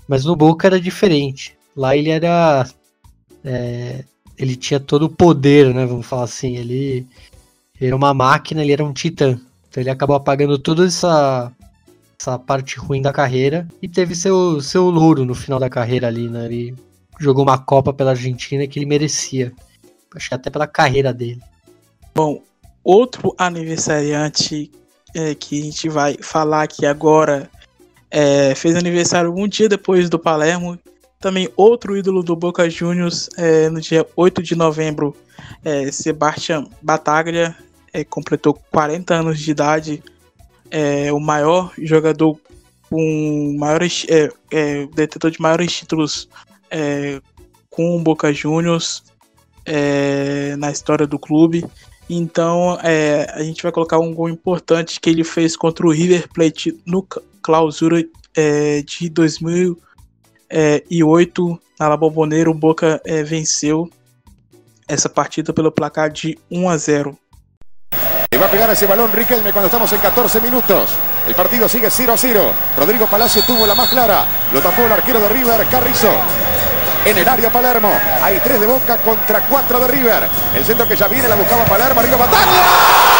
Mas 0.09 0.24
no 0.24 0.35
Boca 0.35 0.66
era 0.66 0.81
diferente. 0.81 1.55
Lá 1.77 1.95
ele 1.95 2.09
era. 2.09 2.66
É, 3.45 4.05
ele 4.39 4.57
tinha 4.57 4.81
todo 4.81 5.03
o 5.03 5.11
poder, 5.11 5.74
né? 5.74 5.85
Vamos 5.85 6.07
falar 6.07 6.24
assim. 6.24 6.57
Ele, 6.57 7.07
ele 7.79 7.89
era 7.89 7.97
uma 7.97 8.15
máquina, 8.15 8.62
ele 8.62 8.73
era 8.73 8.85
um 8.85 8.93
titã. 8.93 9.39
Então 9.73 9.82
ele 9.82 9.89
acabou 9.89 10.15
apagando 10.15 10.59
toda 10.59 10.85
essa, 10.85 11.51
essa 12.20 12.39
parte 12.39 12.78
ruim 12.78 13.01
da 13.01 13.11
carreira 13.11 13.66
e 13.81 13.89
teve 13.89 14.15
seu, 14.15 14.61
seu 14.61 14.90
louro 14.90 15.24
no 15.24 15.35
final 15.35 15.59
da 15.59 15.70
carreira 15.70 16.09
ali, 16.09 16.28
né? 16.28 16.44
Ele 16.44 16.77
jogou 17.19 17.43
uma 17.43 17.57
Copa 17.57 17.90
pela 17.90 18.11
Argentina 18.11 18.66
que 18.66 18.78
ele 18.78 18.85
merecia. 18.85 19.51
Acho 20.15 20.28
que 20.28 20.35
até 20.35 20.51
pela 20.51 20.66
carreira 20.66 21.11
dele. 21.11 21.40
Bom, 22.15 22.43
outro 22.85 23.35
aniversariante 23.39 24.70
é, 25.15 25.35
que 25.35 25.62
a 25.62 25.65
gente 25.65 25.89
vai 25.89 26.19
falar 26.20 26.65
aqui 26.65 26.85
agora 26.85 27.51
é, 28.11 28.55
fez 28.55 28.77
aniversário 28.77 29.35
um 29.35 29.49
dia 29.49 29.70
depois 29.70 30.11
do 30.11 30.19
Palermo. 30.19 30.78
Também 31.19 31.49
outro 31.57 31.97
ídolo 31.97 32.23
do 32.23 32.36
Boca 32.36 32.69
Juniors 32.69 33.31
é, 33.39 33.70
no 33.70 33.81
dia 33.81 34.07
8 34.15 34.43
de 34.43 34.55
novembro, 34.55 35.16
é, 35.65 35.90
Sebastian 35.90 36.66
Bataglia, 36.82 37.57
é, 37.93 38.05
completou 38.05 38.55
40 38.70 39.14
anos 39.14 39.39
de 39.39 39.51
idade, 39.51 40.02
é 40.70 41.12
o 41.12 41.20
maior 41.20 41.73
jogador 41.78 42.39
com 42.89 43.55
maiores, 43.59 44.06
é, 44.09 44.31
é, 44.51 44.86
detentor 44.86 45.31
de 45.31 45.39
maiores 45.40 45.70
títulos 45.73 46.28
é, 46.70 47.20
com 47.70 47.97
o 47.97 48.01
Boca 48.01 48.32
Juniors 48.32 49.02
é, 49.64 50.56
na 50.56 50.70
história 50.70 51.06
do 51.06 51.19
clube. 51.19 51.64
Então 52.09 52.78
é, 52.82 53.31
a 53.35 53.43
gente 53.43 53.62
vai 53.62 53.73
colocar 53.73 53.98
um 53.98 54.12
gol 54.12 54.28
importante 54.28 55.01
que 55.01 55.09
ele 55.09 55.24
fez 55.24 55.56
contra 55.56 55.86
o 55.86 55.90
River 55.90 56.28
Plate 56.28 56.78
no 56.85 57.02
clausura 57.40 58.05
é, 58.36 58.82
de 58.82 59.09
2008 59.09 61.60
na 61.81 61.89
La 61.89 61.97
Bombonera. 61.97 62.51
O 62.51 62.55
Boca 62.55 63.01
venceu 63.24 63.89
essa 64.86 65.09
partida 65.09 65.51
pelo 65.52 65.73
placar 65.73 66.10
de 66.10 66.39
1 66.51 66.69
a 66.69 66.77
0. 66.77 67.19
Y 68.32 68.36
va 68.38 68.46
a 68.46 68.50
pegar 68.50 68.70
ese 68.70 68.86
balón 68.86 69.12
Riquelme 69.12 69.52
cuando 69.52 69.66
estamos 69.66 69.92
en 69.92 69.98
14 69.98 70.40
minutos. 70.40 70.90
El 71.28 71.34
partido 71.34 71.68
sigue 71.68 71.90
0 71.90 72.14
a 72.14 72.16
0. 72.16 72.52
Rodrigo 72.78 73.06
Palacio 73.06 73.42
tuvo 73.42 73.66
la 73.66 73.74
más 73.74 73.90
clara. 73.90 74.24
Lo 74.54 74.62
tapó 74.62 74.86
el 74.86 74.92
arquero 74.92 75.20
de 75.20 75.28
River, 75.28 75.66
Carrizo. 75.66 76.10
En 77.04 77.18
el 77.18 77.28
área 77.28 77.52
Palermo. 77.52 77.92
Hay 78.22 78.38
3 78.38 78.59
de 78.59 78.66
Boca 78.66 78.96
contra 78.98 79.40
4 79.42 79.80
de 79.80 79.86
River. 79.86 80.28
El 80.56 80.64
centro 80.64 80.88
que 80.88 80.96
ya 80.96 81.09
viene 81.09 81.28
la 81.28 81.34
buscaba 81.34 81.66
Palermo. 81.66 82.00
Arriba 82.00 82.16
Batalla. 82.16 83.11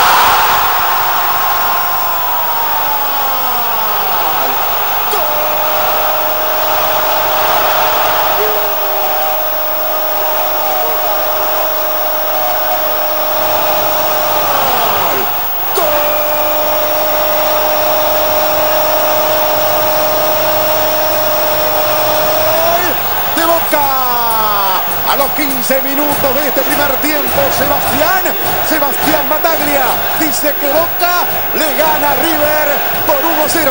Minutos 25.83 26.35
de 26.35 26.49
este 26.49 26.63
primer 26.63 26.91
tiempo. 27.03 27.41
Sebastián, 27.57 28.35
Sebastián 28.69 29.29
Bataglia 29.29 29.85
dice 30.19 30.55
que 30.59 30.67
Boca 30.67 31.25
le 31.55 31.77
gana 31.77 32.13
a 32.13 32.15
River 32.17 32.69
por 33.07 33.17
1-0. 33.17 33.71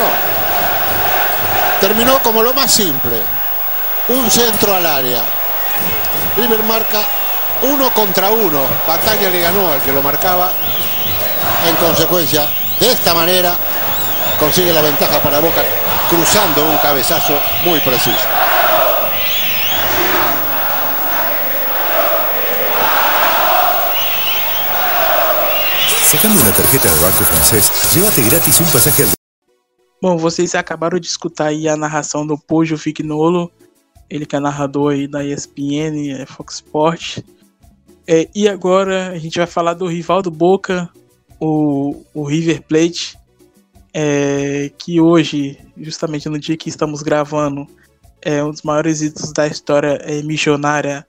Terminó 1.79 2.21
como 2.21 2.43
lo 2.43 2.53
más 2.53 2.71
simple. 2.71 3.21
Un 4.09 4.29
centro 4.29 4.75
al 4.75 4.85
área. 4.85 5.23
River 6.37 6.63
marca 6.63 6.99
uno 7.63 7.91
contra 7.91 8.29
uno. 8.29 8.61
Bataglia 8.87 9.29
le 9.29 9.41
ganó 9.41 9.71
al 9.71 9.81
que 9.81 9.91
lo 9.91 10.01
marcaba. 10.01 10.51
En 11.67 11.75
consecuencia, 11.75 12.47
de 12.79 12.91
esta 12.91 13.13
manera 13.13 13.53
consigue 14.39 14.73
la 14.73 14.81
ventaja 14.81 15.19
para 15.19 15.39
Boca 15.39 15.61
cruzando 16.09 16.65
un 16.65 16.77
cabezazo 16.77 17.39
muy 17.63 17.79
preciso. 17.79 18.40
Sacando 26.11 26.41
uma 26.41 26.51
tarjeta 26.51 26.89
do 26.89 26.99
Banco 26.99 27.23
Francês, 27.23 27.71
llévate 27.95 28.49
um. 28.61 29.13
Bom, 30.01 30.17
vocês 30.17 30.53
acabaram 30.53 30.99
de 30.99 31.07
escutar 31.07 31.45
aí 31.45 31.69
a 31.69 31.77
narração 31.77 32.27
do 32.27 32.37
Pojo 32.37 32.77
Fignolo, 32.77 33.49
ele 34.09 34.25
que 34.25 34.35
é 34.35 34.39
narrador 34.41 34.91
aí 34.91 35.07
da 35.07 35.23
ESPN, 35.23 36.11
é 36.19 36.25
Fox 36.25 36.55
Sport. 36.55 37.19
É, 38.05 38.27
e 38.35 38.49
agora 38.49 39.11
a 39.11 39.17
gente 39.17 39.37
vai 39.37 39.47
falar 39.47 39.73
do 39.73 39.87
rival 39.87 40.21
do 40.21 40.29
Boca, 40.29 40.89
o, 41.39 42.03
o 42.13 42.25
River 42.25 42.61
Plate, 42.63 43.17
é, 43.93 44.69
que 44.77 44.99
hoje, 44.99 45.57
justamente 45.77 46.27
no 46.27 46.37
dia 46.37 46.57
que 46.57 46.67
estamos 46.67 47.01
gravando, 47.01 47.65
é 48.21 48.43
um 48.43 48.51
dos 48.51 48.63
maiores 48.63 49.01
ídolos 49.01 49.31
da 49.31 49.47
história 49.47 49.97
é, 50.03 50.21
missionária 50.23 51.07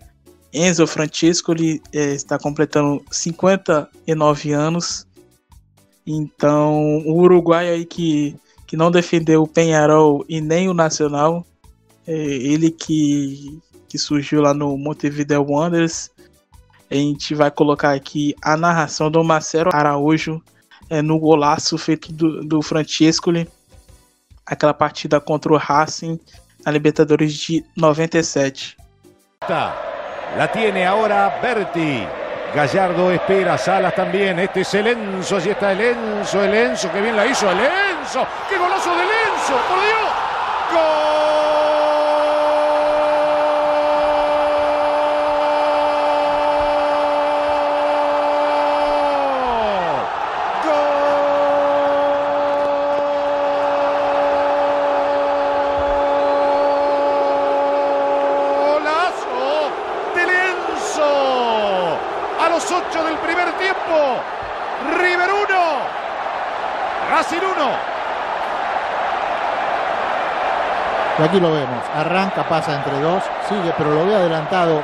Enzo 0.52 0.86
Francesco 0.86 1.52
ele, 1.52 1.80
é, 1.92 2.12
está 2.12 2.38
completando 2.38 3.02
59 3.10 4.52
anos. 4.52 5.06
Então, 6.06 6.98
o 7.06 7.14
Uruguai 7.20 7.68
aí 7.68 7.84
que, 7.86 8.36
que 8.66 8.76
não 8.76 8.90
defendeu 8.90 9.42
o 9.42 9.48
Penharol 9.48 10.24
e 10.28 10.40
nem 10.40 10.68
o 10.68 10.74
Nacional, 10.74 11.46
é, 12.06 12.12
ele 12.12 12.70
que, 12.70 13.60
que 13.88 13.96
surgiu 13.96 14.42
lá 14.42 14.52
no 14.52 14.76
Montevideo 14.76 15.46
Wanderers. 15.48 16.10
A 16.90 16.94
gente 16.94 17.34
vai 17.34 17.50
colocar 17.50 17.94
aqui 17.94 18.34
a 18.42 18.56
narração 18.56 19.10
do 19.10 19.24
Marcelo 19.24 19.70
Araújo 19.72 20.42
é, 20.90 21.00
no 21.00 21.18
golaço 21.18 21.78
feito 21.78 22.12
do, 22.12 22.44
do 22.44 22.60
Francescoli, 22.60 23.48
aquela 24.44 24.74
partida 24.74 25.18
contra 25.18 25.50
o 25.50 25.56
Racing 25.56 26.20
na 26.64 26.70
Libertadores 26.70 27.32
de 27.32 27.64
97. 27.74 28.76
Tá. 29.40 29.91
La 30.36 30.50
tiene 30.50 30.86
ahora 30.86 31.38
Berti. 31.42 32.06
Gallardo 32.54 33.10
espera, 33.10 33.56
Salas 33.56 33.94
también. 33.94 34.38
Este 34.38 34.60
es 34.62 34.74
el 34.74 34.86
Enzo, 34.86 35.36
allí 35.36 35.50
está 35.50 35.72
el 35.72 35.80
Enzo, 35.80 36.42
el 36.42 36.54
Enzo, 36.54 36.92
que 36.92 37.00
bien 37.00 37.16
la 37.16 37.26
hizo 37.26 37.50
el 37.50 37.58
Enzo. 37.58 38.26
¡Qué 38.48 38.58
golazo 38.58 38.90
del 38.90 39.08
Enzo! 39.08 39.54
¡Por 39.68 39.80
Dios! 39.80 40.12
¡Gol! 40.72 41.31
Aquí 71.32 71.40
lo 71.40 71.50
vemos. 71.50 71.82
Arranca, 71.96 72.46
pasa 72.46 72.74
entre 72.74 73.00
dos, 73.00 73.22
sigue, 73.48 73.72
pero 73.78 73.94
lo 73.94 74.04
ve 74.04 74.14
adelantado 74.14 74.82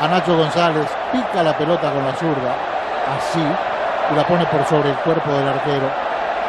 a 0.00 0.08
Nacho 0.08 0.36
González. 0.36 0.88
Pica 1.12 1.44
la 1.44 1.56
pelota 1.56 1.92
con 1.92 2.04
la 2.04 2.12
zurda, 2.16 2.56
así, 3.16 3.38
y 4.10 4.16
la 4.16 4.26
pone 4.26 4.44
por 4.46 4.64
sobre 4.66 4.90
el 4.90 4.96
cuerpo 4.96 5.30
del 5.30 5.46
arquero. 5.46 5.88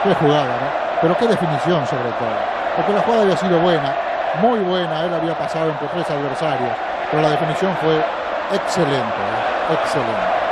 Qué 0.03 0.15
jugada, 0.15 0.57
¿no? 0.57 0.68
Pero 1.02 1.18
qué 1.18 1.27
definición 1.27 1.86
sobre 1.86 2.10
todo. 2.18 2.36
Porque 2.76 2.94
la 2.94 3.02
jugada 3.02 3.22
había 3.22 3.38
sido 3.38 3.60
buena, 3.60 3.95
muy 4.41 4.60
buena. 4.60 5.06
Él 5.06 5.14
había 5.14 5.38
pasado 5.38 5.69
entre 5.69 5.88
tres 5.90 6.10
adversarios, 6.10 6.72
pero 7.11 7.22
la 7.22 7.30
definición 7.30 7.77
fue 7.82 8.03
excelente, 8.52 8.98
¿eh? 8.98 9.73
excelente. 9.73 10.45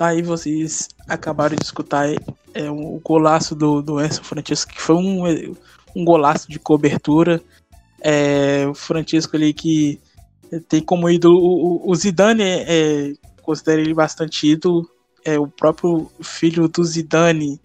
Tá 0.00 0.06
aí, 0.06 0.22
vocês 0.22 0.88
acabaram 1.06 1.54
de 1.54 1.62
escutar 1.62 2.06
é, 2.54 2.70
o 2.70 2.98
golaço 3.04 3.54
do, 3.54 3.82
do 3.82 4.00
Enzo 4.00 4.22
que 4.66 4.80
foi 4.80 4.96
um, 4.96 5.54
um 5.94 6.04
golaço 6.04 6.50
de 6.50 6.58
cobertura. 6.58 7.42
É, 8.00 8.66
o 8.66 8.74
Francisco 8.74 9.36
ali 9.36 9.52
que 9.52 10.00
tem 10.68 10.80
como 10.80 11.08
ídolo 11.08 11.38
o, 11.38 11.90
o 11.90 11.94
Zidane, 11.94 12.42
é, 12.42 13.12
considera 13.42 13.80
ele 13.80 13.94
bastante 13.94 14.48
ídolo. 14.48 14.88
É, 15.24 15.38
o 15.38 15.46
próprio 15.46 16.10
filho 16.22 16.66
do 16.66 16.82
Zidane, 16.82 17.60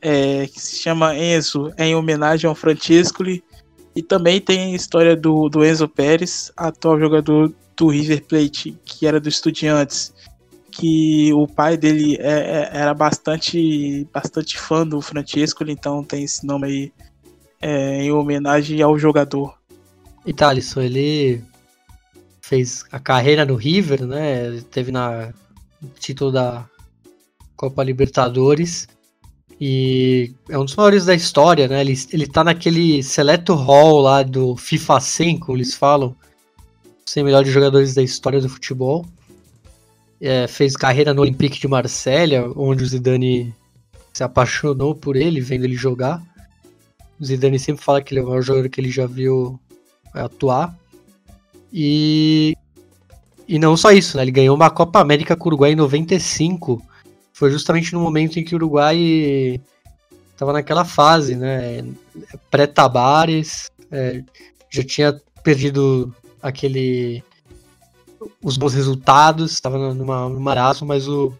é, 0.00 0.46
que 0.46 0.60
se 0.60 0.76
chama 0.76 1.16
Enzo, 1.16 1.72
é 1.76 1.86
em 1.86 1.94
homenagem 1.94 2.48
ao 2.48 2.54
Francisco. 2.54 3.24
E 3.94 4.02
também 4.02 4.40
tem 4.40 4.72
a 4.72 4.76
história 4.76 5.16
do, 5.16 5.48
do 5.48 5.64
Enzo 5.64 5.88
Pérez, 5.88 6.52
atual 6.56 6.98
jogador 6.98 7.52
do 7.76 7.88
River 7.88 8.24
Plate, 8.24 8.76
que 8.84 9.06
era 9.06 9.20
do 9.20 9.28
Estudiantes, 9.28 10.14
que 10.70 11.32
o 11.34 11.46
pai 11.46 11.76
dele 11.76 12.16
é, 12.18 12.30
é, 12.32 12.70
era 12.72 12.94
bastante, 12.94 14.06
bastante 14.12 14.58
fã 14.58 14.86
do 14.86 15.00
Francisco, 15.00 15.64
então 15.66 16.02
tem 16.02 16.24
esse 16.24 16.46
nome 16.46 16.66
aí 16.66 16.92
é, 17.62 18.02
em 18.02 18.10
homenagem 18.10 18.82
ao 18.82 18.98
jogador. 18.98 19.56
E 20.26 20.32
Thalisson, 20.32 20.82
ele 20.82 21.42
fez 22.40 22.84
a 22.90 22.98
carreira 22.98 23.46
no 23.46 23.54
River, 23.54 24.04
né? 24.04 24.46
Ele 24.46 24.62
teve 24.62 24.92
na 24.92 25.32
título 25.98 26.30
da 26.30 26.68
Copa 27.56 27.82
Libertadores 27.82 28.88
e 29.60 30.34
é 30.48 30.58
um 30.58 30.64
dos 30.64 30.74
maiores 30.74 31.06
da 31.06 31.14
história, 31.14 31.68
né? 31.68 31.80
Ele, 31.80 31.94
ele 32.12 32.26
tá 32.26 32.42
naquele 32.42 33.02
seleto 33.02 33.54
hall 33.54 34.00
lá 34.00 34.22
do 34.24 34.56
FIFA 34.56 34.98
100, 34.98 35.38
como 35.38 35.56
eles 35.56 35.74
falam, 35.74 36.16
os 37.06 37.12
100 37.12 37.24
melhores 37.24 37.52
jogadores 37.52 37.94
da 37.94 38.02
história 38.02 38.40
do 38.40 38.48
futebol. 38.48 39.06
É, 40.20 40.46
fez 40.46 40.76
carreira 40.76 41.14
no 41.14 41.22
Olympique 41.22 41.60
de 41.60 41.68
Marselha, 41.68 42.44
onde 42.56 42.82
o 42.82 42.86
Zidane 42.86 43.54
se 44.12 44.22
apaixonou 44.22 44.94
por 44.94 45.16
ele, 45.16 45.40
vendo 45.40 45.64
ele 45.64 45.74
jogar. 45.74 46.22
O 47.22 47.24
Zidane 47.24 47.56
sempre 47.56 47.84
fala 47.84 48.02
que 48.02 48.12
ele 48.12 48.20
é 48.20 48.24
o 48.24 48.26
maior 48.26 48.42
jogador 48.42 48.68
que 48.68 48.80
ele 48.80 48.90
já 48.90 49.06
viu 49.06 49.56
atuar. 50.12 50.76
E 51.72 52.56
e 53.46 53.60
não 53.60 53.76
só 53.76 53.92
isso, 53.92 54.16
né? 54.16 54.24
Ele 54.24 54.32
ganhou 54.32 54.56
uma 54.56 54.68
Copa 54.70 54.98
América 54.98 55.36
com 55.36 55.44
o 55.44 55.48
Uruguai 55.50 55.70
em 55.70 55.76
95. 55.76 56.82
Foi 57.32 57.48
justamente 57.52 57.92
no 57.92 58.00
momento 58.00 58.40
em 58.40 58.44
que 58.44 58.54
o 58.54 58.56
Uruguai 58.56 59.60
estava 60.32 60.52
naquela 60.52 60.84
fase, 60.84 61.36
né? 61.36 61.84
Pré-Tabares, 62.50 63.70
é, 63.92 64.24
já 64.68 64.82
tinha 64.82 65.20
perdido 65.44 66.12
aquele 66.42 67.22
os 68.42 68.56
bons 68.56 68.74
resultados, 68.74 69.52
estava 69.52 69.94
numa, 69.94 70.28
no 70.28 70.40
marasmo, 70.40 70.88
mas 70.88 71.06
o 71.06 71.32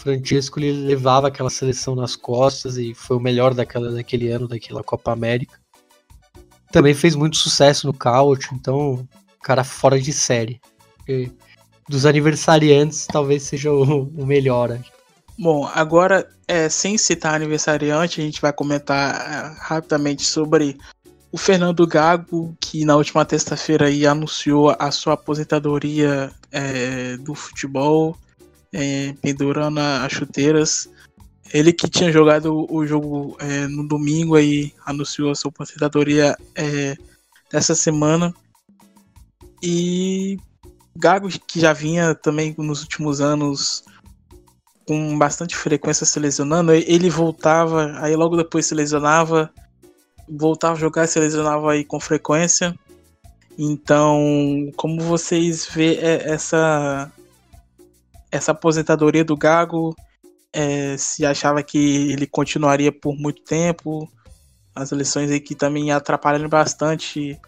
Francesco 0.00 0.58
ele 0.58 0.86
levava 0.86 1.28
aquela 1.28 1.50
seleção 1.50 1.94
nas 1.94 2.16
costas 2.16 2.78
e 2.78 2.94
foi 2.94 3.16
o 3.16 3.20
melhor 3.20 3.52
daquela, 3.52 3.92
daquele 3.92 4.30
ano, 4.30 4.48
daquela 4.48 4.82
Copa 4.82 5.12
América. 5.12 5.58
Também 6.72 6.94
fez 6.94 7.14
muito 7.14 7.36
sucesso 7.36 7.86
no 7.86 7.92
Couch, 7.92 8.48
então, 8.52 9.06
cara 9.42 9.62
fora 9.62 10.00
de 10.00 10.12
série. 10.12 10.60
E 11.06 11.30
dos 11.88 12.06
aniversariantes, 12.06 13.06
talvez 13.06 13.42
seja 13.42 13.72
o, 13.72 14.04
o 14.04 14.24
melhor. 14.24 14.78
Bom, 15.38 15.68
agora, 15.74 16.28
é, 16.46 16.68
sem 16.68 16.96
citar 16.96 17.34
aniversariante, 17.34 18.20
a 18.20 18.24
gente 18.24 18.40
vai 18.40 18.52
comentar 18.52 19.14
é, 19.14 19.56
rapidamente 19.60 20.24
sobre 20.24 20.78
o 21.32 21.36
Fernando 21.36 21.86
Gago, 21.86 22.56
que 22.60 22.84
na 22.84 22.96
última 22.96 23.24
terça-feira 23.24 23.86
anunciou 24.08 24.74
a 24.78 24.90
sua 24.90 25.14
aposentadoria 25.14 26.30
é, 26.50 27.16
do 27.18 27.34
futebol, 27.34 28.16
é, 28.72 29.14
pendurando 29.20 29.78
as 29.78 30.12
chuteiras. 30.12 30.88
Ele 31.52 31.72
que 31.72 31.88
tinha 31.88 32.12
jogado 32.12 32.66
o 32.72 32.86
jogo 32.86 33.36
é, 33.40 33.66
no 33.66 33.86
domingo 33.86 34.36
aí 34.36 34.72
anunciou 34.86 35.30
a 35.30 35.34
sua 35.34 35.48
aposentadoria 35.50 36.36
é, 36.54 36.96
dessa 37.50 37.74
semana. 37.74 38.32
E 39.62 40.38
Gago, 40.96 41.28
que 41.28 41.60
já 41.60 41.72
vinha 41.72 42.14
também 42.14 42.54
nos 42.56 42.82
últimos 42.82 43.20
anos 43.20 43.84
com 44.86 45.16
bastante 45.18 45.56
frequência 45.56 46.04
se 46.04 46.18
lesionando, 46.18 46.72
ele 46.72 47.08
voltava, 47.08 47.92
aí 48.00 48.16
logo 48.16 48.36
depois 48.36 48.66
se 48.66 48.74
lesionava, 48.74 49.48
voltava 50.28 50.74
a 50.74 50.80
jogar 50.80 51.04
e 51.04 51.08
se 51.08 51.18
lesionava 51.20 51.72
aí 51.72 51.84
com 51.84 52.00
frequência. 52.00 52.74
Então, 53.56 54.70
como 54.76 55.00
vocês 55.02 55.66
vê 55.66 55.94
é, 55.96 56.32
essa 56.32 57.12
essa 58.30 58.52
aposentadoria 58.52 59.24
do 59.24 59.36
Gago? 59.36 59.94
É, 60.52 60.96
se 60.96 61.24
achava 61.24 61.62
que 61.62 62.10
ele 62.12 62.26
continuaria 62.26 62.90
por 62.90 63.16
muito 63.16 63.42
tempo? 63.42 64.10
As 64.74 64.92
eleições 64.92 65.30
aí 65.30 65.40
que 65.40 65.54
também 65.54 65.92
atrapalham 65.92 66.48
bastante 66.48 67.38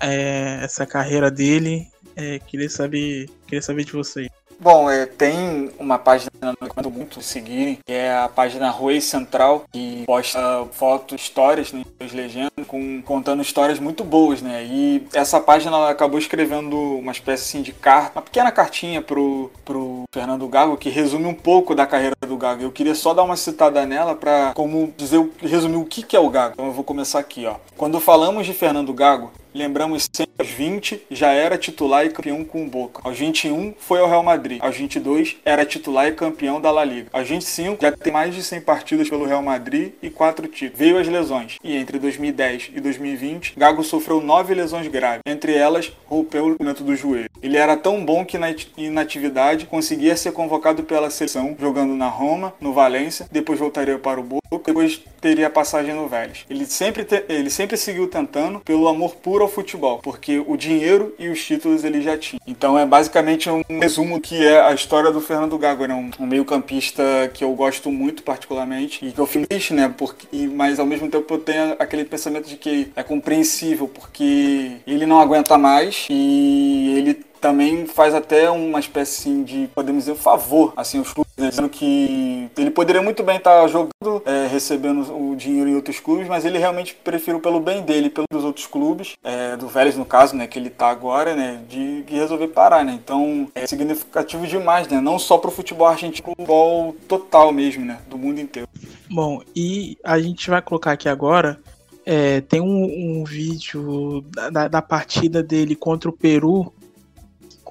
é, 0.00 0.60
essa 0.62 0.86
carreira 0.86 1.30
dele. 1.30 1.86
É, 2.14 2.38
queria 2.38 2.68
saber, 2.68 3.30
queria 3.46 3.62
saber 3.62 3.84
de 3.84 3.92
vocês. 3.92 4.28
Bom, 4.62 4.88
é, 4.88 5.06
tem 5.06 5.72
uma 5.76 5.98
página 5.98 6.30
que 6.30 6.46
eu 6.46 6.54
recomendo 6.60 6.90
muito 6.92 7.20
seguirem, 7.20 7.80
que 7.84 7.92
é 7.92 8.16
a 8.16 8.28
página 8.28 8.70
Rui 8.70 9.00
Central, 9.00 9.64
que 9.72 10.04
posta 10.06 10.68
fotos, 10.70 11.20
histórias, 11.20 11.72
né, 11.72 11.82
legendas, 12.12 12.64
com, 12.68 13.02
contando 13.02 13.42
histórias 13.42 13.80
muito 13.80 14.04
boas, 14.04 14.40
né? 14.40 14.62
E 14.64 15.04
essa 15.12 15.40
página 15.40 15.76
ela 15.76 15.90
acabou 15.90 16.16
escrevendo 16.16 16.76
uma 16.76 17.10
espécie 17.10 17.42
assim, 17.42 17.60
de 17.60 17.72
carta, 17.72 18.20
uma 18.20 18.22
pequena 18.22 18.52
cartinha 18.52 19.02
pro, 19.02 19.50
pro 19.64 20.04
Fernando 20.14 20.46
Gago, 20.46 20.76
que 20.76 20.90
resume 20.90 21.26
um 21.26 21.34
pouco 21.34 21.74
da 21.74 21.84
carreira 21.84 22.14
do 22.24 22.36
Gago. 22.36 22.62
Eu 22.62 22.70
queria 22.70 22.94
só 22.94 23.12
dar 23.12 23.24
uma 23.24 23.34
citada 23.34 23.84
nela 23.84 24.14
para 24.14 24.52
como 24.54 24.94
dizer, 24.96 25.28
resumir 25.40 25.78
o 25.78 25.84
que 25.84 26.14
é 26.14 26.20
o 26.20 26.30
Gago. 26.30 26.52
Então 26.54 26.66
eu 26.66 26.72
vou 26.72 26.84
começar 26.84 27.18
aqui, 27.18 27.46
ó. 27.46 27.56
Quando 27.76 27.98
falamos 27.98 28.46
de 28.46 28.52
Fernando 28.52 28.94
Gago, 28.94 29.32
Lembramos 29.54 30.08
sempre 30.10 30.32
aos 30.38 30.48
20 30.48 31.02
já 31.10 31.30
era 31.30 31.58
titular 31.58 32.06
e 32.06 32.10
campeão 32.10 32.42
com 32.42 32.64
o 32.64 32.68
Boca. 32.68 33.02
Aos 33.04 33.18
21 33.18 33.74
foi 33.78 34.00
ao 34.00 34.08
Real 34.08 34.22
Madrid. 34.22 34.58
Aos 34.62 34.76
22 34.76 35.36
era 35.44 35.66
titular 35.66 36.06
e 36.08 36.12
campeão 36.12 36.58
da 36.58 36.70
La 36.70 36.84
Liga. 36.84 37.10
Aos 37.12 37.28
25 37.28 37.78
já 37.82 37.92
tem 37.92 38.12
mais 38.12 38.34
de 38.34 38.42
100 38.42 38.62
partidas 38.62 39.10
pelo 39.10 39.26
Real 39.26 39.42
Madrid 39.42 39.92
e 40.02 40.08
4 40.08 40.48
títulos. 40.48 40.78
Veio 40.78 40.98
as 40.98 41.06
lesões 41.06 41.58
e 41.62 41.76
entre 41.76 41.98
2010 41.98 42.70
e 42.74 42.80
2020 42.80 43.54
Gago 43.56 43.84
sofreu 43.84 44.22
9 44.22 44.54
lesões 44.54 44.88
graves. 44.88 45.20
Entre 45.26 45.54
elas, 45.54 45.92
rompeu 46.06 46.44
o 46.46 46.50
ligamento 46.52 46.82
do 46.82 46.96
joelho. 46.96 47.28
Ele 47.42 47.56
era 47.56 47.76
tão 47.76 48.04
bom 48.04 48.24
que 48.24 48.38
na 48.38 48.54
inatividade 48.76 49.66
conseguia 49.66 50.16
ser 50.16 50.32
convocado 50.32 50.84
pela 50.84 51.10
seleção, 51.10 51.56
jogando 51.58 51.94
na 51.94 52.08
Roma, 52.08 52.54
no 52.60 52.72
Valência, 52.72 53.26
depois 53.30 53.58
voltaria 53.58 53.98
para 53.98 54.20
o 54.20 54.22
Boca, 54.22 54.42
depois 54.66 55.02
teria 55.20 55.50
passagem 55.50 55.92
no 55.92 56.08
Vélez. 56.08 56.46
Ele 56.48 56.64
sempre, 56.64 57.04
te, 57.04 57.24
ele 57.28 57.50
sempre 57.50 57.76
seguiu 57.76 58.06
tentando 58.06 58.60
pelo 58.60 58.86
amor 58.88 59.16
puro 59.16 59.41
ao 59.42 59.48
futebol, 59.48 59.98
porque 59.98 60.42
o 60.46 60.56
dinheiro 60.56 61.14
e 61.18 61.28
os 61.28 61.44
títulos 61.44 61.84
ele 61.84 62.00
já 62.00 62.16
tinha. 62.16 62.40
Então 62.46 62.78
é 62.78 62.86
basicamente 62.86 63.48
um 63.50 63.62
resumo 63.80 64.20
que 64.20 64.46
é 64.46 64.60
a 64.60 64.72
história 64.72 65.10
do 65.10 65.20
Fernando 65.20 65.58
Gago, 65.58 65.86
né? 65.86 65.94
um, 66.18 66.26
meio-campista 66.26 67.02
que 67.32 67.44
eu 67.44 67.52
gosto 67.54 67.90
muito 67.90 68.22
particularmente 68.22 69.04
e 69.04 69.12
que 69.12 69.18
eu 69.18 69.26
fico 69.26 69.46
triste, 69.46 69.74
né? 69.74 69.92
Porque, 69.96 70.26
mas 70.48 70.78
ao 70.78 70.86
mesmo 70.86 71.08
tempo 71.08 71.34
eu 71.34 71.38
tenho 71.38 71.76
aquele 71.78 72.04
pensamento 72.04 72.48
de 72.48 72.56
que 72.56 72.90
é 72.96 73.02
compreensível, 73.02 73.88
porque 73.88 74.76
ele 74.86 75.06
não 75.06 75.20
aguenta 75.20 75.58
mais 75.58 76.06
e 76.10 76.94
ele 76.96 77.31
também 77.42 77.86
faz 77.86 78.14
até 78.14 78.48
uma 78.48 78.78
espécie 78.78 79.20
assim, 79.20 79.42
de, 79.42 79.68
podemos 79.74 80.04
dizer, 80.04 80.14
favor 80.14 80.72
assim, 80.76 80.98
aos 80.98 81.12
clubes, 81.12 81.32
né? 81.36 81.48
dizendo 81.48 81.68
que 81.68 82.48
ele 82.56 82.70
poderia 82.70 83.02
muito 83.02 83.24
bem 83.24 83.36
estar 83.36 83.66
jogando, 83.66 84.22
é, 84.24 84.46
recebendo 84.46 85.00
o 85.12 85.34
dinheiro 85.34 85.68
em 85.68 85.74
outros 85.74 85.98
clubes, 85.98 86.28
mas 86.28 86.44
ele 86.44 86.56
realmente 86.56 86.94
preferiu 86.94 87.40
pelo 87.40 87.58
bem 87.58 87.82
dele, 87.82 88.08
pelos 88.08 88.44
outros 88.44 88.66
clubes, 88.66 89.14
é, 89.24 89.56
do 89.56 89.66
Vélez 89.66 89.96
no 89.96 90.04
caso, 90.04 90.36
né, 90.36 90.46
que 90.46 90.56
ele 90.56 90.68
está 90.68 90.88
agora, 90.88 91.34
né, 91.34 91.60
de, 91.68 92.02
de, 92.04 92.14
resolver 92.14 92.46
parar, 92.48 92.84
né. 92.84 92.92
Então 93.02 93.48
é 93.56 93.66
significativo 93.66 94.46
demais, 94.46 94.86
né, 94.86 95.00
não 95.00 95.18
só 95.18 95.36
para 95.36 95.48
o 95.48 95.52
futebol 95.52 95.88
argentino, 95.88 96.28
futebol 96.36 96.94
total 97.08 97.52
mesmo, 97.52 97.84
né, 97.84 97.98
do 98.08 98.16
mundo 98.16 98.40
inteiro. 98.40 98.68
Bom, 99.10 99.42
e 99.54 99.98
a 100.04 100.20
gente 100.20 100.48
vai 100.48 100.62
colocar 100.62 100.92
aqui 100.92 101.08
agora 101.08 101.58
é, 102.04 102.40
tem 102.40 102.60
um, 102.60 103.20
um 103.20 103.24
vídeo 103.24 104.24
da, 104.50 104.68
da, 104.68 104.82
partida 104.82 105.42
dele 105.42 105.76
contra 105.76 106.10
o 106.10 106.12
Peru 106.12 106.72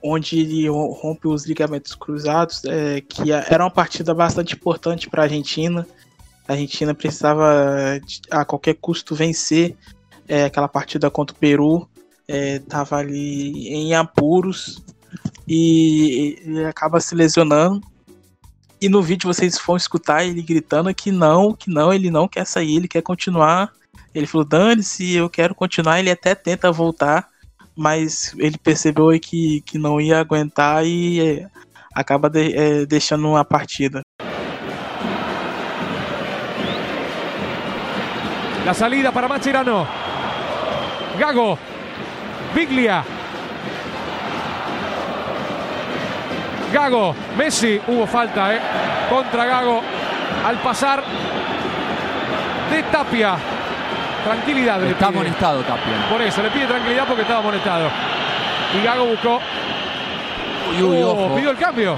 onde 0.03 0.39
ele 0.39 0.67
rompe 0.67 1.27
os 1.27 1.45
ligamentos 1.45 1.93
cruzados, 1.95 2.63
é, 2.65 3.01
que 3.01 3.31
era 3.31 3.63
uma 3.63 3.71
partida 3.71 4.13
bastante 4.13 4.55
importante 4.55 5.09
para 5.09 5.23
a 5.23 5.25
Argentina. 5.25 5.87
A 6.47 6.53
Argentina 6.53 6.93
precisava 6.93 7.99
a 8.29 8.45
qualquer 8.45 8.75
custo 8.75 9.15
vencer 9.15 9.75
é, 10.27 10.45
aquela 10.45 10.67
partida 10.67 11.09
contra 11.09 11.35
o 11.35 11.39
Peru. 11.39 11.87
Estava 12.27 12.97
é, 12.97 12.99
ali 13.01 13.67
em 13.67 13.93
apuros 13.93 14.81
e 15.47 16.39
ele 16.43 16.65
acaba 16.65 16.99
se 16.99 17.13
lesionando. 17.13 17.81
E 18.79 18.89
no 18.89 19.01
vídeo 19.01 19.31
vocês 19.31 19.59
vão 19.65 19.75
escutar 19.75 20.25
ele 20.25 20.41
gritando 20.41 20.93
que 20.95 21.11
não, 21.11 21.53
que 21.53 21.69
não, 21.69 21.93
ele 21.93 22.09
não 22.09 22.27
quer 22.27 22.45
sair, 22.45 22.77
ele 22.77 22.87
quer 22.87 23.01
continuar. 23.01 23.71
Ele 24.15 24.25
falou: 24.25 24.45
dane-se, 24.45 25.13
eu 25.13 25.29
quero 25.29 25.53
continuar. 25.53 25.99
Ele 25.99 26.09
até 26.09 26.33
tenta 26.33 26.71
voltar, 26.71 27.27
mas 27.75 28.33
ele 28.37 28.57
percebeu 28.57 29.07
que, 29.19 29.61
que 29.61 29.77
não 29.77 29.99
ia 29.99 30.19
aguentar 30.19 30.85
e 30.85 31.19
é, 31.19 31.47
acaba 31.93 32.29
de, 32.29 32.55
é, 32.55 32.85
deixando 32.85 33.27
uma 33.27 33.45
partida. 33.45 34.01
La 38.65 38.73
salida 38.73 39.11
para 39.11 39.27
Macherano. 39.27 39.87
Gago. 41.17 41.57
Biglia. 42.53 43.03
Gago. 46.71 47.15
Messi. 47.35 47.81
Hubo 47.87 48.05
falta, 48.05 48.53
¿eh? 48.53 48.61
Contra 49.09 49.45
Gago. 49.45 49.81
Al 50.45 50.61
pasar 50.61 51.03
de 52.69 52.83
Tapia. 52.83 53.60
Tranquilidad. 54.23 54.83
Está 54.83 55.07
amonestado 55.07 55.61
Tapia. 55.61 56.09
Por 56.09 56.21
eso, 56.21 56.41
le 56.43 56.49
pide 56.51 56.65
tranquilidad 56.67 57.05
porque 57.07 57.21
estaba 57.23 57.39
amonestado. 57.39 57.89
Y 58.79 58.85
Gago 58.85 59.05
buscó. 59.05 59.39
Uy, 60.71 60.83
uy, 60.83 61.01
oh, 61.03 61.35
pidió 61.35 61.51
el 61.51 61.57
cambio. 61.57 61.97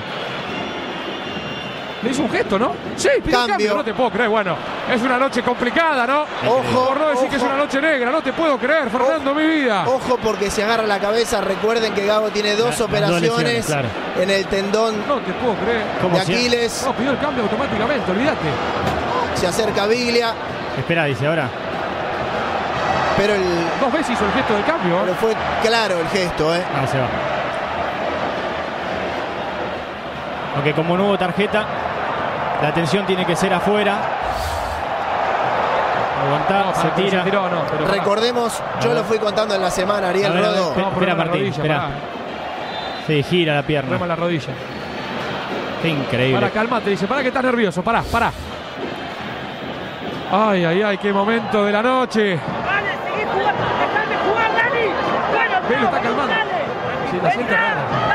Le 2.02 2.10
hizo 2.10 2.24
un 2.24 2.30
gesto, 2.30 2.60
¿no? 2.60 2.74
Sí, 2.98 3.08
pidió 3.24 3.44
el 3.44 3.50
cambio. 3.50 3.76
No 3.76 3.84
te 3.84 3.94
puedo 3.94 4.10
creer. 4.10 4.30
Bueno, 4.30 4.58
es 4.92 5.02
una 5.02 5.18
noche 5.18 5.42
complicada, 5.42 6.06
¿no? 6.06 6.22
Ojo. 6.50 6.88
Por 6.90 7.00
no 7.00 7.08
decir 7.10 7.22
ojo. 7.24 7.30
que 7.30 7.36
es 7.38 7.44
una 7.44 7.56
noche 7.56 7.82
negra. 7.82 8.12
No 8.12 8.22
te 8.22 8.34
puedo 8.34 8.58
creer, 8.58 8.90
Fernando, 8.90 9.34
mi 9.34 9.46
vida. 9.46 9.86
Ojo 9.88 10.18
porque 10.22 10.50
se 10.52 10.64
agarra 10.64 10.84
la 10.84 11.00
cabeza. 11.00 11.40
Recuerden 11.42 11.94
que 11.94 12.06
Gago 12.06 12.30
tiene 12.30 12.56
dos 12.56 12.60
La- 12.60 12.66
las 12.70 12.78
dos 12.80 12.88
operaciones 12.90 13.22
lesiones, 13.22 13.66
claro. 13.66 13.88
en 14.20 14.30
el 14.30 14.46
tendón 14.48 14.96
No 15.08 15.16
te 15.20 15.32
puedo 15.34 15.54
creer. 15.56 15.84
¿Cómo 16.02 16.16
de 16.16 16.22
Aquiles. 16.22 16.84
No, 16.86 16.94
pidió 16.94 17.12
el 17.12 17.20
cambio 17.20 17.44
automáticamente, 17.44 18.12
olvídate. 18.12 18.48
Se 19.36 19.48
acerca 19.48 19.86
Biglia, 19.88 20.34
Espera, 20.78 21.06
dice 21.06 21.26
ahora. 21.28 21.48
Pero, 23.18 23.34
el, 23.34 23.44
Dos 23.80 23.92
veces 23.92 24.12
hizo 24.12 24.26
el 24.26 24.32
gesto 24.32 24.54
del 24.54 24.64
cambio. 24.66 25.00
pero 25.04 25.16
fue 25.16 25.34
claro 25.64 26.00
el 26.00 26.08
gesto. 26.10 26.56
¿eh? 26.56 26.64
Ah, 26.82 26.88
se 26.88 26.98
va. 27.00 27.08
Aunque 30.56 30.74
como 30.74 30.96
no 30.98 31.06
hubo 31.06 31.18
tarjeta, 31.18 31.66
la 32.62 32.68
atención 32.70 33.06
tiene 33.06 33.26
que 33.26 33.36
ser 33.36 33.54
afuera. 33.54 33.98
Aguantar, 36.26 36.66
No, 36.68 36.82
se 36.82 36.88
tira. 37.02 37.24
tiró, 37.24 37.50
no, 37.50 37.64
pero 37.70 37.84
pará. 37.86 37.98
Recordemos, 38.00 38.62
yo 38.82 38.94
lo 38.94 39.04
fui 39.04 39.18
contando 39.18 39.56
en 39.56 39.62
la 39.62 39.72
semana, 39.72 40.10
Ariel 40.10 40.32
ver, 40.32 40.42
Rodo. 40.44 40.76
espera, 40.94 41.16
Martín, 41.16 41.46
espera. 41.48 41.88
Sí, 43.08 43.24
gira 43.24 43.56
la 43.56 43.64
pierna. 43.64 43.92
Rema 43.94 44.08
la 44.08 44.16
rodilla. 44.16 44.54
Qué 45.82 45.90
increíble. 45.90 46.40
Para, 46.40 46.50
calmate, 46.54 46.92
dice, 46.92 47.08
para 47.08 47.22
que 47.22 47.28
estás 47.28 47.44
nervioso, 47.44 47.82
pará, 47.84 48.02
pará. 48.10 48.32
Ay, 50.32 50.64
ay, 50.64 50.82
ay, 50.82 50.98
qué 50.98 51.12
momento 51.12 51.66
de 51.66 51.72
la 51.74 51.82
noche. 51.84 52.40
rara. 57.24 58.14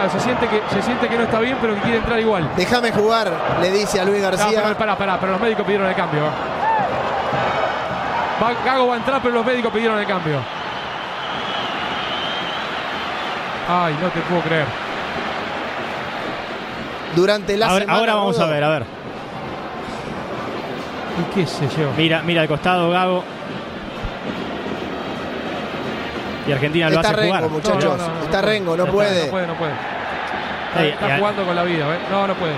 Ah, 0.00 0.08
se 0.08 0.20
siente, 0.20 0.46
que, 0.46 0.62
se 0.70 0.80
siente 0.82 1.08
que 1.08 1.16
no 1.16 1.24
está 1.24 1.40
bien, 1.40 1.58
pero 1.60 1.74
que 1.74 1.80
quiere 1.80 1.98
entrar 1.98 2.20
igual. 2.20 2.48
Déjame 2.56 2.92
jugar, 2.92 3.32
le 3.60 3.70
dice 3.72 4.00
a 4.00 4.04
Luis 4.04 4.22
García. 4.22 4.62
No, 4.64 4.74
pará, 4.78 4.96
pará, 4.96 5.18
pero 5.18 5.32
los 5.32 5.40
médicos 5.40 5.66
pidieron 5.66 5.88
el 5.88 5.96
cambio. 5.96 6.22
Va, 8.40 8.52
Gago 8.64 8.86
va 8.86 8.94
a 8.94 8.98
entrar, 8.98 9.20
pero 9.20 9.34
los 9.34 9.44
médicos 9.44 9.72
pidieron 9.72 9.98
el 9.98 10.06
cambio. 10.06 10.38
Ay, 13.68 13.98
no 14.00 14.08
te 14.08 14.20
puedo 14.20 14.40
creer. 14.42 14.66
Durante 17.16 17.56
la 17.56 17.66
ahora, 17.66 17.80
semana. 17.80 17.98
Ahora 17.98 18.14
vamos 18.14 18.38
a 18.38 18.46
ver, 18.46 18.64
a 18.64 18.68
ver. 18.68 18.97
¿Y 21.18 21.34
qué 21.34 21.46
sé 21.46 21.68
yo? 21.76 21.92
Mira, 21.96 22.22
mira 22.22 22.42
al 22.42 22.48
costado 22.48 22.90
Gago. 22.90 23.24
Y 26.46 26.52
Argentina 26.52 26.88
lo 26.88 26.96
Está 26.96 27.10
hace 27.10 27.26
jugar. 27.26 27.42
Rengo, 27.42 27.54
muchachos. 27.54 28.00
Está 28.24 28.42
Rengo, 28.42 28.76
no 28.76 28.86
puede. 28.86 29.24
No 29.24 29.30
puede, 29.30 29.46
no 29.46 29.54
puede. 29.54 29.72
Está, 30.90 31.18
jugando 31.18 31.44
con 31.44 31.56
la 31.56 31.62
vida, 31.64 31.94
¿eh? 31.94 31.98
No, 32.10 32.26
no 32.26 32.34
puede. 32.34 32.54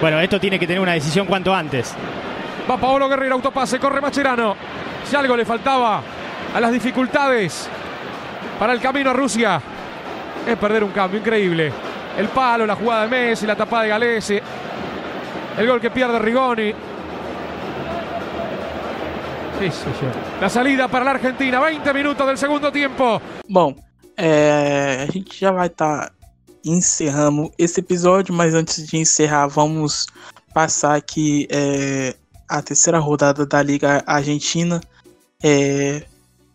Bueno, 0.00 0.20
esto 0.20 0.38
tiene 0.38 0.58
que 0.58 0.66
tener 0.66 0.80
una 0.80 0.92
decisión 0.92 1.26
cuanto 1.26 1.54
antes. 1.54 1.94
Va 2.70 2.76
Paolo 2.76 3.08
Guerrero, 3.08 3.34
autopase, 3.34 3.78
corre 3.78 4.00
Macherano. 4.00 4.54
Si 5.04 5.16
algo 5.16 5.36
le 5.36 5.44
faltaba 5.44 6.00
a 6.54 6.60
las 6.60 6.70
dificultades 6.70 7.68
para 8.58 8.72
el 8.72 8.80
camino 8.80 9.10
a 9.10 9.12
Rusia, 9.12 9.60
es 10.46 10.56
perder 10.56 10.84
un 10.84 10.90
cambio 10.90 11.18
increíble. 11.20 11.72
El 12.16 12.28
palo, 12.28 12.66
la 12.66 12.74
jugada 12.74 13.02
de 13.02 13.08
Messi, 13.08 13.46
la 13.46 13.56
tapada 13.56 13.82
de 13.84 13.88
Galese, 13.88 14.42
el 15.58 15.66
gol 15.66 15.80
que 15.80 15.90
pierde 15.90 16.18
Rigoni. 16.18 16.74
Sé 19.58 19.66
yo. 19.66 20.40
La 20.40 20.48
salida 20.48 20.86
para 20.86 21.04
la 21.04 21.10
Argentina, 21.10 21.60
20 21.60 21.92
minutos 21.92 22.24
del 22.24 22.38
segundo 22.38 22.70
tiempo. 22.70 23.20
Bom, 23.48 23.74
é, 24.16 25.04
a 25.08 25.10
gente 25.10 25.36
já 25.36 25.50
vai 25.50 25.66
estar 25.66 26.12
encerrando 26.64 27.50
esse 27.58 27.80
episódio, 27.80 28.32
mas 28.32 28.54
antes 28.54 28.86
de 28.86 28.98
encerrar, 28.98 29.48
vamos 29.48 30.06
passar 30.54 30.94
aqui 30.94 31.48
é, 31.50 32.14
a 32.48 32.62
terceira 32.62 33.00
rodada 33.00 33.44
da 33.44 33.60
Liga 33.60 34.00
Argentina. 34.06 34.80
É, 35.42 36.04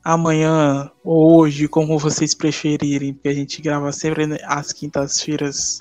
amanhã 0.02 0.90
ou 1.04 1.42
hoje, 1.42 1.68
como 1.68 2.00
vocês 2.00 2.34
preferirem, 2.34 3.14
porque 3.14 3.28
a 3.28 3.34
gente 3.34 3.62
grava 3.62 3.92
sempre 3.92 4.28
né, 4.28 4.38
às 4.46 4.72
quintas-feiras 4.72 5.80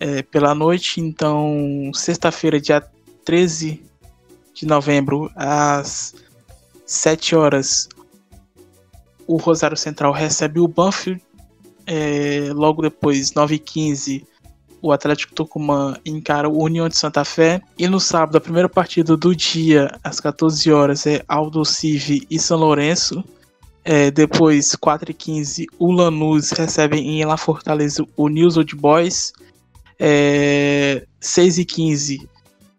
é, 0.00 0.22
pela 0.22 0.56
noite. 0.56 1.00
Então, 1.00 1.92
sexta-feira, 1.94 2.60
dia 2.60 2.84
13 3.24 3.80
de 4.52 4.66
novembro, 4.66 5.30
às 5.36 6.14
7 6.88 7.36
horas, 7.36 7.86
o 9.26 9.36
Rosário 9.36 9.76
Central 9.76 10.10
recebe 10.10 10.58
o 10.58 10.66
Banfield. 10.66 11.22
É, 11.86 12.50
logo 12.54 12.82
depois, 12.82 13.30
9h15, 13.32 14.24
o 14.80 14.90
Atlético 14.90 15.34
Tucumã 15.34 15.96
encara 16.04 16.48
o 16.48 16.62
União 16.62 16.88
de 16.88 16.96
Santa 16.96 17.24
Fé. 17.24 17.60
E 17.78 17.86
no 17.86 18.00
sábado, 18.00 18.36
a 18.36 18.40
primeira 18.40 18.68
partida 18.70 19.16
do 19.16 19.36
dia, 19.36 19.90
às 20.02 20.18
14 20.18 20.72
horas, 20.72 21.06
é 21.06 21.22
Aldo 21.28 21.62
Civi 21.64 22.26
e 22.30 22.38
São 22.38 22.58
Lourenço. 22.58 23.22
É, 23.84 24.10
depois, 24.10 24.74
4h15, 24.74 25.66
o 25.78 25.92
Lanús 25.92 26.50
recebe 26.52 26.96
em 26.96 27.24
La 27.24 27.36
Fortaleza 27.36 28.06
o 28.16 28.28
News 28.28 28.56
Old 28.56 28.74
Boys. 28.76 29.32
É, 29.98 31.06
6h15, 31.20 32.26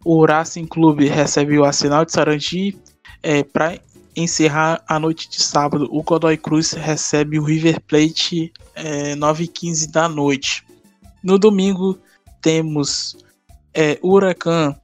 o 0.04 0.26
Racing 0.26 0.66
Clube 0.66 1.08
recebe 1.08 1.60
o 1.60 1.64
Arsenal 1.64 2.06
de 2.06 2.12
Sarandi. 2.12 2.78
É, 3.22 3.44
Para 3.44 3.78
encerrar 4.22 4.84
a 4.88 5.00
noite 5.00 5.30
de 5.30 5.42
sábado, 5.42 5.88
o 5.92 6.04
Godoy 6.04 6.38
Cruz 6.38 6.72
recebe 6.72 7.40
o 7.40 7.44
River 7.44 7.82
Plate 7.82 8.52
é, 8.76 9.16
9h15 9.16 9.90
da 9.90 10.10
noite. 10.10 10.66
No 11.24 11.38
domingo 11.38 11.98
temos 12.42 13.18
é, 13.74 14.00
Huracan 14.02 14.76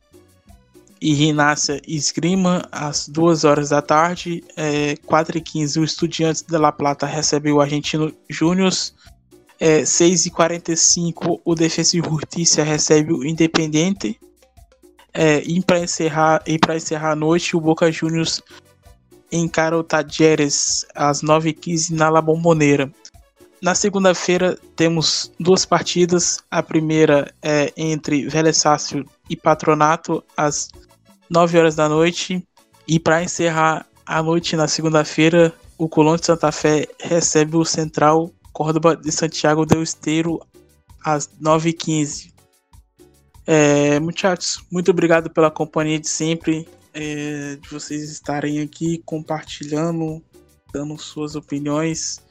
e 1.01 1.13
Rinácia 1.13 1.81
Esgrima 1.87 2.67
às 2.71 3.07
2 3.07 3.43
horas 3.43 3.69
da 3.69 3.81
tarde. 3.81 4.43
É, 4.55 4.95
4h15 5.07 5.81
o 5.81 5.83
Estudiantes 5.83 6.41
de 6.41 6.57
La 6.57 6.71
Plata 6.71 7.05
recebe 7.05 7.51
o 7.51 7.61
Argentino 7.61 8.13
Júnior. 8.29 8.71
É, 9.59 9.83
6h45 9.83 11.39
o 11.43 11.55
Defensa 11.55 11.97
e 11.97 12.01
Justiça 12.01 12.63
recebe 12.63 13.13
o 13.13 13.25
Independente. 13.25 14.19
É, 15.13 15.41
e 15.45 15.61
para 15.61 15.79
encerrar, 15.79 16.43
e 16.45 16.59
encerrar 16.75 17.11
a 17.11 17.15
noite, 17.15 17.55
o 17.55 17.61
Boca 17.61 17.89
Juniors 17.89 18.41
encara 19.37 19.77
o 19.77 19.83
Tajeres 19.83 20.85
às 20.95 21.21
9h15 21.21 21.91
na 21.91 22.09
La 22.09 22.21
Bombonera. 22.21 22.91
Na 23.61 23.73
segunda-feira 23.73 24.57
temos 24.75 25.31
duas 25.39 25.65
partidas. 25.65 26.39
A 26.51 26.61
primeira 26.61 27.33
é 27.41 27.73
entre 27.75 28.27
Vélez 28.27 28.57
Sácio 28.57 29.05
e 29.29 29.35
Patronato 29.35 30.23
às 30.37 30.69
9 31.29 31.57
horas 31.57 31.75
da 31.75 31.89
noite. 31.89 32.45
E 32.87 32.99
para 32.99 33.23
encerrar 33.23 33.87
a 34.05 34.21
noite 34.21 34.55
na 34.55 34.67
segunda-feira, 34.67 35.53
o 35.77 35.89
Colón 35.89 36.17
de 36.17 36.25
Santa 36.25 36.51
Fé 36.51 36.87
recebe 36.99 37.57
o 37.57 37.65
Central 37.65 38.31
Córdoba 38.53 38.95
de 38.95 39.11
Santiago 39.11 39.65
del 39.65 39.81
Esteiro 39.81 40.39
às 41.03 41.29
9h15. 41.41 42.31
É, 43.47 43.99
muchachos, 43.99 44.63
muito 44.71 44.91
obrigado 44.91 45.29
pela 45.29 45.51
companhia 45.51 45.99
de 45.99 46.07
sempre, 46.07 46.67
é, 46.95 47.57
de 47.57 47.69
vocês 47.69 48.09
estarem 48.09 48.61
aqui 48.61 49.03
compartilhando, 49.05 50.23
dando 50.73 50.97
suas 50.97 51.35
opiniões 51.35 52.23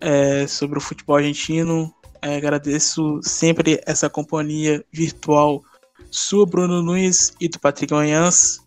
é, 0.00 0.46
sobre 0.46 0.78
o 0.78 0.80
futebol 0.82 1.16
argentino. 1.16 1.94
É, 2.20 2.36
agradeço 2.36 3.20
sempre 3.22 3.80
essa 3.86 4.10
companhia 4.10 4.84
virtual 4.92 5.62
sua, 6.10 6.44
Bruno 6.44 6.82
Nunes 6.82 7.32
e 7.40 7.48
do 7.48 7.58
Patrick 7.58 7.94
Manhãs. 7.94 8.60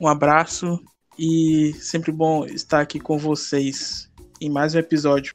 Um 0.00 0.08
abraço 0.08 0.80
e 1.18 1.74
sempre 1.74 2.10
bom 2.10 2.44
estar 2.46 2.80
aqui 2.80 2.98
com 2.98 3.18
vocês 3.18 4.10
em 4.40 4.48
mais 4.48 4.74
um 4.74 4.78
episódio. 4.78 5.34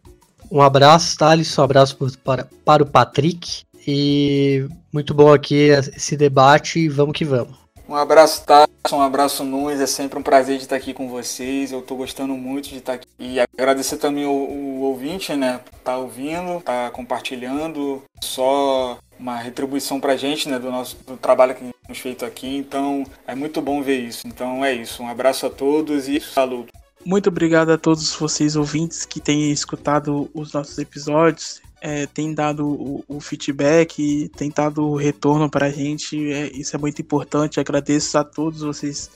Um 0.52 0.62
abraço, 0.62 1.18
Thales, 1.18 1.58
um 1.58 1.64
abraço 1.64 1.98
para, 2.24 2.50
para 2.66 2.84
o 2.84 2.86
Patrick. 2.86 3.64
E 3.86 4.68
muito 4.92 5.14
bom 5.14 5.32
aqui 5.32 5.70
esse 5.70 6.16
debate. 6.16 6.80
e 6.80 6.90
Vamos 6.90 7.14
que 7.14 7.26
vamos. 7.26 7.63
Um 7.88 7.96
abraço, 7.96 8.46
Tasson, 8.46 8.98
um 8.98 9.02
abraço, 9.02 9.44
Nunes. 9.44 9.82
É 9.82 9.86
sempre 9.86 10.18
um 10.18 10.24
prazer 10.24 10.58
de 10.58 10.64
estar 10.64 10.76
aqui 10.76 10.94
com 10.94 11.10
vocês. 11.10 11.72
Eu 11.72 11.82
tô 11.82 11.96
gostando 11.96 12.34
muito 12.34 12.70
de 12.70 12.78
estar 12.78 12.94
aqui. 12.94 13.08
E 13.20 13.40
agradecer 13.40 13.98
também 13.98 14.26
o, 14.26 14.32
o 14.32 14.82
ouvinte, 14.82 15.36
né? 15.36 15.60
Tá 15.84 15.98
ouvindo, 15.98 16.62
tá 16.62 16.90
compartilhando. 16.92 18.02
Só 18.22 18.98
uma 19.20 19.38
retribuição 19.38 20.00
pra 20.00 20.16
gente, 20.16 20.48
né? 20.48 20.58
Do 20.58 20.72
nosso 20.72 20.98
do 21.06 21.18
trabalho 21.18 21.56
que 21.56 21.74
temos 21.86 22.00
feito 22.00 22.26
aqui. 22.26 22.56
Então, 22.56 23.04
é 23.28 23.36
muito 23.36 23.62
bom 23.62 23.82
ver 23.82 24.00
isso. 24.00 24.26
Então, 24.26 24.64
é 24.64 24.74
isso. 24.74 25.04
Um 25.04 25.10
abraço 25.10 25.46
a 25.46 25.50
todos 25.50 26.08
e 26.08 26.20
saludo. 26.22 26.70
Muito 27.06 27.28
obrigado 27.28 27.70
a 27.70 27.78
todos 27.78 28.16
vocês 28.16 28.56
ouvintes 28.56 29.06
que 29.06 29.20
têm 29.20 29.52
escutado 29.52 30.32
os 30.34 30.54
nossos 30.54 30.78
episódios, 30.78 31.62
é, 31.86 32.08
têm 32.08 32.34
dado 32.34 32.66
o, 32.66 33.04
o 33.10 33.20
feedback, 33.20 34.32
têm 34.38 34.50
dado 34.50 34.86
o 34.88 34.96
retorno 34.96 35.50
para 35.50 35.66
a 35.66 35.70
gente. 35.70 36.32
é, 36.32 36.48
isso 36.54 36.74
é 36.74 36.80
muito 36.80 37.02
importante. 37.02 37.60
Agradeço 37.60 38.18
a 38.18 38.24
todos 38.24 38.62
vocês 38.62 39.12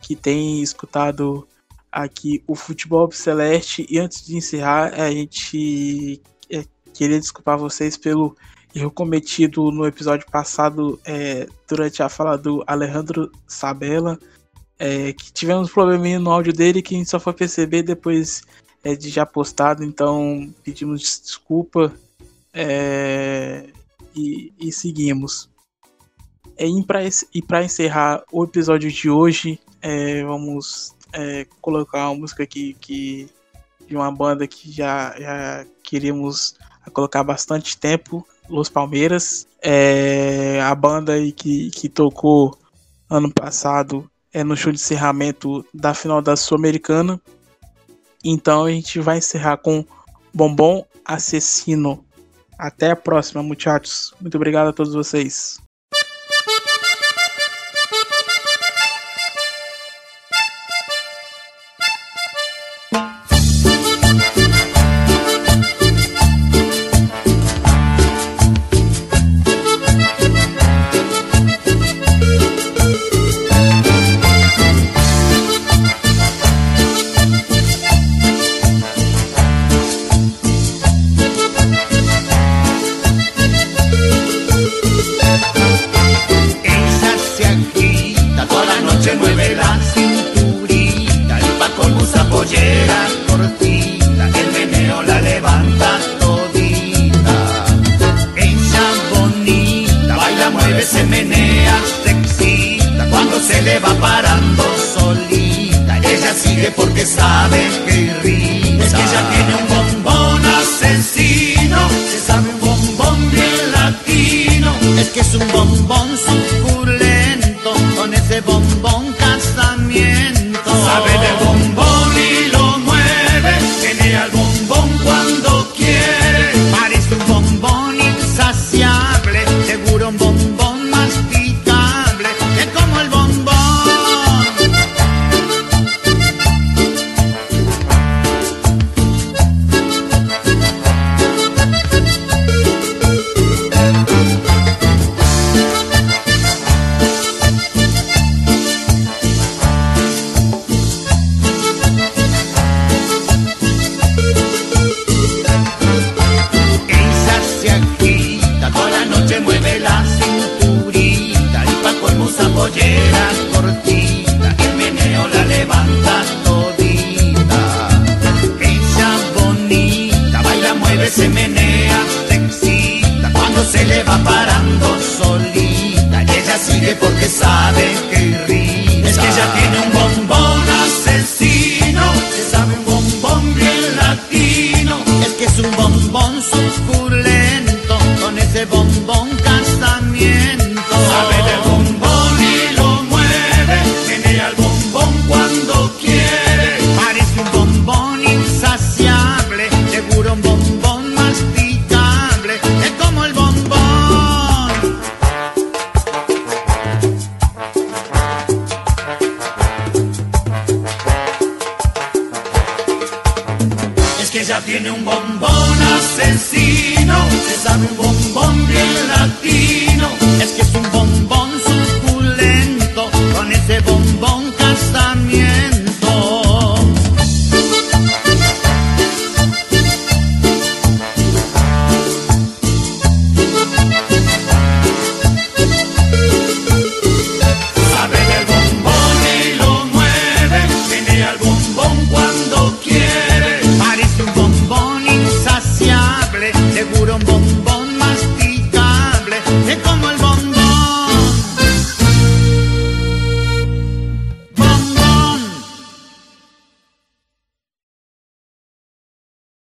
que 0.00 0.16
têm 0.16 0.60
escutado 0.60 1.46
aqui 1.90 2.42
o 2.48 2.56
Futebol 2.56 3.08
Celeste. 3.12 3.86
E 3.88 4.00
antes 4.00 4.26
de 4.26 4.36
encerrar, 4.36 4.92
a 5.00 5.08
gente 5.08 6.20
é, 6.50 6.64
queria 6.92 7.20
desculpar 7.20 7.56
vocês 7.56 7.96
pelo 7.96 8.36
erro 8.74 8.90
cometido 8.90 9.70
no 9.70 9.86
episódio 9.86 10.26
passado 10.32 10.98
é, 11.04 11.46
durante 11.68 12.02
a 12.02 12.08
fala 12.08 12.36
do 12.36 12.64
Alejandro 12.66 13.30
Sabella 13.46 14.18
é, 14.80 15.12
que 15.12 15.30
tivemos 15.32 15.68
um 15.68 15.72
probleminha 15.72 16.18
no 16.18 16.30
áudio 16.30 16.52
dele 16.52 16.80
que 16.80 16.94
a 16.94 16.98
gente 16.98 17.10
só 17.10 17.20
foi 17.20 17.34
perceber 17.34 17.82
depois 17.82 18.42
é, 18.82 18.94
de 18.94 19.08
já 19.08 19.26
postado, 19.26 19.84
então 19.84 20.52
pedimos 20.62 21.20
desculpa 21.22 21.92
é, 22.52 23.68
e, 24.14 24.52
e 24.58 24.72
seguimos. 24.72 25.48
É, 26.56 26.66
e 27.34 27.42
para 27.42 27.64
encerrar 27.64 28.22
o 28.30 28.44
episódio 28.44 28.90
de 28.90 29.08
hoje, 29.08 29.58
é, 29.80 30.22
vamos 30.24 30.94
é, 31.12 31.46
colocar 31.60 32.10
uma 32.10 32.20
música 32.20 32.42
aqui 32.42 32.76
que, 32.80 33.28
de 33.86 33.96
uma 33.96 34.10
banda 34.12 34.46
que 34.46 34.70
já, 34.70 35.14
já 35.18 35.66
queríamos 35.82 36.54
colocar 36.92 37.22
bastante 37.22 37.76
tempo, 37.78 38.26
Los 38.48 38.68
Palmeiras. 38.68 39.46
É, 39.62 40.60
a 40.62 40.74
banda 40.74 41.14
aí 41.14 41.32
que, 41.32 41.70
que 41.70 41.88
tocou 41.88 42.56
ano 43.08 43.32
passado 43.32 44.10
é 44.32 44.44
no 44.44 44.56
show 44.56 44.72
de 44.72 44.78
encerramento 44.78 45.64
da 45.74 45.94
final 45.94 46.22
da 46.22 46.36
Sul-Americana. 46.36 47.20
Então 48.24 48.64
a 48.64 48.70
gente 48.70 48.98
vai 49.00 49.18
encerrar 49.18 49.58
com 49.58 49.84
Bombom 50.32 50.84
Assassino. 51.04 52.04
Até 52.58 52.90
a 52.90 52.96
próxima, 52.96 53.42
muchachos. 53.42 54.12
Muito 54.20 54.36
obrigado 54.36 54.68
a 54.68 54.72
todos 54.72 54.92
vocês. 54.92 55.58